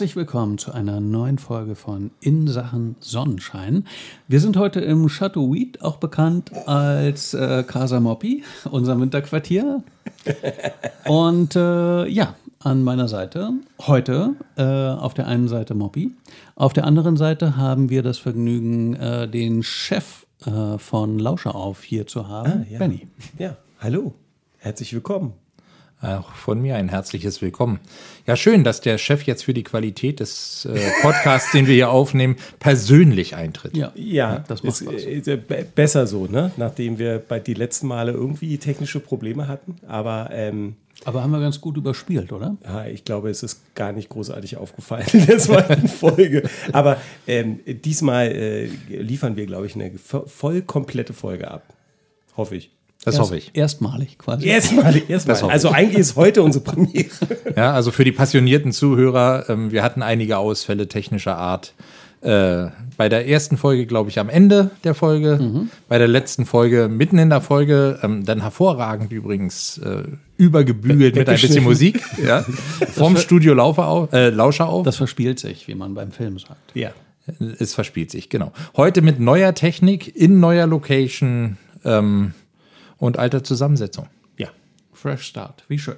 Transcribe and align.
Herzlich 0.00 0.16
willkommen 0.16 0.56
zu 0.56 0.72
einer 0.72 0.98
neuen 0.98 1.36
Folge 1.36 1.74
von 1.74 2.10
In 2.22 2.48
Sachen 2.48 2.96
Sonnenschein. 3.00 3.84
Wir 4.28 4.40
sind 4.40 4.56
heute 4.56 4.80
im 4.80 5.08
Chateau 5.08 5.52
Weed, 5.52 5.82
auch 5.82 5.98
bekannt 5.98 6.52
als 6.66 7.34
äh, 7.34 7.62
Casa 7.64 8.00
Moppi, 8.00 8.42
unser 8.70 8.98
Winterquartier. 8.98 9.82
Und 11.06 11.54
äh, 11.54 12.06
ja, 12.06 12.34
an 12.60 12.82
meiner 12.82 13.08
Seite 13.08 13.52
heute 13.78 14.36
äh, 14.56 14.62
auf 14.62 15.12
der 15.12 15.26
einen 15.26 15.48
Seite 15.48 15.74
Moppi, 15.74 16.12
auf 16.54 16.72
der 16.72 16.84
anderen 16.86 17.18
Seite 17.18 17.58
haben 17.58 17.90
wir 17.90 18.02
das 18.02 18.16
Vergnügen, 18.16 18.94
äh, 18.94 19.28
den 19.28 19.62
Chef 19.62 20.24
äh, 20.46 20.78
von 20.78 21.18
Lauscher 21.18 21.54
auf 21.54 21.82
hier 21.82 22.06
zu 22.06 22.26
haben, 22.26 22.64
Ah, 22.64 22.72
ja. 22.72 22.78
Benny. 22.78 23.06
Ja, 23.38 23.58
hallo. 23.78 24.14
Herzlich 24.56 24.94
willkommen. 24.94 25.34
Auch 26.02 26.32
von 26.32 26.62
mir 26.62 26.76
ein 26.76 26.88
herzliches 26.88 27.42
Willkommen. 27.42 27.78
Ja, 28.26 28.34
schön, 28.34 28.64
dass 28.64 28.80
der 28.80 28.96
Chef 28.96 29.24
jetzt 29.24 29.44
für 29.44 29.52
die 29.52 29.62
Qualität 29.64 30.20
des 30.20 30.64
äh, 30.64 30.78
Podcasts, 31.02 31.52
den 31.52 31.66
wir 31.66 31.74
hier 31.74 31.90
aufnehmen, 31.90 32.36
persönlich 32.58 33.36
eintritt. 33.36 33.76
Ja, 33.76 33.92
Ja, 33.94 34.38
das 34.48 34.62
macht 34.62 34.80
ist, 34.80 35.26
äh, 35.28 35.32
äh, 35.34 35.36
be- 35.36 35.66
besser 35.74 36.06
so, 36.06 36.24
ne? 36.26 36.52
Nachdem 36.56 36.98
wir 36.98 37.18
bei 37.18 37.38
die 37.38 37.52
letzten 37.52 37.86
Male 37.86 38.12
irgendwie 38.12 38.56
technische 38.56 38.98
Probleme 38.98 39.46
hatten. 39.46 39.76
Aber 39.86 40.30
ähm, 40.32 40.76
Aber 41.04 41.22
haben 41.22 41.32
wir 41.32 41.40
ganz 41.40 41.60
gut 41.60 41.76
überspielt, 41.76 42.32
oder? 42.32 42.56
ja, 42.64 42.86
ich 42.86 43.04
glaube, 43.04 43.28
es 43.28 43.42
ist 43.42 43.74
gar 43.74 43.92
nicht 43.92 44.08
großartig 44.08 44.56
aufgefallen 44.56 45.04
in 45.12 45.26
der 45.26 45.36
zweiten 45.38 45.86
Folge. 45.88 46.48
Aber 46.72 46.96
ähm, 47.26 47.60
diesmal 47.66 48.28
äh, 48.28 48.66
liefern 48.88 49.36
wir, 49.36 49.44
glaube 49.44 49.66
ich, 49.66 49.74
eine 49.74 49.90
vo- 49.98 50.26
voll 50.26 50.62
komplette 50.62 51.12
Folge 51.12 51.50
ab. 51.50 51.74
Hoffe 52.38 52.56
ich. 52.56 52.70
Das 53.04 53.14
Erst- 53.14 53.20
hoffe 53.22 53.36
ich. 53.38 53.50
Erstmalig 53.54 54.18
quasi. 54.18 54.46
Erstmal, 54.48 54.94
erstmal. 55.08 55.36
hoffe 55.36 55.46
ich. 55.46 55.52
Also 55.52 55.70
eigentlich 55.70 55.98
ist 55.98 56.16
heute 56.16 56.42
unsere 56.42 56.64
Premiere. 56.64 57.06
Ja, 57.56 57.72
also 57.72 57.90
für 57.90 58.04
die 58.04 58.12
passionierten 58.12 58.72
Zuhörer, 58.72 59.46
ähm, 59.48 59.72
wir 59.72 59.82
hatten 59.82 60.02
einige 60.02 60.38
Ausfälle 60.38 60.86
technischer 60.88 61.36
Art. 61.36 61.74
Äh, 62.22 62.66
bei 62.98 63.08
der 63.08 63.26
ersten 63.26 63.56
Folge, 63.56 63.86
glaube 63.86 64.10
ich, 64.10 64.18
am 64.18 64.28
Ende 64.28 64.70
der 64.84 64.94
Folge, 64.94 65.68
bei 65.88 65.96
der 65.96 66.06
letzten 66.06 66.44
Folge 66.44 66.88
mitten 66.88 67.16
in 67.18 67.30
der 67.30 67.40
Folge, 67.40 67.98
ähm, 68.02 68.26
dann 68.26 68.42
hervorragend 68.42 69.10
übrigens 69.10 69.78
äh, 69.78 70.02
übergebügelt 70.36 71.16
mit 71.16 71.28
ein 71.30 71.40
bisschen 71.40 71.64
Musik, 71.64 72.02
ja, 72.24 72.44
vom 72.92 73.16
Studio 73.16 73.54
Laufer 73.54 73.86
auf, 73.86 74.12
äh, 74.12 74.28
Lauscher 74.28 74.68
auf. 74.68 74.84
Das 74.84 74.96
verspielt 74.96 75.38
sich, 75.38 75.66
wie 75.66 75.74
man 75.74 75.94
beim 75.94 76.12
Film 76.12 76.38
sagt. 76.38 76.74
Ja. 76.74 76.90
Es 77.58 77.72
verspielt 77.74 78.10
sich, 78.10 78.28
genau. 78.28 78.52
Heute 78.76 79.00
mit 79.00 79.18
neuer 79.18 79.54
Technik, 79.54 80.14
in 80.14 80.40
neuer 80.40 80.66
Location 80.66 81.56
ähm, 81.84 82.34
und 83.00 83.18
alter 83.18 83.42
Zusammensetzung. 83.42 84.06
Ja. 84.36 84.48
Fresh 84.92 85.22
Start, 85.22 85.64
wie 85.66 85.78
schön. 85.78 85.96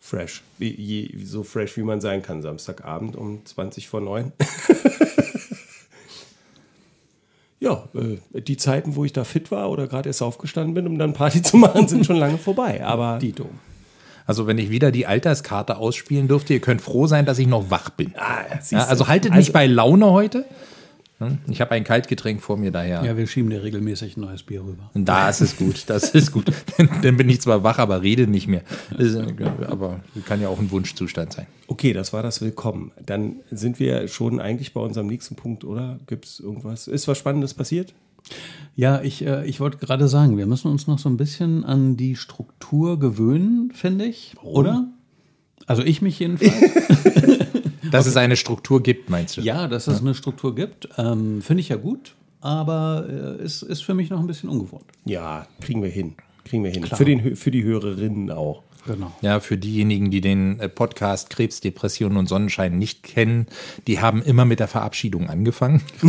Fresh. 0.00 0.42
Wie, 0.58 0.74
je, 0.74 1.24
so 1.24 1.42
fresh, 1.42 1.76
wie 1.76 1.82
man 1.82 2.00
sein 2.00 2.22
kann. 2.22 2.42
Samstagabend 2.42 3.14
um 3.14 3.44
20 3.44 3.88
vor 3.88 4.00
9. 4.00 4.32
ja, 7.60 7.88
äh, 7.94 8.40
die 8.40 8.56
Zeiten, 8.56 8.96
wo 8.96 9.04
ich 9.04 9.12
da 9.12 9.24
fit 9.24 9.50
war 9.50 9.70
oder 9.70 9.86
gerade 9.86 10.08
erst 10.08 10.22
aufgestanden 10.22 10.74
bin, 10.74 10.86
um 10.86 10.98
dann 10.98 11.12
Party 11.12 11.42
zu 11.42 11.56
machen, 11.56 11.88
sind 11.88 12.06
schon 12.06 12.16
lange 12.16 12.38
vorbei. 12.38 12.84
Aber 12.84 13.18
Dito. 13.20 13.48
Also 14.26 14.46
wenn 14.46 14.58
ich 14.58 14.70
wieder 14.70 14.92
die 14.92 15.06
Alterskarte 15.06 15.78
ausspielen 15.78 16.28
dürfte, 16.28 16.54
ihr 16.54 16.60
könnt 16.60 16.82
froh 16.82 17.06
sein, 17.06 17.26
dass 17.26 17.38
ich 17.38 17.46
noch 17.46 17.70
wach 17.70 17.90
bin. 17.90 18.14
Ah, 18.16 18.44
Ja, 18.70 18.84
also 18.84 19.08
haltet 19.08 19.34
mich 19.34 19.52
bei 19.52 19.66
Laune 19.66 20.12
heute. 20.12 20.44
Hm, 21.18 21.38
Ich 21.48 21.60
habe 21.60 21.72
ein 21.72 21.82
Kaltgetränk 21.84 22.40
vor 22.40 22.56
mir 22.56 22.70
daher. 22.70 23.02
Ja, 23.04 23.16
wir 23.16 23.26
schieben 23.26 23.50
dir 23.50 23.62
regelmäßig 23.62 24.16
ein 24.16 24.20
neues 24.20 24.42
Bier 24.44 24.60
rüber. 24.62 24.90
Und 24.94 25.04
da 25.06 25.28
ist 25.28 25.56
gut, 25.58 25.84
das 25.88 26.10
ist 26.10 26.30
gut. 26.32 26.52
Dann 27.02 27.16
bin 27.16 27.28
ich 27.28 27.40
zwar 27.40 27.62
wach, 27.64 27.78
aber 27.78 28.02
rede 28.02 28.26
nicht 28.28 28.46
mehr. 28.46 28.62
Das 28.90 29.00
ist, 29.08 29.14
äh, 29.16 29.24
aber 29.66 30.00
kann 30.26 30.40
ja 30.40 30.48
auch 30.48 30.58
ein 30.60 30.70
Wunschzustand 30.70 31.32
sein. 31.32 31.46
Okay, 31.66 31.92
das 31.92 32.12
war 32.12 32.22
das 32.22 32.40
Willkommen. 32.40 32.92
Dann 33.04 33.36
sind 33.50 33.80
wir 33.80 34.06
schon 34.08 34.40
eigentlich 34.40 34.72
bei 34.72 34.80
unserem 34.80 35.08
nächsten 35.08 35.34
Punkt, 35.34 35.64
oder? 35.64 35.98
Gibt 36.06 36.24
es 36.24 36.38
irgendwas? 36.40 36.86
Ist 36.86 37.08
was 37.08 37.18
Spannendes 37.18 37.52
passiert? 37.54 37.94
Ja, 38.76 39.00
ich, 39.02 39.24
äh, 39.26 39.44
ich 39.46 39.58
wollte 39.58 39.78
gerade 39.78 40.06
sagen, 40.06 40.36
wir 40.36 40.46
müssen 40.46 40.70
uns 40.70 40.86
noch 40.86 40.98
so 41.00 41.08
ein 41.08 41.16
bisschen 41.16 41.64
an 41.64 41.96
die 41.96 42.14
Struktur 42.14 42.98
gewöhnen, 43.00 43.72
finde 43.74 44.04
ich, 44.04 44.34
oder? 44.42 44.88
Also 45.66 45.82
ich 45.82 46.00
mich 46.00 46.18
jedenfalls. 46.18 46.52
Dass 47.90 48.06
es 48.06 48.16
eine 48.16 48.36
Struktur 48.36 48.82
gibt, 48.82 49.10
meinst 49.10 49.36
du? 49.36 49.40
ja, 49.40 49.68
dass 49.68 49.86
es 49.86 50.00
eine 50.00 50.14
Struktur 50.14 50.54
gibt, 50.54 50.88
ähm, 50.98 51.42
finde 51.42 51.60
ich 51.60 51.68
ja 51.68 51.76
gut, 51.76 52.14
aber 52.40 53.06
äh, 53.08 53.42
ist, 53.42 53.62
ist 53.62 53.82
für 53.82 53.94
mich 53.94 54.10
noch 54.10 54.20
ein 54.20 54.26
bisschen 54.26 54.48
ungewohnt. 54.48 54.84
Ja, 55.04 55.46
kriegen 55.60 55.82
wir 55.82 55.90
hin. 55.90 56.14
Kriegen 56.44 56.64
wir 56.64 56.70
hin. 56.70 56.84
Für, 56.84 57.04
den, 57.04 57.36
für 57.36 57.50
die 57.50 57.64
Hörerinnen 57.64 58.30
auch. 58.30 58.62
Genau. 58.86 59.12
Ja, 59.20 59.40
für 59.40 59.58
diejenigen, 59.58 60.10
die 60.10 60.20
den 60.20 60.60
äh, 60.60 60.68
Podcast 60.68 61.28
Krebs, 61.30 61.60
Depression 61.60 62.16
und 62.16 62.26
Sonnenschein 62.26 62.78
nicht 62.78 63.02
kennen, 63.02 63.46
die 63.86 64.00
haben 64.00 64.22
immer 64.22 64.44
mit 64.44 64.60
der 64.60 64.68
Verabschiedung 64.68 65.28
angefangen. 65.28 65.82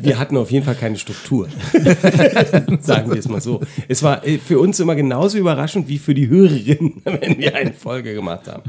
Wir 0.00 0.18
hatten 0.18 0.36
auf 0.36 0.50
jeden 0.50 0.64
Fall 0.64 0.74
keine 0.74 0.96
Struktur. 0.96 1.48
Sagen 2.80 3.10
wir 3.10 3.18
es 3.18 3.28
mal 3.28 3.40
so. 3.40 3.60
Es 3.88 4.02
war 4.02 4.26
äh, 4.26 4.38
für 4.38 4.58
uns 4.58 4.80
immer 4.80 4.94
genauso 4.94 5.38
überraschend 5.38 5.88
wie 5.88 5.98
für 5.98 6.14
die 6.14 6.28
Hörerinnen, 6.28 7.00
wenn 7.04 7.38
wir 7.38 7.54
eine 7.54 7.72
Folge 7.72 8.14
gemacht 8.14 8.48
haben. 8.48 8.62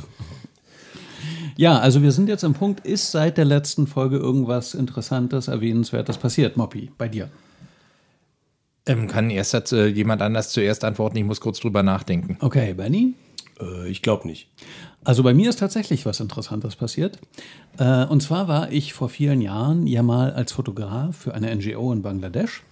Ja, 1.59 1.77
also 1.77 2.01
wir 2.01 2.13
sind 2.13 2.29
jetzt 2.29 2.45
am 2.45 2.53
Punkt, 2.53 2.85
ist 2.85 3.11
seit 3.11 3.37
der 3.37 3.43
letzten 3.43 3.85
Folge 3.85 4.15
irgendwas 4.15 4.73
Interessantes, 4.73 5.49
Erwähnenswertes 5.49 6.17
passiert, 6.17 6.55
Moppi, 6.55 6.89
bei 6.97 7.09
dir? 7.09 7.29
Ähm, 8.85 9.09
kann 9.09 9.29
erst 9.29 9.73
äh, 9.73 9.87
jemand 9.87 10.21
anders 10.21 10.51
zuerst 10.51 10.85
antworten? 10.85 11.17
Ich 11.17 11.25
muss 11.25 11.41
kurz 11.41 11.59
drüber 11.59 11.83
nachdenken. 11.83 12.37
Okay, 12.39 12.73
Benny? 12.75 13.13
Äh, 13.59 13.89
ich 13.89 14.01
glaube 14.01 14.25
nicht. 14.25 14.47
Also 15.03 15.21
bei 15.21 15.33
mir 15.33 15.49
ist 15.49 15.59
tatsächlich 15.59 16.05
was 16.05 16.21
Interessantes 16.21 16.77
passiert. 16.77 17.19
Äh, 17.77 18.05
und 18.05 18.23
zwar 18.23 18.47
war 18.47 18.71
ich 18.71 18.93
vor 18.93 19.09
vielen 19.09 19.41
Jahren 19.41 19.85
ja 19.85 20.01
mal 20.01 20.31
als 20.31 20.53
Fotograf 20.53 21.17
für 21.17 21.33
eine 21.33 21.53
NGO 21.53 21.91
in 21.91 22.01
Bangladesch. 22.01 22.63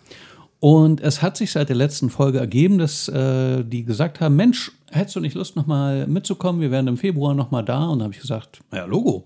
Und 0.60 1.02
es 1.02 1.22
hat 1.22 1.38
sich 1.38 1.52
seit 1.52 1.70
der 1.70 1.76
letzten 1.76 2.10
Folge 2.10 2.40
ergeben, 2.40 2.78
dass 2.78 3.08
äh, 3.08 3.64
die 3.64 3.84
gesagt 3.84 4.20
haben, 4.20 4.36
Mensch, 4.36 4.72
hättest 4.92 5.16
du 5.16 5.20
nicht 5.20 5.36
Lust, 5.36 5.56
nochmal 5.56 6.08
mitzukommen? 6.08 6.62
Wir 6.62 6.72
wären 6.72 6.88
im 6.88 6.98
Februar 6.98 7.34
nochmal 7.34 7.64
da. 7.64 7.88
Und 7.88 8.00
da 8.00 8.06
habe 8.06 8.14
ich 8.14 8.22
gesagt, 8.22 8.62
ja, 8.74 8.86
Logo. 8.86 9.24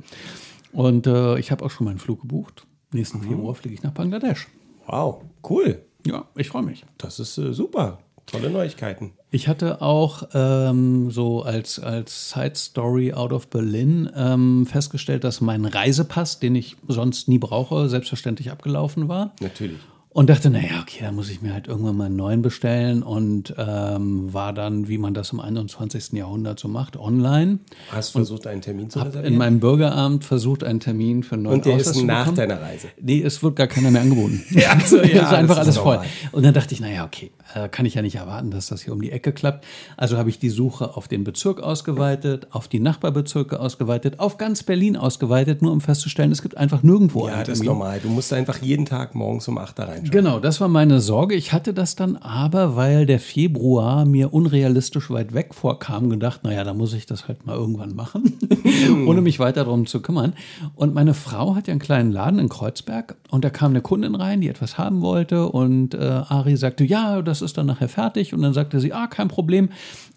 Und 0.73 1.07
äh, 1.07 1.39
ich 1.39 1.51
habe 1.51 1.63
auch 1.65 1.71
schon 1.71 1.85
meinen 1.85 1.99
Flug 1.99 2.21
gebucht. 2.21 2.65
Nächsten 2.91 3.21
Februar 3.21 3.55
fliege 3.55 3.75
ich 3.75 3.83
nach 3.83 3.91
Bangladesch. 3.91 4.47
Wow, 4.87 5.23
cool. 5.49 5.81
Ja, 6.05 6.25
ich 6.35 6.49
freue 6.49 6.63
mich. 6.63 6.83
Das 6.97 7.19
ist 7.19 7.37
äh, 7.37 7.53
super. 7.53 7.99
Tolle 8.25 8.49
Neuigkeiten. 8.49 9.11
Ich 9.29 9.47
hatte 9.47 9.81
auch 9.81 10.23
ähm, 10.33 11.09
so 11.11 11.41
als, 11.43 11.79
als 11.79 12.29
Side 12.31 12.55
Story 12.55 13.13
out 13.13 13.33
of 13.33 13.49
Berlin 13.49 14.09
ähm, 14.15 14.65
festgestellt, 14.65 15.23
dass 15.23 15.41
mein 15.41 15.65
Reisepass, 15.65 16.39
den 16.39 16.55
ich 16.55 16.77
sonst 16.87 17.27
nie 17.27 17.39
brauche, 17.39 17.89
selbstverständlich 17.89 18.51
abgelaufen 18.51 19.07
war. 19.07 19.33
Natürlich. 19.41 19.79
Und 20.13 20.29
dachte, 20.29 20.49
naja, 20.49 20.81
okay, 20.81 20.97
da 21.03 21.13
muss 21.13 21.29
ich 21.29 21.41
mir 21.41 21.53
halt 21.53 21.67
irgendwann 21.67 21.95
mal 21.95 22.05
einen 22.07 22.17
neuen 22.17 22.41
bestellen 22.41 23.01
und 23.01 23.53
ähm, 23.57 24.33
war 24.33 24.51
dann, 24.51 24.89
wie 24.89 24.97
man 24.97 25.13
das 25.13 25.31
im 25.31 25.39
21. 25.39 26.11
Jahrhundert 26.11 26.59
so 26.59 26.67
macht, 26.67 26.97
online. 26.97 27.59
Hast 27.89 28.09
du 28.09 28.19
versucht, 28.19 28.45
einen 28.45 28.59
Termin 28.59 28.89
zu 28.89 28.99
reservieren? 28.99 29.25
in 29.31 29.37
meinem 29.37 29.61
Bürgeramt 29.61 30.25
versucht, 30.25 30.65
einen 30.65 30.81
Termin 30.81 31.23
für 31.23 31.35
einen 31.35 31.43
neuen 31.43 31.55
Und 31.55 31.65
der 31.65 31.75
Ausweis 31.75 31.95
ist 31.95 32.03
nach 32.03 32.33
deiner 32.33 32.61
Reise. 32.61 32.89
Nee, 32.99 33.21
es 33.21 33.41
wird 33.41 33.55
gar 33.55 33.67
keiner 33.67 33.89
mehr 33.89 34.01
angeboten. 34.01 34.43
Ja, 34.51 34.71
also, 34.73 34.97
ja, 34.97 35.27
ist 35.27 35.33
einfach 35.33 35.57
alles 35.57 35.77
voll. 35.77 35.95
normal. 35.95 36.09
Und 36.33 36.43
dann 36.43 36.53
dachte 36.53 36.73
ich, 36.73 36.81
naja, 36.81 37.05
okay, 37.05 37.31
äh, 37.55 37.69
kann 37.69 37.85
ich 37.85 37.93
ja 37.93 38.01
nicht 38.01 38.15
erwarten, 38.15 38.51
dass 38.51 38.67
das 38.67 38.81
hier 38.81 38.91
um 38.91 39.01
die 39.01 39.13
Ecke 39.13 39.31
klappt. 39.31 39.65
Also 39.95 40.17
habe 40.17 40.29
ich 40.29 40.39
die 40.39 40.49
Suche 40.49 40.97
auf 40.97 41.07
den 41.07 41.23
Bezirk 41.23 41.61
ausgeweitet, 41.61 42.47
auf 42.51 42.67
die 42.67 42.81
Nachbarbezirke 42.81 43.61
ausgeweitet, 43.61 44.19
auf 44.19 44.37
ganz 44.37 44.63
Berlin 44.63 44.97
ausgeweitet, 44.97 45.61
nur 45.61 45.71
um 45.71 45.79
festzustellen, 45.79 46.33
es 46.33 46.41
gibt 46.41 46.57
einfach 46.57 46.83
nirgendwo 46.83 47.27
Ja, 47.27 47.35
einen 47.35 47.45
das 47.45 47.59
ist 47.59 47.63
normal. 47.63 48.01
Du 48.01 48.09
musst 48.09 48.33
einfach 48.33 48.57
jeden 48.61 48.85
Tag 48.85 49.15
morgens 49.15 49.47
um 49.47 49.57
8 49.57 49.79
da 49.79 49.85
reinschauen. 50.01 50.23
Genau, 50.23 50.39
das 50.39 50.61
war 50.61 50.67
meine 50.67 50.99
Sorge. 50.99 51.35
Ich 51.35 51.53
hatte 51.53 51.73
das 51.73 51.95
dann 51.95 52.17
aber, 52.17 52.75
weil 52.75 53.05
der 53.05 53.19
Februar 53.19 54.05
mir 54.05 54.33
unrealistisch 54.33 55.09
weit 55.09 55.33
weg 55.33 55.53
vorkam, 55.53 56.09
gedacht, 56.09 56.43
naja, 56.43 56.63
da 56.63 56.73
muss 56.73 56.93
ich 56.93 57.05
das 57.05 57.27
halt 57.27 57.45
mal 57.45 57.55
irgendwann 57.55 57.95
machen, 57.95 58.37
ohne 59.07 59.21
mich 59.21 59.39
weiter 59.39 59.63
darum 59.63 59.85
zu 59.85 60.01
kümmern. 60.01 60.33
Und 60.75 60.93
meine 60.93 61.13
Frau 61.13 61.55
hat 61.55 61.67
ja 61.67 61.71
einen 61.71 61.79
kleinen 61.79 62.11
Laden 62.11 62.39
in 62.39 62.49
Kreuzberg 62.49 63.15
und 63.29 63.45
da 63.45 63.49
kam 63.49 63.71
eine 63.71 63.81
Kundin 63.81 64.15
rein, 64.15 64.41
die 64.41 64.49
etwas 64.49 64.77
haben 64.77 65.01
wollte 65.01 65.47
und 65.47 65.93
äh, 65.93 65.97
Ari 65.97 66.57
sagte, 66.57 66.83
ja, 66.83 67.21
das 67.21 67.41
ist 67.41 67.57
dann 67.57 67.67
nachher 67.67 67.89
fertig. 67.89 68.33
Und 68.33 68.41
dann 68.41 68.53
sagte 68.53 68.79
sie, 68.79 68.93
ah, 68.93 69.07
kein 69.07 69.27
Problem, 69.27 69.69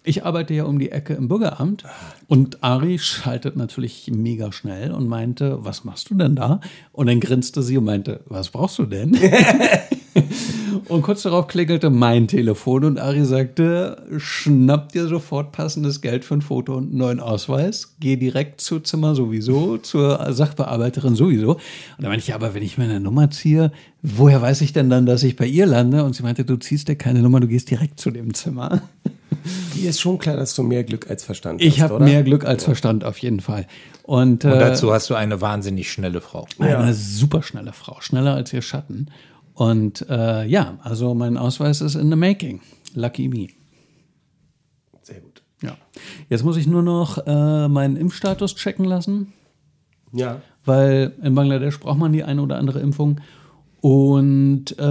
ich 0.05 0.25
arbeite 0.25 0.55
ja 0.55 0.65
um 0.65 0.79
die 0.79 0.93
Ecke 0.93 1.15
im 1.15 1.29
Bürgeramt. 1.29 1.85
Und 2.29 2.63
Ari 2.63 2.99
schaltet 2.99 3.57
natürlich 3.57 4.11
mega 4.15 4.53
schnell 4.53 4.93
und 4.93 5.09
meinte, 5.09 5.65
was 5.65 5.85
machst 5.85 6.11
du 6.11 6.15
denn 6.15 6.37
da? 6.37 6.61
Und 6.93 7.07
dann 7.09 7.21
grinste 7.21 7.63
sie 7.63 7.79
und 7.79 7.85
meinte, 7.85 8.21
was 8.27 8.51
brauchst 8.51 8.79
du 8.79 8.85
denn? 8.85 9.19
Und 10.89 11.03
kurz 11.03 11.23
darauf 11.23 11.47
klingelte 11.47 11.89
mein 11.89 12.29
Telefon 12.29 12.85
und 12.85 12.99
Ari 12.99 13.25
sagte, 13.25 14.05
schnapp 14.19 14.93
dir 14.93 15.07
sofort 15.07 15.51
passendes 15.53 16.01
Geld 16.01 16.25
für 16.25 16.35
ein 16.35 16.43
Foto 16.43 16.75
und 16.75 16.91
einen 16.91 16.99
neuen 16.99 17.21
Ausweis, 17.21 17.95
geh 18.01 18.17
direkt 18.17 18.61
zu 18.61 18.81
Zimmer 18.81 19.15
sowieso, 19.15 19.79
zur 19.79 20.33
Sachbearbeiterin 20.33 21.17
sowieso. 21.17 21.55
Und 21.55 21.61
da 21.99 22.09
meinte 22.09 22.23
ich, 22.23 22.29
ja, 22.29 22.35
aber 22.35 22.55
wenn 22.55 22.63
ich 22.63 22.77
mir 22.77 22.85
eine 22.85 23.01
Nummer 23.01 23.31
ziehe, 23.31 23.73
woher 24.03 24.43
weiß 24.43 24.61
ich 24.61 24.73
denn 24.73 24.91
dann, 24.91 25.07
dass 25.07 25.23
ich 25.23 25.37
bei 25.37 25.47
ihr 25.47 25.67
lande? 25.67 26.05
Und 26.05 26.15
sie 26.15 26.23
meinte, 26.23 26.45
du 26.45 26.57
ziehst 26.57 26.89
dir 26.89 26.97
keine 26.97 27.23
Nummer, 27.23 27.41
du 27.41 27.49
gehst 27.49 27.71
direkt 27.71 27.99
zu 27.99 28.11
dem 28.11 28.35
Zimmer. 28.35 28.83
Dir 29.75 29.91
ist 29.91 30.01
schon 30.01 30.19
klar, 30.19 30.37
dass 30.37 30.55
du 30.55 30.63
mehr 30.63 30.85
Glück 30.85 31.09
als 31.11 31.25
Verstand 31.25 31.61
Ich 31.63 31.77
hast, 31.77 31.85
habe 31.85 31.95
oder? 31.95 32.05
mehr 32.05 32.23
Glück 32.23 32.45
als 32.45 32.65
Verstand 32.65 33.05
auf 33.05 33.19
jeden 33.19 33.41
Fall. 33.41 33.67
Und, 34.03 34.45
Und 34.45 34.51
äh, 34.53 34.59
dazu 34.59 34.93
hast 34.93 35.09
du 35.11 35.15
eine 35.15 35.41
wahnsinnig 35.41 35.91
schnelle 35.91 36.21
Frau. 36.21 36.47
eine 36.59 36.95
super 36.95 37.43
schnelle 37.43 37.73
Frau, 37.73 38.01
schneller 38.01 38.35
als 38.35 38.53
ihr 38.53 38.63
Schatten. 38.63 39.11
Und 39.55 40.07
äh, 40.09 40.45
ja, 40.47 40.79
also 40.83 41.15
mein 41.15 41.37
Ausweis 41.37 41.81
ist 41.81 41.95
in 41.95 42.11
the 42.11 42.17
making. 42.17 42.61
Lucky 42.95 43.29
me. 43.29 43.49
Sehr 45.03 45.21
gut. 45.21 45.43
Ja. 45.63 45.77
Jetzt 46.29 46.45
muss 46.45 46.57
ich 46.57 46.67
nur 46.67 46.83
noch 46.83 47.19
äh, 47.27 47.69
meinen 47.69 47.97
Impfstatus 47.97 48.55
checken 48.57 48.85
lassen, 48.85 49.33
Ja. 50.13 50.41
weil 50.65 51.13
in 51.23 51.35
Bangladesch 51.35 51.79
braucht 51.81 51.99
man 51.99 52.13
die 52.13 52.25
eine 52.25 52.43
oder 52.43 52.57
andere 52.57 52.81
Impfung. 52.81 53.21
Und 53.85 54.79
äh, 54.79 54.83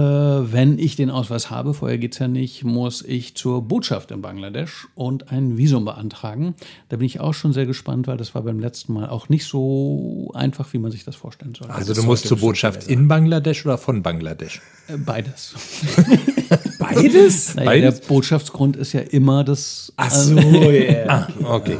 wenn 0.52 0.78
ich 0.78 0.94
den 0.94 1.10
Ausweis 1.10 1.50
habe, 1.50 1.74
vorher 1.74 1.98
geht's 1.98 2.20
ja 2.20 2.28
nicht, 2.28 2.62
muss 2.62 3.02
ich 3.02 3.34
zur 3.34 3.62
Botschaft 3.62 4.12
in 4.12 4.22
Bangladesch 4.22 4.86
und 4.94 5.32
ein 5.32 5.56
Visum 5.56 5.84
beantragen. 5.84 6.54
Da 6.90 6.98
bin 6.98 7.06
ich 7.06 7.18
auch 7.18 7.34
schon 7.34 7.52
sehr 7.52 7.66
gespannt, 7.66 8.06
weil 8.06 8.18
das 8.18 8.36
war 8.36 8.42
beim 8.42 8.60
letzten 8.60 8.92
Mal 8.92 9.08
auch 9.08 9.28
nicht 9.28 9.46
so 9.46 10.30
einfach, 10.34 10.72
wie 10.72 10.78
man 10.78 10.92
sich 10.92 11.02
das 11.02 11.16
vorstellen 11.16 11.56
soll. 11.56 11.72
Also 11.72 11.92
du 11.92 12.04
musst 12.04 12.28
zur 12.28 12.38
Botschaft 12.38 12.86
in 12.86 13.08
Bangladesch 13.08 13.66
oder 13.66 13.78
von 13.78 14.04
Bangladesch? 14.04 14.62
Äh, 14.86 14.96
Beides. 14.96 15.56
Beides? 16.92 17.54
Naja, 17.54 17.70
Beides? 17.70 18.00
Der 18.00 18.06
Botschaftsgrund 18.08 18.76
ist 18.76 18.92
ja 18.92 19.00
immer 19.00 19.44
das. 19.44 19.92
Ach 19.96 20.10
so, 20.10 20.36
ja. 20.38 21.28
Okay. 21.44 21.76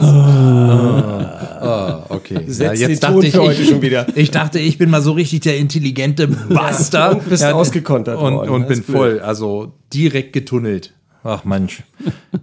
Ah, 0.00 2.04
okay. 2.08 2.40
Setz 2.46 2.80
den 2.80 3.00
Ton 3.00 3.22
für 3.22 3.42
heute 3.42 3.64
schon 3.64 3.82
wieder. 3.82 4.06
ich 4.14 4.30
dachte, 4.30 4.58
ich 4.58 4.78
bin 4.78 4.90
mal 4.90 5.02
so 5.02 5.12
richtig 5.12 5.40
der 5.40 5.58
intelligente 5.58 6.28
Bastard. 6.28 7.14
und 7.20 7.28
bist 7.28 7.44
ausgekontert 7.44 8.18
und, 8.18 8.34
worden. 8.34 8.50
Und 8.50 8.68
bin 8.68 8.82
blöd. 8.82 8.96
voll, 8.96 9.20
also 9.20 9.72
direkt 9.92 10.32
getunnelt. 10.32 10.92
Ach 11.26 11.44
Mensch. 11.44 11.82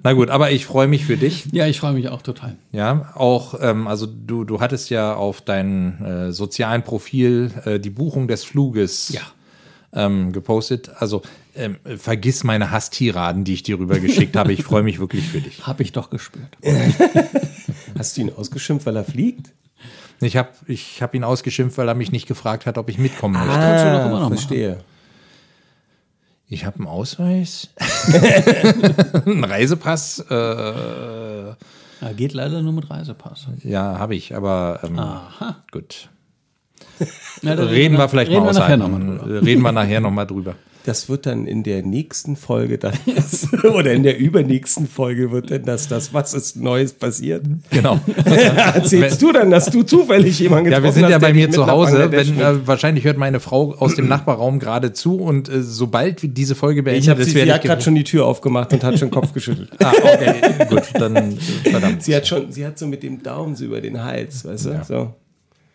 Na 0.04 0.14
gut, 0.14 0.32
aber 0.32 0.50
ich 0.50 0.66
freue 0.66 0.88
mich 0.88 1.06
für 1.06 1.16
dich. 1.16 1.46
Ja, 1.52 1.68
ich 1.68 1.80
freue 1.80 1.94
mich 1.94 2.10
auch 2.10 2.24
total. 2.24 2.56
Ja, 2.72 3.12
auch, 3.14 3.54
ähm, 3.62 3.88
also 3.88 4.08
du, 4.08 4.44
du 4.44 4.60
hattest 4.60 4.90
ja 4.90 5.14
auf 5.14 5.42
deinem 5.42 6.04
äh, 6.04 6.32
sozialen 6.32 6.82
Profil 6.82 7.52
äh, 7.66 7.80
die 7.80 7.92
Buchung 7.92 8.28
des 8.28 8.44
Fluges 8.44 9.10
Ja. 9.10 9.22
Ähm, 9.94 10.32
gepostet. 10.32 10.90
Also 11.00 11.22
ähm, 11.56 11.78
vergiss 11.98 12.44
meine 12.44 12.72
Hasstiraden, 12.72 13.44
die 13.44 13.54
ich 13.54 13.64
dir 13.64 13.78
rüber 13.80 14.00
geschickt 14.00 14.36
habe. 14.36 14.54
Ich 14.54 14.64
freue 14.64 14.84
mich 14.84 15.00
wirklich 15.00 15.28
für 15.28 15.42
dich. 15.42 15.66
Habe 15.68 15.84
ich 15.84 15.92
doch 15.92 16.10
gespürt. 16.10 16.58
Hast 17.98 18.18
du 18.18 18.22
ihn 18.22 18.32
ausgeschimpft, 18.34 18.86
weil 18.86 18.96
er 18.96 19.04
fliegt? 19.04 19.52
Ich 20.24 20.38
habe 20.38 20.50
ich 20.68 21.02
hab 21.02 21.16
ihn 21.16 21.24
ausgeschimpft, 21.24 21.78
weil 21.80 21.88
er 21.88 21.96
mich 21.96 22.12
nicht 22.12 22.28
gefragt 22.28 22.68
hat, 22.68 22.78
ob 22.78 22.90
ich 22.90 23.00
mitkommen 23.00 23.34
möchte. 23.34 23.60
kannst 23.60 23.84
du 23.86 23.90
doch 23.90 24.00
immer 24.06 24.10
noch 24.10 24.20
machen. 24.20 24.34
Ah, 24.34 24.36
verstehe. 24.38 24.78
Ich 26.48 26.66
habe 26.66 26.78
einen 26.80 26.88
Ausweis, 26.88 27.70
einen 29.26 29.44
Reisepass, 29.44 30.20
äh, 30.30 30.34
Ja, 31.48 31.56
geht 32.16 32.34
leider 32.34 32.62
nur 32.62 32.74
mit 32.74 32.90
Reisepass. 32.90 33.48
ja, 33.64 33.98
habe 33.98 34.16
ich, 34.16 34.36
aber 34.36 34.82
ähm, 34.84 35.00
Aha. 35.00 35.56
gut. 35.72 36.10
Ja, 37.42 37.56
da 37.56 37.64
Reden 37.64 37.98
wir 37.98 38.08
vielleicht 38.10 38.30
reden 38.32 38.44
mal 38.44 38.54
wir 38.54 38.60
nachher 38.60 38.76
außerhalb. 38.76 38.80
noch 38.80 38.90
mal 38.90 39.18
drüber. 39.18 39.46
Reden 39.46 39.62
wir 39.62 39.72
nachher 39.72 40.00
nochmal 40.02 40.28
drüber. 40.28 40.56
Das 40.84 41.10
wird 41.10 41.28
dann 41.28 41.46
in 41.46 41.62
der 41.62 41.84
nächsten 41.84 42.36
Folge 42.36 42.80
dann 42.80 42.94
oder 43.76 43.94
in 43.94 44.02
der 44.02 44.18
übernächsten 44.18 44.88
Folge 44.88 45.32
wird 45.32 45.52
dann 45.52 45.64
das, 45.64 45.88
das 45.88 46.12
was 46.12 46.34
ist 46.34 46.56
Neues 46.56 46.94
passiert. 46.94 47.46
Genau. 47.70 48.00
Erzählst 48.26 49.22
du 49.22 49.32
dann, 49.32 49.52
dass 49.52 49.68
du 49.68 49.84
zufällig 49.84 50.40
jemanden 50.40 50.72
Ja, 50.72 50.80
getroffen 50.80 50.86
wir 50.86 50.92
sind 50.94 51.04
hast, 51.04 51.12
ja 51.12 51.18
bei 51.20 51.34
mir 51.36 51.52
zu 51.52 51.68
Hause. 51.68 52.12
Wenn, 52.12 52.40
äh, 52.40 52.68
wahrscheinlich 52.68 53.04
hört 53.04 53.18
meine 53.20 53.40
Frau 53.40 53.76
aus 53.76 53.94
dem 53.94 54.08
Nachbarraum 54.08 54.58
gerade 54.58 54.92
zu 54.92 55.18
und 55.18 55.50
äh, 55.50 55.62
sobald 55.62 56.36
diese 56.36 56.56
Folge 56.56 56.82
beendet 56.82 57.04
ich 57.04 57.10
habe 57.10 57.22
ist, 57.22 57.32
sie, 57.32 57.40
sie 57.40 57.54
hat 57.54 57.62
gerade 57.62 57.82
schon 57.84 57.94
die 57.94 58.04
Tür 58.04 58.26
aufgemacht 58.26 58.74
und 58.74 58.84
hat 58.84 58.98
schon 58.98 59.10
den 59.10 59.14
Kopf 59.14 59.34
geschüttelt. 59.34 59.70
Ah, 59.84 59.94
okay, 60.04 60.66
gut, 60.70 60.84
dann 60.96 61.16
äh, 61.16 61.32
verdammt. 61.70 62.02
Sie 62.04 62.16
hat 62.16 62.28
schon, 62.28 62.52
sie 62.52 62.66
hat 62.66 62.80
so 62.80 62.88
mit 62.88 63.04
dem 63.04 63.22
Daumen 63.22 63.56
so 63.56 63.66
über 63.66 63.82
den 63.82 64.04
Hals, 64.04 64.46
weißt 64.46 64.66
du? 64.66 64.82
So. 64.88 65.14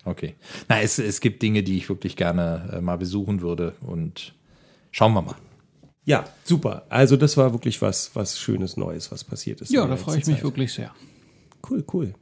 Okay. 0.06 0.36
Na, 0.68 0.80
es, 0.80 0.98
es 0.98 1.20
gibt 1.20 1.42
Dinge, 1.42 1.62
die 1.62 1.76
ich 1.76 1.88
wirklich 1.88 2.16
gerne 2.16 2.70
äh, 2.72 2.80
mal 2.80 2.96
besuchen 2.96 3.40
würde 3.42 3.74
und 3.80 4.34
schauen 4.92 5.12
wir 5.12 5.22
mal. 5.22 5.34
Ja, 6.04 6.24
super. 6.44 6.86
Also 6.88 7.16
das 7.16 7.36
war 7.36 7.52
wirklich 7.52 7.82
was, 7.82 8.14
was 8.14 8.38
Schönes 8.38 8.76
Neues, 8.76 9.10
was 9.10 9.24
passiert 9.24 9.60
ist. 9.60 9.72
Ja, 9.72 9.84
da 9.86 9.96
freue 9.96 10.18
ich 10.18 10.26
mich 10.26 10.36
Zeit. 10.36 10.44
wirklich 10.44 10.72
sehr. 10.72 10.92
Cool, 11.68 11.84
cool. 11.92 12.14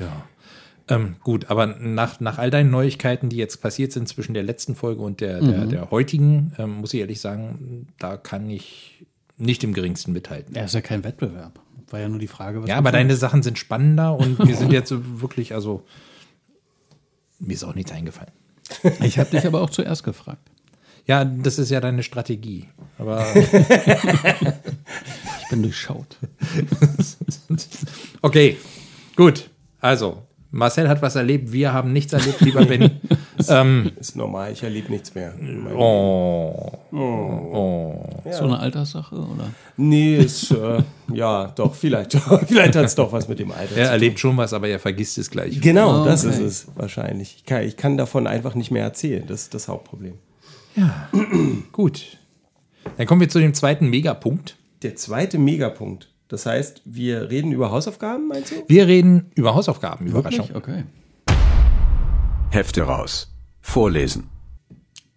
Ja. 0.00 0.26
Ähm, 0.88 1.16
gut, 1.22 1.50
aber 1.50 1.66
nach, 1.66 2.20
nach 2.20 2.38
all 2.38 2.50
deinen 2.50 2.70
Neuigkeiten, 2.70 3.28
die 3.28 3.36
jetzt 3.36 3.58
passiert 3.58 3.92
sind 3.92 4.08
zwischen 4.08 4.32
der 4.32 4.42
letzten 4.42 4.74
Folge 4.74 5.02
und 5.02 5.20
der, 5.20 5.40
der, 5.40 5.66
der 5.66 5.90
heutigen, 5.90 6.52
ähm, 6.58 6.76
muss 6.76 6.94
ich 6.94 7.00
ehrlich 7.00 7.20
sagen, 7.20 7.88
da 7.98 8.16
kann 8.16 8.48
ich 8.48 9.04
nicht 9.36 9.64
im 9.64 9.74
geringsten 9.74 10.12
mithalten. 10.12 10.54
Ja, 10.54 10.64
ist 10.64 10.74
ja 10.74 10.80
kein 10.80 11.04
Wettbewerb. 11.04 11.60
War 11.90 12.00
ja 12.00 12.08
nur 12.08 12.18
die 12.18 12.28
Frage, 12.28 12.62
was 12.62 12.68
Ja, 12.68 12.78
aber 12.78 12.92
deine 12.92 13.16
Sachen 13.16 13.42
sind 13.42 13.58
spannender 13.58 14.16
und 14.16 14.38
wir 14.38 14.56
sind 14.56 14.72
jetzt 14.72 14.94
wirklich, 15.20 15.54
also 15.54 15.84
mir 17.38 17.54
ist 17.54 17.64
auch 17.64 17.74
nichts 17.74 17.92
eingefallen. 17.92 18.32
Ich 19.00 19.18
habe 19.18 19.30
dich 19.30 19.46
aber 19.46 19.62
auch 19.62 19.70
zuerst 19.70 20.02
gefragt. 20.04 20.50
Ja, 21.06 21.24
das 21.24 21.58
ist 21.58 21.70
ja 21.70 21.80
deine 21.80 22.02
Strategie. 22.02 22.68
Aber 22.98 23.24
Ich 25.46 25.50
bin 25.50 25.62
durchschaut. 25.62 26.16
okay, 28.22 28.56
gut. 29.14 29.48
Also, 29.80 30.25
Marcel 30.56 30.88
hat 30.88 31.02
was 31.02 31.16
erlebt, 31.16 31.52
wir 31.52 31.72
haben 31.72 31.92
nichts 31.92 32.12
erlebt, 32.12 32.40
lieber 32.40 32.64
Benny. 32.64 32.90
ähm, 33.48 33.92
Ist 34.00 34.16
normal, 34.16 34.52
ich 34.52 34.62
erlebe 34.62 34.90
nichts 34.90 35.14
mehr. 35.14 35.34
oh, 35.74 36.72
So 38.32 38.44
eine 38.44 38.58
Alterssache, 38.58 39.14
oder? 39.16 39.50
Nee, 39.76 40.16
ist, 40.16 40.50
äh, 40.52 40.82
ja, 41.12 41.48
doch, 41.48 41.74
vielleicht, 41.74 42.14
vielleicht 42.46 42.74
hat 42.74 42.86
es 42.86 42.94
doch 42.94 43.12
was 43.12 43.28
mit 43.28 43.38
dem 43.38 43.50
Alter 43.52 43.62
er 43.62 43.68
zu 43.68 43.74
tun. 43.82 43.84
erlebt 43.92 44.18
schon 44.18 44.36
was, 44.36 44.52
aber 44.54 44.68
er 44.68 44.78
vergisst 44.78 45.18
es 45.18 45.30
gleich. 45.30 45.60
Genau, 45.60 46.02
Ah, 46.02 46.04
das 46.06 46.24
okay. 46.24 46.34
ist 46.36 46.40
es 46.40 46.66
wahrscheinlich. 46.74 47.36
Ich 47.36 47.44
kann, 47.44 47.62
ich 47.62 47.76
kann 47.76 47.96
davon 47.96 48.26
einfach 48.26 48.54
nicht 48.54 48.70
mehr 48.70 48.82
erzählen. 48.84 49.24
Das 49.26 49.42
ist 49.42 49.54
das 49.54 49.68
Hauptproblem. 49.68 50.14
Ja, 50.74 51.08
gut. 51.72 52.18
Dann 52.96 53.06
kommen 53.06 53.20
wir 53.20 53.28
zu 53.28 53.40
dem 53.40 53.54
zweiten 53.54 53.88
Megapunkt. 53.88 54.56
Der 54.82 54.94
zweite 54.96 55.38
Megapunkt. 55.38 56.08
Das 56.28 56.44
heißt, 56.46 56.82
wir 56.84 57.30
reden 57.30 57.52
über 57.52 57.70
Hausaufgaben, 57.70 58.28
meinst 58.28 58.50
du? 58.52 58.56
Wir 58.66 58.86
reden 58.86 59.30
über 59.36 59.54
Hausaufgaben, 59.54 60.06
Überraschung. 60.06 60.48
Wirklich? 60.48 60.56
Okay. 60.56 60.84
Hefte 62.50 62.82
raus. 62.82 63.32
Vorlesen. 63.60 64.24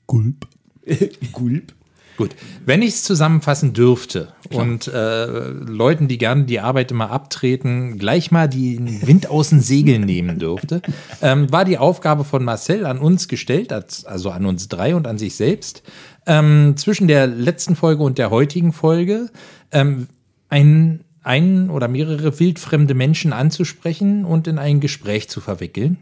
Gulp. 0.07 0.47
Gulp. 1.31 1.73
Gut, 2.17 2.31
wenn 2.65 2.81
ich 2.81 2.89
es 2.89 3.03
zusammenfassen 3.05 3.71
dürfte 3.71 4.33
und 4.51 4.87
äh, 4.89 5.25
Leuten, 5.25 6.09
die 6.09 6.17
gerne 6.17 6.43
die 6.43 6.59
Arbeit 6.59 6.91
immer 6.91 7.11
abtreten, 7.11 7.97
gleich 7.97 8.29
mal 8.29 8.49
den 8.49 9.07
Wind 9.07 9.29
aus 9.29 9.51
den 9.51 9.61
Segeln 9.61 10.01
nehmen 10.01 10.37
dürfte, 10.37 10.81
ähm, 11.21 11.49
war 11.49 11.63
die 11.63 11.77
Aufgabe 11.77 12.25
von 12.25 12.43
Marcel 12.43 12.85
an 12.85 12.99
uns 12.99 13.29
gestellt, 13.29 13.71
als- 13.71 14.03
also 14.03 14.31
an 14.31 14.45
uns 14.45 14.67
drei 14.67 14.95
und 14.95 15.07
an 15.07 15.17
sich 15.17 15.35
selbst, 15.37 15.81
ähm, 16.25 16.73
zwischen 16.75 17.07
der 17.07 17.25
letzten 17.25 17.77
Folge 17.77 18.03
und 18.03 18.17
der 18.17 18.31
heutigen 18.31 18.73
Folge 18.73 19.29
ähm, 19.71 20.07
ein, 20.49 21.03
ein 21.23 21.69
oder 21.69 21.87
mehrere 21.87 22.39
wildfremde 22.39 22.93
Menschen 22.93 23.33
anzusprechen 23.33 24.25
und 24.25 24.47
in 24.47 24.57
ein 24.57 24.79
Gespräch 24.79 25.29
zu 25.29 25.41
verwickeln 25.41 25.97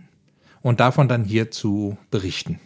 und 0.62 0.80
davon 0.80 1.08
dann 1.08 1.24
hier 1.24 1.52
zu 1.52 1.98
berichten. 2.12 2.60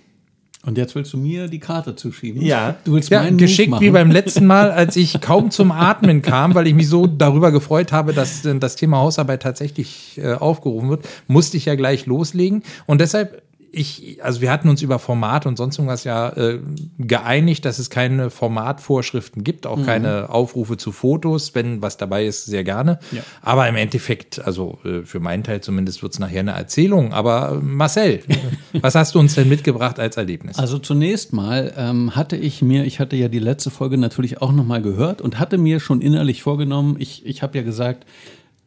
Und 0.64 0.78
jetzt 0.78 0.94
willst 0.94 1.12
du 1.14 1.18
mir 1.18 1.48
die 1.48 1.60
Karte 1.60 1.96
zuschieben? 1.96 2.42
Ja. 2.42 2.76
Du 2.84 2.94
willst 2.94 3.10
Ja, 3.10 3.24
meinen 3.24 3.40
geschickt 3.40 3.80
wie 3.80 3.90
beim 3.90 4.12
letzten 4.12 4.46
Mal, 4.46 4.72
als 4.72 4.96
ich 4.96 5.20
kaum 5.20 5.50
zum 5.50 5.72
Atmen 5.72 6.22
kam, 6.22 6.54
weil 6.54 6.68
ich 6.68 6.76
mich 6.76 6.88
so 6.88 7.08
darüber 7.08 7.52
gefreut 7.52 7.92
habe, 7.92 8.14
dass 8.14 8.46
äh, 8.46 8.56
das 8.60 8.76
Thema 8.76 8.98
Hausarbeit 8.98 9.42
tatsächlich 9.42 10.20
äh, 10.22 10.34
aufgerufen 10.34 10.90
wird, 10.90 11.08
musste 11.28 11.58
ich 11.58 11.66
ja 11.66 11.74
gleich 11.74 12.06
loslegen. 12.06 12.62
Und 12.86 13.02
deshalb, 13.02 13.42
ich, 13.74 14.20
also 14.22 14.42
wir 14.42 14.52
hatten 14.52 14.68
uns 14.68 14.82
über 14.82 15.00
Format 15.00 15.46
und 15.46 15.58
sonst 15.58 15.78
irgendwas 15.78 16.04
ja 16.04 16.30
äh, 16.30 16.60
geeinigt, 16.98 17.64
dass 17.64 17.80
es 17.80 17.90
keine 17.90 18.30
Formatvorschriften 18.30 19.44
gibt, 19.44 19.66
auch 19.66 19.86
keine 19.86 20.30
Aufrufe 20.30 20.76
zu 20.76 20.92
Fotos, 20.92 21.56
wenn 21.56 21.82
was 21.82 21.96
dabei 21.96 22.26
ist, 22.26 22.46
sehr 22.46 22.66
gerne. 22.66 23.00
Ja. 23.12 23.22
Aber 23.42 23.68
im 23.70 23.76
Endeffekt, 23.76 24.44
also 24.44 24.80
äh, 24.84 25.04
für 25.04 25.22
meinen 25.22 25.44
Teil 25.44 25.62
zumindest, 25.62 26.04
wird 26.04 26.12
es 26.12 26.20
nachher 26.20 26.42
eine 26.42 26.52
Erzählung. 26.52 27.14
Aber 27.14 27.52
äh, 27.52 27.66
Marcel, 27.66 28.20
was 28.74 28.96
hast 28.96 29.16
du 29.16 29.20
uns 29.20 29.36
denn 29.36 29.48
mitgebracht 29.48 30.00
als 30.00 30.18
Erlebnis? 30.18 30.60
Also 30.60 30.78
zunächst 30.78 31.32
mal 31.32 31.74
ähm, 31.78 32.16
hatte 32.16 32.36
ich 32.36 32.62
mir, 32.62 32.84
ich 32.84 33.00
hatte 33.00 33.16
ja 33.16 33.30
die 33.30 33.40
letzte 33.40 33.70
Folge 33.72 33.98
natürlich 33.98 34.42
auch 34.42 34.52
nochmal 34.52 34.82
gehört 34.82 35.22
und 35.22 35.40
hatte 35.40 35.58
mir 35.58 35.80
schon 35.80 36.02
innerlich 36.02 36.44
vorgenommen, 36.44 36.98
ich, 37.00 37.26
ich 37.26 37.42
habe 37.42 37.58
ja 37.58 37.64
gesagt, 37.64 38.06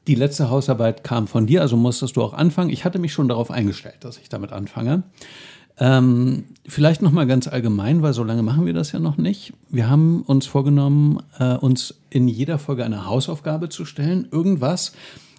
die 0.06 0.14
letzte 0.14 0.50
Hausarbeit 0.50 1.02
kam 1.04 1.26
von 1.26 1.46
dir, 1.46 1.61
also 1.62 1.76
musstest 1.76 2.16
du 2.16 2.23
auch 2.23 2.34
anfangen. 2.34 2.70
Ich 2.70 2.84
hatte 2.84 2.99
mich 2.99 3.12
schon 3.12 3.28
darauf 3.28 3.50
eingestellt, 3.50 3.96
dass 4.00 4.18
ich 4.18 4.28
damit 4.28 4.52
anfange. 4.52 5.02
Ähm, 5.76 6.44
vielleicht 6.68 7.02
nochmal 7.02 7.26
ganz 7.26 7.49
allgemein, 7.49 8.00
weil 8.02 8.12
so 8.12 8.23
lange 8.23 8.42
machen 8.42 8.64
wir 8.64 8.75
das 8.75 8.92
ja 8.92 9.00
noch 9.00 9.16
nicht. 9.16 9.52
Wir 9.70 9.90
haben 9.90 10.23
uns 10.23 10.46
vorgenommen, 10.46 11.20
äh, 11.38 11.54
uns 11.56 11.94
in 12.11 12.28
jeder 12.28 12.58
Folge 12.58 12.84
eine 12.84 13.06
Hausaufgabe 13.06 13.68
zu 13.70 13.84
stellen. 13.84 14.28
Irgendwas, 14.30 14.92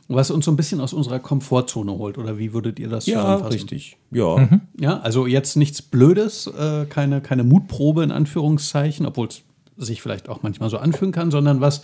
was 0.09 0.31
uns 0.31 0.43
so 0.45 0.51
ein 0.51 0.57
bisschen 0.57 0.81
aus 0.81 0.91
unserer 0.93 1.19
Komfortzone 1.19 1.91
holt. 1.93 2.17
Oder 2.17 2.37
wie 2.37 2.51
würdet 2.53 2.79
ihr 2.79 2.89
das 2.89 3.05
Ja, 3.05 3.21
zusammenfassen? 3.21 3.53
richtig. 3.53 3.97
Ja. 4.11 4.49
Ja, 4.77 4.99
also 4.99 5.25
jetzt 5.25 5.55
nichts 5.55 5.81
Blödes, 5.81 6.47
äh, 6.47 6.85
keine, 6.85 7.21
keine 7.21 7.43
Mutprobe 7.45 8.03
in 8.03 8.11
Anführungszeichen, 8.11 9.05
obwohl 9.05 9.27
es 9.29 9.43
sich 9.77 10.01
vielleicht 10.01 10.27
auch 10.27 10.43
manchmal 10.43 10.69
so 10.69 10.77
anfühlen 10.77 11.13
kann, 11.13 11.31
sondern 11.31 11.61
was, 11.61 11.81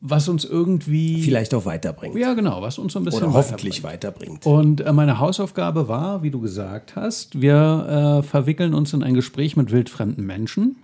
was 0.00 0.28
uns 0.28 0.44
irgendwie. 0.44 1.22
Vielleicht 1.22 1.54
auch 1.54 1.66
weiterbringt. 1.66 2.16
Ja, 2.16 2.34
genau, 2.34 2.62
was 2.62 2.78
uns 2.78 2.94
so 2.94 2.98
ein 2.98 3.04
bisschen. 3.04 3.24
Oder 3.24 3.34
hoffentlich 3.34 3.82
weiterbringt. 3.82 4.46
Und 4.46 4.80
äh, 4.80 4.92
meine 4.92 5.18
Hausaufgabe 5.18 5.88
war, 5.88 6.22
wie 6.22 6.30
du 6.30 6.40
gesagt 6.40 6.96
hast, 6.96 7.40
wir 7.40 8.20
äh, 8.20 8.26
verwickeln 8.26 8.74
uns 8.74 8.92
in 8.92 9.02
ein 9.02 9.14
Gespräch 9.14 9.56
mit 9.56 9.70
wildfremden 9.70 10.24
Menschen. 10.24 10.76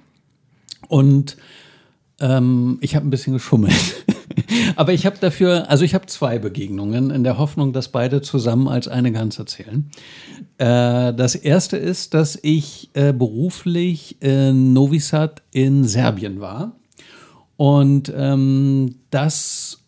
Und 0.88 1.37
ähm, 2.20 2.78
ich 2.80 2.94
habe 2.94 3.06
ein 3.06 3.11
bisschen 3.11 3.32
geschummelt. 3.32 3.75
Aber 4.76 4.92
ich 4.92 5.06
habe 5.06 5.16
dafür, 5.18 5.70
also 5.70 5.85
ich 5.85 5.94
habe 5.94 6.06
zwei 6.06 6.38
Begegnungen 6.38 7.11
in 7.11 7.25
der 7.25 7.38
Hoffnung, 7.38 7.73
dass 7.73 7.88
beide 7.88 8.20
zusammen 8.20 8.68
als 8.68 8.87
eine 8.87 9.12
Gans 9.12 9.38
erzählen. 9.38 9.90
Äh, 10.58 11.14
das 11.14 11.35
erste 11.35 11.76
ist, 11.78 12.14
dass 12.14 12.38
ich 12.42 12.90
äh, 12.94 13.12
beruflich 13.12 14.20
in 14.20 14.73
Novi 14.73 15.00
Sad 15.00 15.42
in 15.52 15.85
Serbien 15.85 16.40
war. 16.40 16.76
Und 17.57 18.13
ähm, 18.15 18.97
das 19.11 19.79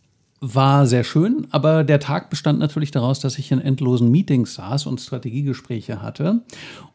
war 0.41 0.87
sehr 0.87 1.05
schön, 1.05 1.49
aber 1.51 1.83
der 1.85 2.01
Tag 2.01 2.31
bestand 2.31 2.59
natürlich 2.61 2.91
daraus, 2.91 3.19
dass 3.21 3.39
ich 3.39 3.51
in 3.51 3.61
endlosen 3.61 4.11
Meetings 4.11 4.55
saß 4.55 4.87
und 4.87 5.01
Strategiegespräche 5.01 6.01
hatte. 6.01 6.43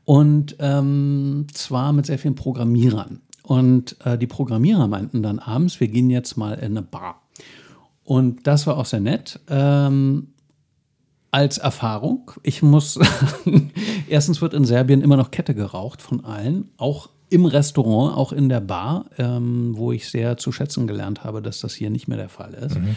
Und 0.06 0.56
ähm, 0.60 1.48
zwar 1.54 1.94
mit 1.94 2.06
sehr 2.06 2.20
vielen 2.20 2.36
Programmierern. 2.36 3.22
Und 3.44 3.98
äh, 4.06 4.18
die 4.18 4.28
Programmierer 4.28 4.88
meinten 4.88 5.22
dann 5.22 5.40
abends, 5.40 5.80
wir 5.80 5.90
gehen 5.90 6.10
jetzt 6.10 6.38
mal 6.38 6.54
in 6.54 6.72
eine 6.78 6.82
Bar. 6.82 7.22
Und 8.04 8.48
das 8.48 8.66
war 8.68 8.78
auch 8.78 8.86
sehr 8.86 9.02
nett. 9.02 9.40
Ähm, 9.50 10.28
als 11.34 11.58
Erfahrung. 11.58 12.32
Ich 12.44 12.62
muss 12.62 13.00
erstens 14.08 14.42
wird 14.42 14.54
in 14.54 14.66
Serbien 14.66 15.02
immer 15.02 15.18
noch 15.18 15.32
Kette 15.32 15.56
geraucht 15.56 16.00
von 16.00 16.24
allen, 16.24 16.70
auch 16.78 17.10
im 17.34 17.46
Restaurant, 17.46 18.16
auch 18.16 18.32
in 18.32 18.48
der 18.48 18.62
Bar, 18.62 19.06
ähm, 19.18 19.72
wo 19.76 19.92
ich 19.92 20.08
sehr 20.08 20.38
zu 20.38 20.52
schätzen 20.52 20.88
gelernt 20.88 21.24
habe, 21.24 21.42
dass 21.42 21.60
das 21.60 21.74
hier 21.74 21.90
nicht 21.90 22.08
mehr 22.08 22.18
der 22.18 22.30
Fall 22.30 22.54
ist. 22.54 22.78
Mhm. 22.78 22.96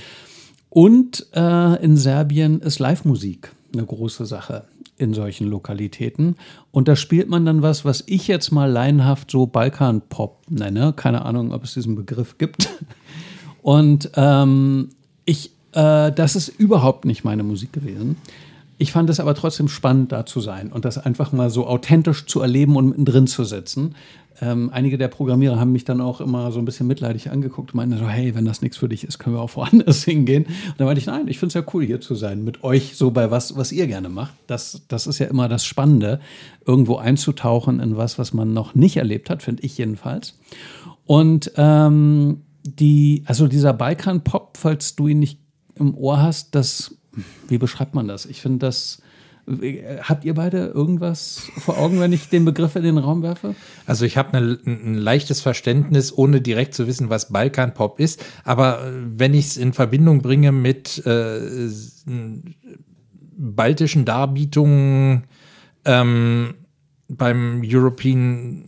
Und 0.68 1.26
äh, 1.34 1.82
in 1.82 1.96
Serbien 1.96 2.60
ist 2.60 2.78
Live-Musik 2.78 3.52
eine 3.72 3.86
große 3.86 4.26
Sache 4.26 4.64
in 4.98 5.14
solchen 5.14 5.48
Lokalitäten. 5.48 6.36
Und 6.70 6.88
da 6.88 6.96
spielt 6.96 7.28
man 7.28 7.44
dann 7.44 7.62
was, 7.62 7.84
was 7.84 8.04
ich 8.06 8.28
jetzt 8.28 8.50
mal 8.50 8.70
laienhaft 8.70 9.30
so 9.30 9.46
Balkan-Pop 9.46 10.50
nenne. 10.50 10.92
Keine 10.94 11.24
Ahnung, 11.24 11.52
ob 11.52 11.64
es 11.64 11.74
diesen 11.74 11.96
Begriff 11.96 12.38
gibt. 12.38 12.68
Und 13.62 14.10
ähm, 14.16 14.90
ich, 15.24 15.50
äh, 15.72 16.12
das 16.12 16.36
ist 16.36 16.48
überhaupt 16.48 17.04
nicht 17.04 17.24
meine 17.24 17.42
Musik 17.42 17.72
gewesen. 17.72 18.16
Ich 18.78 18.92
fand 18.92 19.09
es 19.09 19.21
aber 19.21 19.35
trotzdem 19.35 19.68
spannend, 19.68 20.12
da 20.12 20.26
zu 20.26 20.40
sein 20.40 20.71
und 20.71 20.85
das 20.85 20.99
einfach 20.99 21.33
mal 21.33 21.50
so 21.50 21.66
authentisch 21.66 22.26
zu 22.26 22.40
erleben 22.40 22.76
und 22.76 22.88
mittendrin 22.88 23.26
zu 23.26 23.45
sitzen. 23.45 23.95
Ähm, 24.40 24.68
einige 24.71 24.99
der 24.99 25.09
Programmierer 25.09 25.59
haben 25.59 25.73
mich 25.73 25.85
dann 25.85 26.02
auch 26.02 26.21
immer 26.21 26.52
so 26.52 26.59
ein 26.59 26.66
bisschen 26.66 26.87
mitleidig 26.87 27.30
angeguckt 27.30 27.73
und 27.73 27.76
meinten 27.76 27.97
so, 27.97 28.06
hey, 28.06 28.35
wenn 28.35 28.45
das 28.45 28.61
nichts 28.61 28.76
für 28.76 28.88
dich 28.88 29.04
ist, 29.04 29.18
können 29.18 29.37
wir 29.37 29.40
auch 29.40 29.56
woanders 29.56 30.04
hingehen. 30.04 30.45
Und 30.45 30.75
dann 30.76 30.87
meinte 30.87 31.00
ich, 31.00 31.06
nein, 31.06 31.26
ich 31.28 31.38
finde 31.38 31.49
es 31.49 31.54
ja 31.54 31.73
cool, 31.73 31.85
hier 31.85 32.00
zu 32.00 32.14
sein, 32.14 32.45
mit 32.45 32.62
euch 32.62 32.97
so 32.97 33.11
bei 33.11 33.30
was, 33.30 33.56
was 33.56 33.73
ihr 33.73 33.87
gerne 33.87 34.11
macht. 34.11 34.35
Das, 34.47 34.83
das 34.88 35.06
ist 35.06 35.18
ja 35.18 35.26
immer 35.26 35.49
das 35.49 35.64
Spannende, 35.64 36.21
irgendwo 36.66 36.97
einzutauchen 36.97 37.80
in 37.80 37.97
was, 37.97 38.18
was 38.18 38.35
man 38.35 38.52
noch 38.52 38.75
nicht 38.75 38.99
erlebt 38.99 39.30
hat, 39.30 39.42
finde 39.42 39.62
ich 39.62 39.78
jedenfalls. 39.78 40.38
Und 41.06 41.52
ähm, 41.56 42.42
die, 42.62 43.23
also 43.26 43.47
dieser 43.47 43.73
Balkan-Pop, 43.73 44.59
falls 44.59 44.97
du 44.97 45.09
ihn 45.09 45.21
nicht 45.21 45.40
im 45.76 45.97
Ohr 45.97 46.21
hast, 46.21 46.54
das, 46.54 46.97
wie 47.49 47.58
beschreibt 47.58 47.94
man 47.94 48.08
das? 48.08 48.26
Ich 48.26 48.42
finde 48.42 48.66
das, 48.66 49.02
Habt 50.02 50.25
ihr 50.25 50.35
beide 50.35 50.66
irgendwas 50.66 51.52
vor 51.58 51.78
Augen, 51.78 52.00
wenn 52.00 52.12
ich 52.12 52.28
den 52.28 52.44
Begriff 52.44 52.75
in 52.75 52.82
den 52.82 52.99
Raum 52.99 53.23
werfe? 53.23 53.54
Also 53.87 54.04
ich 54.04 54.16
habe 54.16 54.37
ne, 54.37 54.58
ein 54.66 54.94
leichtes 54.94 55.40
Verständnis, 55.40 56.12
ohne 56.12 56.40
direkt 56.40 56.75
zu 56.75 56.88
wissen, 56.88 57.11
was 57.11 57.30
Balkan-Pop 57.30 58.00
ist. 58.00 58.25
Aber 58.42 58.85
äh, 58.85 58.90
wenn 59.04 59.35
ich 59.35 59.46
es 59.46 59.56
in 59.56 59.73
Verbindung 59.73 60.20
bringe 60.20 60.50
mit 60.50 61.06
äh, 61.06 61.68
baltischen 63.38 64.04
Darbietungen 64.04 65.25
ähm, 65.85 66.54
beim 67.06 67.62
European 67.64 68.64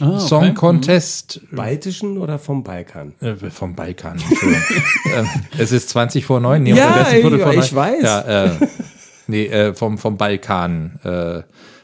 Ah, 0.00 0.16
okay. 0.16 0.20
Song 0.20 0.54
Contest. 0.54 1.40
Mhm. 1.50 1.56
Baltischen 1.56 2.18
oder 2.18 2.38
vom 2.38 2.64
Balkan? 2.64 3.14
Äh, 3.20 3.34
vom 3.50 3.74
Balkan. 3.74 4.20
ähm, 5.14 5.28
es 5.56 5.72
ist 5.72 5.90
20 5.90 6.24
vor 6.24 6.40
9. 6.40 6.62
Nee, 6.62 6.74
ja, 6.74 7.06
ich, 7.12 7.24
ich 7.24 7.74
weiß. 7.74 8.02
Ja, 8.02 8.20
äh, 8.46 8.50
nee, 9.26 9.46
äh, 9.46 9.74
vom, 9.74 9.98
vom 9.98 10.16
Balkan. 10.16 10.98
Äh, 11.04 11.42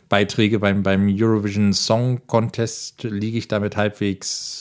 Beiträge 0.08 0.58
beim, 0.58 0.82
beim 0.82 1.08
Eurovision 1.08 1.72
Song 1.72 2.20
Contest 2.26 3.04
liege 3.04 3.38
ich 3.38 3.46
damit 3.46 3.76
halbwegs 3.76 4.60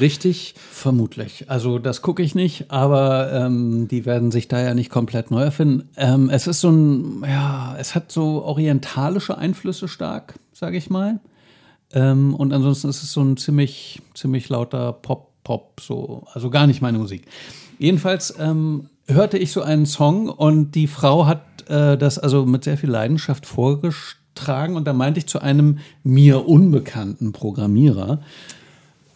richtig. 0.00 0.54
Vermutlich. 0.70 1.50
Also 1.50 1.78
das 1.78 2.02
gucke 2.02 2.22
ich 2.22 2.34
nicht, 2.34 2.70
aber 2.70 3.32
ähm, 3.32 3.88
die 3.88 4.06
werden 4.06 4.30
sich 4.30 4.48
da 4.48 4.62
ja 4.62 4.74
nicht 4.74 4.90
komplett 4.90 5.30
neu 5.30 5.42
erfinden. 5.42 5.88
Ähm, 5.96 6.30
es 6.30 6.46
ist 6.46 6.60
so 6.60 6.70
ein, 6.70 7.24
ja, 7.28 7.76
es 7.78 7.94
hat 7.94 8.10
so 8.10 8.44
orientalische 8.44 9.36
Einflüsse 9.36 9.88
stark, 9.88 10.34
sage 10.52 10.78
ich 10.78 10.88
mal. 10.88 11.20
Ähm, 11.92 12.34
und 12.34 12.52
ansonsten 12.52 12.88
ist 12.88 13.02
es 13.02 13.12
so 13.12 13.22
ein 13.22 13.36
ziemlich, 13.36 14.00
ziemlich 14.14 14.48
lauter 14.48 14.92
Pop, 14.92 15.32
Pop, 15.44 15.80
so, 15.80 16.24
also 16.32 16.50
gar 16.50 16.66
nicht 16.66 16.82
meine 16.82 16.98
Musik. 16.98 17.26
Jedenfalls 17.78 18.34
ähm, 18.38 18.88
hörte 19.06 19.38
ich 19.38 19.52
so 19.52 19.62
einen 19.62 19.86
Song 19.86 20.28
und 20.28 20.72
die 20.72 20.88
Frau 20.88 21.26
hat 21.26 21.68
äh, 21.68 21.96
das 21.96 22.18
also 22.18 22.44
mit 22.46 22.64
sehr 22.64 22.76
viel 22.76 22.90
Leidenschaft 22.90 23.46
vorgetragen 23.46 24.74
und 24.74 24.86
da 24.86 24.92
meinte 24.92 25.18
ich 25.18 25.26
zu 25.26 25.40
einem 25.40 25.78
mir 26.02 26.48
unbekannten 26.48 27.32
Programmierer, 27.32 28.20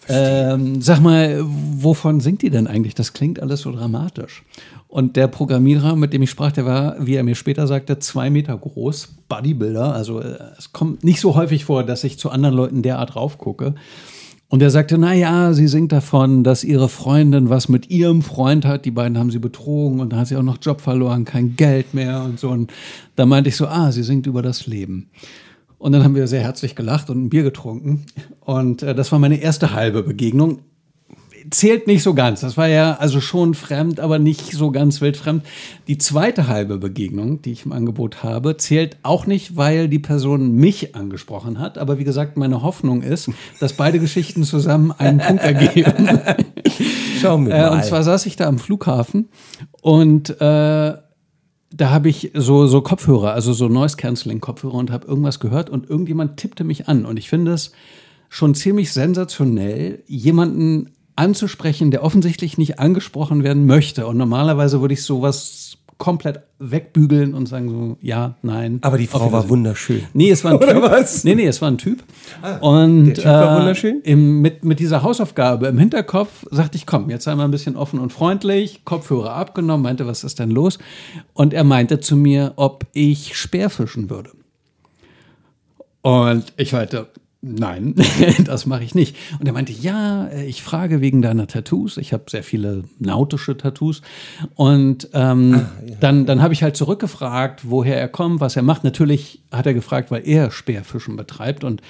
ähm, 0.09 0.83
sag 0.83 1.01
mal, 1.01 1.41
wovon 1.45 2.21
singt 2.21 2.43
die 2.43 2.51
denn 2.51 2.67
eigentlich? 2.67 2.95
Das 2.95 3.13
klingt 3.13 3.41
alles 3.41 3.61
so 3.61 3.71
dramatisch. 3.71 4.45
Und 4.91 5.15
der 5.15 5.29
Programmierer, 5.29 5.95
mit 5.95 6.13
dem 6.13 6.23
ich 6.23 6.31
sprach, 6.31 6.51
der 6.51 6.67
war, 6.67 6.97
wie 6.99 7.15
er 7.15 7.23
mir 7.23 7.37
später 7.37 7.69
sagte, 7.69 8.01
zwei 8.01 8.29
Meter 8.29 8.59
groß, 8.59 9.09
Bodybuilder. 9.29 9.95
Also 9.95 10.21
äh, 10.21 10.37
es 10.59 10.73
kommt 10.73 11.05
nicht 11.05 11.21
so 11.21 11.37
häufig 11.37 11.65
vor, 11.65 11.85
dass 11.85 12.03
ich 12.03 12.19
zu 12.19 12.29
anderen 12.29 12.57
Leuten 12.57 12.83
derart 12.83 13.15
raufgucke. 13.15 13.77
Und 14.49 14.63
er 14.63 14.71
sagte, 14.71 14.99
na 14.99 15.15
ja, 15.15 15.53
sie 15.53 15.69
singt 15.69 15.93
davon, 15.93 16.43
dass 16.43 16.65
ihre 16.65 16.89
Freundin 16.89 17.49
was 17.49 17.69
mit 17.69 17.89
ihrem 17.89 18.21
Freund 18.21 18.65
hat. 18.65 18.85
Die 18.85 18.91
beiden 18.91 19.17
haben 19.17 19.31
sie 19.31 19.39
betrogen 19.39 20.01
und 20.01 20.11
dann 20.11 20.19
hat 20.19 20.27
sie 20.27 20.37
auch 20.37 20.43
noch 20.43 20.59
Job 20.61 20.81
verloren, 20.81 21.25
kein 21.25 21.55
Geld 21.55 21.95
mehr 21.95 22.25
und 22.25 22.41
so. 22.41 22.51
Und 22.51 22.73
da 23.15 23.27
meinte 23.27 23.49
ich 23.49 23.55
so, 23.55 23.69
ah, 23.69 23.93
sie 23.93 24.03
singt 24.03 24.27
über 24.27 24.43
das 24.43 24.67
Leben. 24.67 25.09
Und 25.79 25.93
dann 25.93 26.03
haben 26.03 26.17
wir 26.17 26.27
sehr 26.27 26.43
herzlich 26.43 26.75
gelacht 26.75 27.11
und 27.11 27.23
ein 27.23 27.29
Bier 27.31 27.45
getrunken. 27.45 28.07
Und 28.41 28.83
äh, 28.83 28.93
das 28.93 29.13
war 29.13 29.21
meine 29.21 29.41
erste 29.41 29.73
halbe 29.73 30.03
Begegnung. 30.03 30.59
Zählt 31.51 31.87
nicht 31.87 32.03
so 32.03 32.15
ganz. 32.15 32.41
Das 32.41 32.57
war 32.57 32.69
ja 32.69 32.95
also 32.95 33.21
schon 33.21 33.55
fremd, 33.55 34.01
aber 34.01 34.19
nicht 34.19 34.53
so 34.53 34.71
ganz 34.71 35.01
wildfremd. 35.01 35.45
Die 35.89 35.99
zweite 35.99 36.49
halbe 36.49 36.79
Begegnung, 36.79 37.43
die 37.43 37.53
ich 37.53 37.67
im 37.67 37.73
Angebot 37.73 38.23
habe, 38.23 38.57
zählt 38.57 38.99
auch 39.03 39.27
nicht, 39.27 39.57
weil 39.57 39.89
die 39.89 39.99
Person 39.99 40.53
mich 40.53 40.95
angesprochen 40.95 41.59
hat. 41.59 41.79
Aber 41.79 41.99
wie 41.99 42.05
gesagt, 42.05 42.37
meine 42.37 42.63
Hoffnung 42.63 43.03
ist, 43.03 43.31
dass 43.59 43.73
beide 43.73 43.99
Geschichten 43.99 44.45
zusammen 44.45 44.93
einen 44.93 45.19
Punkt 45.27 45.43
ergeben. 45.43 46.21
Schauen 47.21 47.47
wir 47.47 47.55
mal. 47.55 47.69
Äh, 47.69 47.71
und 47.71 47.85
zwar 47.85 48.03
saß 48.03 48.27
ich 48.27 48.37
da 48.37 48.47
am 48.47 48.59
Flughafen 48.59 49.29
und 49.83 50.31
äh, 50.41 50.95
da 51.73 51.91
habe 51.91 52.09
ich 52.09 52.33
so, 52.35 52.67
so 52.67 52.81
Kopfhörer, 52.81 53.33
also 53.33 53.53
so 53.53 53.69
Noise-Canceling-Kopfhörer 53.69 54.75
und 54.75 54.91
habe 54.91 55.07
irgendwas 55.07 55.41
gehört 55.41 55.71
und 55.71 55.89
irgendjemand 55.89 56.37
tippte 56.37 56.65
mich 56.65 56.89
an. 56.89 57.05
Und 57.05 57.17
ich 57.17 57.29
finde 57.29 57.53
es 57.53 57.73
schon 58.29 58.55
ziemlich 58.55 58.93
sensationell, 58.93 60.03
jemanden 60.07 60.91
anzusprechen, 61.17 61.91
der 61.91 62.03
offensichtlich 62.03 62.59
nicht 62.59 62.79
angesprochen 62.79 63.43
werden 63.45 63.67
möchte. 63.67 64.07
Und 64.07 64.17
normalerweise 64.17 64.81
würde 64.81 64.95
ich 64.95 65.03
sowas 65.03 65.77
komplett 66.01 66.41
wegbügeln 66.59 67.35
und 67.35 67.47
sagen 67.47 67.69
so, 67.69 67.97
ja, 68.01 68.35
nein. 68.43 68.79
Aber 68.81 68.97
die 68.99 69.07
Frau 69.07 69.31
war 69.31 69.49
wunderschön. 69.51 70.03
Nee, 70.15 70.31
es 70.31 70.43
war 70.43 70.53
ein 70.53 70.57
Oder 70.63 70.73
Typ. 70.73 70.83
was? 70.83 71.25
Nee, 71.25 71.35
nee, 71.35 71.47
es 71.47 71.61
war 71.61 71.71
ein 71.71 71.79
Typ. 71.79 72.03
Ah, 72.43 72.57
und 72.57 73.05
der 73.05 73.15
Typ 73.15 73.25
war 73.27 73.55
äh, 73.55 73.61
wunderschön? 73.61 74.01
Im, 74.03 74.41
mit, 74.41 74.65
mit 74.65 74.81
dieser 74.81 75.03
Hausaufgabe 75.03 75.67
im 75.69 75.79
Hinterkopf 75.79 76.47
sagte 76.51 76.77
ich, 76.79 76.87
komm, 76.87 77.11
jetzt 77.11 77.25
sei 77.25 77.35
mal 77.35 77.45
ein 77.45 77.51
bisschen 77.51 77.77
offen 77.77 78.01
und 78.01 78.13
freundlich, 78.13 78.85
Kopfhörer 78.85 79.35
abgenommen, 79.35 79.83
meinte, 79.83 80.07
was 80.07 80.25
ist 80.25 80.39
denn 80.39 80.51
los? 80.51 80.79
Und 81.35 81.53
er 81.53 81.65
meinte 81.65 82.01
zu 82.01 82.17
mir, 82.17 82.55
ob 82.57 82.87
ich 82.95 83.37
Speerfischen 83.37 84.09
würde. 84.11 84.31
Und 86.01 86.55
ich 86.57 86.73
meinte, 86.73 87.09
Nein, 87.43 87.95
das 88.45 88.67
mache 88.67 88.85
ich 88.85 88.95
nicht. 88.95 89.17
Und 89.39 89.47
er 89.47 89.55
meinte, 89.55 89.73
ja, 89.73 90.31
ich 90.31 90.63
frage 90.63 91.01
wegen 91.01 91.23
deiner 91.23 91.47
Tattoos. 91.47 91.97
Ich 91.97 92.13
habe 92.13 92.25
sehr 92.29 92.43
viele 92.43 92.85
nautische 92.99 93.57
Tattoos. 93.57 94.03
Und 94.57 95.09
ähm, 95.15 95.55
ah, 95.55 95.83
ja. 95.87 95.95
dann, 96.01 96.27
dann 96.27 96.43
habe 96.43 96.53
ich 96.53 96.63
halt 96.63 96.77
zurückgefragt, 96.77 97.63
woher 97.65 97.99
er 97.99 98.09
kommt, 98.09 98.41
was 98.41 98.57
er 98.57 98.63
macht. 98.63 98.85
Natürlich 98.85 99.43
hat 99.51 99.67
er 99.67 99.73
gefragt, 99.73 100.11
weil 100.11 100.29
er 100.29 100.51
Speerfischen 100.51 101.17
betreibt. 101.17 101.65
Und 101.65 101.81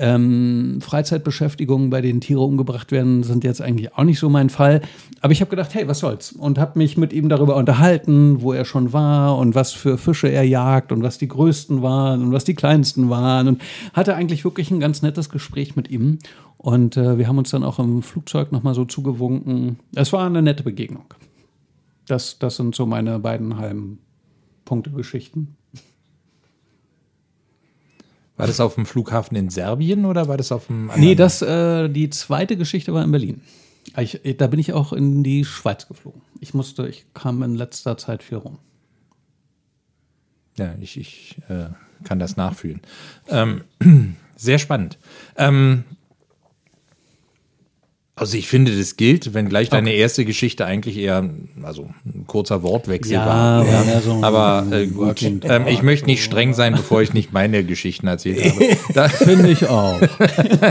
ähm, 0.00 0.78
Freizeitbeschäftigungen, 0.80 1.90
bei 1.90 2.00
denen 2.00 2.20
Tiere 2.20 2.40
umgebracht 2.40 2.90
werden, 2.90 3.22
sind 3.22 3.44
jetzt 3.44 3.60
eigentlich 3.60 3.94
auch 3.94 4.04
nicht 4.04 4.18
so 4.18 4.28
mein 4.28 4.50
Fall. 4.50 4.80
Aber 5.20 5.32
ich 5.32 5.40
habe 5.40 5.50
gedacht, 5.50 5.74
hey, 5.74 5.86
was 5.86 6.00
soll's? 6.00 6.32
Und 6.32 6.58
habe 6.58 6.78
mich 6.78 6.96
mit 6.96 7.12
ihm 7.12 7.28
darüber 7.28 7.56
unterhalten, 7.56 8.40
wo 8.40 8.52
er 8.52 8.64
schon 8.64 8.92
war 8.92 9.36
und 9.36 9.54
was 9.54 9.72
für 9.72 9.98
Fische 9.98 10.28
er 10.28 10.44
jagt 10.44 10.90
und 10.90 11.02
was 11.02 11.18
die 11.18 11.28
größten 11.28 11.82
waren 11.82 12.22
und 12.22 12.32
was 12.32 12.44
die 12.44 12.54
kleinsten 12.54 13.10
waren. 13.10 13.46
Und 13.46 13.62
hatte 13.92 14.16
eigentlich 14.16 14.44
wirklich 14.44 14.70
ein 14.70 14.80
ganz 14.80 15.02
nettes 15.02 15.28
Gespräch 15.28 15.76
mit 15.76 15.90
ihm. 15.90 16.18
Und 16.56 16.96
äh, 16.96 17.18
wir 17.18 17.28
haben 17.28 17.38
uns 17.38 17.50
dann 17.50 17.64
auch 17.64 17.78
im 17.78 18.02
Flugzeug 18.02 18.52
nochmal 18.52 18.74
so 18.74 18.84
zugewunken. 18.84 19.78
Es 19.94 20.12
war 20.12 20.26
eine 20.26 20.42
nette 20.42 20.62
Begegnung. 20.62 21.04
das, 22.06 22.38
das 22.38 22.56
sind 22.56 22.74
so 22.74 22.86
meine 22.86 23.18
beiden 23.18 23.56
halben 23.56 23.98
Punkte-Geschichten. 24.64 25.56
War 28.40 28.46
das 28.46 28.60
auf 28.60 28.74
dem 28.74 28.86
Flughafen 28.86 29.36
in 29.36 29.50
Serbien 29.50 30.04
oder 30.04 30.28
war 30.28 30.36
das 30.36 30.52
auf 30.52 30.66
dem? 30.66 30.90
Nee, 30.96 31.14
das, 31.14 31.42
äh, 31.42 31.88
die 31.88 32.10
zweite 32.10 32.56
Geschichte 32.56 32.92
war 32.92 33.04
in 33.04 33.10
Berlin. 33.10 33.42
Ich, 33.96 34.20
da 34.38 34.46
bin 34.46 34.60
ich 34.60 34.72
auch 34.72 34.92
in 34.92 35.22
die 35.22 35.44
Schweiz 35.44 35.88
geflogen. 35.88 36.22
Ich 36.40 36.54
musste, 36.54 36.86
ich 36.86 37.06
kam 37.14 37.42
in 37.42 37.54
letzter 37.54 37.96
Zeit 37.96 38.22
viel 38.22 38.38
rum. 38.38 38.58
Ja, 40.56 40.74
ich, 40.80 40.98
ich 40.98 41.38
äh, 41.48 41.70
kann 42.04 42.18
das 42.18 42.36
nachfühlen. 42.36 42.80
Ähm, 43.28 43.64
sehr 44.36 44.58
spannend. 44.58 44.98
Ähm, 45.36 45.84
also 48.20 48.36
ich 48.36 48.48
finde, 48.48 48.76
das 48.76 48.96
gilt, 48.96 49.32
wenn 49.32 49.48
gleich 49.48 49.70
deine 49.70 49.94
erste 49.94 50.26
Geschichte 50.26 50.66
eigentlich 50.66 50.98
eher, 50.98 51.30
also 51.62 51.88
ein 52.04 52.26
kurzer 52.26 52.62
Wortwechsel 52.62 53.14
Ja, 53.14 53.24
war. 53.24 53.66
war 53.66 53.84
mehr 53.86 54.00
so 54.02 54.22
aber 54.22 54.66
äh, 54.70 54.86
gut, 54.88 55.22
ähm, 55.22 55.66
ich 55.66 55.82
möchte 55.82 56.04
nicht 56.04 56.22
streng 56.22 56.52
sein, 56.52 56.74
bevor 56.74 57.00
ich 57.00 57.14
nicht 57.14 57.32
meine 57.32 57.64
Geschichten 57.64 58.06
erzählt 58.06 58.44
habe. 58.44 58.60
Da, 58.92 59.08
Finde 59.08 59.50
ich 59.50 59.68
auch. 59.68 60.00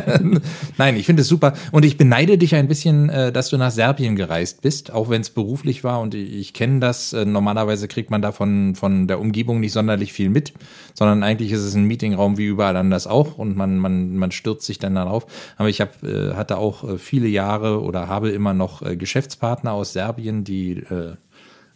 Nein, 0.78 0.98
ich 0.98 1.06
finde 1.06 1.22
es 1.22 1.28
super. 1.28 1.54
Und 1.72 1.86
ich 1.86 1.98
beneide 1.98 2.38
dich 2.38 2.54
ein 2.54 2.68
bisschen, 2.68 3.10
äh, 3.10 3.32
dass 3.32 3.50
du 3.50 3.58
nach 3.58 3.72
Serbien 3.72 4.16
gereist 4.16 4.62
bist, 4.62 4.92
auch 4.92 5.10
wenn 5.10 5.22
es 5.22 5.30
beruflich 5.30 5.84
war. 5.84 6.02
Und 6.02 6.14
ich, 6.14 6.34
ich 6.34 6.54
kenne 6.54 6.80
das. 6.80 7.14
Äh, 7.14 7.26
normalerweise 7.26 7.88
kriegt 7.88 8.12
man 8.12 8.22
davon 8.22 8.76
von 8.76 9.08
der 9.08 9.20
Umgebung 9.20 9.60
nicht 9.60 9.72
sonderlich 9.72 10.14
viel 10.14 10.30
mit, 10.30 10.54
sondern 10.94 11.24
eigentlich 11.24 11.52
ist 11.52 11.62
es 11.62 11.74
ein 11.74 11.86
Meetingraum 11.86 12.38
wie 12.38 12.46
überall 12.46 12.76
anders 12.76 13.08
auch 13.08 13.38
und 13.38 13.56
man, 13.56 13.78
man, 13.78 14.18
man 14.18 14.32
stürzt 14.32 14.66
sich 14.66 14.80
dann 14.80 14.96
darauf. 14.96 15.26
Aber 15.58 15.70
ich 15.70 15.82
hab, 15.82 16.04
äh, 16.04 16.34
hatte 16.34 16.58
auch 16.58 16.84
äh, 16.84 16.98
viele 16.98 17.28
Jahre 17.28 17.39
oder 17.48 18.08
habe 18.08 18.30
immer 18.30 18.54
noch 18.54 18.82
äh, 18.82 18.96
Geschäftspartner 18.96 19.74
aus 19.74 19.94
Serbien, 19.94 20.44
die 20.44 20.78
äh, 20.78 21.16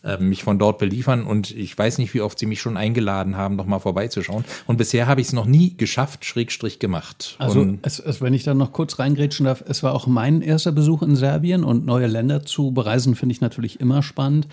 äh, 0.04 0.18
mich 0.18 0.44
von 0.44 0.60
dort 0.60 0.80
beliefern 0.80 1.24
und 1.24 1.52
ich 1.52 1.78
weiß 1.78 1.98
nicht, 1.98 2.14
wie 2.14 2.20
oft 2.20 2.38
sie 2.38 2.46
mich 2.46 2.60
schon 2.60 2.76
eingeladen 2.76 3.38
haben, 3.38 3.56
noch 3.56 3.66
mal 3.66 3.80
vorbeizuschauen. 3.80 4.44
Und 4.68 4.76
bisher 4.76 5.08
habe 5.08 5.22
ich 5.22 5.28
es 5.28 5.34
noch 5.34 5.46
nie 5.46 5.78
geschafft, 5.78 6.26
Schrägstrich 6.26 6.80
gemacht. 6.80 7.38
Also, 7.40 7.66
es, 7.84 8.00
es, 8.00 8.22
wenn 8.22 8.34
ich 8.34 8.44
dann 8.44 8.58
noch 8.58 8.74
kurz 8.74 9.00
reingrätschen 9.00 9.46
darf, 9.46 9.64
es 9.66 9.82
war 9.82 9.94
auch 9.94 10.06
mein 10.06 10.42
erster 10.42 10.74
Besuch 10.74 11.04
in 11.04 11.16
Serbien 11.16 11.64
und 11.64 11.86
neue 11.86 12.08
Länder 12.08 12.44
zu 12.44 12.72
bereisen, 12.72 13.16
finde 13.16 13.32
ich 13.32 13.40
natürlich 13.40 13.80
immer 13.80 14.04
spannend. 14.04 14.50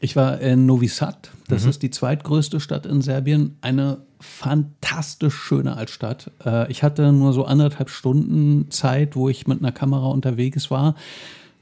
Ich 0.00 0.16
war 0.16 0.40
in 0.40 0.64
Novi 0.64 0.88
Sad, 0.88 1.30
das 1.48 1.66
ist 1.66 1.82
die 1.82 1.90
zweitgrößte 1.90 2.58
Stadt 2.58 2.86
in 2.86 3.02
Serbien, 3.02 3.58
eine 3.60 3.98
fantastisch 4.24 5.34
schöne 5.34 5.76
Altstadt. 5.76 6.30
Äh, 6.44 6.70
ich 6.70 6.82
hatte 6.82 7.12
nur 7.12 7.32
so 7.32 7.44
anderthalb 7.44 7.90
Stunden 7.90 8.70
Zeit, 8.70 9.16
wo 9.16 9.28
ich 9.28 9.46
mit 9.46 9.60
einer 9.60 9.72
Kamera 9.72 10.06
unterwegs 10.06 10.70
war. 10.70 10.94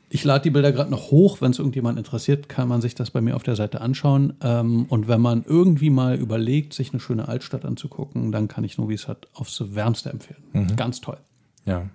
Ich 0.08 0.24
lade 0.24 0.42
die 0.42 0.50
Bilder 0.50 0.72
gerade 0.72 0.90
noch 0.90 1.10
hoch. 1.10 1.40
Wenn 1.40 1.52
es 1.52 1.58
irgendjemand 1.58 1.98
interessiert, 1.98 2.48
kann 2.48 2.68
man 2.68 2.80
sich 2.80 2.94
das 2.94 3.10
bei 3.10 3.20
mir 3.20 3.34
auf 3.34 3.42
der 3.42 3.56
Seite 3.56 3.80
anschauen. 3.80 4.34
Ähm, 4.42 4.86
und 4.88 5.08
wenn 5.08 5.20
man 5.20 5.44
irgendwie 5.46 5.90
mal 5.90 6.16
überlegt, 6.16 6.74
sich 6.74 6.92
eine 6.92 7.00
schöne 7.00 7.28
Altstadt 7.28 7.64
anzugucken, 7.64 8.30
dann 8.30 8.48
kann 8.48 8.64
ich 8.64 8.78
Novi 8.78 8.96
Sad 8.96 9.26
aufs 9.34 9.74
Wärmste 9.74 10.10
empfehlen. 10.10 10.42
Ganz 10.76 11.00
toll. 11.00 11.18
Ja. 11.64 11.88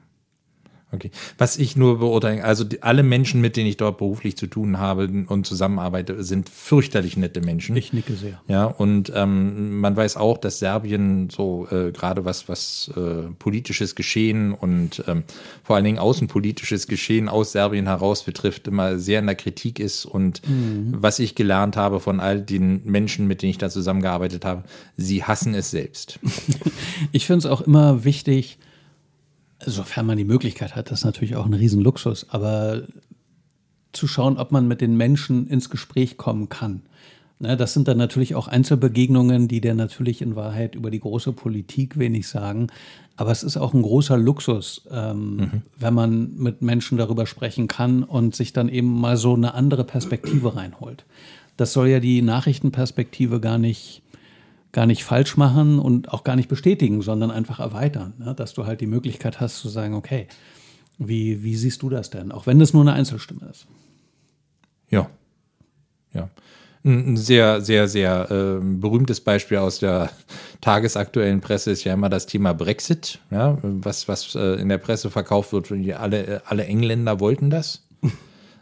Okay. 0.98 1.12
Was 1.38 1.58
ich 1.58 1.76
nur 1.76 2.00
beurteilen, 2.00 2.42
also 2.42 2.64
die, 2.64 2.84
alle 2.84 3.04
Menschen, 3.04 3.42
mit 3.42 3.56
denen 3.56 3.68
ich 3.68 3.78
dort 3.78 3.98
beruflich 3.98 4.36
zu 4.38 4.48
tun 4.48 4.80
habe 4.80 5.26
und 5.28 5.46
zusammenarbeite, 5.46 6.24
sind 6.24 6.50
fürchterlich 6.50 7.18
nette 7.18 7.42
Menschen. 7.42 7.76
Ich 7.76 7.94
nicke 7.94 8.14
sehr. 8.14 8.42
Ja, 8.48 8.66
und 8.66 9.12
ähm, 9.16 9.80
man 9.80 9.96
weiß 9.96 10.18
auch, 10.18 10.38
dass 10.38 10.60
Serbien 10.60 11.30
so 11.30 11.68
äh, 11.72 11.92
gerade 11.92 12.26
was, 12.26 12.50
was 12.50 12.92
äh, 12.96 13.30
politisches 13.40 13.96
Geschehen 13.96 14.54
und 14.54 15.04
ähm, 15.08 15.24
vor 15.64 15.76
allen 15.76 15.86
Dingen 15.86 16.00
außenpolitisches 16.00 16.88
Geschehen 16.88 17.30
aus 17.30 17.52
Serbien 17.52 17.88
heraus 17.88 18.24
betrifft, 18.24 18.68
immer 18.68 18.98
sehr 19.00 19.20
in 19.20 19.28
der 19.28 19.36
Kritik 19.36 19.80
ist. 19.80 20.06
Und 20.06 20.42
was 20.92 21.20
ich 21.20 21.36
gelernt 21.36 21.78
habe 21.78 22.00
von 22.00 22.20
all 22.20 22.42
den 22.42 22.82
Menschen, 22.86 23.28
mit 23.28 23.42
denen 23.42 23.52
ich 23.52 23.58
da 23.58 23.70
zusammengearbeitet 23.70 24.46
habe, 24.46 24.64
sie 24.96 25.24
hassen 25.24 25.54
es 25.54 25.72
selbst. 25.72 26.20
Ich 27.12 27.26
finde 27.26 27.40
es 27.40 27.46
auch 27.46 27.62
immer 27.62 28.04
wichtig, 28.04 28.58
sofern 29.66 30.06
man 30.06 30.18
die 30.18 30.24
Möglichkeit 30.24 30.76
hat, 30.76 30.92
das 30.92 31.00
ist 31.00 31.06
natürlich 31.06 31.36
auch 31.36 31.46
ein 31.46 31.54
Riesenluxus, 31.54 32.28
aber 32.30 32.84
zu 33.94 34.08
schauen, 34.08 34.38
ob 34.38 34.52
man 34.52 34.68
mit 34.68 34.82
den 34.82 34.96
Menschen 34.96 35.48
ins 35.48 35.70
Gespräch 35.70 36.18
kommen 36.18 36.50
kann. 36.50 36.84
Ne, 37.40 37.56
das 37.56 37.74
sind 37.74 37.88
dann 37.88 38.00
natürlich 38.00 38.34
auch 38.34 38.48
Einzelbegegnungen, 38.48 39.48
die 39.48 39.62
dir 39.62 39.76
natürlich 39.76 40.24
in 40.24 40.36
Wahrheit 40.36 40.74
über 40.74 40.90
die 40.90 41.00
große 41.00 41.34
Politik 41.34 42.00
wenig 42.00 42.28
sagen. 42.28 42.68
Aber 43.16 43.32
es 43.32 43.44
ist 43.44 43.58
auch 43.58 43.76
ein 43.76 43.84
großer 43.84 44.18
Luxus, 44.18 44.88
ähm, 44.92 45.62
wenn 45.78 45.94
man 45.94 46.36
mit 46.36 46.64
Menschen 46.64 46.98
darüber 46.98 47.28
sprechen 47.28 47.68
kann 47.68 48.04
und 48.04 48.36
sich 48.36 48.54
dann 48.54 48.70
eben 48.70 49.00
mal 49.00 49.18
so 49.18 49.36
eine 49.36 49.54
andere 49.54 49.84
Perspektive 49.84 50.56
reinholt. 50.56 51.06
Das 51.58 51.74
soll 51.74 51.90
ja 51.90 52.00
die 52.00 52.22
Nachrichtenperspektive 52.22 53.40
gar 53.40 53.60
nicht 53.60 54.02
gar 54.72 54.86
nicht 54.86 55.04
falsch 55.04 55.38
machen 55.38 55.80
und 55.80 56.12
auch 56.14 56.24
gar 56.24 56.36
nicht 56.36 56.50
bestätigen, 56.50 57.02
sondern 57.02 57.32
einfach 57.32 57.60
erweitern. 57.60 58.14
Ne? 58.20 58.36
Dass 58.36 58.54
du 58.54 58.66
halt 58.66 58.82
die 58.82 58.88
Möglichkeit 58.88 59.40
hast 59.40 59.60
zu 59.60 59.70
sagen, 59.70 59.94
okay, 59.94 60.28
wie, 60.98 61.44
wie 61.44 61.56
siehst 61.56 61.82
du 61.82 61.90
das 61.90 62.10
denn? 62.10 62.32
Auch 62.32 62.48
wenn 62.48 62.60
das 62.60 62.74
nur 62.74 62.82
eine 62.82 62.94
Einzelstimme 62.94 63.48
ist. 63.50 63.68
Ja. 64.90 65.10
Ja. 66.14 66.30
Ein 66.84 67.18
sehr, 67.18 67.62
sehr, 67.62 67.88
sehr 67.88 68.28
ähm, 68.32 68.80
berühmtes 68.80 69.20
Beispiel 69.20 69.58
aus 69.58 69.80
der 69.80 70.10
tagesaktuellen 70.62 71.42
Presse 71.42 71.72
ist 71.72 71.84
ja 71.84 71.94
immer 71.94 72.10
das 72.10 72.28
Thema 72.28 72.54
Brexit, 72.54 73.20
ja, 73.30 73.58
was, 73.62 74.08
was 74.08 74.36
äh, 74.36 74.56
in 74.62 74.70
der 74.70 74.78
Presse 74.78 75.10
verkauft 75.10 75.52
wird. 75.52 75.72
Alle, 75.98 76.26
äh, 76.26 76.40
alle 76.46 76.66
Engländer 76.66 77.20
wollten 77.20 77.50
das. 77.50 77.86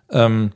ähm, 0.09 0.51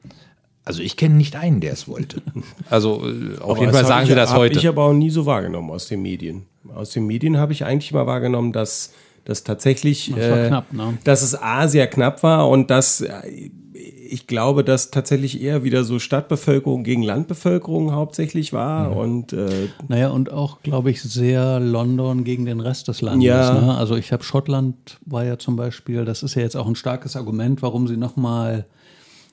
also 0.69 0.83
ich 0.83 0.97
kenne 0.97 1.15
nicht 1.15 1.35
einen, 1.35 1.61
der 1.61 1.73
es 1.73 1.87
wollte. 1.87 2.21
Also 2.69 3.01
äh, 3.03 3.39
auf 3.39 3.51
Aber 3.51 3.59
jeden 3.61 3.73
Fall 3.73 3.85
sagen 3.85 4.03
ich, 4.03 4.09
sie 4.09 4.15
das 4.15 4.35
heute. 4.35 4.59
ich 4.59 4.67
aber 4.67 4.83
auch 4.83 4.93
nie 4.93 5.09
so 5.09 5.25
wahrgenommen 5.25 5.71
aus 5.71 5.87
den 5.87 6.03
Medien. 6.03 6.43
Aus 6.75 6.91
den 6.91 7.07
Medien 7.07 7.37
habe 7.37 7.53
ich 7.53 7.65
eigentlich 7.65 7.91
mal 7.91 8.05
wahrgenommen, 8.05 8.53
dass 8.53 8.93
das 9.25 9.43
tatsächlich, 9.43 10.13
Das 10.15 10.29
war 10.29 10.43
äh, 10.43 10.47
knapp, 10.47 10.71
ne? 10.71 10.99
dass 11.05 11.23
es 11.23 11.33
A 11.33 11.67
sehr 11.67 11.87
knapp 11.87 12.21
war 12.21 12.47
und 12.47 12.69
dass 12.69 13.01
äh, 13.01 13.49
ich 13.73 14.27
glaube, 14.27 14.63
dass 14.63 14.91
tatsächlich 14.91 15.41
eher 15.41 15.63
wieder 15.63 15.83
so 15.83 15.97
Stadtbevölkerung 15.97 16.83
gegen 16.83 17.01
Landbevölkerung 17.01 17.91
hauptsächlich 17.93 18.53
war 18.53 18.95
und 18.95 19.33
äh, 19.33 19.69
Naja, 19.87 20.09
und 20.09 20.31
auch, 20.31 20.61
glaube 20.61 20.91
ich, 20.91 21.01
sehr 21.01 21.59
London 21.59 22.23
gegen 22.23 22.45
den 22.45 22.59
Rest 22.59 22.87
des 22.89 23.01
Landes. 23.01 23.25
Ja. 23.25 23.59
Ne? 23.59 23.75
Also 23.75 23.95
ich 23.95 24.11
habe 24.11 24.23
Schottland 24.23 24.99
war 25.05 25.25
ja 25.25 25.39
zum 25.39 25.55
Beispiel, 25.55 26.05
das 26.05 26.21
ist 26.21 26.35
ja 26.35 26.43
jetzt 26.43 26.55
auch 26.55 26.67
ein 26.67 26.75
starkes 26.75 27.15
Argument, 27.15 27.63
warum 27.63 27.87
sie 27.87 27.97
nochmal 27.97 28.65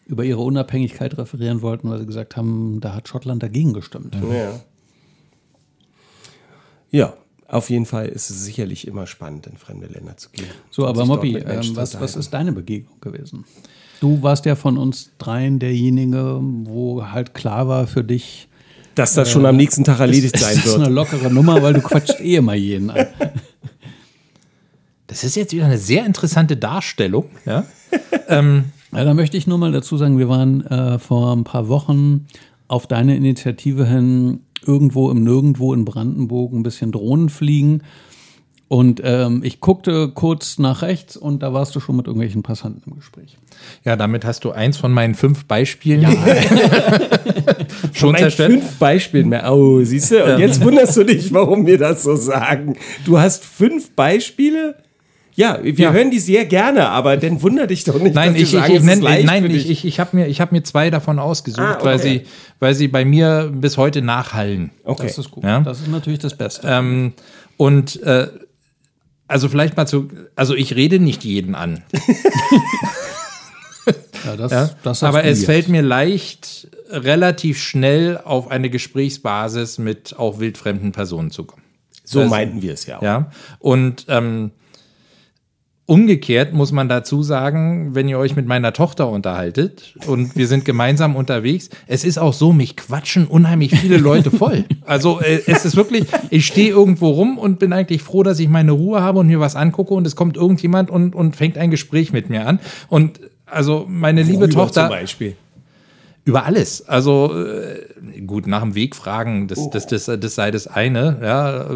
über 0.07 0.25
ihre 0.25 0.40
Unabhängigkeit 0.40 1.19
referieren 1.19 1.62
wollten, 1.62 1.90
weil 1.90 1.99
sie 1.99 2.07
gesagt 2.07 2.37
haben, 2.37 2.81
da 2.81 2.95
hat 2.95 3.09
Schottland 3.09 3.42
dagegen 3.42 3.73
gestimmt. 3.73 4.16
ja. 4.33 4.61
Ja, 6.90 7.14
auf 7.49 7.69
jeden 7.69 7.85
Fall 7.85 8.07
ist 8.07 8.31
es 8.31 8.45
sicherlich 8.45 8.87
immer 8.87 9.07
spannend, 9.07 9.47
in 9.47 9.57
fremde 9.57 9.87
Länder 9.87 10.16
zu 10.16 10.31
gehen. 10.31 10.47
So, 10.71 10.87
aber 10.87 11.05
Menschen 11.05 11.73
ähm, 11.73 11.77
was, 11.77 12.01
was 12.01 12.16
ist 12.16 12.31
deine 12.33 12.53
Begegnung 12.53 13.01
gewesen? 13.01 13.45
Du 14.01 14.23
warst 14.23 14.45
ja 14.47 14.57
von 14.57 14.79
uns 14.79 15.11
dreien 15.19 15.59
derjenige, 15.59 16.40
wo 16.40 17.07
halt 17.07 17.35
klar 17.35 17.66
war 17.69 17.87
für 17.87 18.05
dich, 18.05 18.49
Dass 18.95 19.14
das 19.14 19.31
schon 19.31 19.47
am 19.47 19.57
nächsten 19.57 19.85
Tag 19.85 20.01
erledigt 20.01 20.38
sein 20.38 20.57
ist 20.57 20.75
eine 20.75 20.85
wird. 20.85 20.95
lockere 20.95 21.31
Nummer, 21.31 21.62
weil 21.62 21.75
du 21.75 21.81
quatscht 21.81 22.21
eh 22.21 22.37
immer 22.37 22.55
jeden 22.55 22.90
an. 22.90 23.07
Das 25.07 25.23
ist 25.23 25.37
jetzt 25.37 25.53
wieder 25.53 25.66
eine 25.66 25.79
sehr 25.79 26.05
interessante 26.05 26.57
Darstellung. 26.57 27.27
Ja? 27.45 27.64
Ja, 28.97 29.05
da 29.05 29.15
möchte 29.15 29.37
ich 29.37 29.47
nur 29.47 29.59
mal 29.59 29.73
dazu 29.73 29.97
sagen, 29.99 30.19
wir 30.19 30.29
waren 30.29 30.65
äh, 30.67 30.99
vor 30.99 31.33
ein 31.37 31.45
paar 31.45 31.69
Wochen 31.69 32.27
auf 32.67 32.87
deine 32.87 33.15
Initiative 33.17 33.87
hin 33.87 34.41
irgendwo 34.67 35.11
im 35.11 35.23
Nirgendwo 35.23 35.75
in 35.75 35.85
Brandenburg 35.85 36.53
ein 36.53 36.63
bisschen 36.63 36.93
Drohnen 36.93 37.29
fliegen. 37.29 37.83
Und 38.69 39.01
ähm, 39.05 39.43
ich 39.45 39.61
guckte 39.61 40.09
kurz 40.09 40.59
nach 40.59 40.83
rechts 40.83 41.17
und 41.17 41.43
da 41.43 41.53
warst 41.53 41.77
du 41.77 41.81
schon 41.81 41.95
mit 41.97 42.07
irgendwelchen 42.07 42.43
Passanten 42.43 42.83
im 42.91 42.97
Gespräch. 42.97 43.39
ja, 43.85 43.95
damit 43.95 44.25
hast 44.25 44.45
du 44.45 44.51
eins 44.51 44.77
von 44.77 44.93
meinen 44.93 45.15
fünf 45.15 45.45
Beispielen 45.45 46.03
schon 47.93 48.11
Mein 48.13 48.23
zerstört. 48.23 48.51
fünf 48.51 48.77
Beispiele 48.79 49.25
mehr. 49.27 49.53
Oh, 49.53 49.85
siehst 49.85 50.11
du? 50.11 50.25
Und 50.25 50.41
jetzt 50.41 50.65
wunderst 50.65 50.97
du 50.97 51.05
dich, 51.05 51.33
warum 51.33 51.65
wir 51.67 51.79
das 51.79 52.03
so 52.03 52.17
sagen. 52.17 52.77
Du 53.05 53.21
hast 53.21 53.45
fünf 53.45 53.91
Beispiele? 53.93 54.75
Ja, 55.37 55.59
wir 55.62 55.72
Ja. 55.75 55.92
hören 55.92 56.11
die 56.11 56.18
sehr 56.18 56.46
gerne, 56.46 56.88
aber 56.88 57.16
dann 57.18 57.40
wunder 57.42 57.66
dich 57.66 57.85
doch 57.85 57.99
nicht, 58.01 58.14
Nein, 58.14 58.33
dass 58.33 58.42
ich, 58.42 58.53
wir 58.53 58.59
ich, 58.59 58.64
sagen, 58.64 58.72
ich, 58.72 58.79
ist 58.81 58.85
nenn, 58.87 59.01
nein 59.27 59.51
ich, 59.51 59.68
ich, 59.70 59.85
ich 59.85 60.01
habe 60.01 60.16
mir, 60.16 60.27
ich 60.29 60.40
hab 60.40 60.51
mir 60.51 60.62
zwei 60.64 60.88
davon 60.90 61.18
ausgesucht, 61.18 61.61
Ah, 61.61 61.75
okay. 61.75 61.85
weil, 61.85 61.99
sie, 61.99 62.22
weil 62.59 62.75
sie 62.75 62.88
bei 62.88 63.05
mir 63.05 63.53
bis 63.55 63.77
heute 63.77 64.01
nachhallen. 64.03 64.70
Okay. 64.83 65.07
Das 65.09 65.18
ist 65.18 65.31
gut. 65.31 65.44
Ja. 65.44 65.61
Das 65.61 65.81
ist 65.81 65.88
natürlich 65.88 66.20
das 66.20 66.37
Beste. 66.38 66.66
Ähm, 66.68 67.12
und 67.59 68.03
äh, 68.03 68.29
also 69.29 69.49
vielleicht 69.51 69.77
mal 69.77 69.87
zu, 69.87 70.09
also 70.37 70.55
ich 70.55 70.75
rede 70.75 70.99
nicht 71.01 71.22
jeden 71.25 71.55
an, 71.55 71.83
ja, 74.25 74.37
das, 74.37 74.53
ja? 74.53 74.70
das 74.83 75.03
aber 75.03 75.25
es 75.25 75.40
jetzt. 75.40 75.46
fällt 75.46 75.68
mir 75.68 75.83
leicht, 75.83 76.68
relativ 76.90 77.59
schnell 77.61 78.18
auf 78.25 78.51
eine 78.51 78.70
Gesprächsbasis 78.70 79.79
mit 79.79 80.16
auch 80.18 80.38
wildfremden 80.40 80.92
Personen 80.92 81.31
zu 81.31 81.44
kommen. 81.44 81.62
So 82.05 82.20
Das- 82.20 82.31
meinten 82.31 82.62
wir 82.62 82.72
es 82.72 82.87
ja 82.87 82.99
auch. 82.99 83.03
Ja, 83.03 83.31
und 83.59 84.07
ähm, 84.09 84.53
Umgekehrt 85.88 86.53
muss 86.53 86.72
man 86.72 86.88
dazu 86.88 87.22
sagen, 87.22 87.94
wenn 87.94 88.09
ihr 88.09 88.18
euch 88.18 88.35
mit 88.35 88.44
meiner 88.46 88.72
Tochter 88.72 89.09
unterhaltet 89.09 89.94
und 90.09 90.35
wir 90.35 90.49
sind 90.49 90.64
gemeinsam 90.64 91.14
unterwegs, 91.14 91.70
es 91.87 92.05
ist 92.05 92.18
auch 92.18 92.33
so, 92.33 92.53
mich 92.53 92.77
quatschen 92.77 93.29
unheimlich 93.29 93.72
viele 93.79 93.96
Leute 93.96 94.33
voll. 94.33 94.64
Also 94.85 95.20
äh, 95.20 95.42
es 95.46 95.64
ist 95.64 95.77
wirklich, 95.77 96.07
ich 96.31 96.44
stehe 96.44 96.70
irgendwo 96.70 97.11
rum 97.11 97.38
und 97.38 97.61
bin 97.61 97.72
eigentlich 97.72 98.03
froh, 98.03 98.25
dass 98.25 98.40
ich 98.40 98.49
meine 98.49 98.72
Ruhe 98.72 99.01
habe 99.01 99.20
und 99.20 99.29
mir 99.29 99.38
was 99.38 99.55
angucke 99.55 99.94
und 99.94 100.07
es 100.07 100.16
kommt 100.16 100.37
irgendjemand 100.37 100.90
und, 100.90 101.14
und 101.14 101.37
fängt 101.37 101.57
ein 101.57 101.70
Gespräch 101.70 102.12
mit 102.12 102.31
mir 102.31 102.46
an. 102.46 102.59
Und 102.88 103.20
also 103.46 103.87
meine 103.88 104.22
liebe 104.22 104.40
Worüber 104.40 104.51
Tochter. 104.51 104.88
Zum 104.88 104.90
Beispiel. 104.90 105.37
Über 106.27 106.45
alles. 106.45 106.89
Also 106.89 107.33
äh, 107.41 107.87
gut, 108.27 108.49
nach 108.49 108.62
dem 108.62 108.75
Weg 108.75 108.97
fragen, 108.97 109.47
das, 109.47 109.71
das, 109.71 109.87
das, 109.87 110.07
das 110.07 110.35
sei 110.35 110.51
das 110.51 110.67
eine. 110.67 111.19
Ja, 111.23 111.71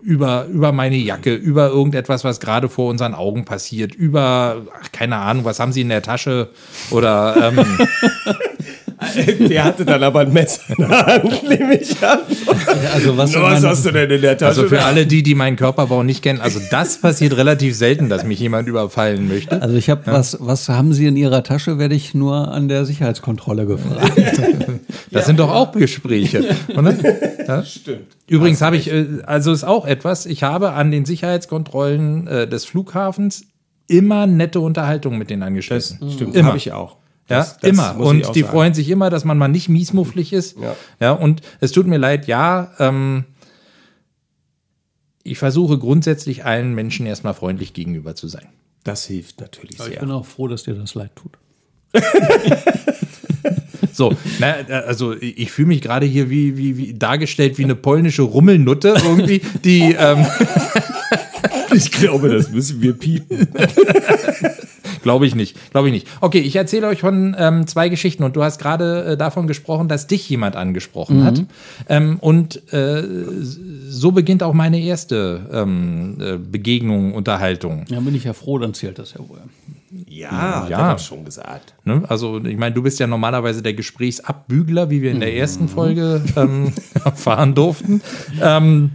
über, 0.00 0.44
über 0.44 0.70
meine 0.70 0.94
Jacke, 0.96 1.34
über 1.34 1.70
irgendetwas, 1.70 2.22
was 2.22 2.38
gerade 2.38 2.68
vor 2.68 2.88
unseren 2.88 3.14
Augen 3.14 3.44
passiert, 3.44 3.92
über, 3.92 4.62
ach, 4.80 4.92
keine 4.92 5.16
Ahnung, 5.16 5.44
was 5.44 5.58
haben 5.58 5.72
Sie 5.72 5.80
in 5.80 5.88
der 5.88 6.02
Tasche? 6.02 6.50
Oder 6.92 7.50
ähm, 7.50 7.66
Der 9.48 9.64
hatte 9.64 9.84
dann 9.84 10.02
aber 10.02 10.20
ein 10.20 10.32
Messer 10.32 10.62
in 10.68 10.76
der 10.88 11.06
Hand, 11.06 11.42
nehme 11.48 11.74
ich 11.78 12.02
an. 12.04 12.18
Also 12.94 13.16
was, 13.16 13.34
Was 13.34 13.42
meine- 13.42 13.68
hast 13.68 13.86
du 13.86 13.90
denn 13.92 14.10
in 14.10 14.20
der 14.20 14.36
Tasche? 14.36 14.48
also 14.60 14.68
für 14.68 14.82
alle 14.82 15.06
die, 15.06 15.22
die 15.22 15.34
meinen 15.34 15.56
Körperbau 15.56 16.02
nicht 16.02 16.22
kennen, 16.22 16.40
also 16.40 16.60
das 16.70 16.98
passiert 17.00 17.36
relativ 17.36 17.76
selten, 17.76 18.08
dass 18.08 18.24
mich 18.24 18.38
jemand 18.40 18.68
überfallen 18.68 19.26
möchte. 19.28 19.60
also 19.62 19.74
ich 19.76 19.88
habe 19.90 20.02
was, 20.06 20.36
was 20.40 20.68
haben 20.68 20.92
Sie 20.92 21.06
in 21.06 21.16
Ihrer 21.16 21.42
Tasche, 21.42 21.78
werde 21.78 21.94
ich 21.94 22.14
nur 22.14 22.48
an 22.52 22.68
der 22.68 22.84
Sicherheitskontrolle 22.84 23.66
gefragt. 23.66 24.12
Das 25.12 25.26
sind 25.26 25.40
doch 25.40 25.50
auch 25.52 25.72
Gespräche. 25.72 26.54
Oder? 26.76 26.94
Ja? 27.48 27.64
Stimmt. 27.64 28.06
Übrigens 28.28 28.62
habe 28.62 28.76
ich, 28.76 28.92
äh, 28.92 29.06
also 29.26 29.50
ist 29.52 29.64
auch 29.64 29.84
etwas, 29.84 30.24
ich 30.24 30.44
habe 30.44 30.70
an 30.72 30.92
den 30.92 31.04
Sicherheitskontrollen 31.04 32.28
äh, 32.28 32.46
des 32.48 32.64
Flughafens 32.64 33.44
immer 33.88 34.28
nette 34.28 34.60
Unterhaltungen 34.60 35.18
mit 35.18 35.28
den 35.30 35.42
Angestellten. 35.42 35.98
Stimmt, 36.12 36.36
Immer. 36.36 36.48
habe 36.48 36.58
ich 36.58 36.70
auch. 36.72 36.96
Ja, 37.30 37.38
Das- 37.38 37.58
das 37.58 37.70
immer. 37.70 37.94
ich 37.98 38.04
Und 38.04 38.34
die 38.34 38.40
sagen. 38.40 38.52
freuen 38.52 38.74
sich 38.74 38.88
immer, 38.90 39.08
dass 39.10 39.24
man 39.24 39.38
mal 39.38 39.48
nicht 39.48 39.68
miesmufflig 39.68 40.32
ist. 40.32 40.58
Ja. 40.58 40.76
ja 41.00 41.12
und 41.12 41.40
es 41.60 41.72
tut 41.72 41.86
mir 41.86 41.96
leid, 41.98 42.26
ja, 42.26 42.72
ähm, 42.78 43.24
ich 45.22 45.38
versuche 45.38 45.78
grundsätzlich 45.78 46.44
allen 46.44 46.74
Menschen 46.74 47.06
erstmal 47.06 47.34
freundlich 47.34 47.72
gegenüber 47.72 48.14
zu 48.14 48.26
sein. 48.28 48.46
Das 48.84 49.04
hilft 49.06 49.40
natürlich 49.40 49.78
Ich 49.78 49.84
sehr. 49.84 50.00
bin 50.00 50.10
auch 50.10 50.24
froh, 50.26 50.48
dass 50.48 50.62
dir 50.64 50.74
das 50.74 50.94
leid 50.94 51.12
tut. 51.16 51.32
So, 53.92 54.14
na, 54.38 54.52
also 54.86 55.14
ich 55.20 55.50
fühle 55.50 55.68
mich 55.68 55.82
gerade 55.82 56.06
hier 56.06 56.30
wie, 56.30 56.56
wie, 56.56 56.76
wie 56.78 56.94
dargestellt 56.94 57.58
wie 57.58 57.64
eine 57.64 57.74
polnische 57.74 58.22
Rummelnutte 58.22 58.94
irgendwie, 59.04 59.42
die 59.64 59.94
ähm, 59.98 60.24
Ich 61.74 61.90
glaube, 61.90 62.28
das 62.30 62.50
müssen 62.50 62.80
wir 62.80 62.94
piepen. 62.94 63.48
Glaube 65.02 65.26
ich 65.26 65.34
nicht. 65.34 65.56
Glaube 65.70 65.88
ich 65.88 65.92
nicht. 65.92 66.06
Okay, 66.20 66.40
ich 66.40 66.56
erzähle 66.56 66.86
euch 66.88 67.00
von 67.00 67.34
ähm, 67.38 67.66
zwei 67.66 67.88
Geschichten 67.88 68.22
und 68.24 68.36
du 68.36 68.42
hast 68.42 68.58
gerade 68.60 69.04
äh, 69.04 69.16
davon 69.16 69.46
gesprochen, 69.46 69.88
dass 69.88 70.06
dich 70.06 70.28
jemand 70.28 70.56
angesprochen 70.56 71.24
hat. 71.24 71.42
Ähm, 71.88 72.18
und 72.20 72.72
äh, 72.72 73.02
so 73.88 74.12
beginnt 74.12 74.42
auch 74.42 74.52
meine 74.54 74.80
erste 74.80 75.48
ähm, 75.52 76.16
äh, 76.20 76.36
Begegnung, 76.36 77.14
Unterhaltung. 77.14 77.84
Ja, 77.88 78.00
bin 78.00 78.14
ich 78.14 78.24
ja 78.24 78.32
froh, 78.32 78.58
dann 78.58 78.74
zählt 78.74 78.98
das 78.98 79.14
ja 79.14 79.20
wohl. 79.20 79.38
Ja, 80.06 80.68
Ja. 80.68 80.88
hat 80.90 81.00
schon 81.00 81.24
gesagt. 81.24 81.74
Ne? 81.84 82.02
Also, 82.08 82.38
ich 82.44 82.56
meine, 82.56 82.74
du 82.74 82.82
bist 82.82 83.00
ja 83.00 83.06
normalerweise 83.08 83.60
der 83.62 83.74
Gesprächsabbügler, 83.74 84.88
wie 84.90 85.02
wir 85.02 85.10
in 85.10 85.18
der 85.20 85.34
ersten 85.34 85.68
Folge 85.68 86.22
ähm, 86.36 86.72
erfahren 87.04 87.54
durften. 87.54 88.00
Ähm, 88.40 88.92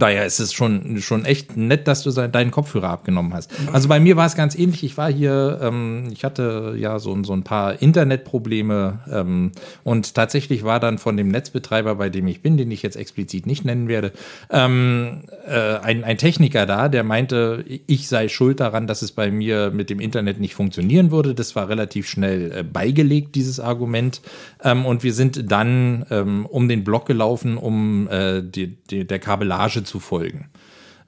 daher 0.00 0.26
ist 0.26 0.40
es 0.40 0.52
schon, 0.52 1.00
schon 1.00 1.24
echt 1.24 1.56
nett, 1.56 1.86
dass 1.86 2.02
du 2.02 2.10
deinen 2.10 2.50
Kopfhörer 2.50 2.88
abgenommen 2.88 3.34
hast. 3.34 3.52
Also 3.72 3.88
bei 3.88 4.00
mir 4.00 4.16
war 4.16 4.26
es 4.26 4.34
ganz 4.34 4.54
ähnlich. 4.54 4.82
Ich 4.82 4.96
war 4.96 5.12
hier, 5.12 5.60
ähm, 5.62 6.08
ich 6.12 6.24
hatte 6.24 6.74
ja 6.76 6.98
so, 6.98 7.22
so 7.22 7.32
ein 7.32 7.44
paar 7.44 7.80
Internetprobleme 7.80 9.00
ähm, 9.10 9.52
und 9.84 10.14
tatsächlich 10.14 10.64
war 10.64 10.80
dann 10.80 10.98
von 10.98 11.16
dem 11.16 11.28
Netzbetreiber, 11.28 11.96
bei 11.96 12.08
dem 12.08 12.26
ich 12.26 12.42
bin, 12.42 12.56
den 12.56 12.70
ich 12.70 12.82
jetzt 12.82 12.96
explizit 12.96 13.46
nicht 13.46 13.64
nennen 13.64 13.88
werde, 13.88 14.12
ähm, 14.50 15.22
äh, 15.46 15.76
ein, 15.78 16.04
ein 16.04 16.18
Techniker 16.18 16.66
da, 16.66 16.88
der 16.88 17.04
meinte, 17.04 17.64
ich 17.86 18.08
sei 18.08 18.28
schuld 18.28 18.60
daran, 18.60 18.86
dass 18.86 19.02
es 19.02 19.12
bei 19.12 19.30
mir 19.30 19.70
mit 19.70 19.90
dem 19.90 20.00
Internet 20.00 20.40
nicht 20.40 20.54
funktionieren 20.54 21.10
würde. 21.10 21.34
Das 21.34 21.54
war 21.56 21.68
relativ 21.68 22.08
schnell 22.08 22.52
äh, 22.52 22.62
beigelegt, 22.62 23.34
dieses 23.34 23.60
Argument. 23.60 24.20
Ähm, 24.62 24.86
und 24.86 25.02
wir 25.02 25.12
sind 25.12 25.50
dann 25.50 26.06
ähm, 26.10 26.46
um 26.46 26.68
den 26.68 26.84
Block 26.84 27.06
gelaufen, 27.06 27.56
um 27.56 28.08
äh, 28.08 28.42
die, 28.42 28.78
die, 28.90 29.06
der 29.06 29.18
Kabellage 29.60 29.84
zu 29.84 30.00
folgen. 30.00 30.46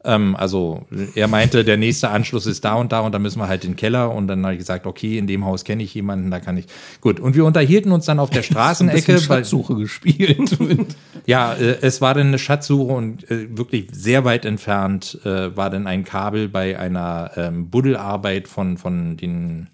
Ähm, 0.04 0.34
also 0.34 0.84
er 1.14 1.28
meinte, 1.28 1.64
der 1.64 1.76
nächste 1.76 2.08
Anschluss 2.10 2.46
ist 2.46 2.64
da 2.64 2.74
und 2.74 2.90
da 2.90 3.00
und 3.00 3.12
da 3.12 3.20
müssen 3.20 3.38
wir 3.38 3.46
halt 3.46 3.64
in 3.64 3.72
den 3.72 3.76
Keller. 3.76 4.12
Und 4.12 4.26
dann 4.26 4.42
habe 4.44 4.54
ich 4.54 4.58
gesagt, 4.58 4.86
okay, 4.86 5.16
in 5.16 5.28
dem 5.28 5.44
Haus 5.44 5.62
kenne 5.64 5.82
ich 5.84 5.94
jemanden, 5.94 6.30
da 6.30 6.40
kann 6.40 6.56
ich. 6.56 6.66
Gut, 7.00 7.20
und 7.20 7.36
wir 7.36 7.44
unterhielten 7.44 7.92
uns 7.92 8.06
dann 8.06 8.18
auf 8.18 8.30
der 8.30 8.42
Straßenecke. 8.50 9.12
weil- 9.14 9.20
Schatzsuche 9.20 9.76
gespielt. 9.76 10.58
ja, 11.26 11.54
äh, 11.54 11.78
es 11.82 12.00
war 12.00 12.14
dann 12.14 12.28
eine 12.28 12.38
Schatzsuche 12.40 12.92
und 12.92 13.30
äh, 13.30 13.56
wirklich 13.56 13.90
sehr 13.92 14.24
weit 14.24 14.44
entfernt 14.44 15.20
äh, 15.24 15.56
war 15.56 15.70
dann 15.70 15.86
ein 15.86 16.04
Kabel 16.04 16.48
bei 16.48 16.76
einer 16.78 17.30
ähm, 17.36 17.70
Buddelarbeit 17.70 18.48
von, 18.48 18.78
von 18.78 19.16
den, 19.16 19.68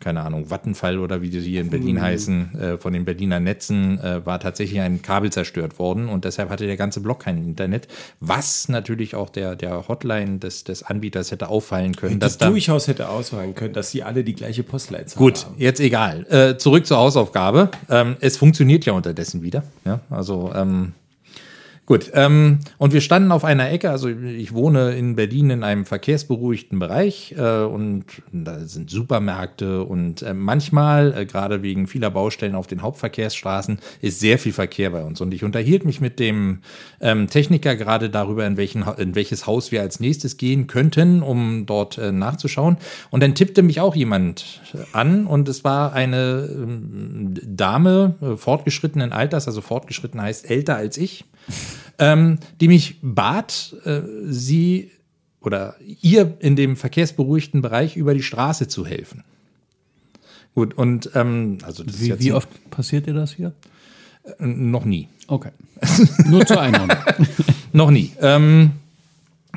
keine 0.00 0.22
Ahnung, 0.22 0.50
Vattenfall 0.50 0.98
oder 0.98 1.22
wie 1.22 1.28
die 1.28 1.40
hier 1.40 1.60
in 1.60 1.70
Berlin 1.70 2.00
heißen, 2.00 2.58
äh, 2.58 2.78
von 2.78 2.92
den 2.92 3.04
Berliner 3.04 3.38
Netzen, 3.38 4.00
äh, 4.00 4.24
war 4.24 4.40
tatsächlich 4.40 4.80
ein 4.80 5.02
Kabel 5.02 5.30
zerstört 5.30 5.78
worden 5.78 6.08
und 6.08 6.24
deshalb 6.24 6.50
hatte 6.50 6.66
der 6.66 6.76
ganze 6.76 7.00
Block 7.00 7.20
kein 7.20 7.38
Internet, 7.38 7.86
was 8.18 8.68
natürlich 8.68 9.14
auch 9.14 9.30
der, 9.30 9.56
der 9.56 9.88
Hotline 9.88 10.38
des, 10.38 10.64
des 10.64 10.82
Anbieters 10.82 11.30
hätte 11.30 11.48
auffallen 11.48 11.94
können. 11.94 12.18
Das 12.18 12.32
dass 12.32 12.38
da 12.38 12.50
durchaus 12.50 12.88
hätte 12.88 13.08
ausfallen 13.08 13.54
können, 13.54 13.74
dass 13.74 13.90
sie 13.90 14.02
alle 14.02 14.24
die 14.24 14.34
gleiche 14.34 14.62
Postleitzahl 14.62 15.18
Gut, 15.18 15.44
haben. 15.44 15.54
jetzt 15.58 15.80
egal. 15.80 16.26
Äh, 16.30 16.56
zurück 16.56 16.86
zur 16.86 16.96
Hausaufgabe. 16.96 17.70
Ähm, 17.88 18.16
es 18.20 18.36
funktioniert 18.36 18.86
ja 18.86 18.94
unterdessen 18.94 19.42
wieder. 19.42 19.64
Ja, 19.84 20.00
also 20.10 20.52
ähm, 20.54 20.92
gut. 21.86 22.10
Ähm, 22.14 22.60
und 22.78 22.92
wir 22.92 23.00
standen 23.00 23.32
auf 23.32 23.44
einer 23.44 23.70
Ecke. 23.70 23.90
Also 23.90 24.08
ich 24.08 24.54
wohne 24.54 24.92
in 24.92 25.16
Berlin 25.16 25.50
in 25.50 25.64
einem 25.64 25.84
verkehrsberuhigten 25.84 26.78
Bereich 26.78 27.34
äh, 27.36 27.62
und 27.62 28.04
da 28.32 28.60
sind 28.60 28.90
Supermärkte 28.90 29.84
und 29.84 30.22
äh, 30.22 30.34
manchmal, 30.34 31.16
äh, 31.16 31.26
gerade 31.26 31.62
wegen 31.62 31.86
vieler 31.86 32.10
Baustellen 32.10 32.54
auf 32.54 32.66
den 32.66 32.82
Hauptverkehrsstraßen, 32.82 33.78
ist 34.00 34.20
sehr 34.20 34.38
viel 34.38 34.52
Verkehr 34.52 34.90
bei 34.90 35.02
uns. 35.02 35.20
Und 35.20 35.34
ich 35.34 35.44
unterhielt 35.44 35.84
mich 35.84 36.00
mit 36.00 36.18
dem 36.18 36.60
ähm, 37.00 37.28
Techniker 37.28 37.76
gerade 37.76 38.10
darüber, 38.10 38.46
in, 38.46 38.56
welchen, 38.56 38.84
in 38.98 39.14
welches 39.14 39.46
Haus 39.46 39.72
wir 39.72 39.80
als 39.80 40.00
nächstes 40.00 40.36
gehen 40.36 40.66
könnten, 40.66 41.22
um 41.22 41.66
dort 41.66 41.98
äh, 41.98 42.12
nachzuschauen. 42.12 42.76
Und 43.10 43.22
dann 43.22 43.34
tippte 43.34 43.62
mich 43.62 43.80
auch 43.80 43.96
jemand 43.96 44.60
an 44.92 45.26
und 45.26 45.48
es 45.48 45.64
war 45.64 45.92
eine 45.92 46.48
ähm, 46.50 47.34
Dame 47.42 48.14
äh, 48.20 48.36
fortgeschrittenen 48.36 49.12
Alters, 49.12 49.46
also 49.46 49.60
fortgeschritten 49.60 50.20
heißt 50.20 50.48
älter 50.48 50.76
als 50.76 50.96
ich, 50.96 51.24
ähm, 51.98 52.38
die 52.60 52.68
mich 52.68 52.98
bat, 53.02 53.74
äh, 53.84 54.02
sie 54.24 54.90
oder 55.40 55.76
ihr 56.02 56.36
in 56.40 56.56
dem 56.56 56.76
verkehrsberuhigten 56.76 57.62
Bereich 57.62 57.96
über 57.96 58.14
die 58.14 58.22
Straße 58.22 58.68
zu 58.68 58.84
helfen. 58.84 59.24
Gut, 60.54 60.74
und 60.74 61.10
ähm, 61.14 61.58
also 61.62 61.82
das 61.84 61.96
ist 61.96 62.02
Wie, 62.02 62.08
jetzt 62.08 62.22
wie 62.22 62.32
oft 62.32 62.48
passiert 62.70 63.06
dir 63.06 63.14
das 63.14 63.32
hier? 63.32 63.54
noch 64.38 64.84
nie. 64.84 65.08
Okay. 65.26 65.50
Nur 66.26 66.44
zur 66.46 66.60
Einordnung. 66.60 66.98
Noch 67.72 67.90
nie. 67.90 68.12
Ähm, 68.20 68.72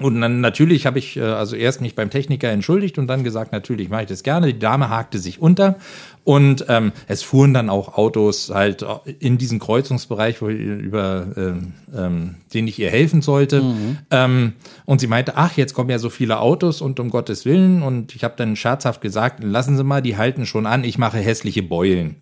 und 0.01 0.21
dann 0.21 0.41
natürlich 0.41 0.85
habe 0.85 0.99
ich 0.99 1.17
äh, 1.17 1.21
also 1.21 1.55
erst 1.55 1.81
mich 1.81 1.95
beim 1.95 2.09
Techniker 2.09 2.49
entschuldigt 2.49 2.97
und 2.97 3.07
dann 3.07 3.23
gesagt, 3.23 3.51
natürlich 3.51 3.89
mache 3.89 4.03
ich 4.03 4.07
das 4.07 4.23
gerne. 4.23 4.47
Die 4.47 4.59
Dame 4.59 4.89
hakte 4.89 5.19
sich 5.19 5.41
unter 5.41 5.77
und 6.23 6.65
ähm, 6.69 6.93
es 7.07 7.21
fuhren 7.21 7.53
dann 7.53 7.69
auch 7.69 7.95
Autos 7.95 8.49
halt 8.49 8.85
in 9.19 9.37
diesen 9.37 9.59
Kreuzungsbereich, 9.59 10.41
wo, 10.41 10.47
über 10.47 11.27
ähm, 11.35 11.73
ähm, 11.95 12.35
den 12.53 12.67
ich 12.67 12.79
ihr 12.79 12.89
helfen 12.89 13.21
sollte. 13.21 13.61
Ähm, 14.09 14.53
und 14.85 14.99
sie 14.99 15.07
meinte, 15.07 15.35
ach, 15.35 15.57
jetzt 15.57 15.73
kommen 15.73 15.89
ja 15.89 15.99
so 15.99 16.09
viele 16.09 16.39
Autos 16.39 16.81
und 16.81 16.99
um 16.99 17.09
Gottes 17.09 17.45
Willen. 17.45 17.83
Und 17.83 18.15
ich 18.15 18.23
habe 18.23 18.35
dann 18.37 18.55
scherzhaft 18.55 19.01
gesagt, 19.01 19.43
lassen 19.43 19.77
Sie 19.77 19.83
mal, 19.83 20.01
die 20.01 20.17
halten 20.17 20.45
schon 20.45 20.65
an, 20.65 20.83
ich 20.83 20.97
mache 20.97 21.17
hässliche 21.17 21.63
Beulen. 21.63 22.15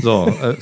So. 0.00 0.26
Äh, 0.42 0.54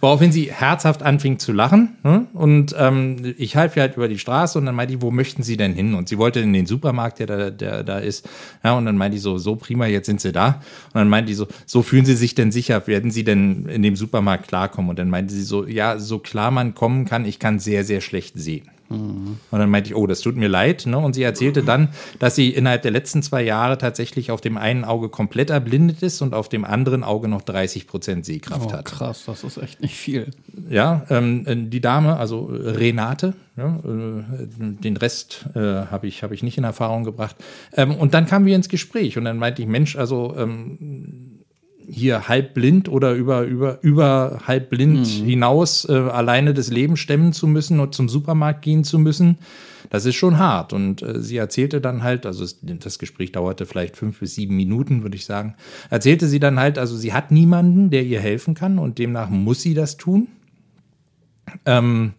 Woraufhin 0.00 0.30
sie 0.30 0.52
herzhaft 0.52 1.02
anfing 1.02 1.38
zu 1.38 1.52
lachen. 1.52 1.96
Ne? 2.04 2.26
Und 2.32 2.74
ähm, 2.78 3.34
ich 3.36 3.56
half 3.56 3.76
ihr 3.76 3.82
halt 3.82 3.96
über 3.96 4.08
die 4.08 4.18
Straße 4.18 4.58
und 4.58 4.66
dann 4.66 4.74
meinte 4.74 4.94
ich, 4.94 5.02
wo 5.02 5.10
möchten 5.10 5.42
Sie 5.42 5.56
denn 5.56 5.72
hin? 5.72 5.94
Und 5.94 6.08
sie 6.08 6.18
wollte 6.18 6.40
in 6.40 6.52
den 6.52 6.66
Supermarkt, 6.66 7.18
der 7.18 7.26
da, 7.26 7.50
der 7.50 7.82
da 7.82 7.98
ist. 7.98 8.28
Ja, 8.62 8.74
und 8.74 8.86
dann 8.86 8.96
meinte 8.96 9.16
ich 9.16 9.22
so, 9.22 9.38
so 9.38 9.56
prima, 9.56 9.86
jetzt 9.86 10.06
sind 10.06 10.20
Sie 10.20 10.32
da. 10.32 10.60
Und 10.92 10.94
dann 10.94 11.08
meinte 11.08 11.28
die 11.28 11.34
so, 11.34 11.48
so 11.66 11.82
fühlen 11.82 12.04
Sie 12.04 12.16
sich 12.16 12.34
denn 12.34 12.52
sicher? 12.52 12.86
Werden 12.86 13.10
Sie 13.10 13.24
denn 13.24 13.66
in 13.66 13.82
dem 13.82 13.96
Supermarkt 13.96 14.48
klarkommen? 14.48 14.90
Und 14.90 14.98
dann 14.98 15.10
meinte 15.10 15.34
sie 15.34 15.42
so, 15.42 15.66
ja, 15.66 15.98
so 15.98 16.18
klar 16.18 16.50
man 16.50 16.74
kommen 16.74 17.04
kann, 17.04 17.24
ich 17.24 17.38
kann 17.38 17.58
sehr, 17.58 17.84
sehr 17.84 18.00
schlecht 18.00 18.38
sehen. 18.38 18.70
Und 18.90 19.38
dann 19.50 19.68
meinte 19.68 19.90
ich, 19.90 19.96
oh, 19.96 20.06
das 20.06 20.20
tut 20.20 20.36
mir 20.36 20.48
leid. 20.48 20.86
Ne? 20.86 20.96
Und 20.98 21.14
sie 21.14 21.22
erzählte 21.22 21.62
dann, 21.62 21.90
dass 22.18 22.34
sie 22.34 22.50
innerhalb 22.50 22.82
der 22.82 22.90
letzten 22.90 23.22
zwei 23.22 23.42
Jahre 23.42 23.76
tatsächlich 23.76 24.30
auf 24.30 24.40
dem 24.40 24.56
einen 24.56 24.84
Auge 24.84 25.08
komplett 25.10 25.50
erblindet 25.50 26.02
ist 26.02 26.22
und 26.22 26.34
auf 26.34 26.48
dem 26.48 26.64
anderen 26.64 27.04
Auge 27.04 27.28
noch 27.28 27.42
30 27.42 27.86
Prozent 27.86 28.24
Sehkraft 28.24 28.68
Oh, 28.68 28.72
hat. 28.72 28.84
krass, 28.86 29.24
das 29.26 29.44
ist 29.44 29.58
echt 29.58 29.82
nicht 29.82 29.94
viel. 29.96 30.30
Ja, 30.70 31.04
ähm, 31.10 31.70
die 31.70 31.80
Dame, 31.80 32.16
also 32.16 32.46
Renate, 32.50 33.34
ja, 33.56 33.76
äh, 33.76 34.22
den 34.58 34.96
Rest 34.96 35.46
äh, 35.54 35.58
habe 35.60 36.06
ich, 36.06 36.22
hab 36.22 36.32
ich 36.32 36.42
nicht 36.42 36.56
in 36.56 36.64
Erfahrung 36.64 37.04
gebracht. 37.04 37.36
Ähm, 37.74 37.94
und 37.94 38.14
dann 38.14 38.26
kamen 38.26 38.46
wir 38.46 38.56
ins 38.56 38.68
Gespräch 38.68 39.18
und 39.18 39.24
dann 39.24 39.36
meinte 39.36 39.60
ich, 39.62 39.68
Mensch, 39.68 39.96
also 39.96 40.34
ähm, 40.38 41.37
hier 41.90 42.28
halb 42.28 42.54
blind 42.54 42.88
oder 42.88 43.14
über, 43.14 43.42
über, 43.42 43.78
über 43.82 44.40
halb 44.46 44.70
blind 44.70 45.06
hinaus 45.06 45.88
äh, 45.88 45.92
alleine 45.92 46.54
das 46.54 46.68
Leben 46.70 46.96
stemmen 46.96 47.32
zu 47.32 47.46
müssen 47.46 47.80
und 47.80 47.94
zum 47.94 48.08
Supermarkt 48.08 48.62
gehen 48.62 48.84
zu 48.84 48.98
müssen, 48.98 49.38
das 49.90 50.04
ist 50.04 50.16
schon 50.16 50.38
hart. 50.38 50.72
Und 50.72 51.02
äh, 51.02 51.20
sie 51.20 51.36
erzählte 51.36 51.80
dann 51.80 52.02
halt, 52.02 52.26
also 52.26 52.44
es, 52.44 52.58
das 52.62 52.98
Gespräch 52.98 53.32
dauerte 53.32 53.66
vielleicht 53.66 53.96
fünf 53.96 54.20
bis 54.20 54.34
sieben 54.34 54.56
Minuten, 54.56 55.02
würde 55.02 55.16
ich 55.16 55.24
sagen, 55.24 55.54
erzählte 55.90 56.26
sie 56.26 56.40
dann 56.40 56.58
halt, 56.58 56.78
also 56.78 56.96
sie 56.96 57.12
hat 57.12 57.30
niemanden, 57.30 57.90
der 57.90 58.04
ihr 58.04 58.20
helfen 58.20 58.54
kann 58.54 58.78
und 58.78 58.98
demnach 58.98 59.30
muss 59.30 59.62
sie 59.62 59.74
das 59.74 59.96
tun. 59.96 60.28
Ähm, 61.64 62.12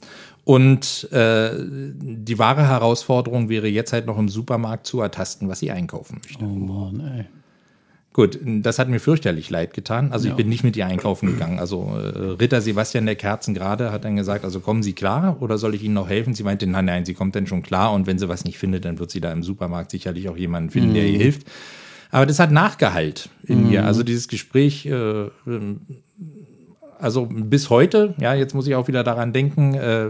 und 0.44 1.12
äh, 1.12 1.52
die 1.60 2.40
wahre 2.40 2.68
Herausforderung 2.68 3.50
wäre 3.50 3.68
jetzt 3.68 3.94
halt 3.94 4.08
noch 4.08 4.18
im 4.18 4.30
Supermarkt 4.30 4.88
zu 4.88 5.00
ertasten, 5.00 5.48
was 5.48 5.60
sie 5.60 5.70
einkaufen 5.70 6.20
möchte. 6.24 6.44
Oh 6.44 6.48
Mann, 6.48 7.00
ey. 7.02 7.26
Gut, 8.20 8.38
das 8.44 8.80
hat 8.80 8.90
mir 8.90 9.00
fürchterlich 9.00 9.50
leid 9.50 9.74
getan. 9.74 10.12
Also 10.12 10.28
ich 10.28 10.34
bin 10.34 10.50
nicht 10.50 10.66
mit 10.66 10.76
ihr 10.76 10.86
einkaufen 10.86 11.28
gegangen. 11.28 11.58
Also 11.58 11.90
äh, 11.96 12.32
Ritter 12.32 12.60
Sebastian 12.60 13.06
der 13.06 13.16
Kerzen 13.16 13.54
gerade 13.54 13.94
hat 13.94 14.04
dann 14.04 14.18
gesagt, 14.18 14.44
also 14.44 14.60
kommen 14.60 14.84
Sie 14.84 14.92
klar 14.92 15.38
oder 15.40 15.58
soll 15.58 15.74
ich 15.74 15.84
Ihnen 15.84 15.94
noch 15.94 16.10
helfen? 16.10 16.34
Sie 16.34 16.44
meinte, 16.44 16.68
nein, 16.68 16.84
nein, 16.84 17.06
sie 17.06 17.14
kommt 17.14 17.34
dann 17.38 17.48
schon 17.48 17.62
klar 17.62 17.94
und 17.94 18.08
wenn 18.08 18.20
sie 18.20 18.28
was 18.28 18.44
nicht 18.44 18.58
findet, 18.58 18.84
dann 18.84 19.00
wird 19.00 19.10
sie 19.10 19.22
da 19.22 19.32
im 19.32 19.42
Supermarkt 19.42 19.92
sicherlich 19.92 20.28
auch 20.28 20.36
jemanden 20.36 20.70
finden, 20.70 20.96
der 20.96 21.08
ihr 21.08 21.18
hilft. 21.18 21.48
Aber 22.12 22.26
das 22.26 22.40
hat 22.40 22.52
Nachgehalt 22.52 23.30
in 23.44 23.70
mir. 23.70 23.86
Also 23.86 24.04
dieses 24.04 24.28
Gespräch, 24.28 24.86
äh, 24.86 24.92
ähm, 25.48 25.80
also 27.00 27.26
bis 27.26 27.70
heute, 27.70 28.16
ja, 28.20 28.34
jetzt 28.34 28.54
muss 28.54 28.68
ich 28.68 28.76
auch 28.76 28.90
wieder 28.90 29.06
daran 29.06 29.32
denken, 29.32 29.76
äh, 29.76 30.10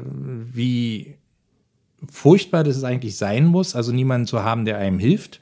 wie 0.52 1.14
furchtbar 2.12 2.64
das 2.64 2.84
eigentlich 2.84 3.18
sein 3.18 3.46
muss, 3.46 3.76
also 3.76 3.92
niemanden 3.92 4.26
zu 4.26 4.44
haben, 4.44 4.66
der 4.66 4.80
einem 4.80 4.98
hilft 4.98 5.42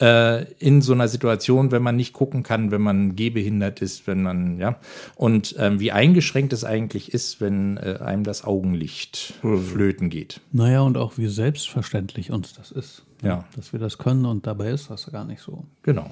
äh, 0.00 0.44
in 0.58 0.82
so 0.82 0.92
einer 0.92 1.08
Situation, 1.08 1.70
wenn 1.70 1.82
man 1.82 1.96
nicht 1.96 2.12
gucken 2.12 2.42
kann, 2.42 2.70
wenn 2.70 2.82
man 2.82 3.16
gehbehindert 3.16 3.80
ist, 3.82 4.06
wenn 4.06 4.22
man, 4.22 4.58
ja, 4.58 4.78
und 5.14 5.54
ähm, 5.58 5.80
wie 5.80 5.92
eingeschränkt 5.92 6.52
es 6.52 6.64
eigentlich 6.64 7.14
ist, 7.14 7.40
wenn 7.40 7.76
äh, 7.78 7.98
einem 8.04 8.24
das 8.24 8.44
Augenlicht 8.44 9.34
flöten 9.40 10.10
geht. 10.10 10.40
Naja, 10.52 10.82
und 10.82 10.96
auch 10.96 11.16
wie 11.16 11.28
selbstverständlich 11.28 12.30
uns 12.30 12.52
das 12.52 12.70
ist. 12.72 13.02
Ja. 13.22 13.44
Dass 13.56 13.72
wir 13.72 13.80
das 13.80 13.96
können 13.98 14.26
und 14.26 14.46
dabei 14.46 14.70
ist 14.70 14.90
das 14.90 15.10
gar 15.10 15.24
nicht 15.24 15.40
so. 15.40 15.64
Genau. 15.82 16.10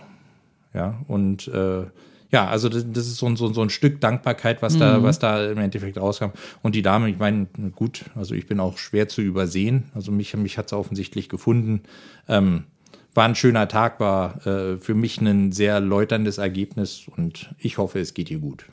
Ja, 0.73 0.99
und 1.07 1.47
äh, 1.49 1.85
ja, 2.33 2.49
also 2.49 2.69
das, 2.69 2.85
das 2.91 3.07
ist 3.07 3.19
so, 3.19 3.27
ein- 3.27 3.37
so, 3.37 3.53
so 3.53 3.61
ein 3.63 3.71
Stück 3.71 4.01
Dankbarkeit, 4.01 4.61
was 4.61 4.77
da, 4.77 5.03
was 5.05 5.21
da 5.21 5.45
im 5.53 5.59
Endeffekt 5.59 5.99
rauskam. 5.99 6.31
Und 6.63 6.75
die 6.75 6.83
Dame, 6.83 7.09
ich 7.09 7.19
meine, 7.19 7.47
gut, 7.77 8.07
also 8.17 8.35
ich 8.35 8.47
bin 8.49 8.59
auch 8.59 8.77
schwer 8.79 9.07
zu 9.07 9.21
übersehen. 9.21 9.85
Also 9.95 10.11
mich, 10.11 10.35
mich 10.37 10.59
hat 10.59 10.67
es 10.67 10.73
offensichtlich 10.73 11.29
gefunden. 11.29 11.83
Ähm, 12.27 12.65
war 13.15 13.25
ein 13.25 13.35
schöner 13.35 13.69
Tag, 13.69 14.01
war 14.01 14.47
äh, 14.47 14.77
für 14.77 14.95
mich 14.95 15.21
ein 15.21 15.53
sehr 15.53 15.81
läuterndes 15.81 16.39
Ergebnis 16.39 17.07
und 17.17 17.55
ich 17.59 17.79
hoffe, 17.79 18.01
es 18.01 18.15
geht 18.15 18.31
ihr 18.31 18.41
gut. 18.41 18.65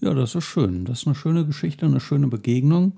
Ja, 0.00 0.14
das 0.14 0.34
ist 0.34 0.44
schön. 0.44 0.84
Das 0.84 1.00
ist 1.00 1.06
eine 1.06 1.16
schöne 1.16 1.44
Geschichte, 1.44 1.86
eine 1.86 2.00
schöne 2.00 2.28
Begegnung. 2.28 2.92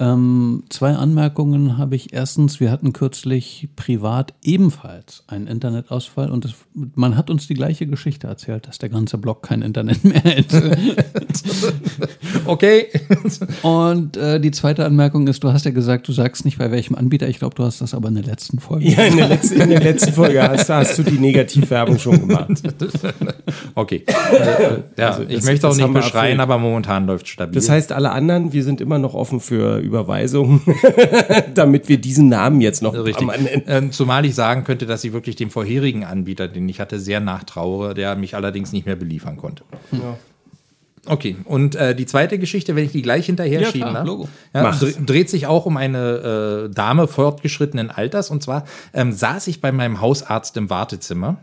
Ähm, 0.00 0.62
zwei 0.68 0.94
Anmerkungen 0.94 1.76
habe 1.76 1.96
ich. 1.96 2.12
Erstens, 2.12 2.60
wir 2.60 2.70
hatten 2.70 2.92
kürzlich 2.92 3.68
privat 3.74 4.32
ebenfalls 4.42 5.24
einen 5.26 5.48
Internetausfall 5.48 6.30
und 6.30 6.44
es, 6.44 6.54
man 6.72 7.16
hat 7.16 7.30
uns 7.30 7.48
die 7.48 7.54
gleiche 7.54 7.88
Geschichte 7.88 8.28
erzählt, 8.28 8.68
dass 8.68 8.78
der 8.78 8.90
ganze 8.90 9.18
Blog 9.18 9.42
kein 9.42 9.60
Internet 9.60 10.04
mehr 10.04 10.20
hätte. 10.22 10.78
Okay. 12.48 12.86
und 13.62 14.16
äh, 14.16 14.40
die 14.40 14.50
zweite 14.50 14.84
Anmerkung 14.84 15.26
ist, 15.28 15.44
du 15.44 15.52
hast 15.52 15.64
ja 15.64 15.70
gesagt, 15.70 16.08
du 16.08 16.12
sagst 16.12 16.44
nicht 16.44 16.58
bei 16.58 16.70
welchem 16.70 16.94
Anbieter. 16.94 17.28
Ich 17.28 17.38
glaube, 17.38 17.54
du 17.54 17.62
hast 17.64 17.80
das 17.80 17.94
aber 17.94 18.08
in 18.08 18.14
der 18.14 18.24
letzten 18.24 18.58
Folge. 18.58 18.88
Ja, 18.88 19.02
in 19.04 19.16
der 19.16 19.28
letzten, 19.28 19.60
in 19.60 19.70
der 19.70 19.80
letzten 19.80 20.12
Folge 20.12 20.42
hast, 20.42 20.68
hast 20.70 20.98
du 20.98 21.02
die 21.02 21.18
Negativwerbung 21.18 21.98
schon 21.98 22.20
gemacht. 22.26 22.48
Okay. 23.74 24.04
Äh, 24.06 24.82
ja, 25.00 25.08
Also 25.10 25.22
ich 25.22 25.36
das- 25.36 25.44
möchte 25.44 25.68
auch 25.68 25.76
nicht 25.76 25.92
beschreien, 25.92 26.40
aber 26.40 26.58
momentan 26.58 27.06
läuft 27.06 27.28
stabil. 27.28 27.54
Das 27.54 27.68
heißt, 27.68 27.92
alle 27.92 28.10
anderen, 28.10 28.52
wir 28.52 28.64
sind 28.64 28.80
immer 28.80 28.98
noch 28.98 29.14
offen 29.14 29.40
für 29.40 29.78
Überweisungen, 29.78 30.62
damit 31.54 31.88
wir 31.88 31.98
diesen 31.98 32.28
Namen 32.28 32.60
jetzt 32.60 32.82
noch 32.82 32.94
Richtig. 32.94 33.28
Ähm, 33.66 33.92
zumal 33.92 34.24
ich 34.24 34.34
sagen 34.34 34.64
könnte, 34.64 34.86
dass 34.86 35.04
ich 35.04 35.12
wirklich 35.12 35.36
dem 35.36 35.50
vorherigen 35.50 36.04
Anbieter, 36.04 36.48
den 36.48 36.68
ich 36.68 36.80
hatte, 36.80 36.98
sehr 36.98 37.20
nachtraue, 37.20 37.94
der 37.94 38.16
mich 38.16 38.34
allerdings 38.34 38.72
nicht 38.72 38.86
mehr 38.86 38.96
beliefern 38.96 39.36
konnte. 39.36 39.62
Okay, 41.08 41.36
und 41.44 41.74
äh, 41.74 41.94
die 41.94 42.06
zweite 42.06 42.38
Geschichte, 42.38 42.76
wenn 42.76 42.84
ich 42.84 42.92
die 42.92 43.02
gleich 43.02 43.26
hinterher 43.26 43.62
Ja, 43.62 43.66
schieben 43.70 43.90
klar, 43.90 43.94
darf, 43.94 44.06
Logo. 44.06 44.28
ja, 44.52 44.70
dreht 45.04 45.30
sich 45.30 45.46
auch 45.46 45.66
um 45.66 45.76
eine 45.76 46.68
äh, 46.68 46.74
Dame 46.74 47.08
fortgeschrittenen 47.08 47.90
Alters. 47.90 48.30
Und 48.30 48.42
zwar 48.42 48.64
ähm, 48.92 49.12
saß 49.12 49.46
ich 49.48 49.60
bei 49.60 49.72
meinem 49.72 50.00
Hausarzt 50.00 50.56
im 50.56 50.70
Wartezimmer. 50.70 51.38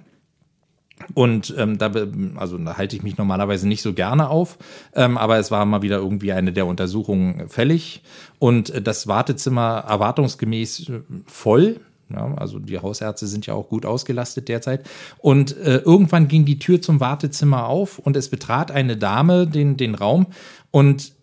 Und 1.14 1.54
ähm, 1.58 1.78
da, 1.78 1.92
also 2.38 2.58
da 2.58 2.78
halte 2.78 2.96
ich 2.96 3.04
mich 3.04 3.18
normalerweise 3.18 3.68
nicht 3.68 3.82
so 3.82 3.94
gerne 3.94 4.30
auf, 4.30 4.58
ähm, 4.94 5.18
aber 5.18 5.38
es 5.38 5.52
war 5.52 5.66
mal 5.66 5.82
wieder 5.82 5.98
irgendwie 5.98 6.32
eine 6.32 6.54
der 6.54 6.66
Untersuchungen 6.66 7.50
fällig 7.50 8.02
und 8.40 8.70
äh, 8.70 8.82
das 8.82 9.06
Wartezimmer 9.06 9.84
erwartungsgemäß 9.88 10.90
äh, 10.90 11.02
voll. 11.26 11.82
Ja, 12.10 12.36
also 12.36 12.60
die 12.60 12.80
Hausärzte 12.80 13.26
sind 13.26 13.48
ja 13.48 13.56
auch 13.56 13.68
gut 13.68 13.86
ausgelastet 13.86 14.48
derzeit. 14.48 14.88
Und 15.18 15.58
äh, 15.58 15.78
irgendwann 15.78 16.28
ging 16.28 16.46
die 16.46 16.60
Tür 16.60 16.82
zum 16.82 17.00
Wartezimmer 17.00 17.68
auf 17.68 17.98
und 18.00 18.16
es 18.16 18.30
betrat 18.30 18.72
eine 18.72 18.96
Dame 18.96 19.48
den, 19.48 19.76
den 19.76 19.96
Raum. 19.96 20.28
Und 20.72 21.14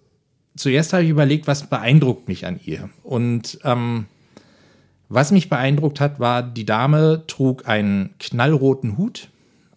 zuerst 0.56 0.92
habe 0.92 1.04
ich 1.04 1.10
überlegt, 1.10 1.46
was 1.46 1.68
beeindruckt 1.68 2.28
mich 2.28 2.46
an 2.46 2.58
ihr. 2.64 2.90
Und 3.04 3.58
ähm, 3.64 4.06
was 5.08 5.30
mich 5.30 5.48
beeindruckt 5.48 6.00
hat, 6.00 6.18
war, 6.18 6.42
die 6.42 6.64
Dame 6.64 7.24
trug 7.26 7.68
einen 7.68 8.14
knallroten 8.18 8.96
Hut, 8.96 9.28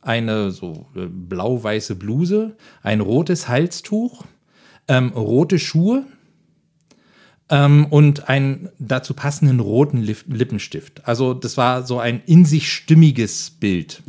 eine 0.01 0.49
so 0.51 0.87
äh, 0.95 1.05
blau-weiße 1.07 1.95
Bluse, 1.95 2.55
ein 2.81 3.01
rotes 3.01 3.47
Halstuch, 3.47 4.23
ähm, 4.87 5.09
rote 5.09 5.59
Schuhe 5.59 6.05
ähm, 7.47 7.85
und 7.91 8.27
einen 8.27 8.69
dazu 8.79 9.13
passenden 9.13 9.59
roten 9.59 10.01
Lippenstift. 10.01 11.07
Also 11.07 11.35
das 11.35 11.57
war 11.57 11.85
so 11.85 11.99
ein 11.99 12.21
in 12.25 12.43
sich 12.43 12.71
stimmiges 12.71 13.51
Bild. 13.51 14.01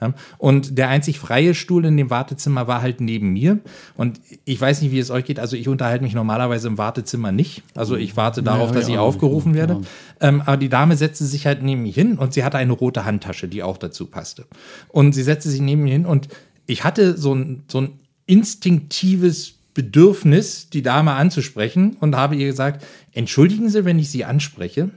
Ja, 0.00 0.14
und 0.38 0.76
der 0.76 0.88
einzig 0.88 1.20
freie 1.20 1.54
Stuhl 1.54 1.84
in 1.84 1.96
dem 1.96 2.10
Wartezimmer 2.10 2.66
war 2.66 2.82
halt 2.82 3.00
neben 3.00 3.32
mir. 3.32 3.60
Und 3.96 4.20
ich 4.44 4.60
weiß 4.60 4.82
nicht, 4.82 4.90
wie 4.90 4.98
es 4.98 5.10
euch 5.10 5.24
geht. 5.24 5.38
Also 5.38 5.56
ich 5.56 5.68
unterhalte 5.68 6.02
mich 6.02 6.14
normalerweise 6.14 6.66
im 6.66 6.78
Wartezimmer 6.78 7.30
nicht. 7.30 7.62
Also 7.76 7.96
ich 7.96 8.16
warte 8.16 8.42
darauf, 8.42 8.68
hab 8.68 8.74
dass 8.74 8.88
ich 8.88 8.98
auch 8.98 9.06
nicht. 9.06 9.14
aufgerufen 9.14 9.54
werde. 9.54 9.74
Ja. 10.20 10.28
Ähm, 10.28 10.42
aber 10.44 10.56
die 10.56 10.68
Dame 10.68 10.96
setzte 10.96 11.26
sich 11.26 11.46
halt 11.46 11.62
neben 11.62 11.82
mich 11.82 11.94
hin 11.94 12.18
und 12.18 12.32
sie 12.34 12.42
hatte 12.42 12.58
eine 12.58 12.72
rote 12.72 13.04
Handtasche, 13.04 13.46
die 13.46 13.62
auch 13.62 13.78
dazu 13.78 14.06
passte. 14.06 14.46
Und 14.88 15.12
sie 15.12 15.22
setzte 15.22 15.48
sich 15.48 15.60
neben 15.60 15.84
mir 15.84 15.92
hin 15.92 16.06
und 16.06 16.28
ich 16.66 16.82
hatte 16.82 17.16
so 17.16 17.34
ein, 17.34 17.62
so 17.68 17.82
ein 17.82 18.00
instinktives 18.26 19.57
Bedürfnis, 19.78 20.70
die 20.70 20.82
Dame 20.82 21.12
anzusprechen 21.12 21.96
und 22.00 22.16
habe 22.16 22.34
ihr 22.34 22.48
gesagt, 22.48 22.84
entschuldigen 23.12 23.68
Sie, 23.68 23.84
wenn 23.84 24.00
ich 24.00 24.10
Sie 24.10 24.24
anspreche, 24.24 24.90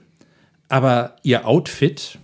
aber 0.69 1.17
Ihr 1.21 1.47
Outfit 1.47 2.17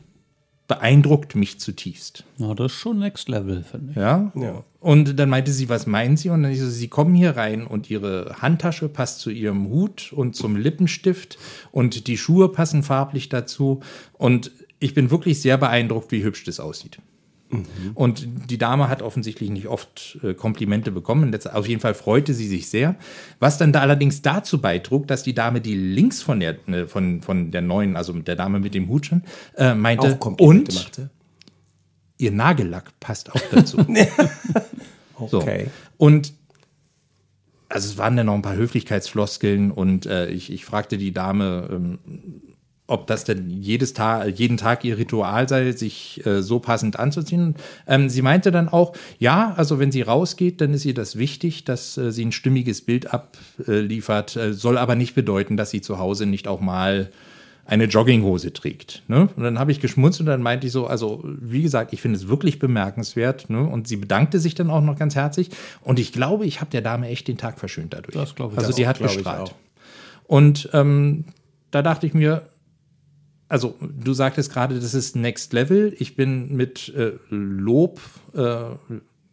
beeindruckt 0.67 1.35
mich 1.35 1.59
zutiefst. 1.59 2.23
Ja, 2.39 2.55
das 2.55 2.71
ist 2.71 2.79
schon 2.79 2.97
Next 2.97 3.29
Level, 3.29 3.61
finde 3.61 3.91
ich. 3.91 3.95
Ja? 3.95 4.31
Ja. 4.33 4.63
Und 4.79 5.19
dann 5.19 5.29
meinte 5.29 5.51
sie, 5.51 5.69
was 5.69 5.85
meinen 5.85 6.17
Sie? 6.17 6.31
Und 6.31 6.41
dann 6.41 6.51
ich 6.51 6.59
so, 6.59 6.67
Sie 6.67 6.87
kommen 6.87 7.13
hier 7.13 7.37
rein 7.37 7.67
und 7.67 7.91
Ihre 7.91 8.37
Handtasche 8.41 8.89
passt 8.89 9.19
zu 9.19 9.29
Ihrem 9.29 9.69
Hut 9.69 10.11
und 10.11 10.35
zum 10.35 10.55
Lippenstift 10.55 11.37
und 11.71 12.07
die 12.07 12.17
Schuhe 12.17 12.49
passen 12.49 12.81
farblich 12.81 13.29
dazu. 13.29 13.81
Und 14.13 14.49
ich 14.79 14.95
bin 14.95 15.11
wirklich 15.11 15.43
sehr 15.43 15.59
beeindruckt, 15.59 16.11
wie 16.11 16.23
hübsch 16.23 16.43
das 16.43 16.59
aussieht. 16.59 16.97
Und 17.93 18.27
die 18.49 18.57
Dame 18.57 18.89
hat 18.89 19.01
offensichtlich 19.01 19.49
nicht 19.49 19.67
oft 19.67 20.17
äh, 20.21 20.33
Komplimente 20.33 20.91
bekommen. 20.91 21.31
Letzt- 21.33 21.47
Auf 21.53 21.67
jeden 21.67 21.79
Fall 21.79 21.93
freute 21.93 22.33
sie 22.33 22.47
sich 22.47 22.69
sehr. 22.69 22.95
Was 23.39 23.57
dann 23.57 23.71
da 23.71 23.79
allerdings 23.81 24.21
dazu 24.21 24.59
beitrug, 24.59 25.07
dass 25.07 25.23
die 25.23 25.33
Dame, 25.33 25.61
die 25.61 25.75
links 25.75 26.21
von 26.21 26.39
der, 26.41 26.57
ne, 26.65 26.87
von, 26.87 27.21
von 27.21 27.51
der 27.51 27.61
neuen, 27.61 27.95
also 27.95 28.11
der 28.13 28.35
Dame 28.35 28.59
mit 28.59 28.73
dem 28.73 28.89
Hut 28.89 29.05
schon, 29.05 29.23
äh, 29.55 29.73
meinte, 29.75 30.13
Auch 30.13 30.19
Komplimente 30.19 30.71
und 30.71 30.75
machte. 30.75 31.09
ihr 32.17 32.31
Nagellack 32.31 32.91
passt 32.99 33.31
auch 33.31 33.41
dazu. 33.51 33.77
So. 35.29 35.39
Okay. 35.41 35.67
Und 35.97 36.33
also 37.69 37.89
es 37.89 37.97
waren 37.97 38.15
dann 38.15 38.27
noch 38.27 38.35
ein 38.35 38.43
paar 38.43 38.55
Höflichkeitsfloskeln 38.55 39.71
und 39.71 40.05
äh, 40.05 40.27
ich, 40.29 40.51
ich 40.51 40.63
fragte 40.63 40.97
die 40.99 41.11
Dame, 41.11 41.67
ähm, 41.71 41.99
ob 42.87 43.05
das 43.07 43.25
denn 43.25 43.49
jedes 43.49 43.93
Tag, 43.93 44.39
jeden 44.39 44.55
Tag 44.57 44.85
ihr 44.85 44.97
Ritual 44.97 45.47
sei, 45.47 45.71
sich 45.73 46.25
äh, 46.25 46.41
so 46.41 46.59
passend 46.59 46.97
anzuziehen. 46.97 47.55
Ähm, 47.85 48.09
sie 48.09 48.21
meinte 48.21 48.51
dann 48.51 48.69
auch, 48.69 48.93
ja, 49.19 49.53
also 49.57 49.77
wenn 49.77 49.91
sie 49.91 50.01
rausgeht, 50.01 50.61
dann 50.61 50.73
ist 50.73 50.85
ihr 50.85 50.93
das 50.93 51.17
wichtig, 51.17 51.65
dass 51.65 51.97
äh, 51.97 52.11
sie 52.11 52.25
ein 52.25 52.31
stimmiges 52.31 52.81
Bild 52.81 53.13
abliefert, 53.13 54.37
äh, 54.37 54.53
soll 54.53 54.77
aber 54.77 54.95
nicht 54.95 55.15
bedeuten, 55.15 55.57
dass 55.57 55.69
sie 55.69 55.81
zu 55.81 55.99
Hause 55.99 56.25
nicht 56.25 56.47
auch 56.47 56.61
mal 56.61 57.11
eine 57.65 57.83
Jogginghose 57.83 58.53
trägt. 58.53 59.03
Ne? 59.09 59.27
Und 59.35 59.43
dann 59.43 59.59
habe 59.59 59.73
ich 59.73 59.81
geschmunzt 59.81 60.21
und 60.21 60.25
dann 60.25 60.41
meinte 60.41 60.67
ich 60.67 60.73
so, 60.73 60.87
also 60.87 61.21
wie 61.25 61.61
gesagt, 61.61 61.91
ich 61.91 62.01
finde 62.01 62.17
es 62.17 62.29
wirklich 62.29 62.59
bemerkenswert. 62.59 63.49
Ne? 63.49 63.61
Und 63.61 63.89
sie 63.89 63.97
bedankte 63.97 64.39
sich 64.39 64.55
dann 64.55 64.69
auch 64.69 64.81
noch 64.81 64.97
ganz 64.97 65.15
herzlich. 65.15 65.49
Und 65.81 65.99
ich 65.99 66.13
glaube, 66.13 66.45
ich 66.45 66.61
habe 66.61 66.71
der 66.71 66.81
Dame 66.81 67.09
echt 67.09 67.27
den 67.27 67.37
Tag 67.37 67.59
verschönt 67.59 67.93
dadurch. 67.93 68.13
Das 68.13 68.35
glaube 68.35 68.53
ich 68.53 68.57
Also 68.57 68.71
auch, 68.71 68.75
hat 68.85 69.01
auch. 69.41 69.53
Und 70.27 70.69
ähm, 70.71 71.25
da 71.71 71.81
dachte 71.81 72.07
ich 72.07 72.13
mir, 72.13 72.43
also 73.49 73.75
du 73.81 74.13
sagtest 74.13 74.51
gerade, 74.51 74.79
das 74.79 74.93
ist 74.93 75.15
Next 75.15 75.53
Level. 75.53 75.95
Ich 75.99 76.15
bin 76.15 76.55
mit 76.55 76.93
äh, 76.95 77.13
Lob 77.29 78.01
äh, 78.33 78.63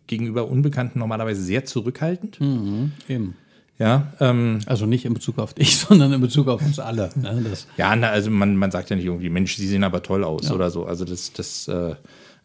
gegenüber 0.07 0.48
Unbekannten 0.48 0.98
normalerweise 0.98 1.42
sehr 1.42 1.64
zurückhaltend. 1.64 2.38
Eben. 3.09 3.37
Ja, 3.79 4.12
ähm, 4.20 4.61
Also 4.66 4.87
nicht 4.87 5.05
in 5.05 5.14
Bezug 5.14 5.38
auf 5.38 5.55
dich, 5.55 5.77
sondern 5.79 6.12
in 6.12 6.20
Bezug 6.20 6.48
auf 6.48 6.62
uns 6.62 6.79
alle. 6.79 7.11
Ne? 7.16 7.44
Das, 7.48 7.66
ja, 7.77 7.94
na, 7.96 8.11
also 8.11 8.31
man, 8.31 8.57
man 8.57 8.70
sagt 8.70 8.90
ja 8.90 8.96
nicht 8.96 9.07
irgendwie, 9.07 9.31
Mensch, 9.31 9.57
sie 9.57 9.66
sehen 9.66 9.85
aber 9.85 10.03
toll 10.03 10.22
aus 10.22 10.50
oder 10.53 10.70
so. 10.70 10.85
Also 10.85 11.05
das, 11.05 11.33
das 11.33 11.66
äh, 11.66 11.96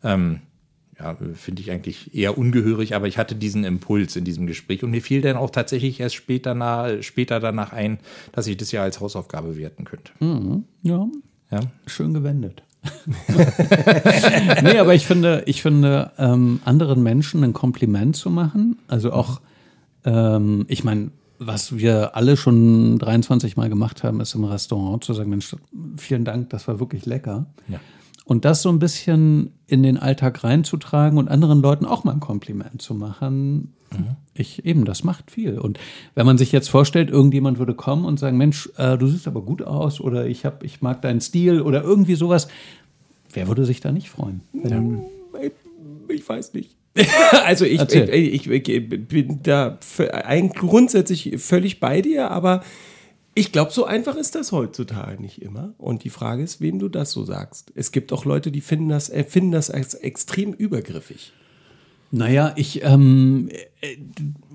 ähm, 0.04 0.40
ja, 1.00 1.16
finde 1.36 1.62
ich 1.62 1.72
eigentlich 1.72 2.14
eher 2.16 2.38
ungehörig, 2.38 2.96
aber 2.96 3.08
ich 3.08 3.18
hatte 3.18 3.36
diesen 3.36 3.64
Impuls 3.64 4.16
in 4.16 4.26
diesem 4.26 4.48
Gespräch 4.48 4.84
und 4.84 4.92
mir 4.92 5.02
fiel 5.02 5.22
dann 5.22 5.38
auch 5.38 5.50
tatsächlich 5.50 6.00
erst 6.00 6.16
später, 6.16 6.56
na, 6.56 7.02
später 7.02 7.40
danach 7.40 7.74
ein, 7.74 8.00
dass 8.32 8.48
ich 8.48 8.58
das 8.58 8.72
ja 8.72 8.82
als 8.82 9.00
Hausaufgabe 9.00 9.56
werten 9.56 9.86
könnte. 9.86 10.12
ja, 10.82 11.08
Ja. 11.52 11.60
schön 11.86 12.14
gewendet. 12.14 12.64
nee, 14.64 14.78
aber 14.78 14.94
ich 14.94 15.06
finde, 15.06 15.44
ich 15.46 15.62
finde, 15.62 16.12
ähm, 16.18 16.62
anderen 16.64 17.04
Menschen 17.04 17.44
ein 17.44 17.54
Kompliment 17.54 18.16
zu 18.16 18.30
machen, 18.30 18.78
also 18.88 19.12
auch, 19.12 19.42
ähm, 20.06 20.66
ich 20.70 20.84
meine, 20.84 21.12
was 21.40 21.78
wir 21.78 22.16
alle 22.16 22.38
schon 22.38 23.00
23 23.00 23.58
Mal 23.58 23.70
gemacht 23.70 24.04
haben, 24.04 24.20
ist 24.20 24.36
im 24.36 24.44
Restaurant 24.44 25.04
zu 25.04 25.14
sagen, 25.14 25.30
Mensch, 25.30 25.56
vielen 25.98 26.26
Dank, 26.26 26.50
das 26.50 26.68
war 26.68 26.80
wirklich 26.80 27.06
lecker. 27.06 27.48
Ja. 27.68 27.80
Und 28.26 28.46
das 28.46 28.62
so 28.62 28.70
ein 28.70 28.80
bisschen 28.80 29.54
in 29.66 29.82
den 29.82 29.98
Alltag 29.98 30.44
reinzutragen 30.44 31.18
und 31.18 31.30
anderen 31.30 31.62
Leuten 31.62 31.86
auch 31.86 32.04
mal 32.04 32.12
ein 32.12 32.20
Kompliment 32.20 32.82
zu 32.82 32.94
machen, 32.94 33.74
ich 34.34 34.66
eben, 34.66 34.86
das 34.86 35.04
macht 35.04 35.32
viel. 35.32 35.60
Und 35.60 35.80
wenn 36.16 36.26
man 36.26 36.38
sich 36.38 36.52
jetzt 36.52 36.70
vorstellt, 36.70 37.10
irgendjemand 37.10 37.60
würde 37.60 37.74
kommen 37.74 38.06
und 38.06 38.20
sagen, 38.20 38.38
Mensch, 38.38 38.70
äh, 38.78 38.98
du 38.98 39.08
siehst 39.08 39.28
aber 39.28 39.42
gut 39.42 39.62
aus 39.62 40.00
oder 40.00 40.28
ich 40.28 40.46
hab, 40.46 40.64
ich 40.64 40.82
mag 40.82 41.02
deinen 41.02 41.22
Stil 41.22 41.62
oder 41.62 41.84
irgendwie 41.84 42.16
sowas, 42.16 42.48
wer 43.34 43.48
würde 43.48 43.66
sich 43.66 43.82
da 43.82 43.92
nicht 43.92 44.10
freuen? 44.10 44.42
Wenn, 44.54 45.02
Ich 46.10 46.28
weiß 46.28 46.54
nicht. 46.54 46.76
also 47.46 47.66
ich, 47.66 47.82
ich, 47.82 48.50
ich, 48.50 48.68
ich 48.70 48.90
bin 48.90 49.40
da 49.44 49.78
eigentlich 50.12 50.60
grundsätzlich 50.60 51.36
völlig 51.38 51.80
bei 51.80 52.02
dir, 52.02 52.32
aber 52.32 52.64
ich 53.36 53.52
glaube, 53.52 53.72
so 53.72 53.86
einfach 53.86 54.16
ist 54.16 54.36
das 54.36 54.52
heutzutage 54.52 55.22
nicht 55.22 55.42
immer. 55.42 55.74
Und 55.78 56.04
die 56.04 56.10
Frage 56.10 56.44
ist, 56.44 56.62
wem 56.62 56.80
du 56.80 56.90
das 56.90 57.12
so 57.12 57.24
sagst. 57.24 57.72
Es 57.76 57.92
gibt 57.92 58.12
auch 58.12 58.26
Leute, 58.26 58.52
die 58.52 58.62
finden 58.62 58.90
das, 58.90 59.10
äh, 59.10 59.24
finden 59.24 59.52
das 59.52 59.70
als 59.70 59.94
extrem 59.94 60.54
übergriffig. 60.54 61.32
Naja, 62.12 62.54
ich, 62.56 62.84
ähm, 62.84 63.50
äh, 63.82 63.98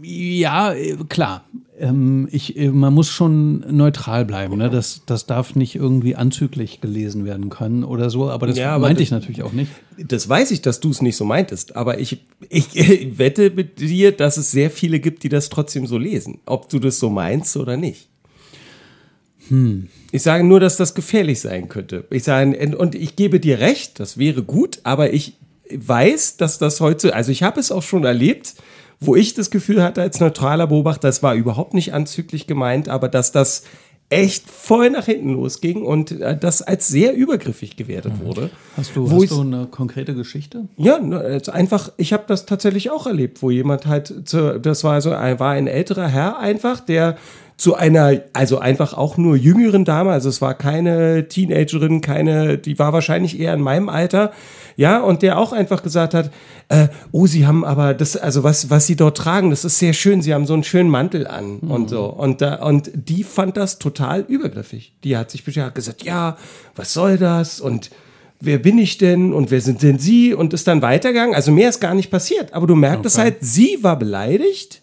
ja, 0.03 0.73
äh, 0.75 0.97
klar. 1.09 1.45
Ähm, 1.79 2.29
ich, 2.33 2.57
äh, 2.57 2.69
man 2.71 2.93
muss 2.95 3.09
schon 3.09 3.61
neutral 3.77 4.25
bleiben. 4.25 4.57
Ne? 4.59 4.71
Das, 4.71 5.03
das 5.07 5.27
darf 5.27 5.55
nicht 5.55 5.75
irgendwie 5.77 6.15
anzüglich 6.17 6.81
gelesen 6.81 7.25
werden 7.25 7.51
können 7.51 7.85
oder 7.85 8.11
so. 8.11 8.29
Aber 8.31 8.47
das 8.49 8.57
Ja, 8.59 8.75
aber 8.75 8.83
meinte 8.87 8.97
das- 9.01 9.09
ich 9.09 9.11
natürlich 9.13 9.43
auch 9.43 9.53
nicht. 9.53 9.71
Das 9.99 10.29
weiß 10.29 10.51
ich, 10.51 10.63
dass 10.63 10.81
du 10.81 10.91
es 10.91 11.01
nicht 11.03 11.17
so 11.17 11.25
meintest, 11.25 11.77
aber 11.77 11.99
ich, 12.01 12.25
ich 12.49 13.19
wette 13.19 13.51
mit 13.51 13.79
dir, 13.81 14.13
dass 14.13 14.37
es 14.37 14.51
sehr 14.51 14.71
viele 14.71 14.99
gibt, 15.01 15.23
die 15.23 15.29
das 15.29 15.49
trotzdem 15.49 15.87
so 15.87 15.97
lesen. 15.99 16.39
Ob 16.47 16.69
du 16.69 16.79
das 16.81 16.99
so 16.99 17.09
meinst 17.11 17.57
oder 17.57 17.77
nicht. 17.77 18.09
Ich 20.11 20.23
sage 20.23 20.43
nur, 20.43 20.59
dass 20.59 20.79
das 20.79 20.95
gefährlich 20.95 21.39
sein 21.41 21.69
könnte. 21.69 22.07
Ich 22.11 22.25
sage, 22.25 22.77
und 22.79 22.95
ich 22.95 23.15
gebe 23.15 23.41
dir 23.41 23.59
recht, 23.61 24.01
das 24.01 24.17
wäre 24.17 24.43
gut, 24.43 24.81
aber 24.85 25.13
ich 25.13 25.35
weiß, 25.71 26.37
dass 26.37 26.59
das 26.59 26.81
heute, 26.81 27.15
also 27.15 27.33
ich 27.33 27.43
habe 27.43 27.61
es 27.61 27.73
auch 27.73 27.83
schon 27.83 28.05
erlebt, 28.05 28.55
wo 29.01 29.17
ich 29.17 29.35
das 29.35 29.51
Gefühl 29.51 29.83
hatte 29.83 30.03
als 30.03 30.21
neutraler 30.21 30.67
Beobachter, 30.67 31.09
das 31.09 31.23
war 31.23 31.35
überhaupt 31.35 31.75
nicht 31.75 31.93
anzüglich 31.93 32.47
gemeint, 32.47 32.89
aber 32.89 33.09
dass 33.09 33.33
das 33.33 33.65
echt 34.11 34.51
voll 34.51 34.91
nach 34.91 35.07
hinten 35.07 35.31
losging 35.31 35.83
und 35.83 36.13
äh, 36.21 36.37
das 36.37 36.63
als 36.63 36.89
sehr 36.89 37.15
übergriffig 37.15 37.77
gewertet 37.77 38.13
wurde. 38.23 38.51
Hast 38.77 38.95
du, 38.95 39.11
hast 39.11 39.31
du 39.31 39.41
eine 39.41 39.67
konkrete 39.67 40.15
Geschichte? 40.15 40.69
Ja, 40.77 40.99
ne, 41.01 41.19
also 41.19 41.53
einfach, 41.53 41.91
ich 41.97 42.13
habe 42.13 42.25
das 42.27 42.47
tatsächlich 42.47 42.91
auch 42.91 43.07
erlebt, 43.07 43.43
wo 43.43 43.51
jemand 43.51 43.87
halt, 43.87 44.15
das 44.33 44.85
war 44.85 45.01
so 45.01 45.11
ein, 45.13 45.41
war 45.41 45.53
ein 45.53 45.67
älterer 45.67 46.07
Herr 46.07 46.39
einfach, 46.39 46.81
der 46.81 47.17
zu 47.57 47.75
einer, 47.75 48.21
also 48.33 48.59
einfach 48.59 48.95
auch 48.95 49.17
nur 49.17 49.37
jüngeren 49.37 49.85
Dame, 49.85 50.11
also 50.11 50.29
es 50.29 50.41
war 50.41 50.55
keine 50.55 51.29
Teenagerin, 51.29 52.01
keine, 52.01 52.59
die 52.59 52.79
war 52.79 52.93
wahrscheinlich 52.93 53.39
eher 53.39 53.55
in 53.55 53.61
meinem 53.61 53.89
Alter, 53.89 54.33
ja, 54.77 55.01
und 55.01 55.23
der 55.23 55.39
auch 55.39 55.53
einfach 55.53 55.83
gesagt 55.83 56.15
hat, 56.15 56.33
äh, 56.69 56.89
oh, 57.13 57.27
sie 57.27 57.47
haben 57.47 57.65
aber 57.65 57.95
das, 57.95 58.17
also 58.17 58.43
was, 58.43 58.71
was 58.71 58.87
sie 58.87 58.97
dort 58.97 59.17
tragen, 59.17 59.51
das 59.51 59.65
ist 59.65 59.79
sehr 59.79 59.93
schön, 59.93 60.21
sie 60.21 60.35
haben 60.35 60.47
so 60.47 60.55
einen 60.55 60.65
schönen 60.65 60.91
Mantel 60.91 61.27
an 61.27 61.59
und 61.61 61.89
so. 61.89 62.07
Und 62.07 62.41
da, 62.41 62.57
und 62.57 62.91
die 62.95 63.23
fand 63.23 63.57
das 63.57 63.79
total 63.79 64.23
übergriffig. 64.23 64.95
Die 65.05 65.17
hat 65.17 65.31
sich 65.31 65.45
beschwert, 65.45 65.75
gesagt, 65.75 66.03
ja, 66.03 66.37
was 66.75 66.93
soll 66.93 67.19
das? 67.19 67.61
Und 67.61 67.91
wer 68.41 68.59
bin 68.59 68.79
ich 68.79 68.99
denn 68.99 69.33
und 69.33 69.51
wer 69.51 69.61
sind 69.61 69.83
denn 69.83 69.99
Sie? 69.99 70.35
Und 70.35 70.53
ist 70.53 70.67
dann 70.67 70.83
weitergegangen. 70.83 71.35
Also 71.35 71.53
mehr 71.53 71.69
ist 71.69 71.81
gar 71.81 71.95
nicht 71.95 72.11
passiert. 72.11 72.53
Aber 72.53 72.67
du 72.67 72.75
merktest 72.75 73.19
halt, 73.19 73.37
sie 73.41 73.79
war 73.83 73.99
beleidigt, 73.99 74.83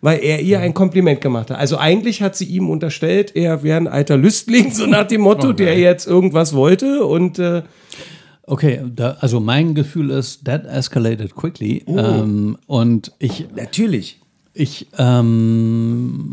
weil 0.00 0.20
er 0.22 0.40
ihr 0.40 0.60
ein 0.60 0.74
Kompliment 0.74 1.20
gemacht 1.20 1.50
hat. 1.50 1.58
Also 1.58 1.78
eigentlich 1.78 2.22
hat 2.22 2.36
sie 2.36 2.44
ihm 2.44 2.70
unterstellt, 2.70 3.34
er 3.34 3.62
wäre 3.62 3.78
ein 3.78 3.88
alter 3.88 4.16
Lüstling, 4.16 4.70
so 4.72 4.86
nach 4.86 5.06
dem 5.06 5.22
Motto, 5.22 5.52
der 5.52 5.78
jetzt 5.78 6.06
irgendwas 6.06 6.54
wollte. 6.54 7.04
Und 7.04 7.38
äh, 7.38 7.62
Okay, 8.48 8.80
da, 8.96 9.18
also 9.20 9.40
mein 9.40 9.74
Gefühl 9.74 10.08
ist, 10.08 10.46
that 10.46 10.64
escalated 10.64 11.34
quickly. 11.34 11.84
Ähm, 11.86 12.56
und 12.66 13.12
ich, 13.18 13.46
natürlich. 13.54 14.20
ich, 14.54 14.86
ähm, 14.96 16.32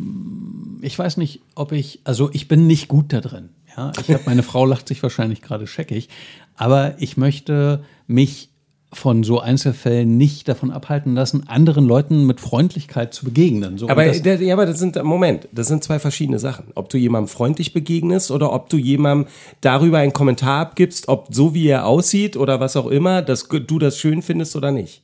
ich 0.82 0.98
weiß 0.98 1.18
nicht, 1.18 1.42
ob 1.56 1.74
ich, 1.74 2.00
also 2.06 2.30
ich 2.32 2.48
bin 2.48 2.68
nicht 2.68 2.88
gut 2.88 3.12
da 3.12 3.20
drin. 3.20 3.50
Ja, 3.76 3.92
ich 4.00 4.10
habe 4.14 4.24
meine 4.28 4.44
Frau 4.44 4.66
lacht 4.66 4.88
sich 4.88 5.04
wahrscheinlich 5.04 5.42
gerade 5.42 5.68
scheckig, 5.68 6.08
aber 6.56 6.96
ich 7.00 7.18
möchte 7.18 7.84
mich 8.08 8.48
von 8.96 9.24
so 9.24 9.40
Einzelfällen 9.40 10.18
nicht 10.18 10.48
davon 10.48 10.72
abhalten 10.72 11.14
lassen, 11.14 11.48
anderen 11.48 11.86
Leuten 11.86 12.26
mit 12.26 12.40
Freundlichkeit 12.40 13.14
zu 13.14 13.26
begegnen. 13.26 13.78
So, 13.78 13.90
Aber, 13.90 14.06
das, 14.06 14.22
ja, 14.42 14.54
aber 14.54 14.66
das 14.66 14.80
sind, 14.80 15.02
Moment, 15.04 15.50
das 15.52 15.68
sind 15.68 15.84
zwei 15.84 16.00
verschiedene 16.00 16.40
Sachen. 16.40 16.68
Ob 16.76 16.90
du 16.90 16.98
jemandem 16.98 17.28
freundlich 17.28 17.74
begegnest 17.74 18.32
oder 18.32 18.54
ob 18.54 18.70
du 18.70 18.78
jemandem 18.78 19.28
darüber 19.62 19.98
einen 19.98 20.14
Kommentar 20.14 20.62
abgibst, 20.62 21.10
ob 21.10 21.28
so 21.32 21.54
wie 21.54 21.68
er 21.68 21.86
aussieht 21.86 22.38
oder 22.38 22.60
was 22.60 22.78
auch 22.78 22.88
immer, 22.88 23.22
dass 23.22 23.48
du 23.50 23.80
das 23.80 23.98
schön 23.98 24.22
findest 24.22 24.56
oder 24.56 24.72
nicht. 24.72 25.02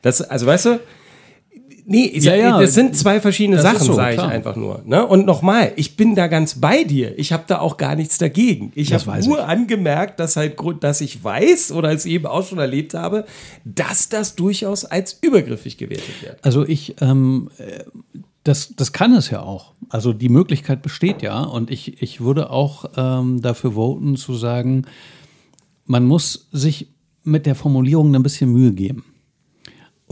Das, 0.00 0.22
also 0.22 0.46
weißt 0.46 0.66
du, 0.66 0.80
nee, 1.84 2.06
ich 2.06 2.24
Ja, 2.24 2.34
ja, 2.34 2.60
das 2.60 2.74
sind 2.74 2.96
zwei 2.96 3.20
verschiedene 3.20 3.60
Sachen, 3.60 3.86
so, 3.86 3.94
sage 3.94 4.12
ich 4.12 4.18
klar. 4.18 4.30
einfach 4.30 4.56
nur. 4.56 4.82
Ne? 4.84 5.06
Und 5.06 5.26
nochmal, 5.26 5.72
ich 5.76 5.96
bin 5.96 6.14
da 6.14 6.26
ganz 6.26 6.60
bei 6.60 6.84
dir. 6.84 7.18
Ich 7.18 7.32
habe 7.32 7.44
da 7.46 7.60
auch 7.60 7.76
gar 7.76 7.94
nichts 7.96 8.18
dagegen. 8.18 8.72
Ich 8.74 8.92
habe 8.92 9.04
nur 9.24 9.38
ich. 9.38 9.44
angemerkt, 9.44 10.20
dass 10.20 10.36
halt 10.36 10.56
Grund, 10.56 10.84
dass 10.84 11.00
ich 11.00 11.22
weiß 11.22 11.72
oder 11.72 11.92
es 11.92 12.06
eben 12.06 12.26
auch 12.26 12.46
schon 12.46 12.58
erlebt 12.58 12.94
habe, 12.94 13.24
dass 13.64 14.08
das 14.08 14.34
durchaus 14.34 14.84
als 14.84 15.18
übergriffig 15.20 15.78
gewertet 15.78 16.22
wird. 16.22 16.38
Also 16.42 16.66
ich, 16.66 16.96
ähm, 17.00 17.50
äh, 17.58 17.84
das, 18.44 18.74
das 18.76 18.92
kann 18.92 19.14
es 19.14 19.30
ja 19.30 19.42
auch. 19.42 19.72
Also 19.88 20.12
die 20.12 20.28
Möglichkeit 20.28 20.82
besteht 20.82 21.22
ja. 21.22 21.42
Und 21.42 21.70
ich, 21.70 22.02
ich 22.02 22.20
würde 22.20 22.50
auch 22.50 22.84
ähm, 22.96 23.40
dafür 23.40 23.72
voten 23.72 24.16
zu 24.16 24.34
sagen, 24.34 24.84
man 25.86 26.04
muss 26.04 26.48
sich 26.52 26.88
mit 27.22 27.46
der 27.46 27.54
Formulierung 27.54 28.14
ein 28.14 28.22
bisschen 28.22 28.52
Mühe 28.52 28.72
geben. 28.72 29.04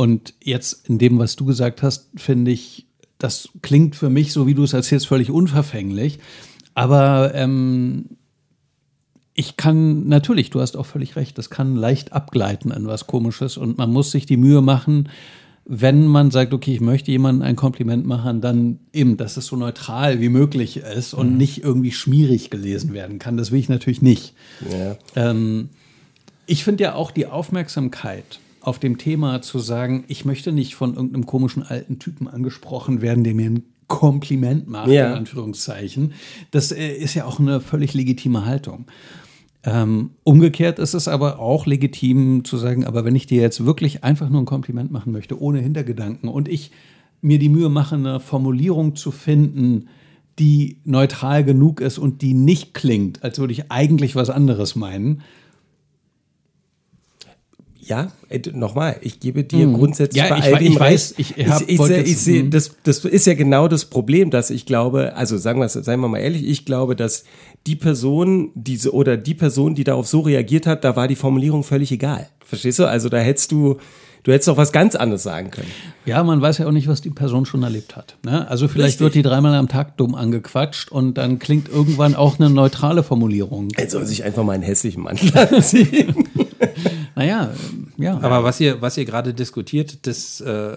Und 0.03 0.35
jetzt 0.43 0.89
in 0.89 0.99
dem, 0.99 1.21
was 1.21 1.37
du 1.37 1.45
gesagt 1.45 1.81
hast, 1.81 2.09
finde 2.17 2.51
ich, 2.51 2.89
das 3.19 3.51
klingt 3.63 3.95
für 3.95 4.11
mich, 4.11 4.33
so 4.33 4.49
wie 4.49 4.55
du 4.55 4.65
es 4.65 4.73
erzählst, 4.73 5.07
völlig 5.07 5.31
unverfänglich. 5.31 6.19
Aber 6.75 7.33
ähm, 7.37 8.07
ich 9.33 9.57
kann 9.57 10.09
natürlich, 10.09 10.51
du 10.51 10.61
hast 10.61 10.77
auch 10.77 10.87
völlig 10.87 11.15
recht, 11.15 11.39
das 11.39 11.51
kann 11.51 11.77
leicht 11.77 12.13
abgleiten 12.13 12.73
in 12.73 12.89
was 12.89 13.07
Komisches 13.07 13.57
und 13.57 13.79
man 13.79 13.93
muss 13.93 14.11
sich 14.11 14.27
die 14.27 14.37
Mühe 14.37 14.61
machen, 14.61 15.09
wenn 15.67 16.09
man 16.09 16.33
sagt, 16.33 16.53
okay, 16.53 16.75
ich 16.75 16.81
möchte 16.81 17.13
jemandem 17.13 17.47
ein 17.47 17.55
Kompliment 17.55 18.05
machen, 18.05 18.41
dann 18.41 18.81
eben, 18.93 19.17
dass 19.17 19.37
es 19.37 19.47
so 19.47 19.55
neutral 19.55 20.21
wie 20.21 20.31
möglich 20.31 20.79
ist 20.79 21.15
und 21.15 21.37
nicht 21.37 21.63
irgendwie 21.63 21.93
schmierig 21.93 22.51
gelesen 22.51 22.93
werden 22.93 23.21
kann. 23.21 23.37
Das 23.37 23.53
will 23.53 23.61
ich 23.61 23.69
natürlich 23.69 24.03
nicht. 24.03 24.35
Ja. 24.69 24.97
Ähm, 25.15 25.69
ich 26.47 26.65
finde 26.65 26.83
ja 26.83 26.95
auch 26.97 27.13
die 27.13 27.29
Aufmerksamkeit 27.29 28.41
auf 28.63 28.79
dem 28.79 28.99
Thema 28.99 29.43
zu 29.43 29.59
sagen, 29.59 30.05
ich 30.09 30.25
möchte 30.25 30.53
nicht 30.53 30.75
von 30.75 30.95
irgendeinem 30.95 31.27
komischen 31.27 31.63
alten 31.63 31.99
Typen 31.99 32.29
angesprochen 32.29 33.03
werden, 33.03 33.25
der 33.25 33.35
mir 33.35 33.47
einen 33.47 33.65
Kompliment 33.89 34.69
macht, 34.69 34.89
Ja. 34.89 35.09
in 35.11 35.19
Anführungszeichen. 35.19 36.13
Das 36.51 36.73
äh, 36.73 36.93
ist 36.93 37.15
ja 37.15 37.25
auch 37.27 37.39
eine 37.39 37.61
völlig 37.61 37.93
legitime 37.95 38.47
Haltung. 38.47 38.87
Ähm, 39.65 40.11
umgekehrt 40.25 40.79
ist 40.79 40.95
es 40.95 41.07
aber 41.09 41.39
auch 41.39 41.67
legitim 41.67 42.45
zu 42.45 42.57
sagen, 42.57 42.85
aber 42.85 43.05
wenn 43.05 43.15
ich 43.15 43.27
dir 43.27 43.41
jetzt 43.41 43.65
wirklich 43.65 44.03
einfach 44.03 44.29
nur 44.29 44.43
ein 44.43 44.47
Kompliment 44.47 44.91
machen 44.91 45.13
möchte, 45.13 45.41
ohne 45.41 45.61
Hintergedanken, 45.61 46.29
und 46.29 46.49
ich 46.49 46.73
mir 47.21 47.39
die 47.39 47.49
Mühe 47.49 47.69
mache, 47.69 47.95
eine 47.95 48.19
Formulierung 48.19 48.97
zu 48.97 49.13
finden, 49.13 49.89
die 50.39 50.79
neutral 50.85 51.45
genug 51.45 51.81
ist 51.81 51.99
und 51.99 52.23
die 52.23 52.35
nicht 52.35 52.75
klingt, 52.75 53.23
als 53.23 53.39
würde 53.39 53.53
ich 53.53 53.71
eigentlich 53.71 54.17
was 54.17 54.31
anderes 54.31 54.75
meinen. 54.75 55.21
Ja, 57.85 58.13
äh, 58.29 58.39
nochmal, 58.55 58.97
ich 59.01 59.19
gebe 59.19 59.43
dir 59.43 59.67
grundsätzlich 59.67 60.23
Mhm. 60.23 60.29
Ja, 60.29 60.35
bei 60.35 60.39
ich 60.39 60.55
all 60.55 60.59
dem 60.63 60.73
ich 60.73 60.79
weiß, 60.81 61.15
ich 61.19 61.37
ich, 61.37 61.49
hab- 61.49 61.63
ich, 61.69 61.81
jetzt- 61.81 62.09
ich 62.09 62.17
sehe, 62.19 62.45
das, 62.45 62.77
das 62.85 63.05
ist 63.05 63.27
ja 63.27 63.35
genau 63.35 63.67
das 63.67 63.87
Problem, 63.87 64.31
dass 64.31 64.51
ich 64.51 64.67
glaube, 64.67 65.17
also 65.17 65.37
sagen 65.37 65.59
wir, 65.61 65.69
seien 65.69 65.99
wir 66.01 66.07
mal 66.09 66.19
ehrlich, 66.19 66.47
ich 66.47 66.65
glaube, 66.65 66.95
dass 66.95 67.25
die 67.67 67.75
Person, 67.75 68.51
diese 68.55 68.95
oder 68.95 69.17
die 69.17 69.35
Person, 69.35 69.75
die 69.75 69.83
darauf 69.85 70.07
so 70.07 70.21
reagiert 70.21 70.67
hat, 70.67 70.85
da 70.85 70.95
war 70.95 71.09
die 71.09 71.17
Formulierung 71.17 71.65
völlig 71.65 71.91
egal. 71.91 72.29
Verstehst 72.45 72.79
du? 72.79 72.87
Also 72.87 73.09
da 73.09 73.19
hättest 73.19 73.51
du, 73.51 73.79
du 74.23 74.33
hättest 74.33 74.47
doch 74.47 74.57
was 74.57 74.71
ganz 74.71 74.95
anderes 74.95 75.25
sagen 75.25 75.51
können. 75.51 75.71
Ja, 76.07 76.23
man 76.23 76.41
weiß 76.41 76.59
ja 76.59 76.69
auch 76.69 76.73
nicht, 76.73 76.87
was 76.87 77.01
die 77.01 77.11
Person 77.11 77.47
schon 77.47 77.65
erlebt 77.65 77.97
hat. 77.97 78.17
Ne? 78.25 78.49
Also 78.49 78.69
vielleicht 78.69 79.01
Richtig. 79.01 79.01
wird 79.01 79.15
die 79.17 79.23
dreimal 79.23 79.55
am 79.55 79.67
Tag 79.69 79.97
dumm 79.97 80.15
angequatscht 80.15 80.93
und 80.93 81.19
dann 81.19 81.41
klingt 81.41 81.69
irgendwann 81.69 82.15
auch 82.15 82.39
eine 82.39 82.49
neutrale 82.51 83.03
Formulierung. 83.03 83.69
Er 83.77 83.91
soll 83.91 84.07
sich 84.07 84.23
einfach 84.23 84.45
mal 84.45 84.53
einen 84.53 84.63
hässlichen 84.63 85.03
Mantel 85.03 85.37
anziehen. 85.53 86.15
Naja, 87.15 87.53
ja. 87.97 88.19
Aber 88.21 88.45
was 88.45 88.61
ihr, 88.61 88.81
was 88.81 88.97
ihr 88.97 89.05
gerade 89.05 89.35
diskutiert, 89.35 90.07
das 90.07 90.41
äh, 90.41 90.77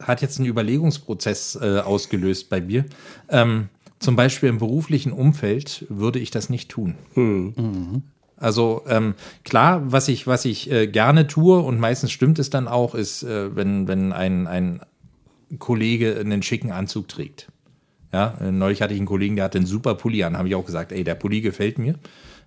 hat 0.00 0.22
jetzt 0.22 0.38
einen 0.38 0.48
Überlegungsprozess 0.48 1.58
äh, 1.60 1.80
ausgelöst 1.80 2.48
bei 2.50 2.60
mir. 2.60 2.84
Ähm, 3.28 3.68
zum 3.98 4.16
Beispiel 4.16 4.48
im 4.48 4.58
beruflichen 4.58 5.12
Umfeld 5.12 5.86
würde 5.88 6.18
ich 6.18 6.30
das 6.30 6.50
nicht 6.50 6.70
tun. 6.70 6.94
Also 8.36 8.82
ähm, 8.88 9.14
klar, 9.44 9.92
was 9.92 10.08
ich, 10.08 10.26
was 10.26 10.44
ich 10.44 10.70
äh, 10.70 10.88
gerne 10.88 11.28
tue 11.28 11.60
und 11.60 11.78
meistens 11.78 12.10
stimmt 12.10 12.40
es 12.40 12.50
dann 12.50 12.66
auch, 12.66 12.96
ist, 12.96 13.22
äh, 13.22 13.54
wenn, 13.54 13.86
wenn 13.86 14.12
ein, 14.12 14.48
ein 14.48 14.80
Kollege 15.58 16.18
einen 16.18 16.42
schicken 16.42 16.72
Anzug 16.72 17.08
trägt. 17.08 17.48
Ja, 18.12 18.36
neulich 18.50 18.82
hatte 18.82 18.92
ich 18.92 19.00
einen 19.00 19.06
Kollegen, 19.06 19.36
der 19.36 19.46
hatte 19.46 19.56
einen 19.56 19.66
super 19.66 19.94
Pulli 19.94 20.22
an, 20.22 20.36
habe 20.36 20.46
ich 20.46 20.54
auch 20.54 20.66
gesagt, 20.66 20.92
ey, 20.92 21.02
der 21.02 21.14
Pulli 21.14 21.40
gefällt 21.40 21.78
mir. 21.78 21.94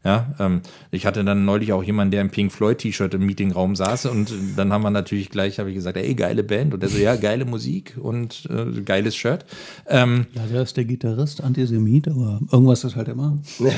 Ja, 0.05 0.33
ähm, 0.39 0.61
ich 0.91 1.07
hatte 1.07 1.25
dann 1.25 1.45
neulich 1.45 1.73
auch 1.73 1.83
jemanden, 1.83 2.11
der 2.11 2.21
im 2.21 2.29
Pink 2.29 2.51
Floyd 2.51 2.77
T-Shirt 2.77 3.15
im 3.15 3.25
Meetingraum 3.25 3.75
saß 3.75 4.05
und 4.05 4.31
dann 4.55 4.71
haben 4.71 4.83
wir 4.83 4.91
natürlich 4.91 5.31
gleich, 5.31 5.57
habe 5.57 5.69
ich 5.69 5.75
gesagt, 5.75 5.97
ey, 5.97 6.13
geile 6.13 6.43
Band 6.43 6.75
und 6.75 6.83
er 6.83 6.89
so, 6.89 6.99
ja, 6.99 7.15
geile 7.15 7.43
Musik 7.45 7.97
und 7.99 8.47
äh, 8.51 8.81
geiles 8.81 9.15
Shirt. 9.15 9.45
Ähm, 9.87 10.27
Leider 10.35 10.61
ist 10.61 10.77
der 10.77 10.85
Gitarrist 10.85 11.41
Antisemit, 11.41 12.07
aber 12.07 12.39
irgendwas 12.51 12.83
ist 12.83 12.95
halt 12.95 13.07
immer. 13.07 13.39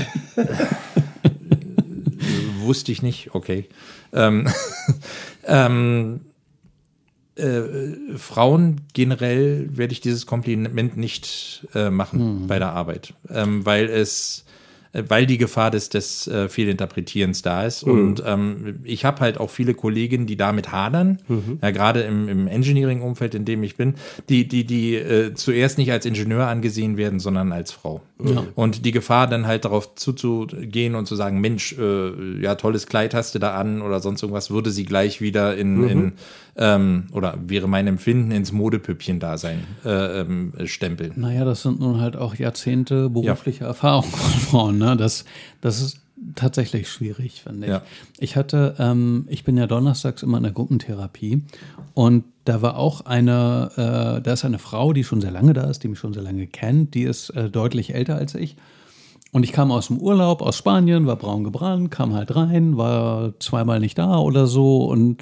wusste 2.60 2.92
ich 2.92 3.02
nicht, 3.02 3.34
okay. 3.34 3.66
Ähm, 4.12 4.50
ähm, 5.46 6.20
äh, 7.36 8.18
Frauen 8.18 8.82
generell 8.94 9.70
werde 9.78 9.94
ich 9.94 10.02
dieses 10.02 10.26
Kompliment 10.26 10.98
nicht 10.98 11.68
äh, 11.74 11.90
machen 11.90 12.48
bei 12.48 12.60
der 12.60 12.74
Arbeit, 12.74 13.14
ähm, 13.30 13.66
weil 13.66 13.86
es 13.86 14.44
weil 14.94 15.26
die 15.26 15.38
Gefahr 15.38 15.72
des, 15.72 15.90
des 15.90 16.28
äh, 16.28 16.50
Fehlinterpretierens 16.50 17.42
da 17.42 17.66
ist. 17.66 17.84
Und 17.84 18.24
ähm, 18.26 18.80
ich 18.84 19.06
habe 19.06 19.22
halt 19.22 19.40
auch 19.40 19.50
viele 19.50 19.74
Kolleginnen, 19.74 20.26
die 20.26 20.38
damit 20.38 20.72
hadern, 20.72 21.20
ja, 21.62 21.72
gerade 21.72 22.02
im, 22.02 22.28
im 22.30 22.48
Engineering-Umfeld, 22.48 23.36
in 23.36 23.46
dem 23.46 23.64
ich 23.64 23.76
bin, 23.76 23.96
die, 24.30 24.48
die, 24.48 24.64
die 24.66 24.96
äh, 24.96 25.34
zuerst 25.34 25.78
nicht 25.78 25.92
als 25.92 26.06
Ingenieur 26.06 26.48
angesehen 26.48 26.98
werden, 26.98 27.20
sondern 27.20 27.52
als 27.52 27.72
Frau. 27.72 28.02
Und 28.56 28.86
die 28.86 28.92
Gefahr 28.92 29.28
dann 29.28 29.46
halt 29.46 29.66
darauf 29.66 29.96
zuzugehen 29.96 30.96
und 30.96 31.06
zu 31.06 31.16
sagen, 31.16 31.40
Mensch, 31.40 31.76
äh, 31.78 32.42
ja, 32.42 32.56
tolles 32.56 32.88
Kleid 32.88 33.14
hast 33.14 33.36
du 33.36 33.40
da 33.40 33.56
an 33.56 33.82
oder 33.82 34.00
sonst 34.00 34.24
irgendwas, 34.24 34.50
würde 34.50 34.72
sie 34.72 34.86
gleich 34.86 35.22
wieder 35.22 35.56
in, 35.56 35.88
in 35.88 36.14
ähm, 36.58 37.08
oder 37.12 37.38
wäre 37.45 37.68
mein 37.68 37.88
Empfinden 37.88 38.32
ins 38.32 38.51
Modepüppchen-Dasein 38.51 39.60
äh, 39.86 40.22
ähm, 40.22 40.53
stempeln. 40.66 41.14
Naja, 41.16 41.45
das 41.45 41.62
sind 41.62 41.80
nun 41.80 42.01
halt 42.01 42.16
auch 42.16 42.36
Jahrzehnte 42.36 43.10
berufliche 43.10 43.66
Erfahrung 43.66 44.05
von 44.05 44.41
Frauen. 44.41 44.78
Ne? 44.80 44.97
Das, 44.97 45.26
das 45.62 45.82
ist 45.82 45.99
tatsächlich 46.36 46.89
schwierig, 46.89 47.43
finde 47.43 47.68
ich. 47.68 47.72
Ja. 47.72 47.82
Ich 48.20 48.36
hatte, 48.36 48.76
ähm, 48.80 49.26
ich 49.30 49.43
bin 49.43 49.55
ja 49.55 49.68
donnerstags 49.68 50.24
immer 50.24 50.38
in 50.38 50.43
der 50.43 50.51
Gruppentherapie 50.51 51.43
und 51.93 52.24
da 52.43 52.62
war 52.62 52.78
auch 52.78 53.01
eine, 53.01 53.72
äh, 54.18 54.22
da 54.22 54.34
ist 54.34 54.43
eine 54.43 54.60
Frau, 54.60 54.93
die 54.93 55.03
schon 55.03 55.22
sehr 55.22 55.32
lange 55.32 55.53
da 55.53 55.66
ist, 55.66 55.84
die 55.84 55.89
mich 55.89 55.99
schon 55.99 56.14
sehr 56.14 56.24
lange 56.24 56.47
kennt, 56.47 56.95
die 56.95 57.03
ist 57.03 57.30
äh, 57.32 57.49
deutlich 57.51 57.93
älter 57.93 58.16
als 58.16 58.34
ich. 58.34 58.55
Und 59.32 59.43
ich 59.43 59.51
kam 59.51 59.72
aus 59.72 59.88
dem 59.88 59.97
Urlaub 59.97 60.41
aus 60.41 60.58
Spanien, 60.58 61.05
war 61.05 61.18
braun 61.18 61.43
gebrannt, 61.43 61.91
kam 61.91 62.14
halt 62.14 62.36
rein, 62.36 62.78
war 62.78 63.34
zweimal 63.39 63.80
nicht 63.80 63.97
da 63.97 64.18
oder 64.18 64.47
so 64.47 64.86
und 64.86 65.22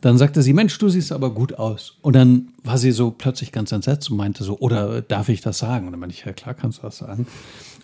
dann 0.00 0.18
sagte 0.18 0.42
sie, 0.42 0.52
Mensch, 0.52 0.76
du 0.78 0.88
siehst 0.88 1.12
aber 1.12 1.30
gut 1.30 1.54
aus. 1.54 1.96
Und 2.02 2.16
dann 2.16 2.48
war 2.64 2.78
sie 2.78 2.92
so 2.92 3.10
plötzlich 3.10 3.52
ganz 3.52 3.72
entsetzt 3.72 4.10
und 4.10 4.16
meinte 4.16 4.44
so, 4.44 4.58
oder 4.58 5.02
darf 5.02 5.28
ich 5.28 5.40
das 5.40 5.58
sagen? 5.58 5.86
Und 5.86 5.92
dann 5.92 6.00
meinte 6.00 6.14
ich, 6.14 6.24
ja 6.24 6.32
klar 6.32 6.54
kannst 6.54 6.78
du 6.78 6.82
das 6.82 6.98
sagen. 6.98 7.26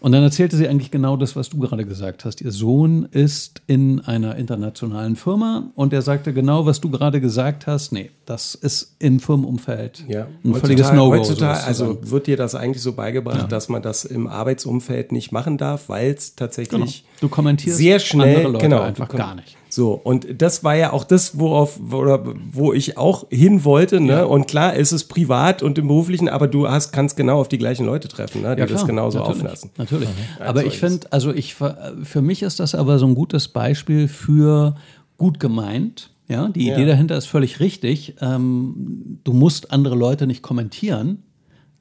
Und 0.01 0.13
dann 0.13 0.23
erzählte 0.23 0.57
sie 0.57 0.69
eigentlich 0.69 0.91
genau 0.91 1.17
das, 1.17 1.37
was 1.37 1.49
du 1.49 1.59
gerade 1.59 1.87
gesagt 1.87 2.27
hast. 2.27 2.43
Ihr 2.43 2.53
Sohn 2.53 3.09
ist 3.11 3.63
in 3.67 4.01
einer 4.01 4.37
internationalen 4.37 5.17
Firma 5.17 5.71
und 5.75 5.93
er 5.95 6.03
sagte 6.03 6.35
genau, 6.35 6.67
was 6.67 6.83
du 6.83 6.91
gerade 6.91 7.21
gesagt 7.21 7.67
hast. 7.67 7.93
Nee, 7.93 8.11
das 8.27 8.55
ist 8.55 8.97
im 8.99 9.21
Firmenumfeld 9.21 10.05
Ja, 10.07 10.27
ein 10.45 10.55
völliges 10.55 10.93
No-Go. 10.93 11.17
Heutzutage, 11.17 11.65
also 11.65 11.99
wird 12.03 12.27
dir 12.27 12.37
das 12.37 12.55
eigentlich 12.55 12.83
so 12.83 12.93
beigebracht, 12.93 13.51
dass 13.51 13.71
man 13.71 13.81
das 13.81 14.05
im 14.05 14.27
Arbeitsumfeld 14.27 15.13
nicht 15.13 15.33
machen 15.33 15.57
darf, 15.57 15.89
weil 15.89 16.13
es 16.13 16.37
tatsächlich 16.37 16.77
Genau. 16.77 16.91
Du 17.21 17.29
kommentierst 17.29 17.79
sehr 17.79 17.99
schnell 17.99 18.37
andere 18.37 18.53
Leute 18.53 18.65
genau, 18.65 18.83
einfach 18.83 19.09
gar 19.09 19.35
nicht. 19.35 19.57
So, 19.77 19.93
und 19.93 20.41
das 20.41 20.65
war 20.65 20.75
ja 20.75 20.95
auch 20.95 21.05
das, 21.05 21.39
worauf, 21.39 21.79
oder 21.93 22.25
wo 22.51 22.73
ich 22.73 22.97
auch 22.97 23.27
hin 23.29 23.63
wollte, 23.63 24.01
ne? 24.01 24.27
Und 24.27 24.49
klar 24.49 24.73
ist 24.73 24.91
es 24.93 25.05
privat 25.05 25.63
und 25.63 25.77
im 25.77 25.87
beruflichen, 25.89 26.31
aber 26.31 26.49
du 26.49 26.67
hast, 26.67 26.93
kannst 26.93 27.15
genau 27.15 27.39
auf 27.41 27.49
die 27.49 27.59
gleichen 27.59 27.85
Leute 27.85 28.09
treffen, 28.09 28.41
ne? 28.41 28.57
Die 28.57 28.63
das 28.63 28.71
klar, 28.71 28.87
genauso 28.87 29.19
natürlich, 29.19 29.43
auflassen. 29.43 29.71
Natürlich. 29.77 30.09
Aber 30.41 30.61
Also 30.61 30.67
ich 30.67 30.79
finde, 30.79 31.13
also 31.13 31.31
ich 31.31 31.55
ver- 31.55 31.93
für 32.05 32.23
mich 32.23 32.41
ist 32.43 32.59
das 32.59 32.75
aber 32.75 32.99
so 32.99 33.05
ein 33.07 33.15
gutes 33.15 33.49
Beispiel 33.49 34.09
für 34.09 34.77
gut 35.19 35.39
gemeint. 35.41 36.09
Ja, 36.27 36.49
die 36.49 36.69
Idee 36.71 36.81
Ja. 36.81 36.87
dahinter 36.87 37.15
ist 37.19 37.27
völlig 37.27 37.61
richtig. 37.61 38.15
Ähm, 38.23 39.19
du 39.25 39.35
musst 39.35 39.73
andere 39.73 39.95
Leute 39.95 40.27
nicht 40.27 40.41
kommentieren. 40.41 41.23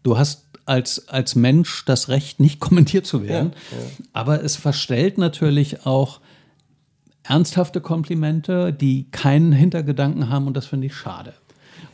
Du 0.03 0.17
hast 0.17 0.47
als, 0.65 1.07
als 1.07 1.35
Mensch 1.35 1.85
das 1.85 2.09
Recht, 2.09 2.41
nicht 2.41 2.59
kommentiert 2.67 3.05
zu 3.05 3.23
werden. 3.23 3.53
Aber 4.11 4.43
es 4.43 4.57
verstellt 4.57 5.17
natürlich 5.17 5.85
auch 5.85 6.19
ernsthafte 7.28 7.82
Komplimente, 7.82 8.71
die 8.73 9.07
keinen 9.11 9.51
Hintergedanken 9.51 10.30
haben 10.30 10.47
und 10.47 10.55
das 10.55 10.67
finde 10.67 10.88
ich 10.88 10.95
schade. 10.95 11.34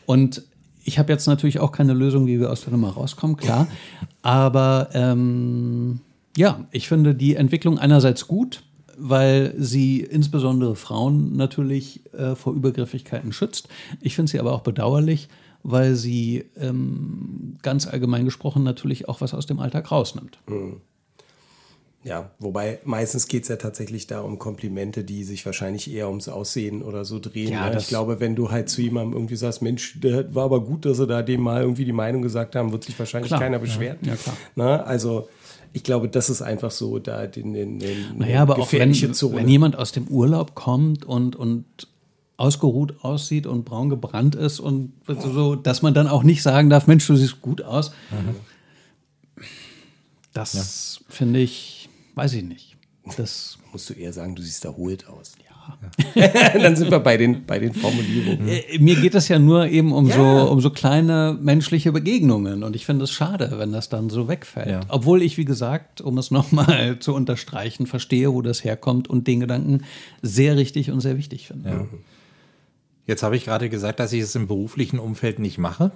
Und 0.05 0.43
ich 0.83 0.99
habe 0.99 1.11
jetzt 1.11 1.27
natürlich 1.27 1.59
auch 1.59 1.71
keine 1.71 1.93
Lösung, 1.93 2.25
wie 2.27 2.39
wir 2.39 2.51
aus 2.51 2.61
der 2.61 2.71
Nummer 2.71 2.89
rauskommen, 2.89 3.37
klar. 3.37 3.67
Aber 4.21 4.89
ähm, 4.93 6.01
ja, 6.35 6.65
ich 6.71 6.87
finde 6.87 7.15
die 7.15 7.35
Entwicklung 7.35 7.77
einerseits 7.77 8.27
gut, 8.27 8.63
weil 8.97 9.53
sie 9.57 10.01
insbesondere 10.01 10.75
Frauen 10.75 11.35
natürlich 11.35 12.01
äh, 12.13 12.35
vor 12.35 12.53
Übergriffigkeiten 12.53 13.31
schützt. 13.31 13.67
Ich 13.99 14.15
finde 14.15 14.31
sie 14.31 14.39
aber 14.39 14.53
auch 14.53 14.61
bedauerlich, 14.61 15.29
weil 15.63 15.95
sie 15.95 16.45
ähm, 16.57 17.57
ganz 17.61 17.87
allgemein 17.87 18.25
gesprochen 18.25 18.63
natürlich 18.63 19.07
auch 19.07 19.21
was 19.21 19.33
aus 19.33 19.45
dem 19.45 19.59
Alltag 19.59 19.91
rausnimmt. 19.91 20.39
Ja, 22.03 22.31
wobei 22.39 22.79
meistens 22.83 23.27
geht 23.27 23.43
es 23.43 23.49
ja 23.49 23.57
tatsächlich 23.57 24.07
da 24.07 24.21
um 24.21 24.39
Komplimente, 24.39 25.03
die 25.03 25.23
sich 25.23 25.45
wahrscheinlich 25.45 25.91
eher 25.91 26.09
ums 26.09 26.29
Aussehen 26.29 26.81
oder 26.81 27.05
so 27.05 27.19
drehen. 27.19 27.53
Ja, 27.53 27.69
ne? 27.69 27.77
Ich 27.77 27.87
glaube, 27.87 28.19
wenn 28.19 28.35
du 28.35 28.49
halt 28.49 28.69
zu 28.69 28.81
jemandem 28.81 29.13
irgendwie 29.13 29.35
sagst, 29.35 29.61
Mensch, 29.61 29.99
der 29.99 30.33
war 30.33 30.45
aber 30.45 30.63
gut, 30.63 30.85
dass 30.85 30.97
sie 30.97 31.05
da 31.05 31.21
dem 31.21 31.41
mal 31.41 31.61
irgendwie 31.61 31.85
die 31.85 31.91
Meinung 31.91 32.23
gesagt 32.23 32.55
haben, 32.55 32.71
wird 32.71 32.85
sich 32.85 32.97
wahrscheinlich 32.97 33.29
Klar, 33.29 33.41
keiner 33.41 33.57
ja. 33.57 33.61
beschweren. 33.61 33.97
Ja, 34.01 34.15
klar. 34.15 34.35
Ne? 34.55 34.83
Also 34.83 35.29
ich 35.73 35.83
glaube, 35.83 36.09
das 36.09 36.29
ist 36.29 36.41
einfach 36.41 36.71
so 36.71 36.97
da 36.97 37.27
den, 37.27 37.53
den, 37.53 37.77
den 37.77 38.17
Naja, 38.17 38.41
aber 38.41 38.57
auch 38.57 38.71
wenn, 38.73 38.93
Zone. 38.93 39.37
wenn 39.37 39.47
jemand 39.47 39.77
aus 39.77 39.91
dem 39.91 40.07
Urlaub 40.07 40.55
kommt 40.55 41.05
und, 41.05 41.35
und 41.35 41.65
ausgeruht 42.37 42.95
aussieht 43.03 43.45
und 43.45 43.63
braun 43.63 43.89
gebrannt 43.89 44.33
ist 44.33 44.59
und 44.59 44.93
so, 45.05 45.55
dass 45.55 45.83
man 45.83 45.93
dann 45.93 46.07
auch 46.07 46.23
nicht 46.23 46.41
sagen 46.41 46.71
darf, 46.71 46.87
Mensch, 46.87 47.05
du 47.05 47.15
siehst 47.15 47.41
gut 47.41 47.61
aus. 47.61 47.91
Das 50.33 51.01
finde 51.07 51.39
ich, 51.39 51.80
weiß 52.15 52.33
ich 52.33 52.43
nicht. 52.43 52.77
Das 53.17 53.57
musst 53.71 53.89
du 53.89 53.93
eher 53.93 54.13
sagen, 54.13 54.35
du 54.35 54.41
siehst 54.41 54.63
erholt 54.65 55.07
aus. 55.07 55.33
Ja. 55.43 55.47
Dann 56.59 56.75
sind 56.75 56.89
wir 56.91 56.99
bei 56.99 57.17
den, 57.17 57.45
bei 57.45 57.59
den 57.59 57.73
Formulierungen. 57.73 58.47
Äh, 58.47 58.79
Mir 58.79 58.95
geht 58.95 59.13
es 59.15 59.27
ja 59.27 59.37
nur 59.39 59.67
eben 59.67 59.91
um, 59.93 60.07
Ja. 60.07 60.15
so, 60.15 60.51
um 60.51 60.59
so 60.59 60.69
kleine 60.71 61.37
menschliche 61.39 61.91
Begegnungen 61.91 62.63
und 62.63 62.75
ich 62.75 62.85
finde 62.85 63.03
es 63.05 63.11
schade, 63.11 63.53
wenn 63.57 63.71
das 63.71 63.87
dann 63.89 64.09
so 64.09 64.27
wegfällt. 64.27 64.67
Ja. 64.69 64.79
Obwohl 64.87 65.21
ich, 65.21 65.37
wie 65.37 65.45
gesagt, 65.45 66.01
um 66.01 66.17
es 66.17 66.31
nochmal 66.31 66.97
zu 66.99 67.13
unterstreichen, 67.13 67.85
verstehe, 67.87 68.33
wo 68.33 68.41
das 68.41 68.63
herkommt 68.63 69.07
und 69.07 69.27
den 69.27 69.39
Gedanken 69.39 69.83
sehr 70.21 70.57
richtig 70.57 70.91
und 70.91 70.99
sehr 71.01 71.17
wichtig 71.17 71.47
finde. 71.47 71.87
Jetzt 73.07 73.23
habe 73.23 73.35
ich 73.35 73.45
gerade 73.45 73.69
gesagt, 73.69 73.99
dass 73.99 74.13
ich 74.13 74.21
es 74.21 74.35
im 74.35 74.47
beruflichen 74.47 74.99
Umfeld 74.99 75.39
nicht 75.39 75.57
mache. 75.57 75.91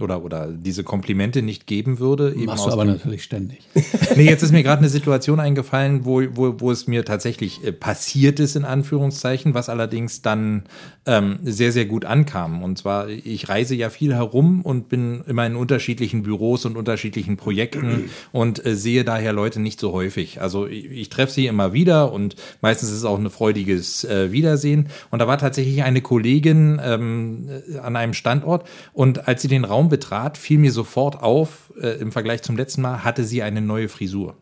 Oder, 0.00 0.24
oder 0.24 0.48
diese 0.48 0.84
Komplimente 0.84 1.42
nicht 1.42 1.66
geben 1.66 1.98
würde. 1.98 2.32
Eben 2.34 2.46
Machst 2.46 2.64
aus 2.64 2.68
du 2.68 2.72
aber 2.72 2.84
natürlich 2.84 3.22
ständig. 3.22 3.60
Nee, 4.16 4.24
jetzt 4.24 4.42
ist 4.42 4.52
mir 4.52 4.62
gerade 4.62 4.78
eine 4.78 4.88
Situation 4.88 5.38
eingefallen, 5.38 6.04
wo, 6.04 6.22
wo, 6.32 6.60
wo 6.60 6.70
es 6.72 6.86
mir 6.88 7.04
tatsächlich 7.04 7.62
äh, 7.64 7.72
passiert 7.72 8.40
ist, 8.40 8.56
in 8.56 8.64
Anführungszeichen, 8.64 9.54
was 9.54 9.68
allerdings 9.68 10.22
dann 10.22 10.64
ähm, 11.06 11.38
sehr, 11.42 11.72
sehr 11.72 11.86
gut 11.86 12.04
ankam. 12.04 12.62
Und 12.62 12.78
zwar, 12.78 13.08
ich 13.08 13.48
reise 13.48 13.74
ja 13.74 13.90
viel 13.90 14.14
herum 14.14 14.62
und 14.62 14.88
bin 14.88 15.22
immer 15.26 15.46
in 15.46 15.56
unterschiedlichen 15.56 16.22
Büros 16.22 16.64
und 16.64 16.76
unterschiedlichen 16.76 17.36
Projekten 17.36 18.10
und 18.32 18.64
äh, 18.64 18.74
sehe 18.74 19.04
daher 19.04 19.32
Leute 19.32 19.60
nicht 19.60 19.78
so 19.78 19.92
häufig. 19.92 20.40
Also 20.40 20.66
ich, 20.66 20.90
ich 20.90 21.08
treffe 21.10 21.32
sie 21.32 21.46
immer 21.46 21.72
wieder 21.72 22.12
und 22.12 22.36
meistens 22.60 22.90
ist 22.90 22.98
es 22.98 23.04
auch 23.04 23.18
ein 23.18 23.30
freudiges 23.30 24.04
äh, 24.04 24.32
Wiedersehen. 24.32 24.88
Und 25.10 25.20
da 25.20 25.26
war 25.26 25.38
tatsächlich 25.38 25.82
eine 25.82 26.02
Kollegin 26.02 26.80
ähm, 26.84 27.48
äh, 27.72 27.78
an 27.78 27.96
einem 27.96 28.14
Standort 28.14 28.66
und 28.92 29.28
als 29.28 29.42
sie 29.42 29.48
den 29.48 29.64
Raum 29.64 29.87
betrat, 29.88 30.38
fiel 30.38 30.58
mir 30.58 30.72
sofort 30.72 31.22
auf, 31.22 31.72
äh, 31.80 31.98
im 32.00 32.12
Vergleich 32.12 32.42
zum 32.42 32.56
letzten 32.56 32.82
Mal 32.82 33.04
hatte 33.04 33.24
sie 33.24 33.42
eine 33.42 33.60
neue 33.60 33.88
Frisur. 33.88 34.36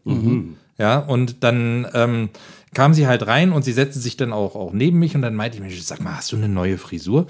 Ja, 0.79 0.99
und 0.99 1.43
dann 1.43 1.87
ähm, 1.95 2.29
kam 2.75 2.93
sie 2.93 3.07
halt 3.07 3.27
rein 3.27 3.53
und 3.53 3.65
sie 3.65 3.73
setzte 3.73 3.99
sich 3.99 4.17
dann 4.19 4.33
auch, 4.33 4.55
auch 4.55 4.73
neben 4.75 4.99
mich 4.99 5.15
und 5.15 5.23
dann 5.23 5.35
meinte 5.35 5.57
ich 5.57 5.63
mir, 5.63 5.71
sag 5.81 6.03
mal, 6.03 6.17
hast 6.17 6.33
du 6.33 6.37
eine 6.37 6.49
neue 6.51 6.77
Frisur? 6.77 7.27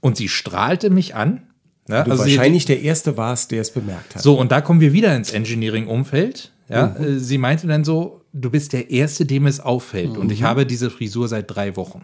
Und 0.00 0.16
sie 0.16 0.28
strahlte 0.28 0.90
mich 0.90 1.14
an. 1.14 1.42
Ja, 1.88 2.02
also 2.02 2.24
sie- 2.24 2.36
wahrscheinlich 2.36 2.64
der 2.64 2.82
Erste 2.82 3.16
warst, 3.16 3.50
der 3.52 3.60
es 3.62 3.70
bemerkt 3.70 4.16
hat. 4.16 4.22
so, 4.22 4.38
und 4.38 4.50
da 4.52 4.60
kommen 4.60 4.80
wir 4.80 4.92
wieder 4.92 5.14
ins 5.16 5.30
Engineering-Umfeld. 5.32 6.52
Ja, 6.68 6.96
äh, 6.96 7.18
sie 7.18 7.38
meinte 7.38 7.66
dann 7.66 7.84
so, 7.84 8.22
du 8.32 8.50
bist 8.50 8.72
der 8.74 8.90
Erste, 8.90 9.24
dem 9.24 9.46
es 9.46 9.58
auffällt. 9.60 10.16
Und 10.18 10.30
ich 10.32 10.42
habe 10.42 10.66
diese 10.66 10.90
Frisur 10.90 11.28
seit 11.28 11.50
drei 11.54 11.76
Wochen. 11.76 12.02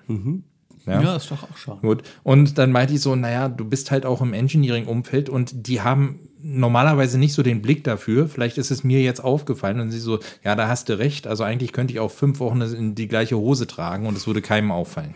Ja, 0.87 1.17
ist 1.17 1.31
doch 1.31 1.43
auch 1.43 1.57
schon. 1.57 1.81
Gut. 1.81 2.03
Und 2.23 2.59
dann 2.59 2.71
meinte 2.73 2.95
ich 2.95 3.01
so, 3.01 3.15
naja, 3.15 3.49
du 3.49 3.65
bist 3.65 3.91
halt 3.91 4.05
auch 4.05 4.21
im 4.21 4.35
Engineering-Umfeld 4.35 5.29
und 5.29 5.67
die 5.67 5.81
haben 5.81 6.21
normalerweise 6.43 7.19
nicht 7.19 7.33
so 7.33 7.43
den 7.43 7.63
Blick 7.63 7.85
dafür. 7.85 8.29
Vielleicht 8.29 8.59
ist 8.59 8.71
es 8.71 8.85
mir 8.85 9.01
jetzt 9.01 9.25
aufgefallen 9.25 9.81
und 9.81 9.91
sie 9.91 9.99
so, 9.99 10.19
ja, 10.45 10.55
da 10.55 10.69
hast 10.69 10.89
du 10.91 10.99
recht. 10.99 11.27
Also 11.27 11.43
eigentlich 11.43 11.73
könnte 11.73 11.95
ich 11.95 12.01
auch 12.01 12.11
fünf 12.11 12.39
Wochen 12.39 12.61
in 12.61 12.95
die 12.95 13.09
gleiche 13.09 13.37
Hose 13.37 13.67
tragen 13.67 14.07
und 14.07 14.17
es 14.17 14.27
würde 14.27 14.43
keinem 14.43 14.71
auffallen. 14.71 15.15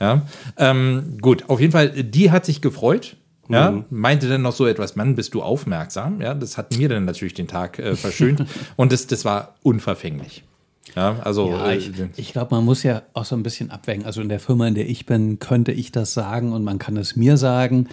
Ja, 0.00 0.22
ähm, 0.56 1.18
gut. 1.20 1.48
Auf 1.48 1.60
jeden 1.60 1.72
Fall, 1.72 1.90
die 1.90 2.30
hat 2.30 2.44
sich 2.44 2.60
gefreut. 2.60 3.16
Ja, 3.48 3.84
meinte 3.90 4.26
dann 4.26 4.40
noch 4.40 4.54
so 4.54 4.66
etwas, 4.66 4.96
Mann, 4.96 5.16
bist 5.16 5.34
du 5.34 5.42
aufmerksam? 5.42 6.22
Ja, 6.22 6.32
das 6.32 6.56
hat 6.56 6.78
mir 6.78 6.88
dann 6.88 7.04
natürlich 7.04 7.34
den 7.34 7.46
Tag 7.46 7.78
äh, 7.78 7.94
verschönt 7.94 8.46
und 8.76 8.90
das, 8.90 9.06
das 9.06 9.26
war 9.26 9.56
unverfänglich. 9.62 10.44
Ja, 10.94 11.18
also 11.20 11.48
Ja, 11.50 11.70
äh, 11.70 11.76
ich, 11.76 11.90
ich 12.16 12.32
glaube, 12.32 12.54
man 12.54 12.64
muss 12.64 12.82
ja 12.82 13.02
auch 13.14 13.24
so 13.24 13.34
ein 13.36 13.42
bisschen 13.42 13.70
abwägen. 13.70 14.04
Also 14.04 14.20
in 14.20 14.28
der 14.28 14.38
Firma, 14.40 14.66
in 14.68 14.74
der 14.74 14.88
ich 14.88 15.06
bin, 15.06 15.38
könnte 15.38 15.72
ich 15.72 15.92
das 15.92 16.14
sagen 16.14 16.52
und 16.52 16.62
man 16.64 16.78
kann 16.78 16.96
es 16.96 17.16
mir 17.16 17.36
sagen. 17.36 17.88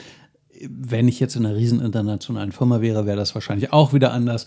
Wenn 0.67 1.07
ich 1.07 1.19
jetzt 1.19 1.35
in 1.35 1.45
einer 1.45 1.55
riesen 1.55 1.81
internationalen 1.81 2.51
Firma 2.51 2.81
wäre, 2.81 3.05
wäre 3.05 3.17
das 3.17 3.33
wahrscheinlich 3.33 3.73
auch 3.73 3.93
wieder 3.93 4.11
anders. 4.11 4.45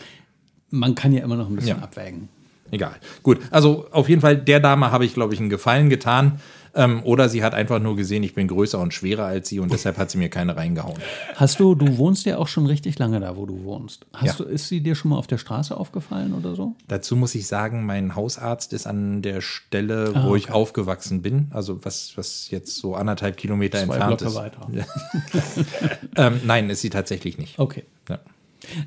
Man 0.70 0.94
kann 0.94 1.12
ja 1.12 1.24
immer 1.24 1.36
noch 1.36 1.48
ein 1.48 1.56
bisschen 1.56 1.78
Ja. 1.78 1.82
abwägen. 1.82 2.28
Egal. 2.70 2.94
Gut, 3.22 3.40
also 3.50 3.86
auf 3.90 4.08
jeden 4.08 4.20
Fall, 4.20 4.36
der 4.36 4.60
Dame 4.60 4.90
habe 4.90 5.04
ich, 5.04 5.14
glaube 5.14 5.34
ich, 5.34 5.40
einen 5.40 5.50
Gefallen 5.50 5.90
getan. 5.90 6.40
Ähm, 6.76 7.02
oder 7.04 7.28
sie 7.28 7.44
hat 7.44 7.54
einfach 7.54 7.78
nur 7.78 7.94
gesehen, 7.96 8.22
ich 8.24 8.34
bin 8.34 8.48
größer 8.48 8.80
und 8.80 8.92
schwerer 8.92 9.24
als 9.26 9.48
sie 9.48 9.60
und 9.60 9.72
deshalb 9.72 9.96
hat 9.96 10.10
sie 10.10 10.18
mir 10.18 10.28
keine 10.28 10.56
reingehauen. 10.56 10.98
Hast 11.36 11.60
du, 11.60 11.74
du 11.74 11.98
wohnst 11.98 12.26
ja 12.26 12.38
auch 12.38 12.48
schon 12.48 12.66
richtig 12.66 12.98
lange 12.98 13.20
da, 13.20 13.36
wo 13.36 13.46
du 13.46 13.62
wohnst. 13.64 14.06
Hast 14.12 14.38
Ja. 14.40 14.44
du, 14.44 14.50
ist 14.50 14.68
sie 14.68 14.80
dir 14.80 14.94
schon 14.94 15.10
mal 15.10 15.16
auf 15.18 15.26
der 15.28 15.38
Straße 15.38 15.76
aufgefallen 15.76 16.34
oder 16.34 16.54
so? 16.56 16.74
Dazu 16.88 17.14
muss 17.16 17.34
ich 17.34 17.46
sagen, 17.46 17.86
mein 17.86 18.16
Hausarzt 18.16 18.72
ist 18.72 18.86
an 18.86 19.22
der 19.22 19.40
Stelle, 19.40 20.12
Ah, 20.14 20.24
wo 20.26 20.34
ich 20.36 20.50
aufgewachsen 20.50 21.22
bin, 21.22 21.48
also 21.52 21.84
was, 21.84 22.12
was 22.16 22.50
jetzt 22.50 22.76
so 22.76 22.94
anderthalb 22.94 23.36
Kilometer 23.36 23.78
Zwei 23.84 23.94
entfernt 23.96 24.18
Blöcke 24.18 24.24
ist. 24.26 24.34
weiter. 24.34 24.68
Ähm, 26.16 26.40
nein, 26.44 26.70
ist 26.70 26.80
sie 26.80 26.90
tatsächlich 26.90 27.38
nicht. 27.38 27.58
Okay. 27.58 27.84
Ja. 28.08 28.18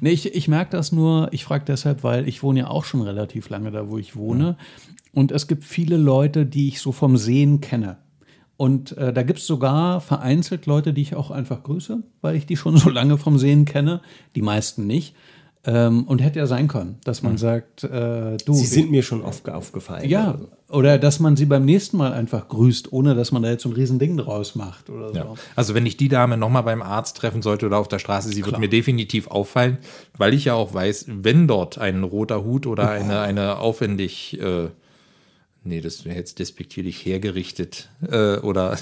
Nee, 0.01 0.09
ich, 0.11 0.33
ich 0.33 0.47
merke 0.47 0.71
das 0.71 0.91
nur, 0.91 1.29
ich 1.31 1.43
frage 1.45 1.65
deshalb, 1.65 2.03
weil 2.03 2.27
ich 2.27 2.41
wohne 2.41 2.61
ja 2.61 2.67
auch 2.67 2.83
schon 2.85 3.01
relativ 3.01 3.49
lange 3.49 3.69
da, 3.71 3.89
wo 3.89 3.97
ich 3.97 4.15
wohne. 4.15 4.57
Und 5.17 5.31
es 5.31 5.47
gibt 5.47 5.63
viele 5.63 5.97
Leute, 5.97 6.45
die 6.45 6.67
ich 6.67 6.79
so 6.79 6.91
vom 6.91 7.17
Sehen 7.17 7.59
kenne. 7.59 7.97
Und 8.55 8.95
äh, 8.99 9.11
da 9.11 9.23
gibt 9.23 9.39
es 9.39 9.47
sogar 9.47 9.99
vereinzelt 9.99 10.67
Leute, 10.67 10.93
die 10.93 11.01
ich 11.01 11.15
auch 11.15 11.31
einfach 11.31 11.63
grüße, 11.63 12.03
weil 12.21 12.35
ich 12.35 12.45
die 12.45 12.55
schon 12.55 12.77
so 12.77 12.91
lange 12.91 13.17
vom 13.17 13.39
Sehen 13.39 13.65
kenne. 13.65 14.01
Die 14.35 14.43
meisten 14.43 14.85
nicht. 14.85 15.15
Ähm, 15.65 16.03
und 16.03 16.21
hätte 16.21 16.37
ja 16.37 16.45
sein 16.45 16.67
können, 16.67 16.99
dass 17.03 17.23
man 17.23 17.39
sagt, 17.39 17.83
äh, 17.83 18.37
du. 18.45 18.53
Sie 18.53 18.67
sind 18.67 18.91
mir 18.91 19.01
schon 19.01 19.23
oft 19.23 19.49
aufgefallen. 19.49 20.07
ja, 20.07 20.33
Also. 20.33 20.49
oder 20.69 20.99
dass 20.99 21.19
man 21.19 21.35
sie 21.35 21.45
beim 21.47 21.65
nächsten 21.65 21.97
Mal 21.97 22.13
einfach 22.13 22.47
grüßt, 22.47 22.93
ohne 22.93 23.15
dass 23.15 23.31
man 23.31 23.41
da 23.41 23.49
jetzt 23.49 23.63
so 23.63 23.69
ein 23.69 23.73
Riesending 23.73 24.17
draus 24.17 24.53
macht 24.53 24.91
oder 24.91 25.09
so. 25.09 25.15
Ja. 25.15 25.33
Also 25.55 25.73
wenn 25.73 25.87
ich 25.87 25.97
die 25.97 26.09
Dame 26.09 26.37
nochmal 26.37 26.61
beim 26.61 26.83
Arzt 26.83 27.17
treffen 27.17 27.41
sollte 27.41 27.65
oder 27.65 27.79
auf 27.79 27.87
der 27.87 27.97
Straße, 27.97 28.29
sie 28.29 28.41
wird 28.41 28.49
Klar. 28.49 28.59
mir 28.59 28.69
definitiv 28.69 29.29
auffallen, 29.29 29.79
weil 30.15 30.35
ich 30.35 30.45
ja 30.45 30.53
auch 30.53 30.75
weiß, 30.75 31.07
wenn 31.09 31.47
dort 31.47 31.79
ein 31.79 32.03
roter 32.03 32.43
Hut 32.43 32.67
oder 32.67 32.91
eine, 32.91 33.19
eine 33.21 33.57
aufwendig, 33.57 34.39
äh, 34.39 34.67
nee, 35.63 35.81
das 35.81 36.05
wäre 36.05 36.15
jetzt 36.15 36.39
despektierlich 36.39 37.05
hergerichtet 37.05 37.89
äh, 38.09 38.37
oder 38.37 38.77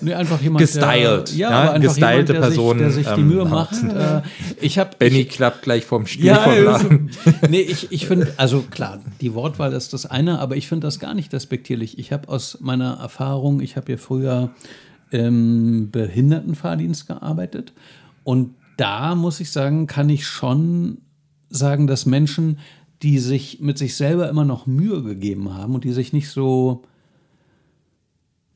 Nee, 0.00 0.14
einfach 0.14 0.40
jemand, 0.40 0.60
Gestylt, 0.60 0.84
Der, 0.84 1.36
ja, 1.36 1.50
ja, 1.50 1.50
aber 1.50 1.72
einfach 1.72 1.88
gestylte 1.88 2.10
jemand, 2.10 2.28
der 2.28 2.40
Person, 2.40 2.78
sich, 2.78 2.78
der 2.78 2.90
sich 2.90 3.06
die 3.06 3.20
ähm, 3.20 3.28
Mühe 3.28 3.44
macht. 3.44 3.82
Äh, 3.82 4.22
ich 4.60 4.78
habe 4.78 4.90
Benny 4.98 5.24
klappt 5.24 5.62
gleich 5.62 5.84
vom 5.84 6.06
Stuhl 6.06 6.24
Ja, 6.24 6.38
vom 6.40 6.64
Laden. 6.64 7.10
nee, 7.48 7.60
ich, 7.60 7.92
ich 7.92 8.06
finde, 8.06 8.34
also 8.36 8.62
klar, 8.62 9.00
die 9.20 9.34
Wortwahl 9.34 9.72
ist 9.72 9.92
das 9.92 10.04
eine, 10.06 10.40
aber 10.40 10.56
ich 10.56 10.68
finde 10.68 10.86
das 10.86 10.98
gar 10.98 11.14
nicht 11.14 11.32
despektierlich. 11.32 11.98
Ich 11.98 12.12
habe 12.12 12.28
aus 12.28 12.58
meiner 12.60 12.94
Erfahrung, 12.94 13.60
ich 13.60 13.76
habe 13.76 13.92
ja 13.92 13.98
früher 13.98 14.50
im 15.10 15.90
Behindertenfahrdienst 15.92 17.06
gearbeitet 17.06 17.72
und 18.24 18.54
da 18.76 19.14
muss 19.14 19.38
ich 19.38 19.52
sagen, 19.52 19.86
kann 19.86 20.08
ich 20.08 20.26
schon 20.26 20.98
sagen, 21.50 21.86
dass 21.86 22.04
Menschen, 22.04 22.58
die 23.04 23.18
sich 23.18 23.60
mit 23.60 23.76
sich 23.76 23.96
selber 23.96 24.30
immer 24.30 24.46
noch 24.46 24.66
Mühe 24.66 25.02
gegeben 25.02 25.52
haben 25.52 25.74
und 25.74 25.84
die 25.84 25.92
sich 25.92 26.14
nicht 26.14 26.30
so 26.30 26.82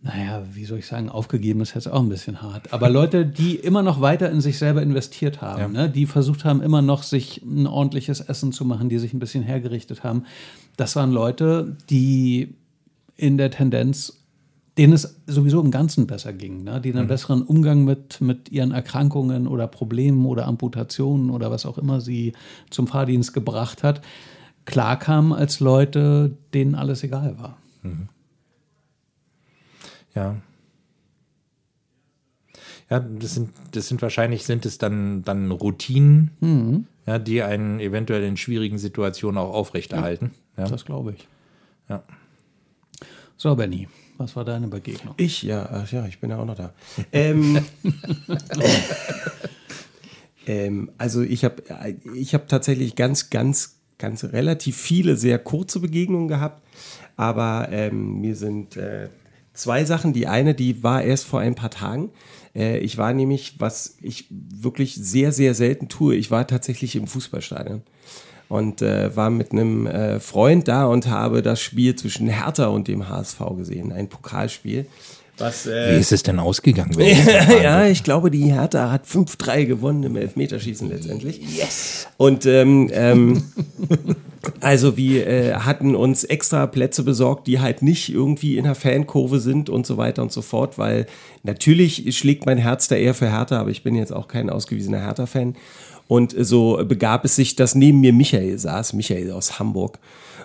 naja, 0.01 0.43
wie 0.55 0.65
soll 0.65 0.79
ich 0.79 0.87
sagen, 0.87 1.09
aufgegeben 1.09 1.61
ist 1.61 1.75
jetzt 1.75 1.91
auch 1.91 2.01
ein 2.01 2.09
bisschen 2.09 2.41
hart. 2.41 2.73
Aber 2.73 2.89
Leute, 2.89 3.27
die 3.27 3.57
immer 3.57 3.83
noch 3.83 4.01
weiter 4.01 4.31
in 4.31 4.41
sich 4.41 4.57
selber 4.57 4.81
investiert 4.81 5.43
haben, 5.43 5.73
ne? 5.73 5.91
die 5.91 6.07
versucht 6.07 6.45
haben, 6.45 6.63
immer 6.63 6.83
noch 6.83 7.03
sich 7.03 7.43
ein 7.43 7.67
ordentliches 7.67 8.21
Essen 8.21 8.53
zu 8.53 8.65
machen, 8.65 8.89
die 8.89 8.99
sich 8.99 9.13
ein 9.13 9.19
bisschen 9.19 9.43
hergerichtet 9.43 10.05
haben, 10.05 10.23
das 10.77 10.95
waren 10.95 11.11
Leute, 11.11 11.77
die 11.91 12.55
in 13.17 13.37
der 13.37 13.51
Tendenz, 13.51 14.23
denen 14.79 14.93
es 14.93 15.17
sowieso 15.27 15.61
im 15.61 15.73
Ganzen 15.73 16.07
besser 16.07 16.33
ging, 16.33 16.63
ne? 16.63 16.81
die 16.81 16.93
einen 16.93 17.09
besseren 17.09 17.43
Umgang 17.43 17.85
mit, 17.85 18.21
mit 18.21 18.51
ihren 18.51 18.71
Erkrankungen 18.71 19.49
oder 19.49 19.67
Problemen 19.67 20.25
oder 20.27 20.47
Amputationen 20.47 21.31
oder 21.31 21.51
was 21.51 21.67
auch 21.67 21.77
immer 21.77 22.01
sie 22.01 22.35
zum 22.71 22.87
Fahrdienst 22.87 23.35
gebracht 23.35 23.83
hat, 23.83 24.01
klar 24.69 24.99
kamen 24.99 25.33
als 25.33 25.61
Leute, 25.61 26.37
denen 26.53 26.75
alles 26.75 27.03
egal 27.03 27.39
war. 27.39 27.57
Ja. 30.15 30.37
Ja, 32.91 33.01
das 33.01 33.35
sind, 33.35 33.51
das 33.73 33.89
sind 33.89 34.03
wahrscheinlich 34.03 34.45
sind 34.45 34.67
es 34.67 34.77
dann, 34.77 35.23
dann 35.23 35.51
Routinen, 35.51 36.87
ja, 37.07 37.19
die 37.19 37.43
einen 37.43 37.81
eventuell 37.81 38.23
in 38.25 38.37
schwierigen 38.37 38.77
Situationen 38.77 39.39
auch 39.39 39.55
aufrechterhalten. 39.55 40.33
Ja. 40.59 40.67
Das 40.67 40.85
glaube 40.85 41.15
ich. 41.17 41.27
Ja. 41.89 42.03
So, 43.39 43.57
Benny, 43.57 43.89
was 44.19 44.37
war 44.37 44.45
deine 44.45 44.69
Begegnung? 44.69 45.15
Ich, 45.17 45.43
ja, 45.43 45.67
ach 45.71 45.91
ja, 45.91 46.05
ich 46.07 46.21
bin 46.21 46.29
ja 46.29 46.39
auch 46.39 46.45
noch 46.45 46.57
da. 46.57 46.75
ähm, 47.13 47.65
ähm, 50.47 50.91
also 50.99 51.23
ich 51.23 51.45
habe 51.45 51.63
ich 52.15 52.35
hab 52.35 52.49
tatsächlich 52.49 52.97
ganz, 52.97 53.31
ganz, 53.31 53.78
ganz 53.99 54.25
relativ 54.25 54.77
viele 54.77 55.17
sehr 55.17 55.39
kurze 55.39 55.81
Begegnungen 55.81 56.29
gehabt, 56.29 56.63
aber 57.17 57.69
ähm, 57.71 58.21
mir 58.21 58.37
sind 58.37 58.77
äh, 58.77 59.09
zwei 59.53 59.85
Sachen. 59.85 60.13
Die 60.13 60.27
eine, 60.27 60.55
die 60.55 60.83
war 60.83 61.03
erst 61.03 61.25
vor 61.25 61.41
ein 61.41 61.55
paar 61.55 61.71
Tagen. 61.71 62.11
Äh, 62.55 62.79
ich 62.79 62.97
war 62.97 63.13
nämlich, 63.13 63.57
was 63.59 63.97
ich 64.01 64.27
wirklich 64.31 64.95
sehr, 64.95 65.33
sehr 65.33 65.55
selten 65.55 65.89
tue, 65.89 66.15
ich 66.15 66.31
war 66.31 66.47
tatsächlich 66.47 66.97
im 66.97 67.07
Fußballstadion 67.07 67.83
und 68.49 68.81
äh, 68.83 69.15
war 69.15 69.31
mit 69.31 69.53
einem 69.53 69.87
äh, 69.87 70.21
Freund 70.21 70.69
da 70.69 70.87
und 70.87 71.09
habe 71.09 71.43
das 71.43 71.61
Spiel 71.61 71.95
zwischen 71.97 72.29
Hertha 72.29 72.67
und 72.67 72.89
dem 72.89 73.09
HSV 73.09 73.41
gesehen, 73.57 73.93
ein 73.93 74.09
Pokalspiel. 74.09 74.87
Was, 75.39 75.67
äh, 75.67 75.95
Wie 75.95 76.01
ist 76.01 76.13
es 76.13 76.23
denn 76.25 76.39
ausgegangen? 76.41 76.97
ja, 77.63 77.87
ich 77.87 78.03
glaube, 78.03 78.31
die 78.31 78.53
Hertha 78.53 78.91
hat 78.91 79.07
5-3 79.07 79.67
gewonnen 79.67 80.03
im 80.03 80.17
Elfmeterschießen 80.17 80.89
letztendlich. 80.89 81.41
Yes! 81.57 82.09
Und 82.17 82.45
ähm, 82.47 82.91
ähm, 82.93 83.45
also 84.61 84.97
wir 84.97 85.27
äh, 85.27 85.53
hatten 85.55 85.95
uns 85.95 86.25
extra 86.25 86.67
Plätze 86.67 87.05
besorgt, 87.05 87.47
die 87.47 87.61
halt 87.61 87.83
nicht 87.83 88.09
irgendwie 88.13 88.59
in 88.59 88.65
der 88.65 88.75
Fankurve 88.75 89.39
sind 89.39 89.71
und 89.71 89.87
so 89.87 89.97
weiter 89.97 90.23
und 90.23 90.33
so 90.33 90.43
fort, 90.43 90.77
weil 90.77 91.07
natürlich 91.45 92.17
schlägt 92.19 92.45
mein 92.45 92.59
Herz 92.59 92.89
da 92.89 92.97
eher 92.97 93.15
für 93.15 93.31
Hertha, 93.31 93.61
aber 93.61 93.71
ich 93.71 93.85
bin 93.85 93.95
jetzt 93.95 94.13
auch 94.13 94.27
kein 94.27 94.51
ausgewiesener 94.51 95.01
Hertha-Fan. 95.01 95.55
Und 96.09 96.35
so 96.37 96.83
begab 96.85 97.25
es 97.25 97.37
sich, 97.37 97.55
dass 97.55 97.75
neben 97.75 98.01
mir 98.01 98.13
Michael 98.13 98.59
saß, 98.59 98.95
Michael 98.95 99.31
aus 99.31 99.59
Hamburg. 99.59 99.99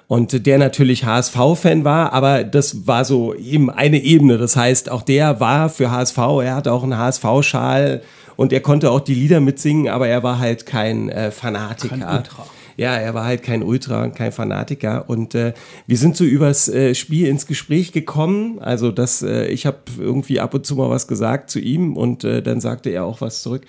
Und 0.08 0.45
der 0.45 0.58
natürlich 0.58 1.06
HSV-Fan 1.06 1.86
war, 1.86 2.14
aber 2.14 2.43
das 2.43 2.88
war 2.88 3.06
so 3.06 3.34
eben 3.34 3.70
eine 3.70 4.01
Ebene. 4.01 4.38
Das 4.38 4.56
heißt, 4.56 4.91
auch 4.91 5.01
der 5.01 5.39
war 5.39 5.70
für 5.70 5.91
HSV, 5.91 6.18
er 6.18 6.56
hatte 6.56 6.72
auch 6.72 6.84
einen 6.84 6.97
HSV-Schal 6.97 8.01
und 8.36 8.54
er 8.54 8.60
konnte 8.60 8.91
auch 8.91 8.99
die 8.99 9.16
Lieder 9.16 9.39
mitsingen, 9.39 9.89
aber 9.89 10.08
er 10.08 10.24
war 10.24 10.39
halt 10.39 10.66
kein 10.66 11.10
äh, 11.10 11.32
Fanatiker. 11.32 11.97
Kein. 11.97 12.24
Ja, 12.78 12.95
er 12.95 13.13
war 13.13 13.26
halt 13.26 13.43
kein 13.43 13.63
Ultra 13.63 14.09
kein 14.09 14.32
Fanatiker. 14.32 15.05
Und 15.07 15.36
äh, 15.36 15.53
wir 15.88 15.97
sind 15.97 16.15
so 16.15 16.24
übers 16.24 16.67
äh, 16.67 16.95
Spiel 16.95 17.28
ins 17.28 17.47
Gespräch 17.47 17.91
gekommen. 17.91 18.59
Also 18.59 18.91
das, 18.91 19.21
äh, 19.21 19.47
ich 19.47 19.65
habe 19.65 19.78
irgendwie 19.99 20.39
ab 20.39 20.53
und 20.53 20.65
zu 20.65 20.76
mal 20.76 20.89
was 20.89 21.07
gesagt 21.07 21.49
zu 21.49 21.59
ihm 21.59 21.95
und 21.95 22.24
äh, 22.24 22.41
dann 22.41 22.61
sagte 22.61 22.89
er 22.89 23.05
auch 23.05 23.21
was 23.21 23.41
zurück. 23.41 23.63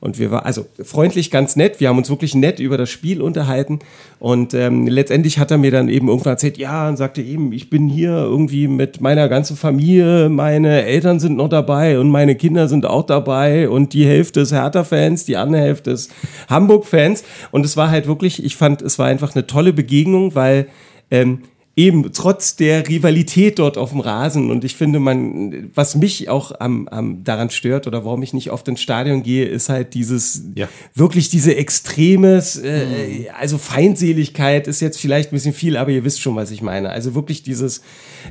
Und 0.00 0.18
wir 0.18 0.30
waren 0.30 0.44
also 0.44 0.66
freundlich, 0.82 1.30
ganz 1.30 1.56
nett. 1.56 1.80
Wir 1.80 1.88
haben 1.88 1.98
uns 1.98 2.10
wirklich 2.10 2.34
nett 2.34 2.60
über 2.60 2.78
das 2.78 2.90
Spiel 2.90 3.22
unterhalten. 3.22 3.80
Und 4.18 4.52
ähm, 4.52 4.86
letztendlich 4.86 5.38
hat 5.38 5.50
er 5.50 5.56
mir 5.56 5.70
dann 5.70 5.88
eben 5.88 6.08
irgendwann 6.08 6.34
erzählt, 6.34 6.58
ja, 6.58 6.88
und 6.88 6.98
sagte 6.98 7.22
eben, 7.22 7.52
ich 7.52 7.70
bin 7.70 7.88
hier 7.88 8.10
irgendwie 8.10 8.68
mit 8.68 9.00
meiner 9.00 9.28
ganzen 9.30 9.56
Familie, 9.56 10.28
meine 10.28 10.84
Eltern 10.84 11.20
sind 11.20 11.36
noch 11.36 11.48
dabei 11.48 11.98
und 11.98 12.10
meine 12.10 12.34
Kinder 12.34 12.68
sind 12.68 12.84
auch 12.84 13.06
dabei 13.06 13.68
und 13.70 13.94
die 13.94 14.04
Hälfte 14.04 14.40
ist 14.40 14.52
Hertha-Fans, 14.52 15.24
die 15.24 15.38
andere 15.38 15.62
Hälfte 15.62 15.92
ist 15.92 16.12
Hamburg-Fans. 16.50 17.24
Und 17.50 17.64
es 17.64 17.78
war 17.78 17.90
halt 17.90 18.06
wirklich, 18.06 18.44
ich 18.50 18.56
fand, 18.56 18.82
es 18.82 18.98
war 18.98 19.06
einfach 19.06 19.34
eine 19.34 19.46
tolle 19.46 19.72
Begegnung, 19.72 20.34
weil 20.34 20.66
ähm, 21.10 21.42
eben 21.80 22.12
trotz 22.12 22.56
der 22.56 22.86
Rivalität 22.88 23.58
dort 23.58 23.78
auf 23.78 23.90
dem 23.90 24.00
Rasen 24.00 24.50
und 24.50 24.64
ich 24.64 24.76
finde, 24.76 24.98
man, 25.00 25.70
was 25.74 25.96
mich 25.96 26.28
auch 26.28 26.52
am, 26.60 26.86
am 26.88 27.24
daran 27.24 27.50
stört 27.50 27.86
oder 27.86 28.04
warum 28.04 28.22
ich 28.22 28.32
nicht 28.34 28.50
oft 28.50 28.68
ins 28.68 28.80
Stadion 28.80 29.22
gehe, 29.22 29.46
ist 29.46 29.68
halt 29.68 29.94
dieses 29.94 30.42
Ja. 30.54 30.68
wirklich 30.94 31.30
diese 31.30 31.54
extremes, 31.56 32.56
äh, 32.58 33.28
also 33.38 33.56
Feindseligkeit 33.58 34.66
ist 34.68 34.80
jetzt 34.80 34.98
vielleicht 35.00 35.30
ein 35.30 35.34
bisschen 35.36 35.52
viel, 35.54 35.76
aber 35.76 35.90
ihr 35.90 36.04
wisst 36.04 36.20
schon, 36.20 36.36
was 36.36 36.50
ich 36.50 36.62
meine. 36.62 36.90
Also 36.90 37.14
wirklich 37.14 37.42
dieses, 37.42 37.80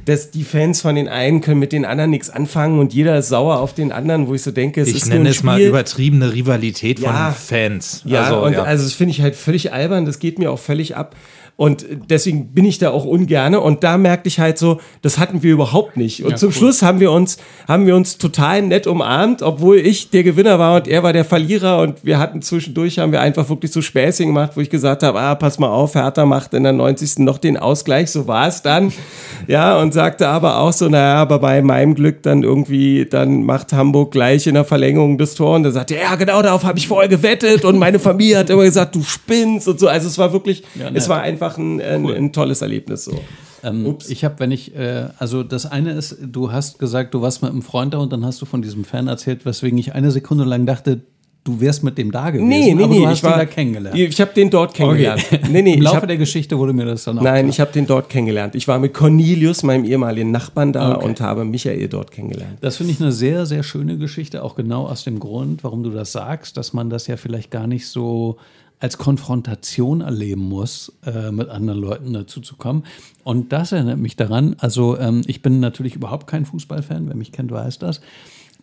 dass 0.06 0.32
die 0.32 0.44
Fans 0.44 0.82
von 0.82 0.96
den 0.96 1.08
einen 1.08 1.42
können 1.42 1.60
mit 1.60 1.72
den 1.72 1.86
anderen 1.86 2.12
nichts 2.12 2.30
anfangen 2.30 2.80
und 2.80 2.94
jeder 2.94 3.18
ist 3.18 3.30
sauer 3.30 3.60
auf 3.60 3.74
den 3.74 3.92
anderen, 3.92 4.28
wo 4.28 4.36
ich 4.36 4.42
so 4.44 4.52
denke, 4.52 4.82
es 4.82 4.90
Ich 4.90 4.96
ist 4.98 5.06
nur 5.08 5.16
nenne 5.18 5.30
ein 5.30 5.32
es 5.32 5.44
mal 5.44 5.56
Spiel. 5.58 5.70
übertriebene 5.70 6.34
Rivalität 6.34 7.00
Ja. 7.00 7.32
von 7.32 7.42
Fans. 7.58 8.04
Ja, 8.06 8.24
also, 8.24 8.44
und 8.46 8.54
ja. 8.54 8.64
also 8.64 8.84
das 8.84 8.94
finde 8.94 9.12
ich 9.12 9.22
halt 9.22 9.36
völlig 9.36 9.74
albern, 9.74 10.06
das 10.06 10.20
geht 10.20 10.38
mir 10.40 10.52
auch 10.52 10.60
völlig 10.60 10.96
ab. 10.96 11.16
Und 11.60 11.86
deswegen 12.10 12.54
bin 12.54 12.64
ich 12.64 12.78
da 12.78 12.92
auch 12.92 13.04
ungerne. 13.04 13.60
Und 13.60 13.84
da 13.84 13.98
merkte 13.98 14.30
ich 14.30 14.40
halt 14.40 14.58
so, 14.58 14.80
das 15.02 15.20
hatten 15.20 15.44
wir 15.44 15.52
überhaupt 15.52 15.98
nicht. 15.98 16.24
Und 16.24 16.32
Ja, 16.32 16.38
zum 16.38 16.48
cool. 16.52 16.54
Schluss 16.54 16.82
haben 16.82 17.02
wir 17.02 17.12
uns, 17.12 17.38
haben 17.68 17.86
wir 17.86 17.98
uns 17.98 18.18
total 18.18 18.62
nett 18.62 18.88
umarmt, 18.88 19.42
obwohl 19.42 19.76
ich 19.76 20.10
der 20.10 20.24
Gewinner 20.24 20.58
war 20.58 20.78
und 20.78 20.88
er 20.88 21.04
war 21.04 21.12
der 21.12 21.26
Verlierer. 21.26 21.82
Und 21.82 22.06
wir 22.06 22.18
hatten 22.18 22.42
zwischendurch, 22.42 22.98
haben 23.00 23.12
wir 23.12 23.20
einfach 23.20 23.50
wirklich 23.50 23.74
so 23.74 23.82
Späßchen 23.82 24.28
gemacht, 24.28 24.52
wo 24.56 24.62
ich 24.62 24.70
gesagt 24.70 25.04
habe, 25.04 25.20
ah, 25.20 25.36
pass 25.36 25.60
mal 25.60 25.68
auf, 25.68 25.96
Hertha 25.96 26.26
macht 26.26 26.54
in 26.54 26.64
der 26.64 26.72
90. 26.72 27.20
noch 27.26 27.38
den 27.38 27.58
Ausgleich. 27.58 28.10
So 28.10 28.26
war 28.26 28.48
es 28.48 28.62
dann. 28.62 28.94
Ja, 29.48 29.80
und 29.80 29.94
sagte 29.96 30.28
aber 30.28 30.60
auch 30.60 30.74
so, 30.74 30.90
naja, 30.90 31.16
aber 31.16 31.40
bei 31.40 31.62
meinem 31.64 31.96
Glück 31.96 32.22
dann 32.22 32.44
irgendwie, 32.44 33.06
dann 33.10 33.44
macht 33.44 33.74
Hamburg 33.74 34.12
gleich 34.12 34.46
in 34.46 34.54
der 34.54 34.64
Verlängerung 34.66 35.18
das 35.18 35.34
Tor. 35.34 35.56
Und 35.56 35.64
da 35.64 35.72
sagte 35.72 35.96
er, 35.96 36.04
ja, 36.04 36.16
genau 36.16 36.42
darauf 36.44 36.64
habe 36.66 36.78
ich 36.78 36.88
vorher 36.88 37.10
gewettet. 37.10 37.66
Und 37.66 37.80
meine 37.80 37.98
Familie 37.98 38.38
hat 38.38 38.50
immer 38.52 38.64
gesagt, 38.64 38.96
du 38.96 39.02
spinnst 39.02 39.68
und 39.68 39.80
so. 39.80 39.88
Also 39.88 40.08
es 40.08 40.18
war 40.20 40.34
wirklich, 40.34 40.62
Ja, 40.76 40.90
es 40.94 41.10
war 41.10 41.22
einfach 41.22 41.49
ein, 41.58 41.82
ein, 41.82 42.06
ein 42.08 42.34
tolles 42.34 42.62
Erlebnis 42.62 43.06
so. 43.06 43.20
Ähm, 43.64 43.98
ich 44.08 44.24
habe, 44.24 44.36
wenn 44.40 44.52
ich, 44.52 44.76
äh, 44.76 45.08
also 45.18 45.44
das 45.44 45.66
eine 45.66 45.92
ist, 45.92 46.18
du 46.22 46.52
hast 46.52 46.80
gesagt, 46.80 47.14
du 47.14 47.22
warst 47.22 47.42
mit 47.42 47.52
einem 47.52 47.62
Freund 47.62 47.94
da 47.94 47.98
und 47.98 48.14
dann 48.14 48.26
hast 48.26 48.42
du 48.42 48.46
von 48.46 48.62
diesem 48.62 48.86
Fan 48.86 49.08
erzählt, 49.08 49.46
weswegen 49.46 49.78
ich 49.78 49.94
eine 49.94 50.12
Sekunde 50.12 50.46
lang 50.46 50.66
dachte, 50.66 51.02
du 51.44 51.60
wärst 51.62 51.84
mit 51.84 51.98
dem 51.98 52.12
da 52.12 52.30
gewesen. 52.30 52.48
Nee, 52.48 52.74
nee, 52.74 52.84
aber 52.84 52.94
nee, 52.94 53.00
du 53.00 53.08
hast 53.08 53.18
ich 53.20 53.24
war, 53.24 53.36
ihn 53.36 53.40
da 53.40 53.46
kennengelernt. 53.46 53.98
Ich 53.98 54.22
habe 54.22 54.34
den 54.34 54.50
dort 54.50 54.74
kennengelernt. 54.74 55.26
Nee, 55.50 55.62
nee, 55.62 55.74
Im 55.76 55.82
Laufe 55.82 55.98
hab, 55.98 56.08
der 56.08 56.18
Geschichte 56.18 56.58
wurde 56.58 56.74
mir 56.74 56.86
das 56.86 57.06
dann 57.06 57.18
auch 57.18 57.24
nein, 57.24 57.46
klar. 57.46 57.50
ich 57.50 57.60
habe 57.60 57.72
den 57.72 57.88
dort 57.88 58.10
kennengelernt. 58.10 58.56
Ich 58.56 58.68
war 58.68 58.78
mit 58.78 58.94
Cornelius, 58.94 59.64
meinem 59.64 59.86
ehemaligen 59.86 60.32
Nachbarn 60.32 60.74
da 60.74 60.96
Okay. 60.96 61.06
und 61.06 61.22
habe 61.22 61.46
Michael 61.46 61.88
dort 61.88 62.12
kennengelernt. 62.12 62.58
Das 62.62 62.78
finde 62.78 62.94
ich 62.94 63.02
eine 63.02 63.12
sehr, 63.12 63.46
sehr 63.46 63.64
schöne 63.64 63.98
Geschichte, 63.98 64.44
auch 64.44 64.56
genau 64.56 64.86
aus 64.86 65.04
dem 65.04 65.20
Grund, 65.20 65.64
warum 65.64 65.84
du 65.84 65.90
das 65.90 66.12
sagst, 66.12 66.58
dass 66.58 66.74
man 66.74 66.90
das 66.90 67.08
ja 67.08 67.18
vielleicht 67.18 67.52
gar 67.52 67.68
nicht 67.68 67.88
so 67.88 68.38
als 68.80 68.98
Konfrontation 68.98 70.02
erleben 70.02 70.42
muss, 70.42 70.94
äh, 71.06 71.32
mit 71.32 71.50
anderen 71.50 71.80
Leuten 71.80 72.14
dazu 72.14 72.40
zu 72.40 72.56
kommen. 72.56 72.86
Und 73.24 73.52
das 73.52 73.72
erinnert 73.72 74.00
mich 74.00 74.16
daran, 74.16 74.56
also 74.60 74.98
ähm, 74.98 75.22
ich 75.28 75.42
bin 75.42 75.60
natürlich 75.60 75.96
überhaupt 75.96 76.28
kein 76.28 76.46
Fußballfan, 76.46 77.08
wer 77.08 77.16
mich 77.16 77.32
kennt, 77.32 77.52
weiß 77.52 77.80
das. 77.80 78.00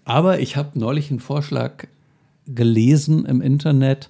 Aber 0.05 0.41
ich 0.41 0.57
habe 0.57 0.79
neulich 0.79 1.11
einen 1.11 1.21
Vorschlag 1.21 1.87
gelesen 2.47 3.27
im 3.27 3.41
Internet, 3.41 4.09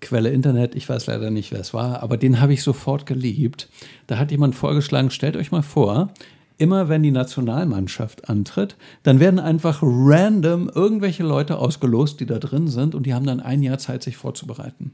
Quelle 0.00 0.30
Internet, 0.30 0.74
ich 0.74 0.88
weiß 0.88 1.08
leider 1.08 1.30
nicht, 1.30 1.52
wer 1.52 1.60
es 1.60 1.74
war, 1.74 2.02
aber 2.02 2.16
den 2.16 2.40
habe 2.40 2.54
ich 2.54 2.62
sofort 2.62 3.04
geliebt. 3.04 3.68
Da 4.06 4.16
hat 4.16 4.30
jemand 4.30 4.54
vorgeschlagen, 4.54 5.10
stellt 5.10 5.36
euch 5.36 5.52
mal 5.52 5.62
vor, 5.62 6.08
immer 6.60 6.88
wenn 6.90 7.02
die 7.02 7.10
Nationalmannschaft 7.10 8.28
antritt, 8.28 8.76
dann 9.02 9.18
werden 9.18 9.40
einfach 9.40 9.78
random 9.82 10.70
irgendwelche 10.74 11.22
Leute 11.22 11.56
ausgelost, 11.58 12.20
die 12.20 12.26
da 12.26 12.38
drin 12.38 12.68
sind 12.68 12.94
und 12.94 13.06
die 13.06 13.14
haben 13.14 13.24
dann 13.24 13.40
ein 13.40 13.62
Jahr 13.62 13.78
Zeit, 13.78 14.02
sich 14.02 14.16
vorzubereiten. 14.18 14.92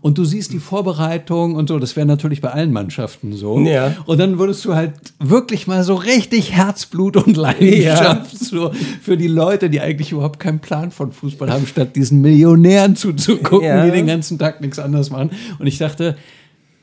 Und 0.00 0.16
du 0.16 0.24
siehst 0.24 0.52
die 0.52 0.60
Vorbereitung 0.60 1.56
und 1.56 1.68
so, 1.68 1.78
das 1.78 1.96
wäre 1.96 2.06
natürlich 2.06 2.40
bei 2.40 2.50
allen 2.50 2.72
Mannschaften 2.72 3.32
so. 3.32 3.58
Ja. 3.60 3.96
Und 4.06 4.18
dann 4.18 4.38
würdest 4.38 4.64
du 4.64 4.74
halt 4.74 4.92
wirklich 5.18 5.66
mal 5.66 5.82
so 5.82 5.96
richtig 5.96 6.52
Herzblut 6.52 7.16
und 7.16 7.36
Leidenschaft 7.36 8.38
so 8.38 8.70
für 9.02 9.16
die 9.16 9.28
Leute, 9.28 9.70
die 9.70 9.80
eigentlich 9.80 10.12
überhaupt 10.12 10.38
keinen 10.38 10.60
Plan 10.60 10.90
von 10.92 11.10
Fußball 11.10 11.50
haben, 11.50 11.66
statt 11.66 11.96
diesen 11.96 12.20
Millionären 12.20 12.94
zuzugucken, 12.94 13.66
Ja. 13.66 13.84
die 13.84 13.90
den 13.90 14.06
ganzen 14.06 14.38
Tag 14.38 14.60
nichts 14.60 14.78
anderes 14.78 15.10
machen. 15.10 15.30
Und 15.58 15.66
ich 15.66 15.78
dachte, 15.78 16.16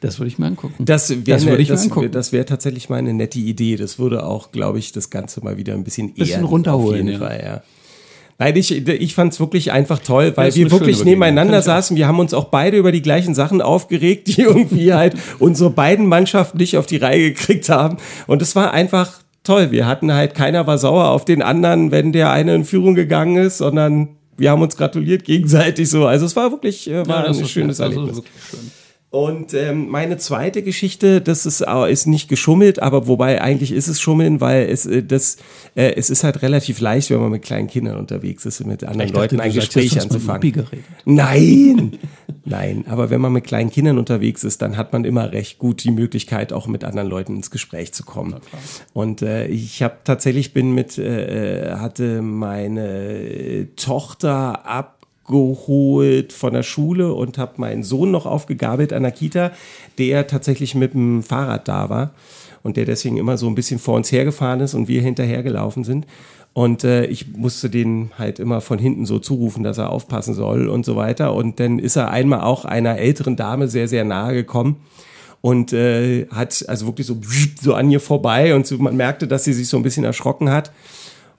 das 0.05 0.19
würde 0.19 0.27
ich 0.27 0.37
mir 0.39 0.45
angucken. 0.45 0.85
Das, 0.85 1.09
wär 1.09 1.17
Das 1.35 1.43
ne- 1.45 1.51
würde 1.51 1.63
ich 1.63 1.69
mir 1.69 1.75
das, 1.75 1.83
angucken. 1.83 2.11
Das 2.11 2.31
wäre 2.31 2.45
tatsächlich 2.45 2.89
mal 2.89 2.97
eine 2.97 3.13
nette 3.13 3.39
Idee. 3.39 3.75
Das 3.75 3.97
würde 3.99 4.23
auch, 4.25 4.51
glaube 4.51 4.79
ich, 4.79 4.91
das 4.91 5.09
Ganze 5.09 5.43
mal 5.43 5.57
wieder 5.57 5.73
ein 5.73 5.83
bisschen, 5.83 6.13
Bisschen 6.13 6.35
ehren, 6.35 6.45
runterholen, 6.45 7.01
Auf 7.01 7.07
jeden 7.07 7.11
ja. 7.13 7.17
Fall, 7.19 7.41
ja. 7.43 7.63
Nein, 8.37 8.55
ich, 8.57 8.69
ich 8.87 9.15
fand 9.15 9.31
es 9.31 9.39
wirklich 9.39 9.71
einfach 9.71 9.99
toll, 9.99 10.33
weil 10.35 10.53
wir 10.53 10.69
wirklich 10.69 11.05
nebeneinander 11.05 11.61
saßen. 11.61 11.95
Wir 11.95 12.05
haben 12.07 12.19
uns 12.19 12.33
auch 12.33 12.45
beide 12.45 12.75
über 12.77 12.91
die 12.91 13.01
gleichen 13.01 13.33
Sachen 13.33 13.61
aufgeregt, 13.61 14.27
die 14.37 14.41
irgendwie 14.41 14.93
halt 14.93 15.15
unsere 15.39 15.69
beiden 15.69 16.07
Mannschaften 16.07 16.57
nicht 16.57 16.77
auf 16.77 16.85
die 16.85 16.97
Reihe 16.97 17.31
gekriegt 17.31 17.69
haben. 17.69 17.97
Und 18.27 18.41
es 18.41 18.55
war 18.55 18.73
einfach 18.73 19.21
toll. 19.43 19.71
Wir 19.71 19.87
hatten 19.87 20.13
halt, 20.13 20.35
keiner 20.35 20.67
war 20.67 20.77
sauer 20.77 21.09
auf 21.09 21.23
den 21.23 21.41
anderen, 21.41 21.91
wenn 21.91 22.11
der 22.11 22.31
eine 22.31 22.55
in 22.55 22.65
Führung 22.65 22.93
gegangen 22.93 23.37
ist, 23.37 23.59
sondern 23.59 24.09
wir 24.37 24.51
haben 24.51 24.61
uns 24.61 24.75
gratuliert 24.75 25.23
gegenseitig 25.23 25.89
so. 25.89 26.05
Also 26.05 26.25
es 26.25 26.35
war 26.35 26.51
wirklich 26.51 26.89
äh, 26.89 27.07
war 27.07 27.23
das 27.23 27.39
ein 27.39 27.47
schönes 27.47 27.79
Erlebnis. 27.79 28.17
wirklich 28.17 28.33
schön. 28.49 28.71
Und 29.15 29.53
ähm, 29.53 29.87
meine 29.87 30.17
zweite 30.17 30.61
Geschichte, 30.61 31.21
das 31.21 31.45
ist, 31.45 31.61
ist 31.87 32.05
nicht 32.05 32.27
geschummelt, 32.27 32.81
aber 32.81 33.07
wobei 33.07 33.41
eigentlich 33.41 33.71
ist 33.71 33.87
es 33.87 34.01
Schummeln, 34.01 34.41
weil 34.41 34.67
es, 34.67 34.85
äh, 34.85 35.03
das, 35.03 35.37
äh, 35.73 35.93
es 35.95 36.09
ist 36.09 36.25
halt 36.25 36.41
relativ 36.41 36.81
leicht, 36.81 37.09
wenn 37.11 37.21
man 37.21 37.31
mit 37.31 37.41
kleinen 37.41 37.69
Kindern 37.69 37.95
unterwegs 37.95 38.45
ist, 38.45 38.65
mit 38.65 38.83
anderen 38.83 39.07
Ich 39.07 39.13
dachte, 39.13 39.21
Leuten 39.21 39.37
du 39.37 39.43
ein 39.43 39.53
Gespräch 39.53 40.01
anzufangen. 40.01 40.65
Nein, 41.05 41.97
nein, 42.43 42.83
aber 42.89 43.09
wenn 43.09 43.21
man 43.21 43.31
mit 43.31 43.45
kleinen 43.45 43.69
Kindern 43.69 43.99
unterwegs 43.99 44.43
ist, 44.43 44.61
dann 44.61 44.75
hat 44.75 44.91
man 44.91 45.05
immer 45.05 45.31
recht 45.31 45.59
gut 45.59 45.85
die 45.85 45.91
Möglichkeit, 45.91 46.51
auch 46.51 46.67
mit 46.67 46.83
anderen 46.83 47.07
Leuten 47.07 47.37
ins 47.37 47.51
Gespräch 47.51 47.93
zu 47.93 48.03
kommen. 48.03 48.35
Und 48.91 49.21
äh, 49.21 49.47
ich 49.47 49.81
habe 49.81 49.95
tatsächlich 50.03 50.53
bin 50.53 50.73
mit, 50.73 50.97
äh, 50.97 51.71
äh, 51.71 51.75
hatte 51.77 52.21
meine 52.21 53.69
Tochter 53.77 54.65
abgeholt 55.25 56.33
von 56.33 56.53
der 56.53 56.63
Schule 56.63 57.13
und 57.13 57.37
habe 57.37 57.53
meinen 57.57 57.83
Sohn 57.83 58.11
noch 58.11 58.25
aufgegabelt 58.25 58.93
an 58.93 59.03
der 59.03 59.11
Kita, 59.11 59.51
der 59.97 60.27
tatsächlich 60.27 60.75
mit 60.75 60.93
dem 60.93 61.23
Fahrrad 61.23 61.67
da 61.67 61.89
war 61.89 62.11
und 62.63 62.77
der 62.77 62.85
deswegen 62.85 63.17
immer 63.17 63.37
so 63.37 63.47
ein 63.47 63.55
bisschen 63.55 63.79
vor 63.79 63.95
uns 63.95 64.11
hergefahren 64.11 64.59
ist 64.59 64.75
und 64.75 64.87
wir 64.87 65.01
hinterhergelaufen 65.01 65.83
sind. 65.83 66.05
Und 66.53 66.83
äh, 66.83 67.05
ich 67.05 67.35
musste 67.35 67.69
den 67.69 68.11
halt 68.17 68.39
immer 68.39 68.61
von 68.61 68.79
hinten 68.79 69.05
so 69.05 69.19
zurufen, 69.19 69.63
dass 69.63 69.77
er 69.77 69.89
aufpassen 69.89 70.33
soll 70.33 70.69
und 70.69 70.85
so 70.85 70.95
weiter. 70.95 71.33
Und 71.33 71.59
dann 71.59 71.79
ist 71.79 71.97
er 71.97 72.11
einmal 72.11 72.41
auch 72.41 72.63
einer 72.63 72.97
älteren 72.97 73.35
Dame 73.35 73.67
sehr, 73.67 73.87
sehr 73.87 74.05
nahe 74.05 74.33
gekommen 74.33 74.77
und 75.41 75.73
äh, 75.73 76.27
hat 76.27 76.63
also 76.69 76.85
wirklich 76.85 77.07
so, 77.07 77.17
so 77.61 77.73
an 77.73 77.91
ihr 77.91 77.99
vorbei 77.99 78.55
und 78.55 78.65
so, 78.65 78.77
man 78.77 78.95
merkte, 78.95 79.27
dass 79.27 79.43
sie 79.43 79.53
sich 79.53 79.67
so 79.67 79.75
ein 79.77 79.83
bisschen 79.83 80.05
erschrocken 80.05 80.49
hat. 80.49 80.71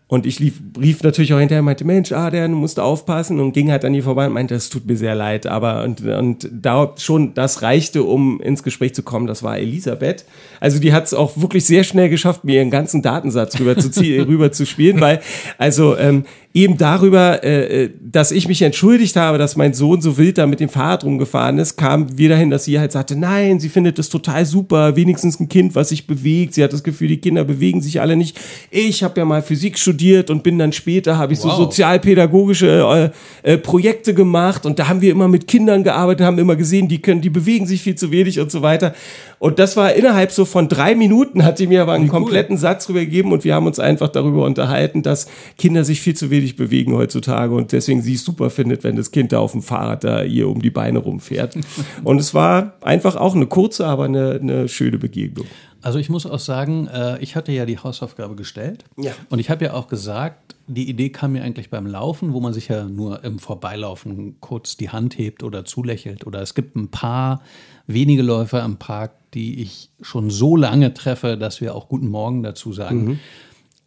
Und 0.09 0.25
ich 0.25 0.39
lief, 0.39 0.61
rief 0.81 1.03
natürlich 1.03 1.35
auch 1.35 1.41
hinterher, 1.41 1.63
meinte, 1.63 1.85
Mensch, 1.85 2.13
ah, 2.13 2.31
der, 2.31 2.47
du 2.47 2.55
musst 2.55 2.79
aufpassen 2.79 3.41
und 3.41 3.53
ging 3.53 3.73
halt 3.73 3.85
an 3.85 3.93
ihr 3.93 4.05
vorbei 4.05 4.29
und 4.29 4.35
meinte, 4.35 4.55
es 4.55 4.71
tut 4.71 4.87
mir 4.87 4.97
sehr 4.97 5.17
leid, 5.17 5.47
aber 5.47 5.83
und, 5.83 6.01
und 6.01 6.49
da 6.53 6.95
schon 6.97 7.35
das 7.35 7.63
reichte, 7.63 8.05
um 8.05 8.41
ins 8.41 8.63
Gespräch 8.63 8.95
zu 8.95 9.03
kommen, 9.03 9.27
das 9.27 9.43
war 9.43 9.59
Elisabeth. 9.59 10.25
Also 10.61 10.79
die 10.79 10.93
hat 10.93 11.07
es 11.07 11.15
auch 11.15 11.37
wirklich 11.37 11.65
sehr 11.65 11.83
schnell 11.83 12.09
geschafft, 12.09 12.45
mir 12.45 12.57
ihren 12.57 12.71
ganzen 12.71 13.03
Datensatz 13.03 13.59
rüber 13.59 13.77
zu, 13.77 13.91
ziehen, 13.91 14.23
rüber 14.27 14.53
zu 14.53 14.65
spielen, 14.65 15.01
weil, 15.01 15.21
also 15.59 15.97
ähm, 15.97 16.25
eben 16.57 16.79
darüber, 16.79 17.45
äh, 17.45 17.85
äh, 17.85 17.91
dass 18.01 18.33
ich 18.33 18.49
mich 18.49 18.63
entschuldigt 18.63 19.15
habe, 19.17 19.37
dass 19.37 19.57
mein 19.57 19.75
Sohn 19.75 20.01
so 20.01 20.17
wild 20.17 20.39
da 20.39 20.47
mit 20.47 20.59
dem 20.59 20.71
Fahrrad 20.71 21.05
rumgefahren 21.05 21.59
ist, 21.59 21.77
kam 21.77 22.17
wir 22.17 22.31
dahin, 22.31 22.49
dass 22.49 22.65
sie 22.65 22.81
halt 22.81 22.93
sagte, 22.93 23.15
nein, 23.15 23.61
sie 23.61 23.69
findet 23.69 23.99
das 23.99 24.09
total 24.09 24.47
super, 24.47 24.97
wenigstens 24.97 25.39
ein 25.39 25.51
Kind, 25.51 25.75
was 25.75 25.91
sich 25.91 26.07
bewegt. 26.07 26.55
Sie 26.55 26.65
hat 26.65 26.73
das 26.73 26.83
Gefühl, 26.83 27.09
die 27.09 27.19
Kinder 27.19 27.45
bewegen 27.45 27.83
sich 27.83 28.01
alle 28.01 28.17
nicht. 28.17 28.41
Ich 28.71 29.03
habe 29.03 29.21
ja 29.21 29.27
mal 29.27 29.43
Physik 29.43 29.79
studiert 29.79 30.31
und 30.31 30.43
bin 30.43 30.59
dann 30.59 30.73
später, 30.73 31.19
habe 31.19 31.35
ich 31.35 31.45
wow. 31.45 31.53
so 31.53 31.65
sozialpädagogische 31.65 33.13
äh, 33.45 33.53
äh, 33.53 33.59
Projekte 33.59 34.15
gemacht 34.15 34.65
und 34.65 34.79
da 34.79 34.89
haben 34.89 35.03
wir 35.03 35.11
immer 35.11 35.29
mit 35.29 35.47
Kindern 35.47 35.85
gearbeitet, 35.85 36.27
haben 36.27 36.39
immer 36.39 36.57
gesehen, 36.57 36.89
die 36.89 37.03
können, 37.03 37.21
die 37.21 37.29
bewegen 37.29 37.67
sich 37.67 37.83
viel 37.83 37.97
zu 37.97 38.11
wenig 38.11 38.41
und 38.41 38.51
so 38.51 38.63
weiter. 38.63 38.95
Und 39.39 39.59
das 39.59 39.77
war 39.77 39.93
innerhalb 39.93 40.33
so 40.33 40.47
von 40.47 40.69
drei 40.69 40.95
Minuten, 40.95 41.45
hat 41.45 41.59
sie 41.59 41.67
mir 41.67 41.83
aber 41.83 41.93
einen 41.93 42.07
Wie 42.07 42.09
kompletten 42.09 42.57
cool. 42.57 42.61
Satz 42.61 42.87
drüber 42.87 43.01
gegeben 43.01 43.33
und 43.33 43.45
wir 43.45 43.55
haben 43.55 43.67
uns 43.67 43.79
einfach 43.79 44.09
darüber 44.09 44.47
unterhalten, 44.47 45.03
dass 45.03 45.27
Kinder 45.59 45.85
sich 45.85 46.01
viel 46.01 46.17
zu 46.17 46.31
wenig 46.31 46.46
bewegen 46.55 46.95
heutzutage 46.95 47.53
und 47.55 47.73
deswegen 47.73 48.03
sie 48.03 48.15
es 48.15 48.25
super 48.25 48.51
findet, 48.51 48.85
wenn 48.85 48.95
das 48.95 49.11
Kind 49.11 49.33
da 49.33 49.41
auf 49.41 49.53
dem 49.53 49.63
Fahrrad 49.63 50.05
da 50.05 50.23
ihr 50.23 50.49
um 50.49 50.63
die 50.63 50.71
Beine 50.71 51.01
rumfährt. 51.01 51.59
und 52.05 52.21
es 52.21 52.35
war 52.35 52.75
einfach 52.83 53.17
auch 53.17 53.35
eine 53.35 53.47
kurze, 53.47 53.87
aber 53.87 54.05
eine, 54.05 54.39
eine 54.41 54.69
schöne 54.69 54.99
Begegnung. 54.99 55.47
Also 55.83 55.99
ich 55.99 56.09
muss 56.09 56.27
auch 56.27 56.39
sagen, 56.39 56.89
äh, 56.89 57.19
ich 57.21 57.37
hatte 57.37 57.53
ja 57.53 57.65
die 57.65 57.79
Hausaufgabe 57.79 58.35
gestellt. 58.35 58.85
Ja. 58.97 59.13
Und 59.31 59.39
ich 59.39 59.51
habe 59.51 59.67
ja 59.67 59.75
auch 59.75 59.89
gesagt, 59.89 60.57
die 60.67 60.89
Idee 60.89 61.11
kam 61.11 61.33
mir 61.33 61.45
eigentlich 61.45 61.71
beim 61.71 61.87
Laufen, 61.87 62.33
wo 62.33 62.41
man 62.41 62.53
sich 62.53 62.69
ja 62.69 62.85
nur 62.85 63.23
im 63.23 63.39
Vorbeilaufen 63.39 64.37
kurz 64.41 64.77
die 64.77 64.91
Hand 64.91 65.17
hebt 65.17 65.45
oder 65.45 65.65
zulächelt. 65.65 66.27
Oder 66.27 66.43
es 66.43 66.55
gibt 66.55 66.75
ein 66.75 66.89
paar 66.89 67.41
wenige 67.87 68.23
Läufer 68.23 68.65
im 68.65 68.79
Park, 68.79 69.13
die 69.33 69.63
ich 69.63 69.91
schon 70.01 70.31
so 70.31 70.57
lange 70.57 70.93
treffe, 70.93 71.37
dass 71.37 71.61
wir 71.61 71.75
auch 71.75 71.89
Guten 71.89 72.09
Morgen 72.09 72.43
dazu 72.43 72.73
sagen. 72.73 73.05
Mhm. 73.05 73.19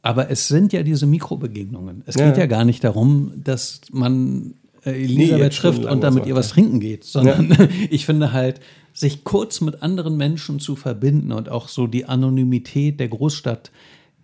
Aber 0.09 0.31
es 0.31 0.47
sind 0.47 0.73
ja 0.73 0.81
diese 0.81 1.05
Mikrobegegnungen. 1.05 2.01
Es 2.07 2.15
ja. 2.15 2.27
geht 2.27 2.37
ja 2.37 2.47
gar 2.47 2.65
nicht 2.65 2.83
darum, 2.83 3.31
dass 3.35 3.81
man 3.91 4.55
äh, 4.83 5.03
Elisabeth 5.03 5.39
nee, 5.39 5.49
trifft 5.49 5.85
und 5.85 6.01
damit 6.01 6.25
ihr 6.25 6.33
was 6.33 6.49
trinken 6.49 6.79
geht, 6.79 7.03
sondern 7.03 7.51
ja. 7.51 7.67
ich 7.91 8.07
finde 8.07 8.33
halt, 8.33 8.59
sich 8.91 9.23
kurz 9.23 9.61
mit 9.61 9.83
anderen 9.83 10.17
Menschen 10.17 10.59
zu 10.59 10.75
verbinden 10.75 11.31
und 11.31 11.49
auch 11.49 11.67
so 11.67 11.85
die 11.85 12.05
Anonymität 12.05 12.99
der 12.99 13.09
Großstadt 13.09 13.69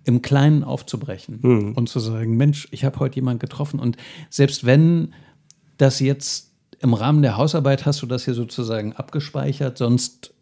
im 0.05 0.23
Kleinen 0.23 0.63
aufzubrechen 0.63 1.37
mhm. 1.43 1.73
und 1.73 1.87
zu 1.87 1.99
sagen, 1.99 2.35
Mensch, 2.35 2.67
ich 2.71 2.83
habe 2.83 2.97
heute 2.97 3.17
jemanden 3.17 3.37
getroffen 3.37 3.79
und 3.79 3.95
selbst 4.31 4.65
wenn 4.65 5.13
das 5.77 5.99
jetzt 5.99 6.49
im 6.79 6.95
Rahmen 6.95 7.21
der 7.21 7.37
Hausarbeit 7.37 7.85
hast 7.85 8.01
du 8.01 8.07
das 8.07 8.25
hier 8.25 8.33
sozusagen 8.33 8.93
abgespeichert, 8.93 9.77
sonst 9.77 10.33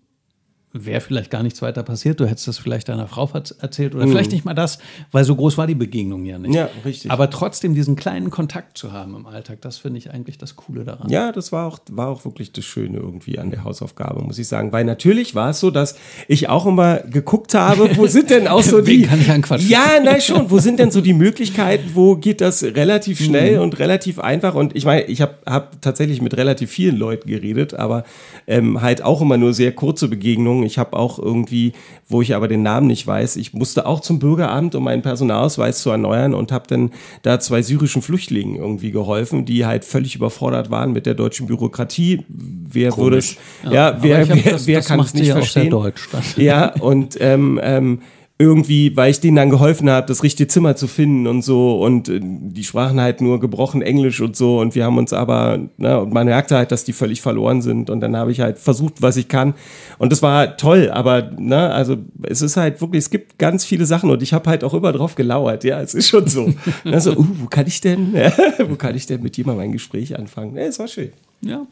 wäre 0.73 1.01
vielleicht 1.01 1.29
gar 1.29 1.43
nichts 1.43 1.61
weiter 1.61 1.83
passiert. 1.83 2.19
Du 2.19 2.25
hättest 2.25 2.47
das 2.47 2.57
vielleicht 2.57 2.89
deiner 2.89 3.07
Frau 3.07 3.29
erzählt 3.31 3.93
oder 3.93 4.07
mhm. 4.07 4.11
vielleicht 4.11 4.31
nicht 4.31 4.43
mal 4.43 4.55
das, 4.55 4.79
weil 5.11 5.23
so 5.23 5.35
groß 5.35 5.57
war 5.57 5.67
die 5.67 5.75
Begegnung 5.75 6.25
ja 6.25 6.39
nicht. 6.39 6.55
Ja, 6.55 6.67
richtig. 6.83 7.11
Aber 7.11 7.29
trotzdem 7.29 7.75
diesen 7.75 7.95
kleinen 7.95 8.31
Kontakt 8.31 8.75
zu 8.75 8.91
haben 8.91 9.15
im 9.15 9.27
Alltag, 9.27 9.61
das 9.61 9.77
finde 9.77 9.99
ich 9.99 10.09
eigentlich 10.09 10.39
das 10.39 10.55
Coole 10.55 10.83
daran. 10.83 11.09
Ja, 11.09 11.31
das 11.31 11.51
war 11.51 11.67
auch, 11.67 11.77
war 11.91 12.07
auch 12.07 12.25
wirklich 12.25 12.53
das 12.53 12.65
Schöne 12.65 12.97
irgendwie 12.97 13.37
an 13.37 13.51
der 13.51 13.63
Hausaufgabe, 13.63 14.23
muss 14.23 14.39
ich 14.39 14.47
sagen. 14.47 14.71
Weil 14.71 14.83
natürlich 14.83 15.35
war 15.35 15.51
es 15.51 15.59
so, 15.59 15.69
dass 15.69 15.95
ich 16.27 16.49
auch 16.49 16.65
immer 16.65 16.97
geguckt 17.01 17.53
habe, 17.53 17.95
wo 17.95 18.07
sind 18.07 18.31
denn 18.31 18.47
auch 18.47 18.63
so 18.63 18.81
die. 18.81 19.03
kann 19.03 19.21
ich 19.21 19.29
anquatschen? 19.29 19.69
Ja, 19.69 19.99
nein, 20.03 20.21
schon. 20.21 20.49
Wo 20.49 20.57
sind 20.57 20.79
denn 20.79 20.89
so 20.89 21.01
die 21.01 21.13
Möglichkeiten, 21.13 21.91
wo 21.93 22.15
geht 22.15 22.41
das 22.41 22.63
relativ 22.63 23.19
schnell 23.23 23.57
mhm. 23.57 23.61
und 23.61 23.77
relativ 23.77 24.17
einfach? 24.17 24.55
Und 24.55 24.75
ich 24.75 24.85
meine, 24.85 25.03
ich 25.03 25.21
habe 25.21 25.35
hab 25.45 25.79
tatsächlich 25.83 26.19
mit 26.19 26.35
relativ 26.35 26.71
vielen 26.71 26.97
Leuten 26.97 27.29
geredet, 27.29 27.75
aber 27.75 28.05
ähm, 28.47 28.81
halt 28.81 29.03
auch 29.03 29.21
immer 29.21 29.37
nur 29.37 29.53
sehr 29.53 29.71
kurze 29.71 30.07
Begegnungen 30.07 30.63
ich 30.65 30.77
habe 30.77 30.97
auch 30.97 31.19
irgendwie, 31.19 31.73
wo 32.07 32.21
ich 32.21 32.35
aber 32.35 32.47
den 32.47 32.63
Namen 32.63 32.87
nicht 32.87 33.05
weiß, 33.05 33.35
ich 33.35 33.53
musste 33.53 33.85
auch 33.85 33.99
zum 33.99 34.19
Bürgeramt, 34.19 34.75
um 34.75 34.83
meinen 34.83 35.01
Personalausweis 35.01 35.81
zu 35.81 35.89
erneuern 35.89 36.33
und 36.33 36.51
habe 36.51 36.65
dann 36.67 36.91
da 37.21 37.39
zwei 37.39 37.61
syrischen 37.61 38.01
Flüchtlingen 38.01 38.55
irgendwie 38.55 38.91
geholfen, 38.91 39.45
die 39.45 39.65
halt 39.65 39.85
völlig 39.85 40.15
überfordert 40.15 40.71
waren 40.71 40.93
mit 40.93 41.05
der 41.05 41.13
deutschen 41.13 41.47
Bürokratie. 41.47 42.23
Wer 42.27 42.89
Komisch. 42.89 43.03
würde 43.03 43.17
es, 43.17 43.37
ja, 43.63 43.71
ja 43.71 43.97
wer, 44.01 44.29
wer, 44.29 44.51
das, 44.53 44.67
wer 44.67 44.79
das 44.79 44.87
kann 44.87 44.99
es 44.99 45.13
nicht 45.13 45.27
ja 45.27 45.35
verstehen? 45.35 45.69
Deutsch, 45.69 46.09
ja, 46.37 46.73
und 46.79 47.17
ähm, 47.19 47.59
ähm, 47.61 47.99
irgendwie, 48.39 48.97
weil 48.97 49.11
ich 49.11 49.19
denen 49.19 49.37
dann 49.37 49.51
geholfen 49.51 49.89
habe, 49.89 50.07
das 50.07 50.23
richtige 50.23 50.47
Zimmer 50.47 50.75
zu 50.75 50.87
finden 50.87 51.27
und 51.27 51.43
so. 51.43 51.79
Und 51.79 52.09
äh, 52.09 52.19
die 52.21 52.63
sprachen 52.63 52.99
halt 52.99 53.21
nur 53.21 53.39
gebrochen 53.39 53.83
Englisch 53.83 54.21
und 54.21 54.35
so. 54.35 54.59
Und 54.59 54.73
wir 54.73 54.85
haben 54.85 54.97
uns 54.97 55.13
aber, 55.13 55.59
ne, 55.77 55.99
und 55.99 56.13
man 56.13 56.25
merkte 56.25 56.57
halt, 56.57 56.71
dass 56.71 56.83
die 56.83 56.93
völlig 56.93 57.21
verloren 57.21 57.61
sind. 57.61 57.91
Und 57.91 58.01
dann 58.01 58.17
habe 58.17 58.31
ich 58.31 58.39
halt 58.39 58.57
versucht, 58.57 59.01
was 59.03 59.17
ich 59.17 59.27
kann. 59.27 59.53
Und 59.99 60.11
das 60.11 60.23
war 60.23 60.57
toll, 60.57 60.89
aber 60.91 61.31
ne, 61.37 61.71
also 61.71 61.97
es 62.23 62.41
ist 62.41 62.57
halt 62.57 62.81
wirklich, 62.81 63.03
es 63.03 63.09
gibt 63.11 63.37
ganz 63.37 63.65
viele 63.65 63.85
Sachen. 63.85 64.09
Und 64.09 64.23
ich 64.23 64.33
habe 64.33 64.49
halt 64.49 64.63
auch 64.63 64.73
immer 64.73 64.91
drauf 64.91 65.13
gelauert, 65.13 65.63
ja, 65.63 65.79
es 65.79 65.93
ist 65.93 66.07
schon 66.07 66.27
so. 66.27 66.51
also, 66.85 67.11
uh, 67.11 67.25
wo 67.39 67.45
kann 67.45 67.67
ich 67.67 67.81
denn, 67.81 68.13
wo 68.67 68.75
kann 68.75 68.95
ich 68.95 69.05
denn 69.05 69.21
mit 69.21 69.37
jemandem 69.37 69.65
ein 69.65 69.71
Gespräch 69.73 70.17
anfangen? 70.17 70.55
Ja, 70.55 70.63
es 70.63 70.79
war 70.79 70.87
schön. 70.87 71.11
Ja, 71.45 71.67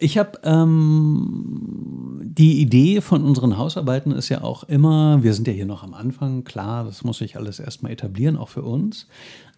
ich 0.00 0.18
habe 0.18 0.40
ähm, 0.42 1.53
die 2.38 2.60
Idee 2.60 3.00
von 3.00 3.22
unseren 3.22 3.56
Hausarbeiten 3.56 4.10
ist 4.10 4.28
ja 4.28 4.42
auch 4.42 4.64
immer, 4.64 5.22
wir 5.22 5.34
sind 5.34 5.46
ja 5.46 5.52
hier 5.52 5.66
noch 5.66 5.84
am 5.84 5.94
Anfang, 5.94 6.42
klar, 6.42 6.84
das 6.84 7.04
muss 7.04 7.18
sich 7.18 7.36
alles 7.36 7.60
erstmal 7.60 7.92
etablieren, 7.92 8.36
auch 8.36 8.48
für 8.48 8.62
uns. 8.62 9.06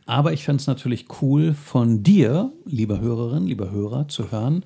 Aber 0.04 0.32
ich 0.32 0.44
fände 0.44 0.60
es 0.60 0.66
natürlich 0.66 1.06
cool 1.22 1.54
von 1.54 2.02
dir, 2.02 2.52
lieber 2.66 3.00
Hörerin, 3.00 3.46
lieber 3.46 3.70
Hörer, 3.70 4.08
zu 4.08 4.30
hören, 4.30 4.62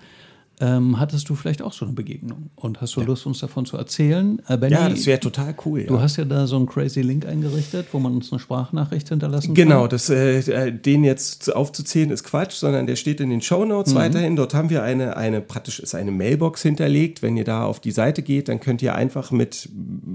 ähm, 0.60 1.00
hattest 1.00 1.28
du 1.28 1.34
vielleicht 1.34 1.62
auch 1.62 1.72
so 1.72 1.86
eine 1.86 1.94
Begegnung 1.94 2.50
und 2.54 2.80
hast 2.82 2.94
du 2.94 3.00
ja. 3.00 3.06
Lust, 3.06 3.24
uns 3.24 3.38
davon 3.38 3.64
zu 3.64 3.78
erzählen? 3.78 4.42
Äh, 4.46 4.58
Benny, 4.58 4.74
ja, 4.74 4.88
das 4.90 5.06
wäre 5.06 5.18
total 5.18 5.54
cool. 5.64 5.84
Du 5.84 5.94
ja. 5.94 6.02
hast 6.02 6.18
ja 6.18 6.26
da 6.26 6.46
so 6.46 6.56
einen 6.56 6.66
crazy 6.66 7.00
Link 7.00 7.24
eingerichtet, 7.24 7.86
wo 7.92 7.98
man 7.98 8.14
uns 8.14 8.30
eine 8.30 8.38
Sprachnachricht 8.38 9.08
hinterlassen 9.08 9.54
genau, 9.54 9.88
kann. 9.88 9.98
Genau, 9.98 10.20
äh, 10.20 10.70
den 10.70 11.04
jetzt 11.04 11.54
aufzuzählen 11.54 12.10
ist 12.10 12.24
Quatsch, 12.24 12.52
sondern 12.52 12.86
der 12.86 12.96
steht 12.96 13.20
in 13.20 13.30
den 13.30 13.40
Show 13.40 13.64
Notes 13.64 13.94
mhm. 13.94 13.98
weiterhin. 13.98 14.36
Dort 14.36 14.52
haben 14.52 14.68
wir 14.68 14.82
eine, 14.82 15.16
eine, 15.16 15.40
praktisch 15.40 15.80
ist 15.80 15.94
eine 15.94 16.10
Mailbox 16.10 16.62
hinterlegt. 16.62 17.22
Wenn 17.22 17.38
ihr 17.38 17.44
da 17.44 17.64
auf 17.64 17.80
die 17.80 17.92
Seite 17.92 18.20
geht, 18.20 18.48
dann 18.48 18.60
könnt 18.60 18.82
ihr 18.82 18.94
einfach 18.94 19.30
mit 19.30 19.68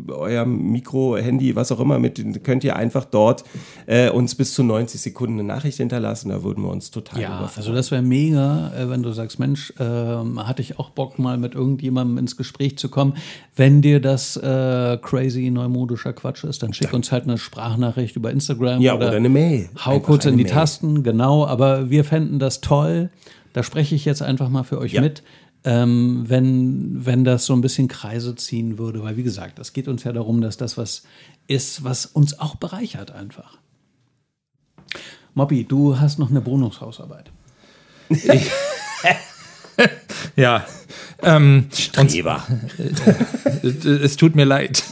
eurem 0.10 0.72
Mikro, 0.72 1.18
Handy, 1.18 1.56
was 1.56 1.72
auch 1.72 1.80
immer, 1.80 1.98
mit, 1.98 2.44
könnt 2.44 2.64
ihr 2.64 2.76
einfach 2.76 3.06
dort 3.06 3.44
äh, 3.88 4.10
uns 4.10 4.36
bis 4.36 4.54
zu 4.54 4.64
90 4.64 5.02
Sekunden 5.02 5.40
eine 5.40 5.48
Nachricht 5.48 5.78
hinterlassen. 5.78 6.30
Da 6.30 6.44
würden 6.44 6.64
wir 6.64 6.70
uns 6.70 6.92
total 6.92 7.20
ja, 7.20 7.28
überfreuen. 7.40 7.58
Also 7.58 7.74
das 7.74 7.90
wäre 7.90 8.04
mega, 8.04 8.72
äh, 8.78 8.90
wenn 8.92 9.02
du 9.02 9.12
sagst, 9.12 9.40
Mensch, 9.40 9.74
ähm, 9.80 10.35
hatte 10.38 10.62
ich 10.62 10.80
auch 10.80 10.90
Bock, 10.90 11.20
mal 11.20 11.38
mit 11.38 11.56
irgendjemandem 11.56 12.18
ins 12.18 12.38
Gespräch 12.38 12.78
zu 12.78 12.90
kommen. 12.90 13.16
Wenn 13.56 13.82
dir 13.82 14.00
das 14.00 14.38
äh, 14.38 14.98
crazy 15.02 15.50
neumodischer 15.50 16.14
Quatsch 16.14 16.44
ist, 16.44 16.64
dann 16.64 16.74
schick 16.74 16.94
uns 16.94 17.12
halt 17.12 17.24
eine 17.24 17.38
Sprachnachricht 17.38 18.16
über 18.16 18.32
Instagram 18.32 18.82
ja, 18.82 18.96
oder, 18.96 19.08
oder 19.08 19.18
eine 19.18 19.30
Mail. 19.30 19.70
Hau 19.84 19.96
einfach 19.96 20.06
kurz 20.06 20.26
in 20.26 20.38
die 20.38 20.44
Mail. 20.44 20.54
Tasten, 20.54 21.04
genau. 21.04 21.46
Aber 21.46 21.90
wir 21.90 22.04
fänden 22.04 22.40
das 22.40 22.62
toll. 22.62 23.10
Da 23.54 23.64
spreche 23.64 23.96
ich 23.96 24.06
jetzt 24.06 24.22
einfach 24.22 24.50
mal 24.50 24.64
für 24.64 24.80
euch 24.80 24.94
ja. 24.94 25.02
mit. 25.02 25.24
Ähm, 25.64 26.26
wenn, 26.28 27.06
wenn 27.06 27.24
das 27.24 27.46
so 27.46 27.54
ein 27.54 27.62
bisschen 27.62 27.88
Kreise 27.88 28.36
ziehen 28.36 28.78
würde. 28.78 29.04
Weil, 29.04 29.18
wie 29.18 29.24
gesagt, 29.24 29.58
es 29.60 29.74
geht 29.74 29.88
uns 29.88 30.04
ja 30.04 30.12
darum, 30.12 30.42
dass 30.42 30.58
das 30.58 30.78
was 30.78 31.04
ist, 31.48 31.84
was 31.84 32.06
uns 32.06 32.40
auch 32.40 32.56
bereichert 32.56 33.12
einfach. 33.12 33.58
Mobby, 35.34 35.64
du 35.64 36.00
hast 36.00 36.20
noch 36.20 36.30
eine 36.30 36.42
Bonushausarbeit. 36.42 37.32
ja. 40.36 40.66
Ähm, 41.24 41.68
Streber. 41.72 42.44
Und, 43.64 43.86
äh, 43.86 43.90
es 43.90 44.18
tut 44.18 44.36
mir 44.36 44.46
leid. 44.46 44.84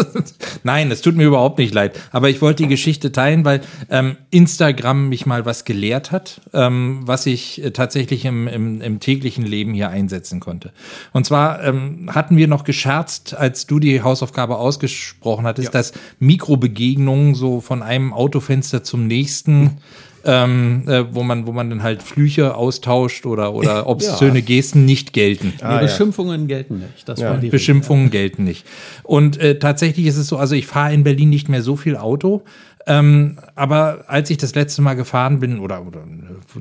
Nein, 0.62 0.90
es 0.90 1.00
tut 1.00 1.16
mir 1.16 1.24
überhaupt 1.24 1.58
nicht 1.58 1.74
leid. 1.74 1.98
Aber 2.12 2.28
ich 2.28 2.40
wollte 2.40 2.62
die 2.64 2.68
Geschichte 2.68 3.10
teilen, 3.10 3.44
weil 3.44 3.62
ähm, 3.90 4.16
Instagram 4.30 5.08
mich 5.08 5.26
mal 5.26 5.44
was 5.46 5.64
gelehrt 5.64 6.12
hat, 6.12 6.40
ähm, 6.52 7.00
was 7.04 7.26
ich 7.26 7.64
äh, 7.64 7.70
tatsächlich 7.70 8.24
im, 8.26 8.46
im, 8.48 8.80
im, 8.80 9.00
täglichen 9.00 9.44
Leben 9.44 9.74
hier 9.74 9.88
einsetzen 9.88 10.40
konnte. 10.40 10.72
Und 11.12 11.26
zwar 11.26 11.64
ähm, 11.64 12.10
hatten 12.14 12.36
wir 12.36 12.48
noch 12.48 12.64
gescherzt, 12.64 13.34
als 13.34 13.66
du 13.66 13.80
die 13.80 14.02
Hausaufgabe 14.02 14.58
ausgesprochen 14.58 15.46
hattest, 15.46 15.68
ja. 15.68 15.72
dass 15.72 15.92
Mikrobegegnungen 16.20 17.34
so 17.34 17.60
von 17.60 17.82
einem 17.82 18.12
Autofenster 18.12 18.84
zum 18.84 19.06
nächsten 19.06 19.78
ähm, 20.24 20.84
äh, 20.86 21.04
wo 21.14 21.22
man, 21.22 21.46
wo 21.46 21.52
man 21.52 21.70
dann 21.70 21.82
halt 21.82 22.02
Flüche 22.02 22.54
austauscht 22.54 23.26
oder, 23.26 23.54
oder 23.54 23.86
obszöne 23.86 24.38
ja. 24.38 24.44
Gesten 24.44 24.84
nicht 24.84 25.12
gelten. 25.12 25.52
Ah, 25.60 25.76
nee, 25.76 25.82
Beschimpfungen 25.82 26.42
ja. 26.42 26.46
gelten 26.46 26.78
nicht. 26.78 27.08
Das 27.08 27.20
ja. 27.20 27.34
Beschimpfungen 27.34 28.10
gelten 28.10 28.44
nicht. 28.44 28.66
Und 29.02 29.38
äh, 29.38 29.58
tatsächlich 29.58 30.06
ist 30.06 30.16
es 30.16 30.26
so, 30.26 30.36
also 30.36 30.54
ich 30.54 30.66
fahre 30.66 30.94
in 30.94 31.04
Berlin 31.04 31.30
nicht 31.30 31.48
mehr 31.48 31.62
so 31.62 31.76
viel 31.76 31.96
Auto. 31.96 32.42
Ähm, 32.86 33.38
aber 33.54 34.04
als 34.08 34.30
ich 34.30 34.38
das 34.38 34.54
letzte 34.54 34.82
Mal 34.82 34.94
gefahren 34.94 35.40
bin, 35.40 35.60
oder, 35.60 35.86
oder 35.86 36.04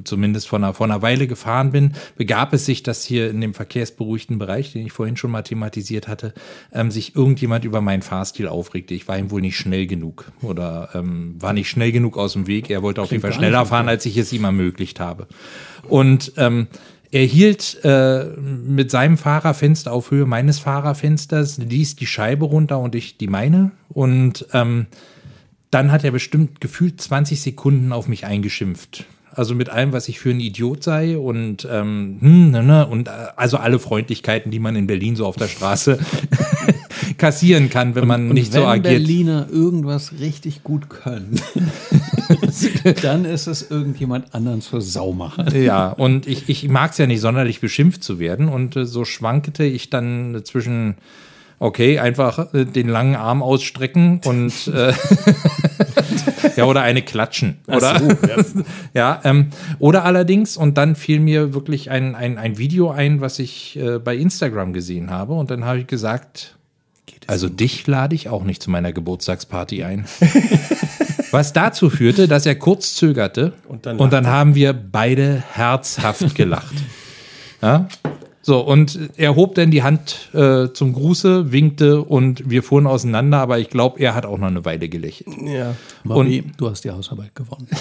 zumindest 0.04 0.48
vor 0.48 0.60
einer, 0.60 0.74
vor 0.74 0.86
einer 0.86 1.02
Weile 1.02 1.28
gefahren 1.28 1.72
bin, 1.72 1.94
begab 2.16 2.54
es 2.54 2.66
sich, 2.66 2.84
dass 2.84 3.04
hier 3.04 3.30
in 3.30 3.42
dem 3.42 3.54
verkehrsberuhigten 3.54 4.38
Bereich, 4.38 4.74
den 4.74 4.86
ich 4.86 4.92
vorhin 4.92 5.18
schon 5.18 5.32
mal 5.32 5.42
thematisiert 5.42 6.08
hatte, 6.08 6.34
ähm, 6.72 6.92
sich 6.92 7.16
irgendjemand 7.16 7.66
über 7.66 7.82
meinen 7.82 8.02
Fahrstil 8.02 8.48
aufregte. 8.48 8.94
Ich 8.94 9.08
war 9.08 9.18
ihm 9.18 9.32
wohl 9.32 9.42
nicht 9.42 9.58
schnell 9.58 9.88
genug 9.88 10.32
oder 10.42 10.90
ähm, 10.94 11.36
war 11.40 11.54
nicht 11.54 11.70
schnell 11.70 11.92
genug 11.92 12.18
aus 12.18 12.34
dem 12.34 12.48
Weg. 12.48 12.70
Er 12.70 12.84
wollte 12.84 13.02
auf 13.02 13.12
jeden 13.12 13.22
Fall 13.22 13.34
schneller 13.34 13.66
fahren, 13.66 13.90
als 13.90 14.06
ich 14.06 14.18
es 14.18 14.32
ihm 14.32 14.44
ermöglicht 14.44 15.00
habe. 15.00 15.28
Und 15.88 16.34
ähm, 16.38 16.68
er 17.12 17.26
hielt 17.26 17.84
äh, 17.84 18.24
mit 18.38 18.90
seinem 18.90 19.18
Fahrerfenster 19.18 19.92
auf 19.92 20.12
Höhe 20.12 20.26
meines 20.26 20.60
Fahrerfensters, 20.60 21.58
ließ 21.58 21.98
die 21.98 22.06
Scheibe 22.06 22.46
runter 22.46 22.80
und 22.80 22.96
ich 22.96 23.18
die 23.18 23.28
meine. 23.28 23.72
Und 23.90 24.46
ähm, 24.54 24.88
dann 25.72 25.92
hat 25.92 26.04
er 26.04 26.12
bestimmt 26.12 26.62
gefühlt 26.62 27.02
20 27.02 27.42
Sekunden 27.42 27.92
auf 27.92 28.08
mich 28.08 28.26
eingeschimpft. 28.26 29.06
also 29.34 29.56
mit 29.56 29.70
allem, 29.70 29.94
was 29.94 30.10
ich 30.10 30.20
für 30.20 30.30
ein 30.30 30.40
Idiot 30.40 30.84
sei 30.84 31.18
und 31.18 31.68
ähm, 31.70 32.18
hm, 32.20 32.52
ne, 32.52 32.64
ne, 32.64 32.86
und 32.86 33.08
äh, 33.08 33.12
also 33.36 33.58
alle 33.58 33.80
Freundlichkeiten, 33.80 34.52
die 34.52 34.60
man 34.60 34.76
in 34.76 34.88
Berlin 34.88 35.16
so 35.16 35.26
auf 35.26 35.38
der 35.38 35.48
Straße 35.48 36.00
kassieren 37.18 37.70
kann, 37.70 37.96
wenn 37.96 38.08
man 38.08 38.30
Und 38.30 38.34
nicht 38.34 38.54
wenn 38.54 38.62
so 38.62 38.68
agiert. 38.68 38.84
Berliner 38.84 39.48
irgendwas 39.50 40.20
richtig 40.20 40.64
gut 40.64 40.90
können, 40.90 41.40
dann 43.02 43.26
ist 43.26 43.48
es 43.48 43.70
irgendjemand 43.70 44.34
anderen 44.34 44.62
zur 44.62 44.82
Sau 44.82 45.14
machen. 45.14 45.48
Ja, 45.56 45.90
und 45.90 46.28
ich, 46.28 46.50
ich 46.50 46.68
mag 46.68 46.92
es 46.92 46.98
ja 46.98 47.08
nicht 47.08 47.22
sonderlich 47.22 47.62
beschimpft 47.62 48.04
zu 48.04 48.20
werden. 48.20 48.50
Und 48.50 48.76
äh, 48.76 48.86
so 48.86 49.06
schwankete 49.06 49.64
ich 49.64 49.90
dann 49.90 50.42
zwischen, 50.44 50.96
okay, 51.62 52.00
einfach 52.00 52.54
äh, 52.54 52.66
den 52.66 52.90
langen 52.90 53.16
Arm 53.16 53.44
ausstrecken 53.44 54.20
und 54.26 54.52
äh, 54.68 54.94
ja, 56.56 56.66
oder 56.66 56.82
eine 56.82 57.04
klatschen. 57.04 57.60
Oder? 57.68 58.02
ja, 58.94 59.22
ähm, 59.24 59.52
oder 59.78 60.04
allerdings, 60.04 60.58
und 60.58 60.78
dann 60.78 60.96
fiel 60.96 61.20
mir 61.20 61.54
wirklich 61.54 61.92
ein, 61.92 62.16
ein, 62.16 62.40
ein 62.40 62.58
Video 62.58 62.90
ein, 62.90 63.22
was 63.22 63.38
ich 63.38 63.78
äh, 63.78 64.00
bei 64.00 64.16
Instagram 64.16 64.74
gesehen 64.74 65.12
habe. 65.12 65.34
Und 65.34 65.52
dann 65.52 65.64
habe 65.64 65.80
ich 65.80 65.88
gesagt, 65.88 66.58
also 67.28 67.48
dich 67.48 67.86
lade 67.86 68.16
ich 68.16 68.28
auch 68.28 68.44
nicht 68.44 68.64
zu 68.64 68.72
meiner 68.72 68.92
Geburtstagsparty 68.92 69.84
ein. 69.84 70.06
Was 71.32 71.54
dazu 71.54 71.90
führte, 71.90 72.28
dass 72.28 72.46
er 72.46 72.56
kurz 72.56 72.96
zögerte 72.96 73.54
Und 73.70 73.86
dann 73.86 73.98
und 73.98 74.12
dann 74.12 74.28
haben 74.28 74.54
wir 74.54 74.74
beide 74.74 75.42
herzhaft 75.54 76.36
gelacht. 76.36 76.74
Ja? 77.62 77.88
So, 78.44 78.60
und 78.62 79.00
er 79.18 79.36
hob 79.36 79.54
dann 79.56 79.70
die 79.70 79.84
Hand 79.84 80.30
äh, 80.34 80.70
zum 80.74 80.94
Gruße, 80.94 81.52
winkte 81.52 82.02
und 82.02 82.50
wir 82.50 82.64
fuhren 82.64 82.88
auseinander, 82.88 83.38
aber 83.40 83.60
ich 83.60 83.70
glaube, 83.70 84.00
er 84.00 84.16
hat 84.16 84.26
auch 84.26 84.38
noch 84.40 84.48
eine 84.48 84.66
Weile 84.66 84.90
gelächelt. 84.90 85.28
Ja. 85.46 85.76
Bobby, 86.04 86.44
du 86.58 86.70
hast 86.70 86.84
die 86.84 86.90
Hausarbeit 86.92 87.36
gewonnen. 87.36 87.68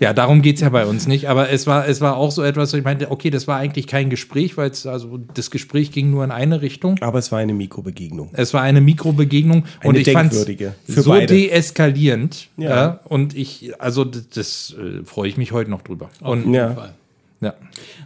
Ja, 0.00 0.14
darum 0.14 0.40
geht's 0.40 0.62
ja 0.62 0.70
bei 0.70 0.86
uns 0.86 1.06
nicht, 1.06 1.28
aber 1.28 1.50
es 1.50 1.66
war, 1.66 1.86
es 1.86 2.00
war 2.00 2.16
auch 2.16 2.30
so 2.30 2.42
etwas, 2.42 2.72
wo 2.72 2.78
ich 2.78 2.84
meinte, 2.84 3.10
okay, 3.10 3.28
das 3.28 3.46
war 3.46 3.58
eigentlich 3.58 3.86
kein 3.86 4.08
Gespräch, 4.08 4.56
weil 4.56 4.70
es, 4.70 4.86
also 4.86 5.18
das 5.34 5.50
Gespräch 5.50 5.92
ging 5.92 6.10
nur 6.10 6.24
in 6.24 6.30
eine 6.30 6.62
Richtung. 6.62 6.96
Aber 7.02 7.18
es 7.18 7.30
war 7.30 7.38
eine 7.38 7.52
Mikrobegegnung. 7.52 8.30
Es 8.32 8.54
war 8.54 8.62
eine 8.62 8.80
Mikrobegegnung 8.80 9.64
und 9.84 9.90
Eine 9.90 9.98
ich 9.98 10.10
fand 10.10 10.32
für 10.32 10.72
so 10.86 11.10
beide. 11.10 11.26
deeskalierend. 11.34 12.48
Ja. 12.56 12.70
Ja. 12.70 13.00
und 13.04 13.36
ich, 13.36 13.72
also 13.78 14.06
das, 14.06 14.30
das 14.30 14.74
äh, 14.80 15.04
freue 15.04 15.28
ich 15.28 15.36
mich 15.36 15.52
heute 15.52 15.70
noch 15.70 15.82
drüber. 15.82 16.08
Und, 16.22 16.50
Ja. 16.54 16.72
Fall. 16.72 16.94
ja. 17.42 17.52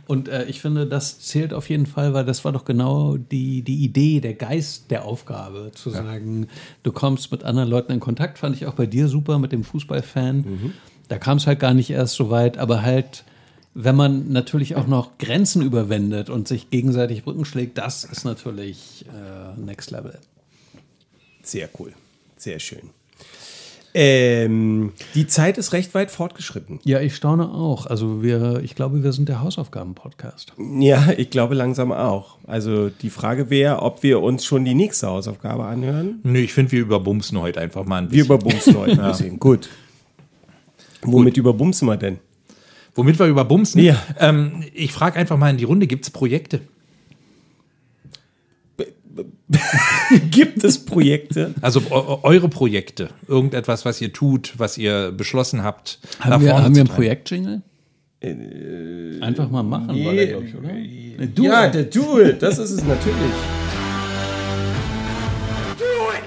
Und 0.07 0.29
äh, 0.29 0.45
ich 0.45 0.61
finde, 0.61 0.87
das 0.87 1.21
zählt 1.21 1.55
auf 1.55 1.69
jeden 1.71 1.87
Fall, 1.87 2.13
weil 2.15 2.25
das 2.25 2.45
war 2.45 2.53
doch 2.53 2.65
genau 2.65 3.17
die, 3.17 3.63
die 3.63 3.85
Idee, 3.85 4.21
der 4.21 4.35
Geist 4.35 4.91
der 4.91 5.05
Aufgabe, 5.05 5.71
zu 5.75 5.91
sagen, 5.91 6.49
du 6.83 6.93
kommst 6.93 7.33
mit 7.33 7.43
anderen 7.45 7.69
Leuten 7.69 7.93
in 7.93 8.01
Kontakt, 8.01 8.39
fand 8.39 8.57
ich 8.57 8.67
auch 8.67 8.75
bei 8.75 8.87
dir 8.87 9.09
super 9.09 9.39
mit 9.39 9.53
dem 9.53 9.65
Fußballfan. 9.65 10.45
Da 11.09 11.19
kam 11.19 11.39
es 11.39 11.47
halt 11.47 11.61
gar 11.61 11.75
nicht 11.75 11.91
erst 11.91 12.15
so 12.17 12.31
weit, 12.31 12.59
aber 12.59 12.83
halt, 12.83 13.25
wenn 13.75 13.97
man 13.97 14.31
natürlich 14.33 14.77
auch 14.77 14.87
noch 14.87 15.19
Grenzen 15.19 15.63
überwindet 15.63 16.31
und 16.31 16.49
sich 16.49 16.71
gegenseitig 16.71 17.25
Brücken 17.25 17.45
schlägt, 17.45 17.79
das 17.79 18.05
ist 18.05 18.25
natürlich 18.25 19.05
äh, 19.09 19.61
Next 19.61 19.91
Level. 19.91 20.19
Sehr 21.43 21.69
cool. 21.79 21.93
Sehr 22.37 22.59
schön. 22.59 22.91
Ähm, 23.97 24.93
die 25.15 25.29
Zeit 25.29 25.57
ist 25.57 25.73
recht 25.73 25.95
weit 25.95 26.11
fortgeschritten. 26.11 26.81
Ja, 26.83 27.01
ich 27.01 27.15
staune 27.15 27.49
auch. 27.49 27.87
Also 27.87 28.23
wir, 28.25 28.61
ich 28.65 28.75
glaube, 28.75 29.05
wir 29.05 29.13
sind 29.13 29.29
der 29.29 29.41
Hausaufgaben-Podcast. 29.41 30.53
Ja, 30.81 31.11
ich 31.17 31.31
glaube 31.31 31.55
langsam 31.55 31.93
auch. 31.93 32.39
Also 32.49 32.89
die 32.89 33.11
Frage 33.11 33.51
wäre, 33.51 33.83
ob 33.83 34.03
wir 34.03 34.21
uns 34.21 34.45
schon 34.45 34.65
die 34.65 34.75
nächste 34.75 35.07
Hausaufgabe 35.07 35.65
anhören. 35.65 36.19
Nö, 36.25 36.41
ich 36.41 36.53
finde, 36.53 36.73
wir 36.73 36.81
überbumsen 36.81 37.41
heute 37.41 37.61
einfach 37.61 37.85
mal 37.85 37.99
ein 37.99 38.11
Wir 38.11 38.25
bisschen. 38.25 38.27
überbumsen 38.27 38.77
heute 38.77 39.03
ein 39.03 39.11
bisschen. 39.11 39.39
Gut. 39.39 39.69
Womit 41.03 41.37
überbumsen 41.37 41.87
wir 41.87 41.97
denn? 41.97 42.19
Womit 42.97 43.19
wir 43.19 43.27
überbumsen? 43.27 43.81
Ja. 43.81 44.03
Ähm, 44.19 44.65
ich 44.75 44.93
frage 44.93 45.19
einfach 45.19 45.37
mal 45.37 45.51
in 45.51 45.57
die 45.57 45.65
Runde, 45.65 45.87
gibt 45.87 46.05
es 46.05 46.11
Projekte? 46.11 46.63
Gibt 50.31 50.63
es 50.65 50.85
Projekte? 50.85 51.55
Also 51.61 51.81
eu- 51.91 52.19
eure 52.23 52.49
Projekte, 52.49 53.11
irgendetwas, 53.29 53.85
was 53.85 54.01
ihr 54.01 54.13
tut, 54.13 54.55
was 54.59 54.79
ihr 54.79 55.13
beschlossen 55.13 55.63
habt. 55.63 55.99
nach 56.21 56.27
Haben 56.27 56.45
wir, 56.45 56.53
haben 56.55 56.61
wir 56.63 56.65
einen 56.65 56.75
treiben? 56.75 56.89
Projekt-Jingle? 56.95 57.63
Einfach 59.21 59.51
mal 59.51 59.63
machen, 59.63 60.03
war 60.05 60.13
der, 60.15 60.27
glaube 60.29 60.47
ich, 60.47 60.55
oder? 60.57 60.73
Nee, 60.73 61.17
ja, 61.39 61.69
der 61.69 61.85
Duel, 61.85 62.33
das 62.41 62.59
ist 62.59 62.71
es 62.71 62.83
natürlich. 62.85 63.15
Do 65.77 65.85
it! 66.15 66.25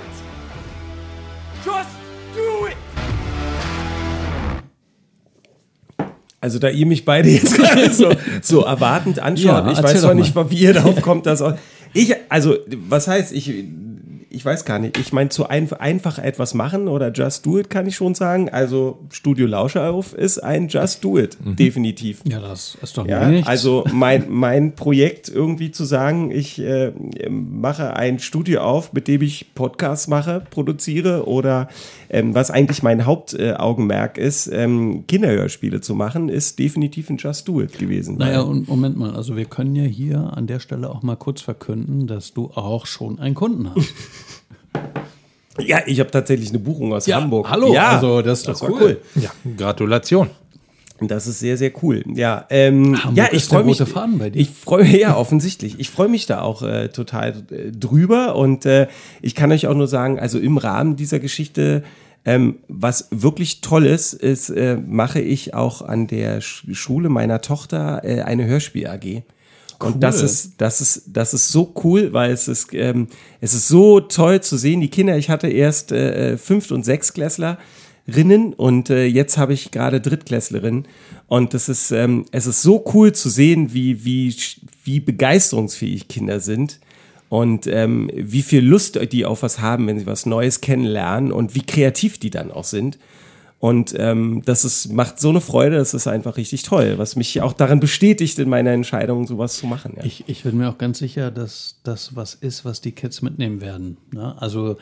Just 1.65 1.89
do 2.35 2.67
it! 2.67 2.77
Also 6.39 6.59
da 6.59 6.69
ihr 6.69 6.85
mich 6.85 7.03
beide 7.03 7.29
jetzt 7.29 7.55
gerade 7.55 7.91
so, 7.93 8.11
so 8.41 8.61
erwartend 8.61 9.19
anschaut, 9.19 9.65
Ja, 9.65 9.71
ich 9.71 9.81
weiß 9.81 10.01
zwar 10.01 10.13
nicht, 10.13 10.35
wie 10.51 10.55
ihr 10.55 10.73
darauf 10.73 11.01
kommt, 11.01 11.25
dass 11.25 11.41
auch, 11.41 11.53
ich, 11.93 12.15
also 12.29 12.57
was 12.89 13.07
heißt, 13.07 13.31
ich, 13.33 13.51
ich 14.29 14.43
weiß 14.43 14.65
gar 14.65 14.79
nicht, 14.79 14.97
ich 14.97 15.13
meine 15.13 15.29
zu 15.29 15.47
ein, 15.47 15.71
einfach 15.73 16.19
etwas 16.19 16.53
machen 16.53 16.87
oder 16.87 17.11
Just 17.11 17.45
Do 17.45 17.57
It 17.59 17.69
kann 17.69 17.87
ich 17.87 17.95
schon 17.95 18.13
sagen, 18.15 18.49
also 18.49 18.99
Studio 19.11 19.47
Lauscher 19.47 19.97
ist 20.17 20.39
ein 20.43 20.67
Just 20.67 21.03
Do 21.03 21.17
It, 21.17 21.37
definitiv. 21.39 22.21
ja, 22.27 22.39
das 22.39 22.77
ist 22.81 22.97
doch 22.97 23.07
Ja, 23.07 23.27
nichts. 23.29 23.47
also 23.47 23.85
mein, 23.93 24.25
mein 24.29 24.73
Projekt 24.75 25.29
irgendwie 25.29 25.71
zu 25.71 25.85
sagen, 25.85 26.31
ich 26.31 26.59
äh, 26.59 26.91
mache 27.29 27.95
ein 27.95 28.19
Studio 28.19 28.61
auf, 28.61 28.93
mit 28.93 29.07
dem 29.07 29.21
ich 29.21 29.53
Podcasts 29.55 30.07
mache, 30.07 30.43
produziere 30.49 31.27
oder 31.27 31.69
ähm, 32.09 32.33
was 32.35 32.51
eigentlich 32.51 32.83
mein 32.83 33.05
Hauptaugenmerk 33.05 34.17
äh, 34.17 34.27
ist, 34.27 34.47
ähm, 34.51 35.05
Kinderhörspiele 35.07 35.81
zu 35.81 35.95
machen, 35.95 36.29
ist 36.29 36.59
definitiv 36.59 37.09
ein 37.09 37.17
Just 37.17 37.47
Do 37.47 37.61
It 37.61 37.77
gewesen. 37.77 38.17
Naja, 38.17 38.41
und 38.41 38.67
Moment 38.67 38.97
mal, 38.97 39.15
also 39.15 39.35
wir 39.35 39.45
können 39.45 39.75
ja 39.75 39.83
hier 39.83 40.31
an 40.35 40.47
der 40.47 40.59
Stelle 40.59 40.89
auch 40.89 41.01
mal 41.03 41.15
kurz 41.15 41.41
verkünden, 41.41 42.07
dass 42.07 42.33
du 42.33 42.51
auch 42.55 42.85
schon 42.85 43.19
einen 43.19 43.35
Kunden 43.35 43.69
hast. 43.73 43.93
ja, 45.59 45.79
ich 45.85 45.99
habe 45.99 46.11
tatsächlich 46.11 46.49
eine 46.49 46.59
Buchung 46.59 46.93
aus 46.93 47.07
Hamburg. 47.07 47.49
hallo, 47.49 47.73
ja, 47.73 47.89
also 47.89 48.21
das 48.21 48.39
ist 48.39 48.47
das 48.47 48.59
doch 48.59 48.69
war 48.69 48.75
cool. 48.81 49.01
cool. 49.15 49.21
Ja, 49.23 49.31
Gratulation. 49.57 50.29
Das 50.99 51.27
ist 51.27 51.39
sehr, 51.39 51.57
sehr 51.57 51.71
cool. 51.83 52.03
Ja, 52.15 52.45
ähm, 52.49 53.03
Hamburg 53.03 53.17
ja 53.17 53.27
ich 53.31 53.43
freue 53.45 53.63
mich. 53.63 53.79
rote 53.79 53.91
Faden 53.91 54.17
bei 54.17 54.29
dir. 54.31 54.39
Ich 54.39 54.49
freue 54.49 54.83
mich, 54.83 54.93
ja, 54.99 55.15
offensichtlich. 55.15 55.79
Ich 55.79 55.89
freue 55.89 56.09
mich 56.09 56.25
da 56.25 56.41
auch 56.41 56.63
äh, 56.63 56.89
total 56.89 57.43
äh, 57.51 57.71
drüber 57.71 58.35
und 58.35 58.65
äh, 58.65 58.87
ich 59.21 59.35
kann 59.35 59.51
euch 59.51 59.67
auch 59.67 59.75
nur 59.75 59.87
sagen, 59.87 60.19
also 60.19 60.39
im 60.39 60.57
Rahmen 60.57 60.95
dieser 60.95 61.19
Geschichte, 61.19 61.83
ähm, 62.25 62.57
was 62.67 63.09
wirklich 63.11 63.61
toll 63.61 63.85
ist, 63.85 64.13
ist, 64.13 64.49
äh, 64.49 64.75
mache 64.75 65.21
ich 65.21 65.53
auch 65.53 65.81
an 65.81 66.07
der 66.07 66.41
Sch 66.41 66.65
Schule 66.71 67.09
meiner 67.09 67.41
Tochter 67.41 68.01
äh, 68.03 68.21
eine 68.21 68.45
Hörspiel 68.45 68.87
AG. 68.87 69.23
Und 69.79 70.01
das 70.01 70.21
ist, 70.21 70.53
das 70.57 70.81
ist, 70.81 71.03
das 71.07 71.33
ist 71.33 71.49
so 71.49 71.73
cool, 71.83 72.13
weil 72.13 72.31
es 72.31 72.47
ist, 72.47 72.73
ähm, 72.73 73.07
es 73.41 73.53
ist 73.53 73.67
so 73.67 73.99
toll 73.99 74.41
zu 74.41 74.57
sehen. 74.57 74.81
Die 74.81 74.89
Kinder, 74.89 75.17
ich 75.17 75.29
hatte 75.29 75.47
erst 75.47 75.91
äh, 75.91 76.37
Fünft- 76.37 76.71
und 76.71 76.83
Sechstklässlerinnen 76.83 78.53
und 78.55 78.89
äh, 78.89 79.05
jetzt 79.05 79.37
habe 79.37 79.53
ich 79.53 79.71
gerade 79.71 80.01
Drittklässlerinnen. 80.01 80.87
Und 81.27 81.53
das 81.53 81.69
ist, 81.69 81.91
ähm, 81.91 82.25
es 82.31 82.47
ist 82.47 82.61
so 82.61 82.83
cool 82.93 83.13
zu 83.13 83.29
sehen, 83.29 83.73
wie, 83.73 84.03
wie, 84.03 84.35
wie 84.83 84.99
begeisterungsfähig 84.99 86.07
Kinder 86.07 86.39
sind 86.39 86.79
und 87.29 87.67
ähm, 87.67 88.09
wie 88.13 88.41
viel 88.41 88.63
Lust 88.65 88.99
die 89.11 89.25
auf 89.25 89.43
was 89.43 89.59
haben, 89.59 89.87
wenn 89.87 89.99
sie 89.99 90.07
was 90.07 90.25
Neues 90.25 90.61
kennenlernen 90.61 91.31
und 91.31 91.55
wie 91.55 91.65
kreativ 91.65 92.17
die 92.17 92.29
dann 92.29 92.51
auch 92.51 92.63
sind. 92.63 92.97
Und 93.59 93.95
ähm, 93.97 94.43
das 94.45 94.63
ist, 94.65 94.93
macht 94.93 95.19
so 95.19 95.29
eine 95.29 95.41
Freude, 95.41 95.77
das 95.77 95.95
ist 95.95 96.05
einfach 96.05 96.37
richtig 96.37 96.61
toll, 96.61 96.97
was 96.97 97.15
mich 97.15 97.41
auch 97.41 97.53
daran 97.53 97.79
bestätigt, 97.79 98.37
in 98.37 98.49
meiner 98.49 98.71
Entscheidung, 98.71 99.25
sowas 99.25 99.57
zu 99.57 99.65
machen. 99.65 99.93
Ja. 99.97 100.05
Ich, 100.05 100.25
ich 100.27 100.43
bin 100.43 100.57
mir 100.57 100.69
auch 100.69 100.77
ganz 100.77 100.99
sicher, 100.99 101.31
dass 101.31 101.79
das 101.83 102.15
was 102.15 102.35
ist, 102.35 102.65
was 102.65 102.81
die 102.81 102.91
Kids 102.91 103.23
mitnehmen 103.23 103.59
werden. 103.59 103.97
Ne? 104.11 104.39
Also 104.39 104.77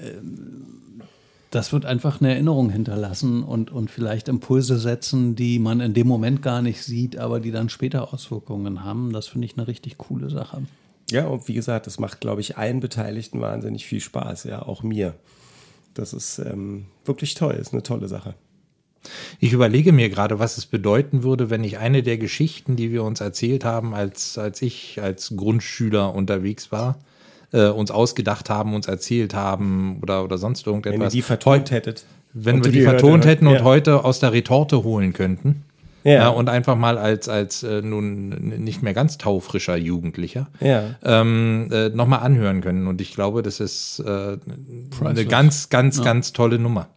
ähm, 0.00 1.02
das 1.50 1.72
wird 1.72 1.84
einfach 1.84 2.20
eine 2.20 2.32
Erinnerung 2.32 2.70
hinterlassen 2.70 3.42
und, 3.42 3.70
und 3.70 3.90
vielleicht 3.90 4.28
Impulse 4.28 4.78
setzen, 4.78 5.36
die 5.36 5.58
man 5.58 5.80
in 5.80 5.94
dem 5.94 6.06
Moment 6.06 6.42
gar 6.42 6.62
nicht 6.62 6.82
sieht, 6.82 7.16
aber 7.16 7.40
die 7.40 7.50
dann 7.50 7.68
später 7.68 8.12
Auswirkungen 8.12 8.84
haben. 8.84 9.12
Das 9.12 9.28
finde 9.28 9.46
ich 9.46 9.56
eine 9.56 9.66
richtig 9.66 9.98
coole 9.98 10.30
Sache. 10.30 10.62
Ja, 11.10 11.26
und 11.26 11.48
wie 11.48 11.54
gesagt, 11.54 11.86
das 11.86 11.98
macht, 11.98 12.20
glaube 12.20 12.40
ich, 12.40 12.56
allen 12.56 12.80
Beteiligten 12.80 13.40
wahnsinnig 13.40 13.84
viel 13.86 14.00
Spaß, 14.00 14.44
ja, 14.44 14.62
auch 14.62 14.84
mir. 14.84 15.14
Das 15.94 16.12
ist 16.12 16.38
ähm, 16.38 16.86
wirklich 17.04 17.34
toll, 17.34 17.54
ist 17.54 17.72
eine 17.72 17.82
tolle 17.82 18.08
Sache. 18.08 18.34
Ich 19.38 19.52
überlege 19.52 19.92
mir 19.92 20.10
gerade, 20.10 20.38
was 20.38 20.58
es 20.58 20.66
bedeuten 20.66 21.22
würde, 21.22 21.48
wenn 21.48 21.64
ich 21.64 21.78
eine 21.78 22.02
der 22.02 22.18
Geschichten, 22.18 22.76
die 22.76 22.92
wir 22.92 23.02
uns 23.02 23.20
erzählt 23.20 23.64
haben, 23.64 23.94
als, 23.94 24.36
als 24.36 24.60
ich 24.60 25.00
als 25.02 25.32
Grundschüler 25.36 26.14
unterwegs 26.14 26.70
war, 26.70 26.98
äh, 27.52 27.68
uns 27.68 27.90
ausgedacht 27.90 28.50
haben, 28.50 28.74
uns 28.74 28.86
erzählt 28.88 29.32
haben 29.34 30.00
oder, 30.02 30.22
oder 30.22 30.36
sonst 30.36 30.66
Wenn 30.66 30.74
irgendetwas. 30.74 31.14
ihr 31.14 31.18
die 31.18 31.22
vertont 31.22 31.70
hättet. 31.70 32.04
wenn 32.34 32.62
wir 32.62 32.70
die 32.70 32.80
gehört 32.80 33.00
vertont 33.00 33.24
hätten 33.24 33.46
und 33.46 33.54
Ja. 33.54 33.64
heute 33.64 34.04
aus 34.04 34.20
der 34.20 34.32
Retorte 34.32 34.82
holen 34.84 35.12
könnten. 35.14 35.64
Ja. 36.04 36.12
Ja, 36.12 36.28
und 36.28 36.48
einfach 36.48 36.76
mal 36.76 36.98
als, 36.98 37.28
als 37.28 37.62
äh, 37.62 37.82
nun 37.82 38.28
nicht 38.64 38.82
mehr 38.82 38.94
ganz 38.94 39.18
taufrischer 39.18 39.76
Jugendlicher 39.76 40.48
Ja. 40.60 40.96
ähm, 41.04 41.68
äh, 41.70 41.90
nochmal 41.90 42.20
anhören 42.20 42.60
können. 42.62 42.86
Und 42.86 43.00
ich 43.00 43.14
glaube, 43.14 43.42
das 43.42 43.60
ist 43.60 44.00
äh, 44.00 44.38
eine 45.04 45.24
ganz, 45.26 45.68
ganz, 45.68 46.02
ganz 46.02 46.32
tolle 46.32 46.58
Nummer. 46.58 46.88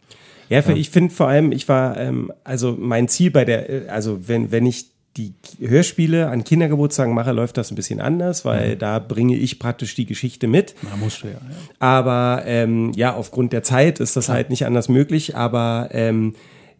Ja, 0.48 0.62
für, 0.62 0.72
ich 0.72 0.90
finde 0.90 1.12
vor 1.12 1.28
allem, 1.28 1.52
ich 1.52 1.68
war, 1.68 1.98
ähm, 1.98 2.32
also 2.44 2.76
mein 2.78 3.08
Ziel 3.08 3.30
bei 3.30 3.44
der, 3.44 3.68
äh, 3.70 3.88
also 3.88 4.28
wenn, 4.28 4.52
wenn 4.52 4.66
ich 4.66 4.86
die 5.16 5.34
Hörspiele 5.60 6.28
an 6.28 6.42
Kindergeburtstagen 6.42 7.14
mache, 7.14 7.30
läuft 7.32 7.56
das 7.56 7.70
ein 7.70 7.76
bisschen 7.76 8.00
anders, 8.00 8.44
weil 8.44 8.74
da 8.76 8.98
bringe 8.98 9.36
ich 9.36 9.60
praktisch 9.60 9.94
die 9.94 10.06
Geschichte 10.06 10.48
mit. 10.48 10.74
Da 10.82 10.96
musst 10.96 11.22
du 11.22 11.28
ja. 11.28 11.34
ja. 11.34 11.38
Aber 11.78 12.42
ähm, 12.46 12.90
ja, 12.96 13.14
aufgrund 13.14 13.52
der 13.52 13.62
Zeit 13.62 14.00
ist 14.00 14.16
das 14.16 14.28
halt 14.28 14.50
nicht 14.50 14.66
anders 14.66 14.88
möglich. 14.88 15.36
Aber 15.36 15.88
ähm, 15.92 16.34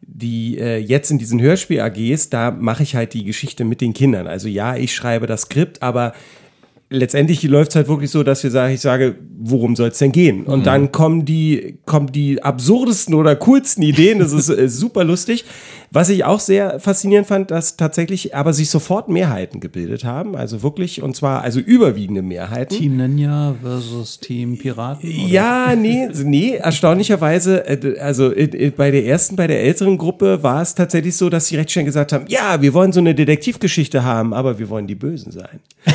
die 0.07 0.59
äh, 0.59 0.79
jetzt 0.79 1.11
in 1.11 1.19
diesen 1.19 1.41
Hörspiel-AGs, 1.41 2.31
da 2.31 2.51
mache 2.51 2.83
ich 2.83 2.95
halt 2.95 3.15
die 3.15 3.25
Geschichte 3.25 3.65
mit 3.65 3.81
den 3.81 3.93
Kindern. 3.93 4.27
Also 4.27 4.49
ja, 4.49 4.77
ich 4.77 4.95
schreibe 4.95 5.27
das 5.27 5.43
Skript, 5.43 5.83
aber 5.83 6.15
letztendlich 6.95 7.43
läuft 7.43 7.71
es 7.71 7.77
halt 7.77 7.89
wirklich 7.89 8.11
so, 8.11 8.23
dass 8.23 8.43
wir 8.43 8.51
sagen, 8.51 8.75
ich 8.75 8.81
sage, 8.81 9.17
worum 9.39 9.77
soll 9.77 9.89
es 9.89 9.99
denn 9.99 10.13
gehen? 10.13 10.45
Und 10.45 10.67
dann 10.67 10.93
kommen 10.93 11.25
die, 11.25 11.79
kommen 11.85 12.13
die 12.13 12.43
absurdesten 12.43 13.15
oder 13.15 13.37
coolsten 13.37 13.83
Ideen. 13.83 14.19
Das 14.19 14.33
ist 14.33 14.49
äh, 14.49 14.69
super 14.69 15.05
lustig. 15.05 15.45
Was 15.91 16.09
ich 16.09 16.25
auch 16.25 16.41
sehr 16.41 16.81
faszinierend 16.81 17.29
fand, 17.29 17.53
dass 17.53 17.77
tatsächlich 17.77 18.35
aber 18.35 18.53
sich 18.53 18.69
sofort 18.69 19.09
Mehrheiten 19.09 19.61
gebildet 19.61 20.05
haben. 20.05 20.35
Also 20.35 20.65
wirklich, 20.65 21.03
und 21.03 21.15
zwar 21.15 21.43
also 21.43 21.61
überwiegende 21.61 22.21
Mehrheiten. 22.21 22.77
Team 22.77 22.97
Ninja 22.97 23.55
versus 23.63 24.19
Team 24.19 24.59
Piraten. 24.59 25.09
oder? 25.09 25.29
Ja, 25.29 25.77
nee, 25.77 26.09
nee, 26.25 26.57
erstaunlicherweise, 26.57 27.65
äh, 27.69 27.99
also 28.01 28.33
äh, 28.33 28.45
äh, 28.45 28.71
bei 28.71 28.91
der 28.91 29.05
ersten, 29.07 29.37
bei 29.37 29.47
der 29.47 29.63
älteren 29.63 29.97
Gruppe 29.97 30.43
war 30.43 30.63
es 30.63 30.75
tatsächlich 30.75 31.17
so, 31.17 31.31
dass 31.31 31.47
sie 31.47 31.57
recht 31.57 31.71
schnell 31.71 31.85
gesagt 31.85 32.13
haben, 32.13 32.25
ja, 32.27 32.61
wir 32.61 32.75
wollen 32.75 32.93
so 32.93 32.99
eine 32.99 33.15
Detektivgeschichte 33.15 34.03
haben, 34.03 34.35
aber 34.35 34.59
wir 34.59 34.69
wollen 34.71 34.89
die 34.89 34.97
Bösen 34.97 35.31
sein. 35.31 35.61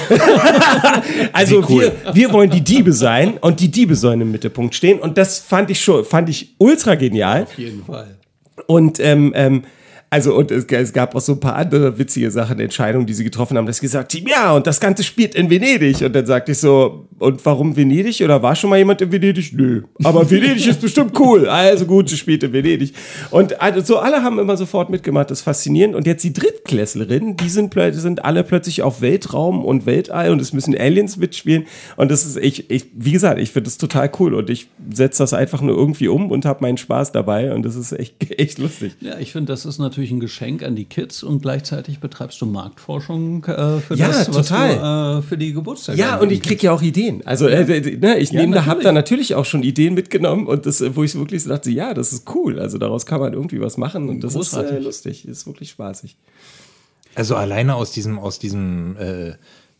also 1.33 1.67
wir, 1.67 1.93
wir 2.13 2.31
wollen 2.33 2.49
die 2.49 2.61
Diebe 2.61 2.93
sein 2.93 3.37
und 3.37 3.59
die 3.59 3.69
Diebe 3.69 3.95
sollen 3.95 4.21
im 4.21 4.31
Mittelpunkt 4.31 4.75
stehen 4.75 4.99
und 4.99 5.17
das 5.17 5.39
fand 5.39 5.69
ich 5.69 5.81
schon, 5.81 6.05
fand 6.05 6.29
ich 6.29 6.55
ultra 6.57 6.95
genial. 6.95 7.43
Auf 7.43 7.57
jeden 7.57 7.83
Fall. 7.83 8.17
Und 8.67 8.99
ähm, 8.99 9.33
ähm, 9.35 9.63
also 10.12 10.36
und 10.36 10.49
es, 10.49 10.66
es 10.66 10.93
gab 10.93 11.16
auch 11.16 11.22
so 11.22 11.34
ein 11.34 11.39
paar 11.39 11.55
andere 11.55 11.97
witzige 11.99 12.32
Sachen, 12.32 12.60
Entscheidungen, 12.60 13.05
die 13.05 13.14
sie 13.14 13.24
getroffen 13.24 13.57
haben, 13.57 13.66
dass 13.68 13.78
sie 13.78 13.86
gesagt 13.86 14.14
haben, 14.14 14.28
ja, 14.28 14.53
und 14.53 14.66
das 14.66 14.80
Ganze 14.80 15.03
spielt 15.03 15.36
in 15.36 15.49
Venedig. 15.49 16.01
Und 16.01 16.14
dann 16.14 16.26
sagte 16.26 16.53
ich 16.53 16.57
so, 16.57 17.07
und 17.20 17.45
warum 17.45 17.76
Venedig? 17.76 18.22
Oder 18.22 18.41
war 18.41 18.55
schon 18.55 18.70
mal 18.72 18.78
jemand 18.78 19.01
in 19.01 19.12
Venedig? 19.12 19.53
Nö. 19.53 19.84
Aber 20.03 20.30
Venedig 20.30 20.66
ist 20.68 20.82
bestimmt 20.82 21.20
cool. 21.20 21.47
Also 21.47 21.86
gut, 21.86 22.10
sie 22.10 22.18
spielt 22.18 22.43
in 22.43 22.53
Venedig. 22.53 22.93
Und 23.30 23.62
also 23.62 23.82
so 23.82 23.99
alle 23.99 24.24
haben 24.24 24.39
immer 24.39 24.57
sofort 24.57 24.89
mitgemacht, 24.89 25.30
das 25.30 25.39
ist 25.39 25.43
faszinierend. 25.43 25.95
Und 25.95 26.07
jetzt 26.07 26.24
die 26.24 26.34
Drittklässlerinnen, 26.34 27.38
die 27.38 27.49
sind, 27.49 27.76
sind 27.91 28.26
alle 28.26 28.43
plötzlich 28.43 28.82
auf 28.82 29.01
Weltraum 29.01 29.64
und 29.64 29.86
Weltall 29.86 30.32
und 30.32 30.41
es 30.41 30.53
müssen 30.53 30.76
Aliens 30.76 31.18
mitspielen. 31.18 31.66
Und 31.97 32.10
das 32.10 32.26
ist, 32.26 32.38
ich, 32.38 32.72
ich 32.72 32.88
wie 32.93 33.12
gesagt, 33.12 33.39
ich 33.39 33.51
finde 33.51 33.66
das 33.66 33.78
total 33.78 34.10
cool. 34.20 34.34
Und 34.34 34.49
ich 34.49 34.70
setze 34.91 35.22
das 35.22 35.34
einfach 35.34 35.62
nur 35.62 35.76
irgendwie 35.76 36.07
um 36.07 36.32
und 36.32 36.45
habe 36.45 36.62
meinen 36.62 36.78
Spaß 36.78 37.12
dabei. 37.12 37.53
Und 37.53 37.64
das 37.64 37.76
ist 37.76 37.91
echt, 37.91 38.16
echt 38.39 38.57
lustig. 38.57 38.95
Ja, 39.01 39.20
ich 39.20 39.34
finde, 39.34 39.51
das 39.51 39.66
ist 39.66 39.78
natürlich 39.78 39.98
ein 40.09 40.19
Geschenk 40.19 40.63
an 40.63 40.75
die 40.75 40.85
Kids 40.85 41.21
und 41.23 41.41
gleichzeitig 41.41 41.99
betreibst 41.99 42.39
du 42.41 42.45
Marktforschung 42.45 43.43
äh, 43.45 43.79
für 43.79 43.95
Ja, 43.95 44.07
das, 44.07 44.29
was 44.33 44.47
total. 44.47 44.75
du 45.13 45.19
äh, 45.19 45.21
für 45.21 45.37
die 45.37 45.53
Geburtstage 45.53 45.97
Ja, 45.99 46.17
und 46.17 46.31
ich 46.31 46.41
kriege 46.41 46.63
ja 46.63 46.71
auch 46.71 46.81
Ideen. 46.81 47.25
Also 47.25 47.47
äh, 47.47 47.65
ne, 47.97 48.17
ich 48.19 48.31
Ja, 48.31 48.41
nehme 48.41 48.55
da, 48.55 48.61
hab 48.61 48.67
natürlich. 48.77 48.83
da 48.83 48.91
natürlich 48.93 49.35
auch 49.35 49.45
schon 49.45 49.63
Ideen 49.63 49.93
mitgenommen 49.93 50.47
und 50.47 50.65
das, 50.65 50.81
wo 50.95 51.03
ich 51.03 51.13
wirklich 51.15 51.43
so 51.43 51.49
dachte, 51.49 51.69
ja, 51.71 51.93
das 51.93 52.13
ist 52.13 52.33
cool. 52.33 52.59
Also 52.59 52.77
daraus 52.77 53.05
kann 53.05 53.19
man 53.19 53.33
irgendwie 53.33 53.59
was 53.59 53.77
machen 53.77 54.07
und 54.09 54.23
das 54.23 54.35
ist 54.35 54.53
äh, 54.53 54.55
Großartig. 54.61 54.83
lustig, 54.85 55.27
ist 55.27 55.45
wirklich 55.45 55.69
spaßig. 55.71 56.15
Also 57.15 57.35
alleine 57.35 57.75
aus 57.75 57.91
diesem, 57.91 58.17
aus 58.19 58.39
diesem 58.39 58.95
äh, 58.97 59.33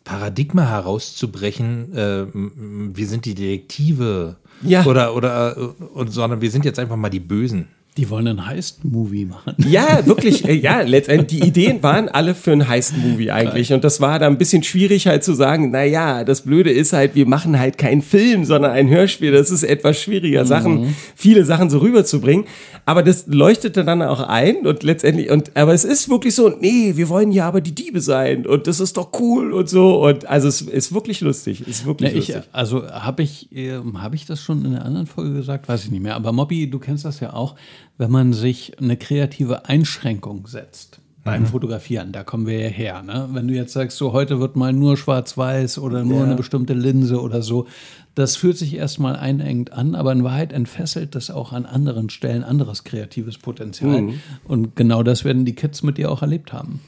Paradigma 0.03 0.67
herauszubrechen, 0.67 1.95
äh, 1.95 2.26
wir 2.34 3.07
sind 3.07 3.26
die 3.26 3.36
Detektive 3.36 4.38
Ja. 4.63 4.84
oder, 4.86 5.15
oder 5.15 5.55
äh, 5.57 5.84
und, 5.93 6.11
sondern 6.11 6.41
wir 6.41 6.49
sind 6.51 6.65
jetzt 6.65 6.80
einfach 6.80 6.95
mal 6.95 7.09
die 7.09 7.20
Bösen. 7.20 7.67
Die 8.00 8.10
wollen 8.10 8.30
einen 8.30 8.45
Heist-Movie 8.45 9.26
machen. 9.26 9.56
Ja, 9.70 10.06
wirklich, 10.06 10.47
äh, 10.47 10.54
ja, 10.54 10.80
letztendlich, 10.80 11.41
die 11.41 11.45
Ideen 11.45 11.84
waren 11.84 12.08
alle 12.08 12.34
für 12.34 12.54
ein 12.54 12.66
Heist-Movie 12.66 13.30
eigentlich 13.30 13.74
und 13.74 13.84
das 13.84 14.00
war 14.00 14.20
da 14.20 14.28
ein 14.28 14.38
bisschen 14.38 14.64
schwierig 14.64 15.06
halt 15.06 15.22
zu 15.22 15.34
sagen, 15.34 15.72
na 15.72 15.84
ja, 15.84 16.24
das 16.24 16.43
Blöde 16.43 16.72
ist 16.72 16.93
halt, 16.93 17.14
wir 17.14 17.28
machen 17.28 17.60
halt 17.60 17.78
keinen 17.78 18.02
Film, 18.02 18.45
sondern 18.45 18.72
ein 18.72 18.88
Hörspiel, 18.88 19.34
das 19.34 19.52
ist 19.52 19.64
etwas 19.64 20.00
schwieriger, 20.00 20.45
Sachen, 20.45 20.95
viele 21.14 21.43
Sachen 21.43 21.70
so 21.70 21.80
rüberzubringen, 21.80 22.45
aber 22.86 23.04
das 23.04 23.28
leuchtete 23.28 23.84
dann 23.84 24.02
auch 24.02 24.22
ein 24.22 24.66
und 24.66 24.82
letztendlich, 24.84 25.30
und, 25.30 25.58
aber 25.58 25.74
es 25.74 25.84
ist 25.84 26.10
wirklich 26.10 26.36
so, 26.36 26.47
nee, 26.47 26.93
wir 26.95 27.10
wollen 27.10 27.34
ja 27.34 27.50
aber 27.50 27.60
die 27.60 27.76
Diebe 27.76 28.00
sein 28.00 28.47
und 28.47 28.68
das 28.68 28.80
ist 28.80 28.95
doch 28.95 29.12
cool 29.20 29.52
und 29.52 29.68
so 29.68 30.06
und 30.06 30.26
also 30.26 30.47
es 30.47 30.62
ist 30.62 30.93
wirklich 30.93 31.20
lustig, 31.20 31.68
ist 31.68 31.86
wirklich 31.86 32.12
ich, 32.16 32.28
lustig. 32.30 32.43
also 32.54 32.88
habe 32.88 33.24
ich, 33.24 33.50
ähm, 33.52 34.02
hab 34.02 34.14
ich 34.14 34.26
das 34.26 34.41
schon 34.41 34.64
in 34.64 34.76
einer 34.76 34.86
anderen 34.86 35.08
Folge 35.08 35.34
gesagt? 35.34 35.68
Weiß 35.68 35.84
ich 35.84 35.91
nicht 35.91 36.02
mehr. 36.02 36.16
Aber 36.16 36.32
Mobby, 36.32 36.70
du 36.70 36.80
kennst 36.80 37.04
das 37.04 37.20
ja 37.20 37.34
auch, 37.34 37.56
wenn 38.00 38.10
man 38.10 38.34
sich 38.34 38.80
eine 38.80 38.97
kreative 38.97 39.66
Einschränkung 39.66 40.47
setzt 40.47 41.02
beim 41.26 41.45
Fotografieren, 41.45 42.12
da 42.12 42.24
kommen 42.24 42.47
wir 42.47 42.60
ja 42.60 42.70
her. 42.70 43.04
Ne? 43.04 43.28
Wenn 43.34 43.47
du 43.47 43.54
jetzt 43.54 43.74
sagst, 43.74 43.97
so 43.97 44.14
heute 44.14 44.39
wird 44.39 44.56
mal 44.56 44.74
nur 44.74 44.97
schwarz-weiß 44.97 45.78
oder 45.78 46.04
nur 46.04 46.24
eine 46.24 46.36
bestimmte 46.36 46.74
Linse 46.74 47.22
oder 47.22 47.43
so, 47.43 47.68
das 48.16 48.38
fühlt 48.38 48.58
sich 48.58 48.74
erstmal 48.74 49.16
einengend 49.16 49.74
an, 49.74 49.93
aber 49.95 50.14
in 50.14 50.24
Wahrheit 50.24 50.54
entfesselt 50.54 51.14
das 51.14 51.30
auch 51.30 51.52
an 51.54 51.66
anderen 51.66 52.10
Stellen 52.10 52.43
anderes 52.43 52.84
kreatives 52.84 53.38
Potenzial. 53.38 54.14
Und 54.45 54.76
genau 54.76 55.04
das 55.04 55.26
werden 55.26 55.45
die 55.45 55.54
Kids 55.54 55.84
mit 55.84 55.97
dir 55.97 56.10
auch 56.10 56.22
erlebt 56.22 56.52
haben. 56.54 56.80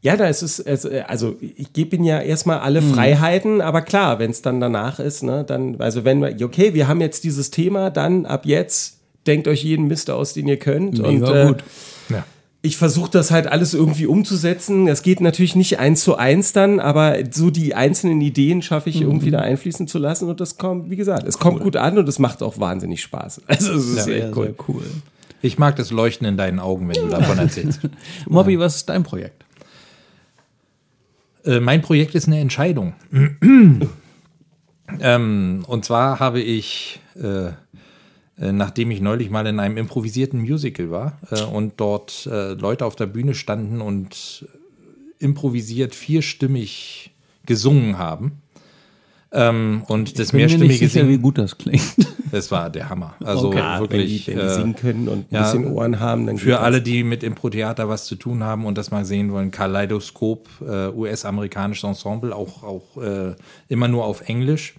Ja, 0.00 0.16
da 0.16 0.26
ist 0.26 0.42
es, 0.42 0.86
also 1.06 1.36
ich 1.40 1.72
gebe 1.72 1.96
ihnen 1.96 2.04
ja 2.04 2.20
erstmal 2.20 2.60
alle 2.60 2.82
Freiheiten, 2.82 3.60
aber 3.60 3.82
klar, 3.82 4.18
wenn 4.20 4.30
es 4.30 4.42
dann 4.42 4.58
danach 4.58 5.00
ist, 5.00 5.22
ne, 5.22 5.44
dann, 5.44 5.80
also 5.80 6.04
wenn 6.04 6.22
wir, 6.22 6.34
okay, 6.46 6.72
wir 6.72 6.88
haben 6.88 7.00
jetzt 7.00 7.24
dieses 7.24 7.50
Thema, 7.50 7.90
dann 7.90 8.26
ab 8.26 8.46
jetzt 8.46 9.01
denkt 9.26 9.48
euch 9.48 9.62
jeden 9.62 9.86
Mist 9.86 10.10
aus, 10.10 10.32
den 10.34 10.48
ihr 10.48 10.58
könnt. 10.58 10.98
Mega 10.98 11.26
und 11.26 11.36
äh, 11.36 11.46
gut. 11.46 11.64
Ja. 12.08 12.24
ich 12.62 12.76
versuche 12.76 13.10
das 13.10 13.30
halt 13.30 13.46
alles 13.46 13.74
irgendwie 13.74 14.06
umzusetzen. 14.06 14.88
Es 14.88 15.02
geht 15.02 15.20
natürlich 15.20 15.56
nicht 15.56 15.78
eins 15.78 16.04
zu 16.04 16.16
eins 16.16 16.52
dann, 16.52 16.80
aber 16.80 17.16
so 17.30 17.50
die 17.50 17.74
einzelnen 17.74 18.20
Ideen 18.20 18.62
schaffe 18.62 18.90
ich 18.90 19.00
irgendwie 19.00 19.30
da 19.30 19.38
einfließen 19.38 19.86
zu 19.88 19.98
lassen 19.98 20.28
und 20.28 20.40
das 20.40 20.58
kommt, 20.58 20.90
wie 20.90 20.96
gesagt, 20.96 21.26
es 21.26 21.38
kommt 21.38 21.60
gut 21.60 21.76
an 21.76 21.98
und 21.98 22.08
es 22.08 22.18
macht 22.18 22.42
auch 22.42 22.58
wahnsinnig 22.58 23.02
Spaß. 23.02 23.42
Also 23.46 23.72
es 23.72 23.86
ist 23.86 24.04
Sehr, 24.04 24.26
echt 24.26 24.36
cool. 24.36 24.44
sehr 24.46 24.54
cool. 24.68 24.82
Ich 25.44 25.58
mag 25.58 25.74
das 25.76 25.90
Leuchten 25.90 26.26
in 26.26 26.36
deinen 26.36 26.60
Augen, 26.60 26.88
wenn 26.88 27.02
du 27.02 27.08
davon 27.08 27.36
erzählst. 27.38 27.80
Mobby, 28.28 28.58
was 28.60 28.76
ist 28.76 28.88
dein 28.88 29.02
Projekt? 29.02 29.44
Äh, 31.44 31.58
mein 31.58 31.82
Projekt 31.82 32.14
ist 32.14 32.28
eine 32.28 32.38
Entscheidung. 32.38 32.94
ähm, 35.00 35.64
und 35.66 35.84
zwar 35.84 36.20
habe 36.20 36.40
ich, 36.40 37.00
äh, 37.16 37.50
nachdem 38.36 38.90
ich 38.90 39.00
neulich 39.00 39.30
mal 39.30 39.46
in 39.46 39.60
einem 39.60 39.76
improvisierten 39.76 40.40
Musical 40.40 40.90
war 40.90 41.18
äh, 41.30 41.42
und 41.42 41.74
dort 41.78 42.26
äh, 42.26 42.52
Leute 42.52 42.86
auf 42.86 42.96
der 42.96 43.06
Bühne 43.06 43.34
standen 43.34 43.80
und 43.80 44.46
improvisiert 45.18 45.94
vierstimmig 45.94 47.12
gesungen 47.46 47.98
haben. 47.98 48.41
Ähm, 49.34 49.82
und 49.88 50.18
das 50.18 50.32
Bin 50.32 50.40
mir 50.40 50.46
nicht 50.46 50.58
mehrstimmige 50.58 50.88
sicher, 50.88 51.06
wie 51.06 51.12
Singen, 51.12 51.22
gut 51.22 51.38
das 51.38 51.56
klingt. 51.56 51.82
das 52.30 52.50
war 52.50 52.68
der 52.70 52.90
Hammer. 52.90 53.14
Also 53.24 53.48
Okay. 53.48 53.80
Wirklich. 53.80 54.26
wenn 54.26 54.34
die, 54.34 54.38
wenn 54.38 54.46
die 54.46 54.52
äh, 54.52 54.54
singen 54.54 54.76
können 54.76 55.08
und 55.08 55.18
ein 55.32 55.34
ja, 55.34 55.42
bisschen 55.42 55.66
Ohren 55.66 56.00
haben, 56.00 56.26
dann 56.26 56.36
geht 56.36 56.44
Für 56.44 56.50
das. 56.52 56.60
alle, 56.60 56.82
die 56.82 57.02
mit 57.02 57.22
Impro-Theater 57.22 57.88
was 57.88 58.04
zu 58.04 58.16
tun 58.16 58.42
haben 58.44 58.66
und 58.66 58.76
das 58.78 58.90
mal 58.90 59.04
sehen 59.04 59.32
wollen, 59.32 59.50
Kaleidoskop, 59.50 60.48
äh, 60.60 60.88
US-amerikanisches 60.88 61.84
Ensemble, 61.84 62.34
auch, 62.34 62.62
auch 62.62 63.02
äh, 63.02 63.34
immer 63.68 63.88
nur 63.88 64.04
auf 64.04 64.28
Englisch. 64.28 64.74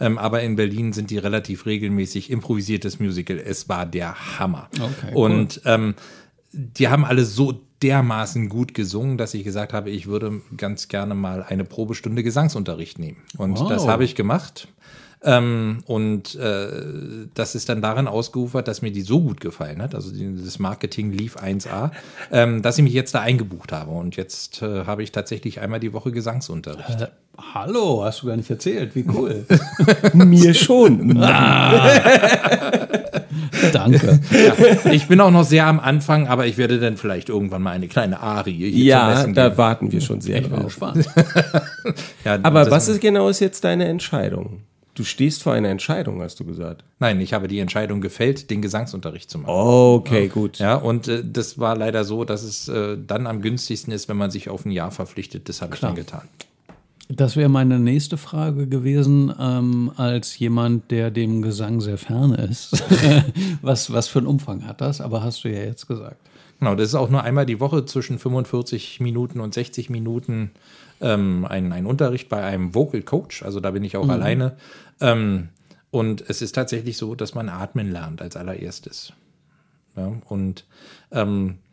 Ähm, 0.00 0.18
aber 0.18 0.42
in 0.42 0.56
Berlin 0.56 0.92
sind 0.92 1.10
die 1.10 1.18
relativ 1.18 1.66
regelmäßig 1.66 2.30
improvisiertes 2.30 3.00
Musical. 3.00 3.38
Es 3.38 3.68
war 3.68 3.86
der 3.86 4.38
Hammer. 4.38 4.68
Okay, 4.74 5.14
und 5.14 5.60
ähm, 5.64 5.94
die 6.56 6.88
haben 6.88 7.04
alle 7.04 7.24
so 7.24 7.60
dermaßen 7.82 8.48
gut 8.48 8.72
gesungen, 8.72 9.18
dass 9.18 9.34
ich 9.34 9.44
gesagt 9.44 9.74
habe, 9.74 9.90
ich 9.90 10.06
würde 10.06 10.40
ganz 10.56 10.88
gerne 10.88 11.14
mal 11.14 11.42
eine 11.42 11.64
Probestunde 11.64 12.22
Gesangsunterricht 12.22 12.98
nehmen. 12.98 13.18
Und 13.36 13.58
Wow. 13.60 13.68
das 13.68 13.86
habe 13.86 14.04
ich 14.04 14.14
gemacht. 14.14 14.68
Ähm, 15.22 15.78
und 15.86 16.34
äh, 16.36 16.68
das 17.34 17.54
ist 17.54 17.68
dann 17.68 17.82
darin 17.82 18.06
ausgeufert, 18.06 18.68
dass 18.68 18.80
mir 18.80 18.92
die 18.92 19.00
so 19.02 19.20
gut 19.20 19.40
gefallen 19.40 19.82
hat. 19.82 19.94
Also 19.94 20.10
die, 20.12 20.36
das 20.42 20.58
Marketing 20.58 21.10
lief 21.10 21.36
1A, 21.36 21.90
ähm, 22.32 22.62
dass 22.62 22.78
ich 22.78 22.84
mich 22.84 22.92
jetzt 22.92 23.14
da 23.14 23.20
eingebucht 23.20 23.72
habe. 23.72 23.90
Und 23.90 24.16
jetzt 24.16 24.62
äh, 24.62 24.84
habe 24.84 25.02
ich 25.02 25.12
tatsächlich 25.12 25.60
einmal 25.60 25.80
die 25.80 25.92
Woche 25.92 26.12
Gesangsunterricht. 26.12 27.00
Äh, 27.00 27.08
hallo, 27.54 28.04
hast 28.04 28.22
du 28.22 28.28
gar 28.28 28.36
nicht 28.36 28.50
erzählt. 28.50 28.94
Wie 28.94 29.04
cool. 29.08 29.44
Mir 30.14 30.54
schon. 30.54 31.10
Danke. 33.72 34.20
ja, 34.84 34.90
ich 34.92 35.08
bin 35.08 35.20
auch 35.20 35.30
noch 35.30 35.44
sehr 35.44 35.66
am 35.66 35.80
Anfang, 35.80 36.26
aber 36.28 36.46
ich 36.46 36.56
werde 36.58 36.78
dann 36.78 36.96
vielleicht 36.96 37.28
irgendwann 37.28 37.62
mal 37.62 37.72
eine 37.72 37.88
kleine 37.88 38.20
Arie 38.20 38.52
hier 38.70 38.70
zum 38.72 38.78
Ja, 38.86 39.08
Messen 39.08 39.34
da 39.34 39.44
geben. 39.48 39.58
warten 39.58 39.92
wir 39.92 40.00
schon 40.00 40.20
sehr 40.20 40.40
Ich 40.40 40.48
drauf. 40.48 40.78
Ja, 42.24 42.38
Aber 42.42 42.70
was 42.70 42.88
ist 42.88 43.00
genau 43.00 43.28
ist 43.28 43.40
jetzt 43.40 43.64
deine 43.64 43.86
Entscheidung? 43.86 44.62
Du 44.94 45.04
stehst 45.04 45.42
vor 45.42 45.52
einer 45.52 45.68
Entscheidung, 45.68 46.22
hast 46.22 46.40
du 46.40 46.44
gesagt. 46.46 46.82
Nein, 47.00 47.20
ich 47.20 47.34
habe 47.34 47.48
die 47.48 47.58
Entscheidung 47.58 48.00
gefällt, 48.00 48.50
den 48.50 48.62
Gesangsunterricht 48.62 49.30
zu 49.30 49.38
machen. 49.38 49.50
Okay, 49.54 50.28
gut. 50.28 50.58
Ja, 50.58 50.76
und 50.76 51.06
äh, 51.06 51.22
das 51.22 51.58
war 51.58 51.76
leider 51.76 52.02
so, 52.04 52.24
dass 52.24 52.42
es 52.42 52.66
äh, 52.68 52.96
dann 53.06 53.26
am 53.26 53.42
günstigsten 53.42 53.92
ist, 53.92 54.08
wenn 54.08 54.16
man 54.16 54.30
sich 54.30 54.48
auf 54.48 54.64
ein 54.64 54.70
Jahr 54.70 54.90
verpflichtet. 54.90 55.50
Das 55.50 55.60
habe 55.60 55.74
ich 55.74 55.80
dann 55.82 55.94
getan. 55.94 56.22
Das 57.08 57.36
wäre 57.36 57.48
meine 57.48 57.78
nächste 57.78 58.16
Frage 58.16 58.66
gewesen, 58.66 59.32
ähm, 59.38 59.92
als 59.96 60.38
jemand, 60.38 60.90
der 60.90 61.10
dem 61.12 61.40
Gesang 61.40 61.80
sehr 61.80 61.98
fern 61.98 62.32
ist. 62.32 62.82
was, 63.62 63.92
was 63.92 64.08
für 64.08 64.18
einen 64.18 64.26
Umfang 64.26 64.66
hat 64.66 64.80
das? 64.80 65.00
Aber 65.00 65.22
hast 65.22 65.44
du 65.44 65.48
ja 65.48 65.60
jetzt 65.60 65.86
gesagt. 65.86 66.16
Genau, 66.58 66.74
das 66.74 66.88
ist 66.88 66.94
auch 66.94 67.10
nur 67.10 67.22
einmal 67.22 67.46
die 67.46 67.60
Woche 67.60 67.84
zwischen 67.84 68.18
45 68.18 69.00
Minuten 69.00 69.40
und 69.40 69.54
60 69.54 69.90
Minuten 69.90 70.50
ähm, 71.00 71.46
ein, 71.48 71.72
ein 71.72 71.86
Unterricht 71.86 72.28
bei 72.28 72.42
einem 72.42 72.74
Vocal 72.74 73.02
Coach. 73.02 73.42
Also 73.42 73.60
da 73.60 73.70
bin 73.70 73.84
ich 73.84 73.96
auch 73.96 74.08
alleine. 74.08 74.56
Ähm, 75.00 75.50
und 75.90 76.28
es 76.28 76.42
ist 76.42 76.52
tatsächlich 76.52 76.96
so, 76.96 77.14
dass 77.14 77.34
man 77.34 77.48
atmen 77.48 77.90
lernt 77.90 78.20
als 78.20 78.36
allererstes. 78.36 79.12
Ja, 79.96 80.12
und 80.28 80.64
ähm, 81.12 81.50
äh, 81.50 81.65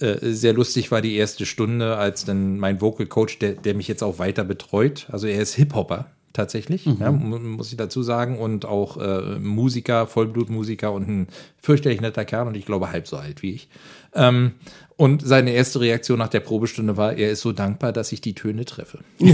sehr 0.00 0.52
lustig 0.52 0.90
war 0.90 1.00
die 1.02 1.16
erste 1.16 1.44
Stunde, 1.46 1.96
als 1.96 2.24
dann 2.24 2.58
mein 2.58 2.80
Vocal 2.80 3.06
Coach, 3.06 3.38
der, 3.40 3.52
der 3.52 3.74
mich 3.74 3.88
jetzt 3.88 4.02
auch 4.02 4.18
weiter 4.18 4.44
betreut, 4.44 5.06
also 5.10 5.26
er 5.26 5.40
ist 5.42 5.54
Hip-Hopper 5.54 6.06
tatsächlich, 6.32 6.86
ja, 7.00 7.10
mu- 7.10 7.38
muss 7.40 7.70
ich 7.72 7.76
dazu 7.76 8.02
sagen, 8.04 8.38
und 8.38 8.64
auch 8.64 8.96
äh, 8.98 9.38
Musiker, 9.40 10.06
Vollblutmusiker 10.06 10.92
und 10.92 11.08
ein 11.08 11.26
fürchterlich 11.60 12.00
netter 12.00 12.24
Kerl 12.24 12.46
und 12.46 12.56
ich 12.56 12.64
glaube 12.64 12.92
halb 12.92 13.08
so 13.08 13.16
alt 13.16 13.42
wie 13.42 13.52
ich. 13.54 13.68
Ähm, 14.14 14.52
und 14.96 15.26
seine 15.26 15.50
erste 15.52 15.80
Reaktion 15.80 16.18
nach 16.18 16.28
der 16.28 16.40
Probestunde 16.40 16.96
war, 16.96 17.12
er 17.14 17.30
ist 17.30 17.40
so 17.40 17.52
dankbar, 17.52 17.92
dass 17.92 18.10
ich 18.12 18.20
die 18.20 18.34
Töne 18.34 18.64
treffe. 18.64 18.98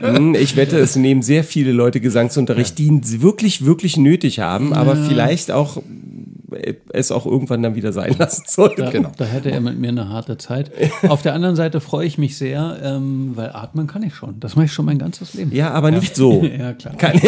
Hm, 0.00 0.34
Ich 0.34 0.56
wette, 0.56 0.78
es 0.78 0.96
nehmen 0.96 1.22
sehr 1.22 1.44
viele 1.44 1.72
Leute 1.72 2.00
Gesangsunterricht, 2.00 2.78
die 2.78 2.84
ihn 2.86 3.02
wirklich, 3.22 3.64
wirklich 3.64 3.96
nötig 3.96 4.40
haben, 4.40 4.72
aber 4.72 4.96
vielleicht 4.96 5.50
auch 5.50 5.78
äh, 5.78 5.80
es 6.92 7.12
auch 7.12 7.26
irgendwann 7.26 7.62
dann 7.62 7.74
wieder 7.74 7.92
sein 7.92 8.14
lassen 8.18 8.44
sollten. 8.46 8.82
Da, 8.82 8.90
Genau. 8.90 9.12
da 9.16 9.24
hätte 9.24 9.50
er 9.50 9.60
mit 9.60 9.78
mir 9.78 9.88
eine 9.88 10.08
harte 10.08 10.36
Zeit. 10.38 10.70
Auf 11.08 11.22
der 11.22 11.34
anderen 11.34 11.56
Seite 11.56 11.80
freue 11.80 12.06
ich 12.06 12.18
mich 12.18 12.36
sehr, 12.36 12.78
ähm, 12.82 13.32
weil 13.36 13.50
atmen 13.50 13.86
kann 13.86 14.02
ich 14.02 14.14
schon. 14.14 14.40
Das 14.40 14.56
mache 14.56 14.66
ich 14.66 14.72
schon 14.72 14.84
mein 14.86 14.98
ganzes 14.98 15.34
Leben. 15.34 15.54
Ja, 15.54 15.70
aber 15.72 15.90
nicht 15.90 16.16
so. 16.16 16.42
Ja, 16.60 16.72
klar. 16.72 16.94
Kann, 16.96 17.20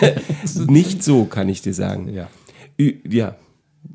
nicht 0.68 1.02
so, 1.04 1.24
kann 1.24 1.48
ich 1.48 1.62
dir 1.62 1.74
sagen. 1.74 2.08
Ja. 2.12 2.28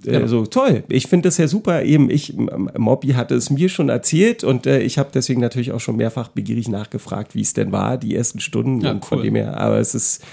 Ü- 0.06 0.12
Ja. 0.12 0.20
Also 0.20 0.46
toll. 0.46 0.84
Ich 0.90 1.08
finde 1.08 1.28
das 1.28 1.38
ja 1.38 1.48
super. 1.48 1.84
Eben, 1.84 2.10
ich, 2.10 2.34
Mobby 2.78 3.10
hatte 3.10 3.36
es 3.36 3.50
mir 3.50 3.70
schon 3.70 3.90
erzählt 3.90 4.44
und 4.44 4.66
äh, 4.68 4.80
ich 4.82 4.98
habe 4.98 5.10
deswegen 5.14 5.42
natürlich 5.42 5.72
auch 5.72 5.80
schon 5.80 5.96
mehrfach 5.96 6.28
begierig 6.30 6.68
nachgefragt, 6.70 7.36
wie 7.36 7.42
es 7.42 7.54
denn 7.54 7.72
war, 7.72 7.98
die 7.98 8.16
ersten 8.16 8.40
Stunden. 8.40 8.82
Ja, 8.82 8.92
und 8.92 9.06
von 9.06 9.20
cool. 9.20 9.24
dem 9.26 9.36
her, 9.36 9.58
aber 9.60 9.78
es 9.80 9.96
ist 9.96 10.24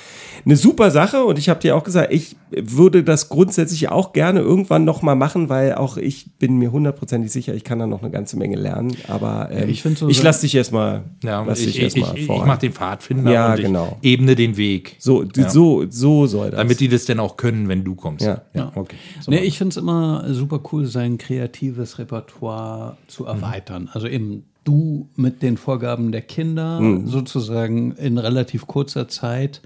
eine 0.44 0.56
super 0.56 0.90
Sache 0.90 1.24
und 1.24 1.38
ich 1.38 1.48
habe 1.48 1.60
dir 1.60 1.76
auch 1.76 1.84
gesagt, 1.84 2.12
ich 2.12 2.36
würde 2.50 3.02
das 3.02 3.28
grundsätzlich 3.28 3.88
auch 3.88 4.12
gerne 4.12 4.40
irgendwann 4.40 4.84
nochmal 4.84 5.16
machen, 5.16 5.48
weil 5.48 5.74
auch 5.74 5.96
ich 5.96 6.26
bin 6.38 6.58
mir 6.58 6.70
hundertprozentig 6.72 7.32
sicher, 7.32 7.54
ich 7.54 7.64
kann 7.64 7.78
da 7.78 7.86
noch 7.86 8.02
eine 8.02 8.10
ganze 8.10 8.36
Menge 8.36 8.56
lernen. 8.56 8.94
Aber 9.08 9.48
ähm, 9.50 9.68
ich 9.68 9.82
so- 9.82 10.08
ich 10.08 10.22
lasse 10.22 10.42
dich 10.42 10.54
erstmal, 10.54 11.04
Ja, 11.22 11.42
lass 11.46 11.60
ich, 11.60 11.66
dich 11.66 11.82
erst 11.82 11.96
ich, 11.96 12.02
mal 12.02 12.16
ich 12.18 12.28
mache 12.28 12.60
den 12.60 12.72
Pfadfinder 12.72 13.32
Ja, 13.32 13.52
und 13.52 13.58
ich 13.58 13.64
genau. 13.66 13.98
ebne 14.02 14.34
den 14.36 14.56
Weg. 14.56 14.96
so, 14.98 15.24
so, 15.48 15.84
so 15.88 16.26
soll 16.26 16.50
das. 16.50 16.58
Damit 16.58 16.80
die 16.80 16.88
das 16.88 17.04
denn 17.06 17.18
auch 17.20 17.36
können, 17.36 17.68
wenn 17.68 17.82
du 17.84 17.94
kommst. 17.94 18.24
Ja. 18.26 18.42
ja 18.54 18.70
okay. 18.74 18.96
Nee, 19.26 19.38
ich 19.40 19.53
finde 19.58 19.70
es 19.70 19.76
immer 19.76 20.32
super 20.32 20.60
cool, 20.72 20.86
sein 20.86 21.18
kreatives 21.18 21.98
Repertoire 21.98 22.96
zu 23.06 23.24
erweitern. 23.24 23.90
Also 23.92 24.06
eben 24.06 24.44
du 24.64 25.08
mit 25.16 25.42
den 25.42 25.56
Vorgaben 25.56 26.12
der 26.12 26.22
Kinder 26.22 26.80
sozusagen 27.04 27.92
in 27.92 28.18
relativ 28.18 28.66
kurzer 28.66 29.08
Zeit 29.08 29.60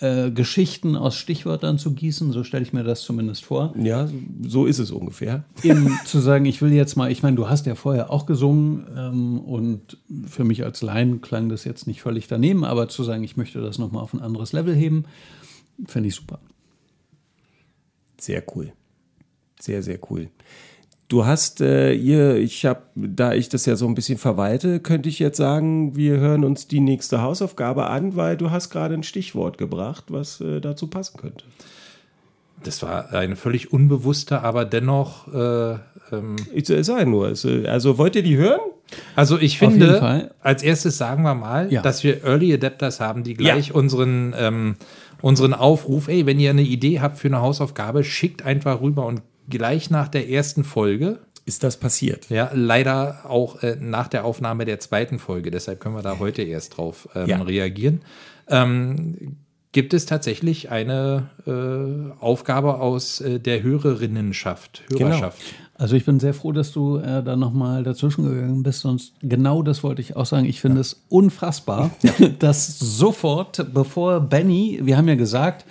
äh, 0.00 0.30
Geschichten 0.30 0.94
aus 0.94 1.16
Stichwörtern 1.16 1.76
zu 1.76 1.92
gießen, 1.92 2.30
so 2.30 2.44
stelle 2.44 2.62
ich 2.62 2.72
mir 2.72 2.84
das 2.84 3.02
zumindest 3.02 3.44
vor. 3.44 3.74
ja, 3.76 4.08
so 4.46 4.64
ist 4.64 4.78
es 4.78 4.92
ungefähr. 4.92 5.42
Eben 5.64 5.90
zu 6.04 6.20
sagen, 6.20 6.44
ich 6.44 6.62
will 6.62 6.72
jetzt 6.72 6.96
mal, 6.96 7.10
ich 7.10 7.24
meine, 7.24 7.34
du 7.34 7.48
hast 7.48 7.66
ja 7.66 7.74
vorher 7.74 8.10
auch 8.10 8.24
gesungen 8.24 8.86
ähm, 8.96 9.40
und 9.40 9.98
für 10.26 10.44
mich 10.44 10.64
als 10.64 10.82
Laien 10.82 11.20
klang 11.20 11.48
das 11.48 11.64
jetzt 11.64 11.88
nicht 11.88 12.00
völlig 12.00 12.28
daneben, 12.28 12.64
aber 12.64 12.88
zu 12.88 13.02
sagen, 13.02 13.24
ich 13.24 13.36
möchte 13.36 13.60
das 13.60 13.78
nochmal 13.78 14.02
auf 14.04 14.14
ein 14.14 14.22
anderes 14.22 14.52
Level 14.52 14.74
heben, 14.74 15.04
finde 15.86 16.10
ich 16.10 16.14
super. 16.14 16.38
Sehr 18.20 18.44
cool. 18.54 18.72
Sehr, 19.60 19.82
sehr 19.82 19.98
cool. 20.10 20.28
Du 21.08 21.24
hast 21.24 21.62
äh, 21.62 21.92
ihr, 21.94 22.36
ich 22.36 22.66
habe, 22.66 22.82
da 22.94 23.32
ich 23.32 23.48
das 23.48 23.64
ja 23.64 23.76
so 23.76 23.86
ein 23.86 23.94
bisschen 23.94 24.18
verwalte, 24.18 24.78
könnte 24.78 25.08
ich 25.08 25.18
jetzt 25.18 25.38
sagen, 25.38 25.96
wir 25.96 26.18
hören 26.18 26.44
uns 26.44 26.68
die 26.68 26.80
nächste 26.80 27.22
Hausaufgabe 27.22 27.86
an, 27.86 28.14
weil 28.14 28.36
du 28.36 28.50
hast 28.50 28.68
gerade 28.68 28.92
ein 28.94 29.02
Stichwort 29.02 29.56
gebracht, 29.56 30.04
was 30.08 30.40
äh, 30.42 30.60
dazu 30.60 30.86
passen 30.88 31.16
könnte. 31.18 31.44
Das 32.62 32.82
war 32.82 33.12
eine 33.14 33.36
völlig 33.36 33.72
unbewusste, 33.72 34.42
aber 34.42 34.64
dennoch. 34.66 35.32
Äh, 35.32 35.78
ähm, 36.12 36.36
Ich 36.52 36.66
sage 36.66 37.06
nur, 37.06 37.28
es, 37.30 37.44
äh, 37.46 37.66
also 37.66 37.96
wollt 37.96 38.14
ihr 38.16 38.22
die 38.22 38.36
hören? 38.36 38.60
also 39.16 39.38
ich 39.38 39.58
finde, 39.58 40.30
als 40.40 40.62
erstes 40.62 40.96
sagen 40.98 41.22
wir 41.22 41.34
mal, 41.34 41.70
Ja. 41.72 41.82
dass 41.82 42.04
wir 42.04 42.24
Early 42.24 42.52
Adapters 42.54 43.00
haben, 43.00 43.22
die 43.22 43.34
gleich 43.34 43.74
unseren, 43.74 44.34
ähm, 44.38 44.76
unseren 45.20 45.52
Aufruf, 45.54 46.08
ey, 46.08 46.24
wenn 46.26 46.40
ihr 46.40 46.50
eine 46.50 46.62
Idee 46.62 47.00
habt 47.00 47.18
für 47.18 47.28
eine 47.28 47.40
Hausaufgabe, 47.40 48.02
schickt 48.04 48.42
einfach 48.44 48.80
rüber 48.80 49.04
und 49.06 49.22
gleich 49.48 49.90
nach 49.90 50.08
der 50.08 50.28
ersten 50.28 50.64
Folge, 50.64 51.18
Ist 51.46 51.62
das 51.64 51.76
passiert? 51.78 52.28
ja, 52.30 52.50
leider 52.54 53.22
auch 53.24 53.62
äh, 53.62 53.76
nach 53.80 54.08
der 54.08 54.24
Aufnahme 54.24 54.64
der 54.64 54.78
zweiten 54.80 55.18
Folge, 55.18 55.50
deshalb 55.50 55.80
können 55.80 55.94
wir 55.94 56.02
da 56.02 56.18
heute 56.18 56.42
erst 56.42 56.76
drauf 56.76 57.08
ähm, 57.14 57.28
Ja. 57.28 57.42
reagieren, 57.42 58.02
ähm, 58.48 59.36
gibt 59.72 59.92
es 59.94 60.06
tatsächlich 60.06 60.70
eine 60.70 61.30
äh, 61.46 62.22
Aufgabe 62.22 62.80
aus 62.80 63.20
äh, 63.20 63.38
der 63.38 63.62
Hörerinnenschaft, 63.62 64.82
Hörerschaft. 64.90 65.40
Also 65.80 65.94
ich 65.94 66.04
bin 66.04 66.18
sehr 66.18 66.34
froh, 66.34 66.50
dass 66.50 66.72
du 66.72 66.96
äh, 66.96 67.22
da 67.22 67.36
nochmal 67.36 67.84
dazwischen 67.84 68.24
gegangen 68.24 68.64
bist. 68.64 68.80
Sonst 68.80 69.12
genau 69.22 69.62
das 69.62 69.84
wollte 69.84 70.02
ich 70.02 70.16
auch 70.16 70.26
sagen. 70.26 70.44
Ich 70.44 70.60
finde 70.60 70.80
es 70.80 71.04
unfassbar, 71.08 71.92
dass 72.40 72.80
sofort, 72.80 73.72
bevor 73.72 74.18
Benny, 74.20 74.80
wir 74.82 74.96
haben 74.96 75.06
ja 75.06 75.14
gesagt, 75.14 75.64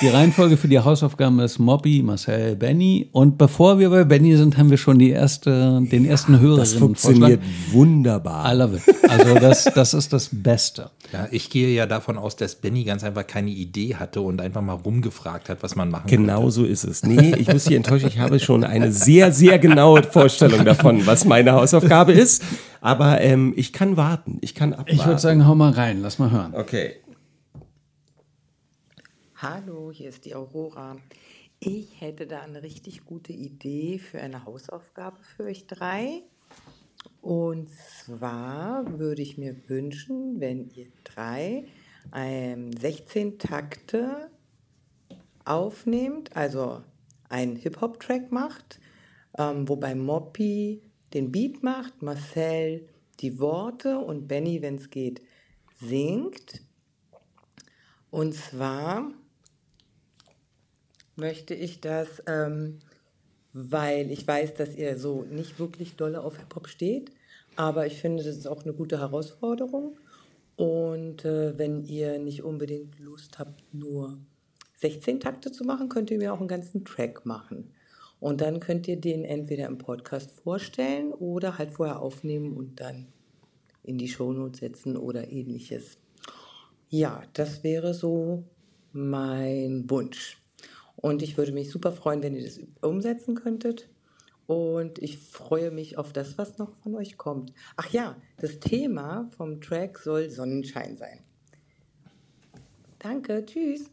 die 0.00 0.08
Reihenfolge 0.08 0.56
für 0.56 0.66
die 0.66 0.78
Hausaufgaben 0.78 1.40
ist 1.40 1.58
Mobby, 1.58 2.02
Marcel, 2.02 2.56
Benny. 2.56 3.10
Und 3.12 3.36
bevor 3.36 3.78
wir 3.78 3.90
bei 3.90 4.04
Benny 4.04 4.34
sind, 4.34 4.56
haben 4.56 4.70
wir 4.70 4.78
schon 4.78 4.98
die 4.98 5.10
erste, 5.10 5.82
den 5.82 6.06
ersten 6.06 6.32
Das 6.32 6.40
Hörerinnen 6.40 6.78
funktioniert 6.78 7.42
wunderbar. 7.70 8.50
I 8.50 8.56
love 8.56 8.76
it. 8.76 9.10
Also 9.10 9.34
das, 9.34 9.64
das 9.64 9.92
ist 9.92 10.14
das 10.14 10.30
Beste. 10.32 10.90
Ja, 11.12 11.28
ich 11.30 11.50
gehe 11.50 11.74
ja 11.74 11.86
davon 11.86 12.16
aus, 12.16 12.36
dass 12.36 12.54
Benny 12.54 12.84
ganz 12.84 13.04
einfach 13.04 13.26
keine 13.26 13.50
Idee 13.50 13.96
hatte 13.96 14.20
und 14.22 14.40
einfach 14.40 14.62
mal 14.62 14.74
rumgefragt 14.74 15.48
hat, 15.48 15.62
was 15.62 15.74
man 15.74 15.90
machen 15.90 16.06
Genau 16.06 16.50
so 16.50 16.64
ist 16.64 16.84
es. 16.84 17.02
Nee, 17.02 17.34
ich 17.36 17.52
muss 17.52 17.64
Sie 17.64 17.74
enttäuschen, 17.74 18.08
ich 18.08 18.20
habe 18.20 18.38
schon 18.38 18.64
eine 18.64 18.92
sehr, 18.92 19.32
sehr 19.32 19.49
genaue 19.58 20.02
Vorstellung 20.02 20.64
davon, 20.64 21.06
was 21.06 21.24
meine 21.24 21.52
Hausaufgabe 21.52 22.12
ist. 22.12 22.42
Aber 22.80 23.20
ähm, 23.20 23.52
ich 23.56 23.72
kann 23.72 23.96
warten, 23.96 24.38
ich 24.40 24.54
kann 24.54 24.72
abwarten. 24.72 24.92
Ich 24.92 25.04
würde 25.06 25.20
sagen, 25.20 25.46
hau 25.46 25.54
mal 25.54 25.72
rein, 25.72 26.00
lass 26.00 26.18
mal 26.18 26.30
hören. 26.30 26.54
okay. 26.54 26.96
Hallo, 29.36 29.90
hier 29.90 30.10
ist 30.10 30.26
die 30.26 30.34
Aurora. 30.34 30.96
Ich 31.60 32.00
hätte 32.00 32.26
da 32.26 32.40
eine 32.40 32.62
richtig 32.62 33.04
gute 33.04 33.32
Idee 33.32 33.98
für 33.98 34.20
eine 34.20 34.44
Hausaufgabe 34.44 35.16
für 35.22 35.44
euch 35.44 35.66
drei. 35.66 36.22
Und 37.22 37.68
zwar 37.70 38.98
würde 38.98 39.22
ich 39.22 39.38
mir 39.38 39.56
wünschen, 39.68 40.40
wenn 40.40 40.68
ihr 40.74 40.86
drei 41.04 41.64
ähm, 42.14 42.70
16 42.72 43.38
Takte 43.38 44.30
aufnehmt, 45.44 46.36
also 46.36 46.82
einen 47.28 47.56
Hip-Hop-Track 47.56 48.32
macht, 48.32 48.80
ähm, 49.38 49.68
wobei 49.68 49.94
Moppy 49.94 50.82
den 51.14 51.32
Beat 51.32 51.62
macht, 51.62 52.02
Marcel 52.02 52.88
die 53.20 53.38
Worte 53.38 53.98
und 53.98 54.28
Benny, 54.28 54.62
wenn 54.62 54.76
es 54.76 54.90
geht, 54.90 55.20
singt. 55.80 56.62
Und 58.10 58.34
zwar 58.34 59.10
möchte 61.16 61.54
ich 61.54 61.80
das, 61.80 62.22
ähm, 62.26 62.78
weil 63.52 64.10
ich 64.10 64.26
weiß, 64.26 64.54
dass 64.54 64.74
ihr 64.74 64.98
so 64.98 65.22
nicht 65.22 65.58
wirklich 65.58 65.96
dolle 65.96 66.22
auf 66.22 66.38
Hip-Hop 66.38 66.68
steht, 66.68 67.12
aber 67.56 67.86
ich 67.86 68.00
finde, 68.00 68.22
das 68.22 68.36
ist 68.36 68.46
auch 68.46 68.64
eine 68.64 68.72
gute 68.72 68.98
Herausforderung. 68.98 69.98
Und 70.56 71.24
äh, 71.24 71.58
wenn 71.58 71.84
ihr 71.84 72.18
nicht 72.18 72.42
unbedingt 72.42 72.98
Lust 72.98 73.38
habt, 73.38 73.62
nur 73.72 74.18
16 74.76 75.20
Takte 75.20 75.52
zu 75.52 75.64
machen, 75.64 75.88
könnt 75.88 76.10
ihr 76.10 76.18
mir 76.18 76.32
auch 76.32 76.38
einen 76.38 76.48
ganzen 76.48 76.84
Track 76.84 77.24
machen. 77.26 77.72
Und 78.20 78.42
dann 78.42 78.60
könnt 78.60 78.86
ihr 78.86 79.00
den 79.00 79.24
entweder 79.24 79.66
im 79.66 79.78
Podcast 79.78 80.30
vorstellen 80.30 81.12
oder 81.12 81.58
halt 81.58 81.72
vorher 81.72 82.00
aufnehmen 82.00 82.52
und 82.56 82.80
dann 82.80 83.08
in 83.82 83.96
die 83.96 84.08
Shownotes 84.08 84.60
setzen 84.60 84.96
oder 84.96 85.30
ähnliches. 85.30 85.98
Ja, 86.90 87.22
das 87.32 87.64
wäre 87.64 87.94
so 87.94 88.44
mein 88.92 89.88
Wunsch. 89.88 90.42
Und 90.96 91.22
ich 91.22 91.38
würde 91.38 91.52
mich 91.52 91.70
super 91.70 91.92
freuen, 91.92 92.22
wenn 92.22 92.36
ihr 92.36 92.44
das 92.44 92.60
umsetzen 92.82 93.34
könntet. 93.34 93.88
Und 94.46 94.98
ich 94.98 95.18
freue 95.18 95.70
mich 95.70 95.96
auf 95.96 96.12
das, 96.12 96.36
was 96.36 96.58
noch 96.58 96.74
von 96.82 96.96
euch 96.96 97.16
kommt. 97.16 97.52
Ach 97.76 97.88
ja, 97.90 98.16
das 98.38 98.58
Thema 98.58 99.30
vom 99.36 99.60
Track 99.60 99.98
soll 99.98 100.28
Sonnenschein 100.28 100.96
sein. 100.96 101.20
Danke, 102.98 103.46
tschüss. 103.46 103.90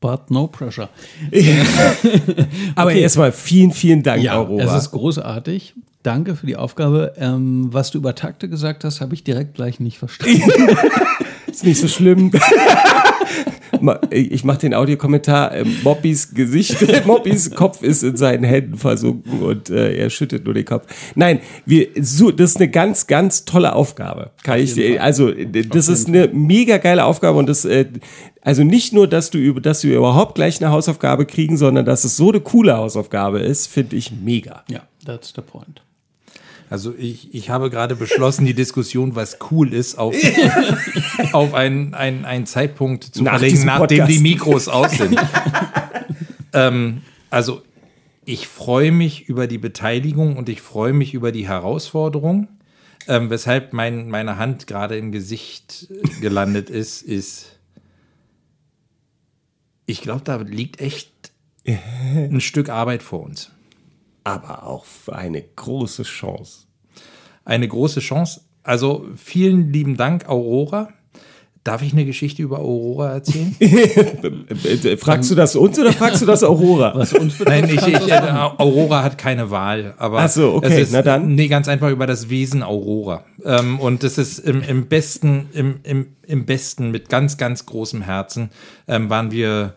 But 0.00 0.30
no 0.30 0.46
pressure. 0.46 0.88
Aber 2.76 2.92
erstmal 2.92 3.32
vielen, 3.32 3.72
vielen 3.72 4.02
Dank, 4.02 4.22
Ja, 4.22 4.34
Aurora. 4.36 4.76
es 4.76 4.84
ist 4.84 4.90
großartig. 4.92 5.74
danke 6.04 6.36
für 6.36 6.46
die 6.46 6.56
Aufgabe. 6.56 7.14
Ähm, 7.18 7.68
was 7.72 7.90
du 7.90 7.98
über 7.98 8.14
Takte 8.14 8.48
gesagt 8.48 8.84
hast, 8.84 9.00
habe 9.00 9.14
ich 9.14 9.24
direkt 9.24 9.54
gleich 9.54 9.80
nicht 9.80 9.98
verstanden. 9.98 10.42
Ist 11.48 11.64
nicht 11.64 11.80
so 11.80 11.88
schlimm. 11.88 12.30
Ich 14.10 14.44
mache 14.44 14.58
den 14.58 14.74
Audiokommentar. 14.74 15.54
äh, 15.54 15.64
Moppis 15.84 16.34
Gesicht, 16.34 16.76
Moppis 17.06 17.50
Kopf 17.50 17.82
ist 17.82 18.02
in 18.02 18.16
seinen 18.16 18.44
Händen 18.44 18.76
versunken 18.76 19.40
und 19.42 19.70
äh, 19.70 19.96
er 19.96 20.10
schüttet 20.10 20.44
nur 20.44 20.54
den 20.54 20.64
Kopf. 20.64 20.86
Nein, 21.14 21.40
wir, 21.66 21.88
so, 22.00 22.30
das 22.30 22.50
ist 22.52 22.56
eine 22.56 22.68
ganz, 22.70 23.06
ganz 23.06 23.44
tolle 23.44 23.74
Aufgabe. 23.74 24.30
Kann 24.42 24.60
ich, 24.60 24.74
dir- 24.74 25.02
also 25.02 25.28
äh, 25.30 25.46
das 25.64 25.88
ist 25.88 26.08
eine 26.08 26.28
mega 26.28 26.78
geile 26.78 27.04
Aufgabe 27.04 27.38
und 27.38 27.48
das, 27.48 27.64
äh, 27.64 27.86
also 28.42 28.64
nicht 28.64 28.92
nur, 28.92 29.06
dass 29.08 29.30
du 29.30 29.38
über, 29.38 29.60
dass 29.60 29.84
wir 29.84 29.96
überhaupt 29.96 30.34
gleich 30.34 30.62
eine 30.62 30.70
Hausaufgabe 30.70 31.26
kriegen, 31.26 31.56
sondern 31.56 31.84
dass 31.84 32.04
es 32.04 32.16
so 32.16 32.30
eine 32.30 32.40
coole 32.40 32.76
Hausaufgabe 32.76 33.40
ist, 33.40 33.66
finde 33.66 33.96
ich 33.96 34.12
mega. 34.12 34.64
ja, 34.70 34.80
that's 35.04 35.32
the 35.34 35.42
point. 35.42 35.82
Also 36.70 36.94
ich, 36.96 37.34
ich 37.34 37.50
habe 37.50 37.70
gerade 37.70 37.96
beschlossen, 37.96 38.44
die 38.44 38.54
Diskussion, 38.54 39.14
was 39.14 39.38
cool 39.50 39.72
ist, 39.72 39.96
auf, 39.96 40.14
auf 41.32 41.54
einen, 41.54 41.94
einen, 41.94 42.24
einen 42.24 42.46
Zeitpunkt 42.46 43.04
zu 43.04 43.22
Nach 43.22 43.38
verlegen, 43.38 43.64
nachdem 43.64 44.06
die 44.06 44.18
Mikros 44.18 44.68
aus 44.68 44.92
sind. 44.98 45.18
ähm, 46.52 47.02
also 47.30 47.62
ich 48.24 48.46
freue 48.46 48.92
mich 48.92 49.28
über 49.28 49.46
die 49.46 49.56
Beteiligung 49.56 50.36
und 50.36 50.50
ich 50.50 50.60
freue 50.60 50.92
mich 50.92 51.14
über 51.14 51.32
die 51.32 51.48
Herausforderung. 51.48 52.48
Ähm, 53.06 53.30
weshalb 53.30 53.72
mein, 53.72 54.10
meine 54.10 54.36
Hand 54.36 54.66
gerade 54.66 54.98
im 54.98 55.12
Gesicht 55.12 55.88
gelandet 56.20 56.68
ist, 56.68 57.00
ist, 57.00 57.58
ich 59.86 60.02
glaube, 60.02 60.20
da 60.24 60.36
liegt 60.36 60.82
echt 60.82 61.10
ein 61.66 62.42
Stück 62.42 62.68
Arbeit 62.68 63.02
vor 63.02 63.22
uns. 63.22 63.50
Aber 64.28 64.66
auch 64.66 64.84
für 64.84 65.16
eine 65.16 65.40
große 65.42 66.02
Chance. 66.02 66.66
eine 67.46 67.66
große 67.66 68.00
Chance. 68.00 68.42
Also 68.62 69.06
vielen 69.16 69.72
lieben 69.72 69.96
Dank, 69.96 70.28
Aurora. 70.28 70.90
Darf 71.64 71.82
ich 71.82 71.94
eine 71.94 72.04
Geschichte 72.04 72.42
über 72.42 72.58
Aurora 72.58 73.12
erzählen? 73.14 73.56
Äh, 73.58 74.96
Fragst 74.98 75.30
du 75.30 75.34
das 75.34 75.56
uns 75.56 75.78
oder 75.78 75.92
fragst 75.92 76.20
du 76.20 76.26
das 76.26 76.42
Aurora? 76.44 76.92
Was 76.94 77.14
uns 77.14 77.40
Nein, 77.40 77.64
ich, 77.68 77.86
ich, 77.86 78.08
äh. 78.08 78.20
Aurora 78.58 79.02
hat 79.02 79.16
keine 79.16 79.50
Wahl. 79.50 79.94
Aber 79.96 80.20
Ach 80.20 80.28
so, 80.28 80.54
okay, 80.56 80.66
es 80.68 80.88
ist, 80.88 80.92
na 80.92 81.00
dann. 81.00 81.34
Nee, 81.34 81.48
ganz 81.48 81.66
einfach 81.68 81.90
über 81.90 82.06
das 82.06 82.28
Wesen 82.28 82.62
Aurora. 82.62 83.24
Ähm, 83.44 83.80
und 83.80 84.02
das 84.02 84.18
ist 84.18 84.40
im, 84.40 84.62
im 84.62 84.88
besten, 84.88 85.48
im, 85.54 85.80
im, 85.84 86.06
im 86.26 86.44
besten, 86.44 86.90
mit 86.90 87.08
ganz, 87.08 87.38
ganz 87.38 87.64
großem 87.64 88.02
Herzen, 88.02 88.50
ähm, 88.86 89.08
waren 89.08 89.30
wir 89.30 89.74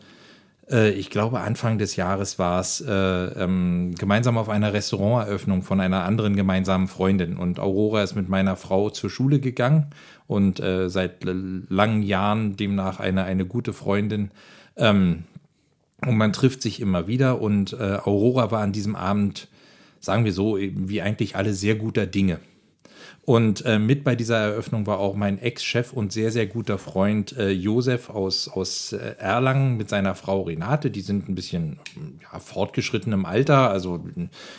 äh, 0.72 0.92
ich 0.92 1.10
glaube, 1.10 1.42
Anfang 1.42 1.78
des 1.78 1.96
Jahres 1.96 2.40
war 2.40 2.60
es, 2.60 2.82
äh, 2.82 2.92
ähm, 2.92 3.94
gemeinsam 3.98 4.38
auf 4.38 4.50
einer 4.50 4.74
Restauranteröffnung 4.74 5.62
von 5.62 5.80
einer 5.80 6.04
anderen 6.04 6.36
gemeinsamen 6.36 6.88
Freundin. 6.88 7.38
Und 7.38 7.60
Aurora 7.60 8.04
ist 8.04 8.16
mit 8.16 8.30
meiner 8.30 8.56
Frau 8.56 8.90
zur 8.90 9.10
Schule 9.10 9.40
gegangen 9.40 9.88
und 10.28 10.60
äh, 10.60 10.90
seit 10.90 11.24
langen 11.24 12.04
Jahren 12.04 12.56
demnach 12.56 13.00
eine, 13.00 13.24
eine 13.24 13.46
gute 13.46 13.74
Freundin. 13.74 14.32
Ähm, 14.78 15.24
und 16.06 16.18
man 16.18 16.34
trifft 16.34 16.62
sich 16.62 16.80
immer 16.80 17.08
wieder. 17.08 17.42
Und 17.42 17.74
äh, 17.74 17.98
Aurora 18.04 18.52
war 18.52 18.62
an 18.62 18.72
diesem 18.72 18.96
Abend, 18.96 19.50
sagen 20.00 20.26
wir 20.26 20.34
so, 20.34 20.58
wie 20.58 21.02
eigentlich 21.02 21.36
alle 21.36 21.54
sehr 21.54 21.76
guter 21.76 22.08
Dinge. 22.08 22.40
Und 23.24 23.66
äh, 23.66 23.80
mit 23.80 24.04
bei 24.04 24.16
dieser 24.16 24.38
Eröffnung 24.38 24.88
war 24.88 25.00
auch 25.00 25.16
mein 25.16 25.40
Ex-Chef 25.40 25.94
und 25.94 26.12
sehr, 26.12 26.32
sehr 26.32 26.48
guter 26.48 26.78
Freund 26.78 27.38
äh, 27.38 27.52
Josef 27.52 28.10
aus, 28.10 28.48
aus 28.48 28.94
äh, 28.94 29.16
Erlangen 29.20 29.78
mit 29.78 29.90
seiner 29.90 30.16
Frau 30.16 30.42
Renate. 30.42 30.92
Die 30.92 31.02
sind 31.02 31.30
ein 31.30 31.36
bisschen 31.36 31.80
ja, 32.22 32.40
fortgeschritten 32.40 33.14
im 33.14 33.26
Alter. 33.26 33.70
Also 33.70 34.04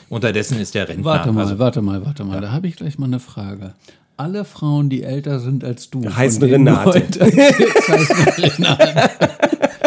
unterdessen 0.09 0.61
ist 0.61 0.75
der 0.75 0.89
Rentner. 0.89 1.05
Warte 1.05 1.33
mal, 1.33 1.43
also, 1.43 1.59
warte 1.59 1.83
mal, 1.83 2.07
warte 2.07 2.25
mal. 2.25 2.41
Da 2.41 2.53
habe 2.53 2.69
ich 2.69 2.77
gleich 2.77 2.99
mal 2.99 3.07
eine 3.07 3.21
Frage. 3.21 3.75
Alle 4.17 4.45
Frauen, 4.45 4.89
die 4.89 5.03
älter 5.03 5.41
sind 5.41 5.65
als 5.65 5.91
du, 5.91 6.05
Heißen 6.05 6.43
Renate. 6.45 7.03
erzählst, 7.03 7.49
heißen 7.89 8.17
Renate. 8.27 9.11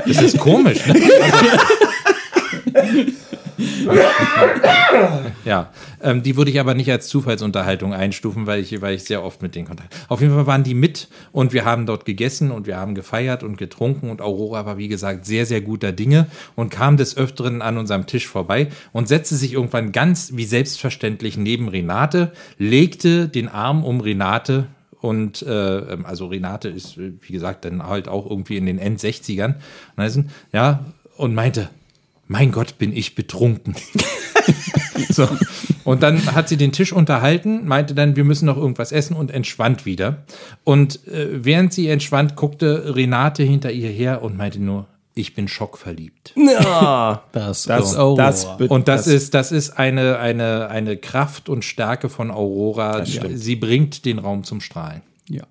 das 0.06 0.22
ist 0.22 0.40
komisch. 0.40 0.86
Ne? 0.88 0.96
Ja, 5.46 5.72
ähm, 6.02 6.24
die 6.24 6.38
würde 6.38 6.50
ich 6.50 6.60
aber 6.60 6.74
nicht 6.74 6.90
als 6.90 7.08
Zufallsunterhaltung 7.08 7.94
einstufen, 7.94 8.48
weil 8.48 8.62
ich, 8.62 8.82
weil 8.82 8.96
ich 8.96 9.04
sehr 9.04 9.24
oft 9.24 9.42
mit 9.42 9.54
denen 9.54 9.68
Kontakt. 9.68 9.96
Auf 10.08 10.22
jeden 10.22 10.34
Fall 10.34 10.48
waren 10.48 10.64
die 10.64 10.74
mit 10.74 11.08
und 11.32 11.54
wir 11.54 11.66
haben 11.66 11.86
dort 11.86 12.06
gegessen 12.06 12.52
und 12.52 12.66
wir 12.66 12.78
haben 12.78 12.96
gefeiert 12.96 13.44
und 13.44 13.58
getrunken 13.58 14.10
und 14.10 14.22
Aurora 14.22 14.66
war 14.66 14.78
wie 14.78 14.88
gesagt 14.88 15.26
sehr, 15.26 15.46
sehr 15.46 15.62
guter 15.62 15.92
Dinge 15.92 16.28
und 16.56 16.70
kam 16.70 16.98
des 16.98 17.16
Öfteren 17.16 17.62
an 17.62 17.78
unserem 17.78 18.08
Tisch 18.08 18.28
vorbei 18.28 18.70
und 18.92 19.08
setzte 19.08 19.36
sich 19.36 19.54
irgendwann 19.54 19.92
ganz 19.92 20.32
wie 20.34 20.46
selbstverständlich 20.46 21.38
neben 21.38 21.68
Renate, 21.68 22.32
legte 22.58 23.28
den 23.28 23.48
Arm 23.48 23.84
um 23.84 24.02
Renate 24.02 24.68
und 25.02 25.44
äh, 25.44 25.78
ähm, 25.78 26.06
also 26.06 26.26
Renate 26.28 26.70
ist, 26.70 26.98
wie 26.98 27.32
gesagt, 27.32 27.66
dann 27.66 27.86
halt 27.86 28.08
auch 28.08 28.28
irgendwie 28.28 28.58
in 28.58 28.66
den 28.66 28.80
End-60ern. 28.80 29.54
Und, 29.54 29.58
dann 29.98 30.08
ist, 30.08 30.20
ja, 30.52 30.86
und 31.18 31.36
meinte, 31.36 31.70
mein 32.28 32.52
Gott, 32.52 32.78
bin 32.78 32.96
ich 32.96 33.16
betrunken. 33.16 33.76
so. 35.10 35.28
Und 35.84 36.02
dann 36.02 36.34
hat 36.34 36.50
sie 36.50 36.58
den 36.58 36.72
Tisch 36.72 36.92
unterhalten, 36.92 37.68
meinte 37.68 37.94
dann, 37.94 38.16
wir 38.16 38.24
müssen 38.24 38.46
noch 38.46 38.58
irgendwas 38.58 38.92
essen 38.92 39.16
und 39.16 39.32
entschwand 39.32 39.86
wieder. 39.86 40.24
Und 40.64 41.08
äh, 41.08 41.44
während 41.46 41.74
sie 41.74 41.88
entschwand, 41.88 42.36
guckte 42.36 42.96
Renate 42.96 43.44
hinter 43.44 43.72
ihr 43.72 43.90
her 43.90 44.24
und 44.24 44.38
meinte 44.38 44.60
nur, 44.60 44.88
ich 45.14 45.34
bin 45.34 45.48
schockverliebt. 45.48 46.34
Ja, 46.36 47.24
Das, 47.32 47.64
das, 47.64 47.92
ist 47.92 47.98
Aurora. 47.98 48.26
das, 48.26 48.46
Und 48.46 48.88
das, 48.88 49.08
ist, 49.08 49.34
das 49.34 49.52
ist 49.52 49.78
eine, 49.78 50.20
eine, 50.20 50.68
eine 50.70 50.98
Kraft 50.98 51.48
und 51.48 51.64
Stärke 51.64 52.10
von 52.10 52.32
Aurora. 52.32 53.06
Sie 53.06 53.56
bringt 53.56 54.06
den 54.06 54.20
Raum 54.20 54.44
zum 54.44 54.62
Strahlen. 54.62 55.02
ja. 55.30 55.44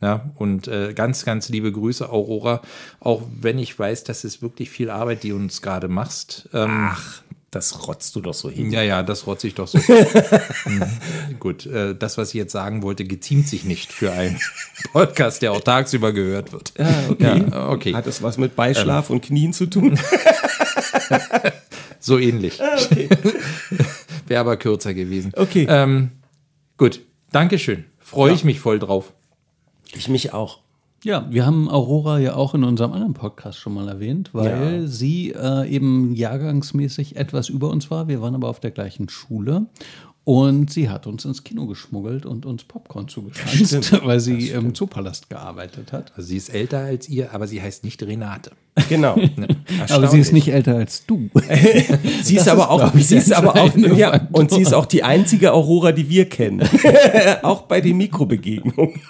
Ja, 0.00 0.30
und 0.36 0.68
äh, 0.68 0.92
ganz, 0.94 1.24
ganz 1.24 1.48
liebe 1.48 1.72
Grüße, 1.72 2.08
Aurora. 2.08 2.62
Auch 3.00 3.22
wenn 3.40 3.58
ich 3.58 3.76
weiß, 3.76 4.04
das 4.04 4.24
ist 4.24 4.42
wirklich 4.42 4.70
viel 4.70 4.90
Arbeit, 4.90 5.24
die 5.24 5.30
du 5.30 5.36
uns 5.36 5.60
gerade 5.60 5.88
machst. 5.88 6.48
Ähm, 6.52 6.88
Ach, 6.92 7.22
das 7.50 7.88
rotzt 7.88 8.14
du 8.14 8.20
doch 8.20 8.34
so 8.34 8.48
hin. 8.50 8.70
ja, 8.70 8.82
ja, 8.82 9.02
das 9.02 9.26
rotze 9.26 9.48
ich 9.48 9.54
doch 9.54 9.66
so. 9.66 9.78
Mhm. 10.66 10.82
Gut, 11.40 11.64
äh, 11.66 11.94
das, 11.94 12.18
was 12.18 12.28
ich 12.28 12.34
jetzt 12.34 12.52
sagen 12.52 12.82
wollte, 12.82 13.04
geziemt 13.04 13.48
sich 13.48 13.64
nicht 13.64 13.90
für 13.90 14.12
einen 14.12 14.38
Podcast, 14.92 15.40
der 15.40 15.52
auch 15.52 15.62
tagsüber 15.62 16.12
gehört 16.12 16.52
wird. 16.52 16.74
Ja, 16.78 16.90
okay. 17.08 17.44
Ja, 17.50 17.68
okay. 17.70 17.94
Hat 17.94 18.06
das 18.06 18.22
was 18.22 18.36
mit 18.36 18.54
Beischlaf 18.54 19.08
und 19.10 19.22
Knien 19.22 19.52
zu 19.52 19.66
tun? 19.66 19.98
So 22.00 22.18
ähnlich. 22.18 22.60
Wäre 24.26 24.40
aber 24.40 24.56
kürzer 24.56 24.94
gewesen. 24.94 25.32
Okay. 25.34 25.66
Ähm, 25.68 26.12
gut, 26.76 27.00
Dankeschön. 27.32 27.84
Freue 27.98 28.32
ich 28.32 28.44
mich 28.44 28.60
voll 28.60 28.78
drauf. 28.78 29.12
Ich 29.94 30.08
mich 30.08 30.32
auch. 30.32 30.60
Ja, 31.04 31.28
wir 31.30 31.46
haben 31.46 31.70
Aurora 31.70 32.18
ja 32.18 32.34
auch 32.34 32.54
in 32.54 32.64
unserem 32.64 32.92
anderen 32.92 33.14
Podcast 33.14 33.60
schon 33.60 33.72
mal 33.72 33.86
erwähnt, 33.88 34.30
weil 34.32 34.88
sie 34.88 35.30
äh, 35.30 35.68
eben 35.68 36.12
jahrgangsmäßig 36.12 37.14
etwas 37.14 37.48
über 37.48 37.70
uns 37.70 37.88
war. 37.88 38.08
Wir 38.08 38.20
waren 38.20 38.34
aber 38.34 38.48
auf 38.48 38.58
der 38.58 38.72
gleichen 38.72 39.08
Schule. 39.08 39.66
Und 40.28 40.70
sie 40.70 40.90
hat 40.90 41.06
uns 41.06 41.24
ins 41.24 41.42
Kino 41.42 41.64
geschmuggelt 41.64 42.26
und 42.26 42.44
uns 42.44 42.62
Popcorn 42.62 43.08
zugeschanzt, 43.08 44.04
weil 44.04 44.20
sie 44.20 44.50
im 44.50 44.74
Zoopalast 44.74 45.30
gearbeitet 45.30 45.90
hat. 45.90 46.12
Also 46.16 46.28
sie 46.28 46.36
ist 46.36 46.50
älter 46.50 46.80
als 46.80 47.08
ihr, 47.08 47.32
aber 47.32 47.46
sie 47.46 47.62
heißt 47.62 47.82
nicht 47.82 48.02
Renate. 48.02 48.50
Genau. 48.90 49.18
Aber 49.88 50.06
sie 50.08 50.20
ist 50.20 50.34
nicht 50.34 50.48
älter 50.48 50.76
als 50.76 51.06
du. 51.06 51.30
Sie 52.22 52.36
ist 52.36 52.46
aber 52.46 52.70
auch, 52.70 52.94
sie 52.94 53.16
ist 53.16 53.32
aber 53.32 53.56
auch, 53.56 53.74
ja, 53.76 54.28
und 54.30 54.52
sie 54.52 54.60
ist 54.60 54.72
auch 54.72 54.86
die 54.86 55.02
einzige 55.02 55.52
Aurora, 55.52 55.90
die 55.90 56.08
wir 56.08 56.28
kennen. 56.28 56.62
auch 57.42 57.62
bei 57.62 57.80
den 57.80 57.96
Mikrobegegnungen. 57.96 59.00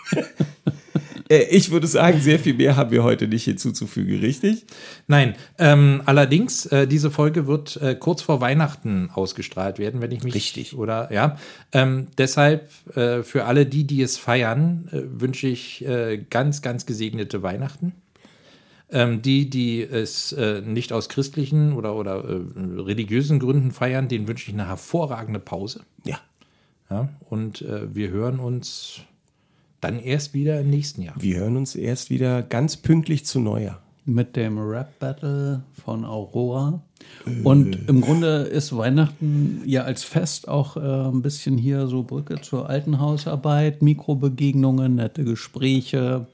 Äh, 1.28 1.44
ich 1.50 1.70
würde 1.70 1.86
sagen, 1.86 2.20
sehr 2.20 2.38
viel 2.38 2.54
mehr 2.54 2.76
haben 2.76 2.90
wir 2.90 3.02
heute 3.02 3.28
nicht 3.28 3.44
hinzuzufügen, 3.44 4.20
richtig? 4.20 4.64
Nein, 5.06 5.34
ähm, 5.58 6.02
allerdings, 6.06 6.66
äh, 6.66 6.86
diese 6.86 7.10
Folge 7.10 7.46
wird 7.46 7.76
äh, 7.76 7.94
kurz 7.94 8.22
vor 8.22 8.40
Weihnachten 8.40 9.10
ausgestrahlt 9.12 9.78
werden, 9.78 10.00
wenn 10.00 10.12
ich 10.12 10.22
mich. 10.24 10.34
Richtig. 10.34 10.76
Oder, 10.76 11.12
ja. 11.12 11.38
Ähm, 11.72 12.08
deshalb, 12.16 12.70
äh, 12.94 13.22
für 13.22 13.44
alle 13.44 13.66
die, 13.66 13.84
die 13.84 14.02
es 14.02 14.16
feiern, 14.16 14.88
äh, 14.92 15.20
wünsche 15.20 15.48
ich 15.48 15.84
äh, 15.86 16.18
ganz, 16.30 16.62
ganz 16.62 16.86
gesegnete 16.86 17.42
Weihnachten. 17.42 17.92
Ähm, 18.90 19.20
die, 19.20 19.50
die 19.50 19.82
es 19.82 20.34
nicht 20.64 20.94
aus 20.94 21.10
christlichen 21.10 21.74
oder, 21.74 21.94
oder 21.94 22.24
religiösen 22.56 23.38
Gründen 23.38 23.70
feiern, 23.70 24.08
denen 24.08 24.26
wünsche 24.26 24.48
ich 24.48 24.54
eine 24.54 24.66
hervorragende 24.66 25.40
Pause. 25.40 25.82
Ja. 26.06 26.18
Ja? 26.88 27.10
Und 27.28 27.62
wir 27.62 28.08
hören 28.08 28.38
uns 28.38 29.02
dann 29.80 29.98
erst 30.00 30.34
wieder 30.34 30.60
im 30.60 30.70
nächsten 30.70 31.02
Jahr. 31.02 31.14
Wir 31.18 31.38
hören 31.38 31.56
uns 31.56 31.74
erst 31.74 32.10
wieder 32.10 32.42
ganz 32.42 32.76
pünktlich 32.76 33.24
zu 33.24 33.40
Neujahr. 33.40 33.80
mit 34.04 34.36
dem 34.36 34.58
Rap-Battle 34.58 35.62
von 35.84 36.04
Aurora. 36.04 36.80
Und 37.44 37.88
im 37.88 38.00
Grunde 38.00 38.38
ist 38.42 38.76
Weihnachten 38.76 39.62
ja 39.66 39.82
als 39.82 40.02
Fest 40.02 40.48
auch 40.48 40.76
äh, 40.76 40.80
ein 40.80 41.22
bisschen 41.22 41.58
hier 41.58 41.86
so 41.86 42.02
Brücke 42.02 42.40
zur 42.40 42.68
alten 42.68 43.00
Hausarbeit, 43.00 43.82
Mikrobegegnungen, 43.82 44.96
nette 44.96 45.24
Gespräche. 45.24 46.26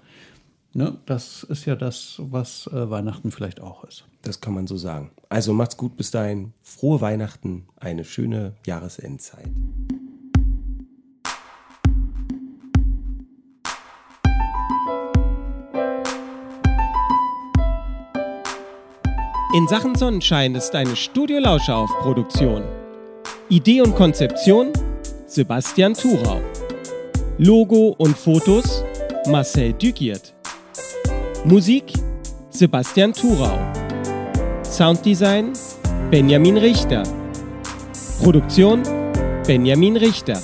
Ne? 0.72 0.96
Das 1.06 1.42
ist 1.42 1.64
ja 1.64 1.74
das, 1.74 2.16
was 2.18 2.68
äh, 2.68 2.90
Weihnachten 2.90 3.30
vielleicht 3.30 3.60
auch 3.60 3.84
ist. 3.84 4.04
Das 4.22 4.40
kann 4.40 4.54
man 4.54 4.66
so 4.66 4.76
sagen. 4.76 5.10
Also 5.28 5.52
macht's 5.52 5.76
gut 5.76 5.96
bis 5.96 6.10
dahin. 6.10 6.52
Frohe 6.62 7.00
Weihnachten, 7.00 7.64
eine 7.76 8.04
schöne 8.04 8.52
Jahresendzeit. 8.66 9.48
In 19.54 19.68
Sachen 19.68 19.94
Sonnenschein 19.94 20.56
ist 20.56 20.74
eine 20.74 20.96
Studio 20.96 21.38
auf 21.38 21.88
Produktion. 22.00 22.64
Idee 23.48 23.82
und 23.82 23.94
Konzeption 23.94 24.72
Sebastian 25.26 25.94
Thurau. 25.94 26.40
Logo 27.38 27.94
und 27.98 28.18
Fotos 28.18 28.82
Marcel 29.28 29.72
Dügiert. 29.74 30.34
Musik 31.44 31.84
Sebastian 32.50 33.12
Thurau. 33.12 33.56
Sounddesign 34.64 35.52
Benjamin 36.10 36.56
Richter. 36.56 37.04
Produktion 38.24 38.82
Benjamin 39.46 39.96
Richter. 39.96 40.40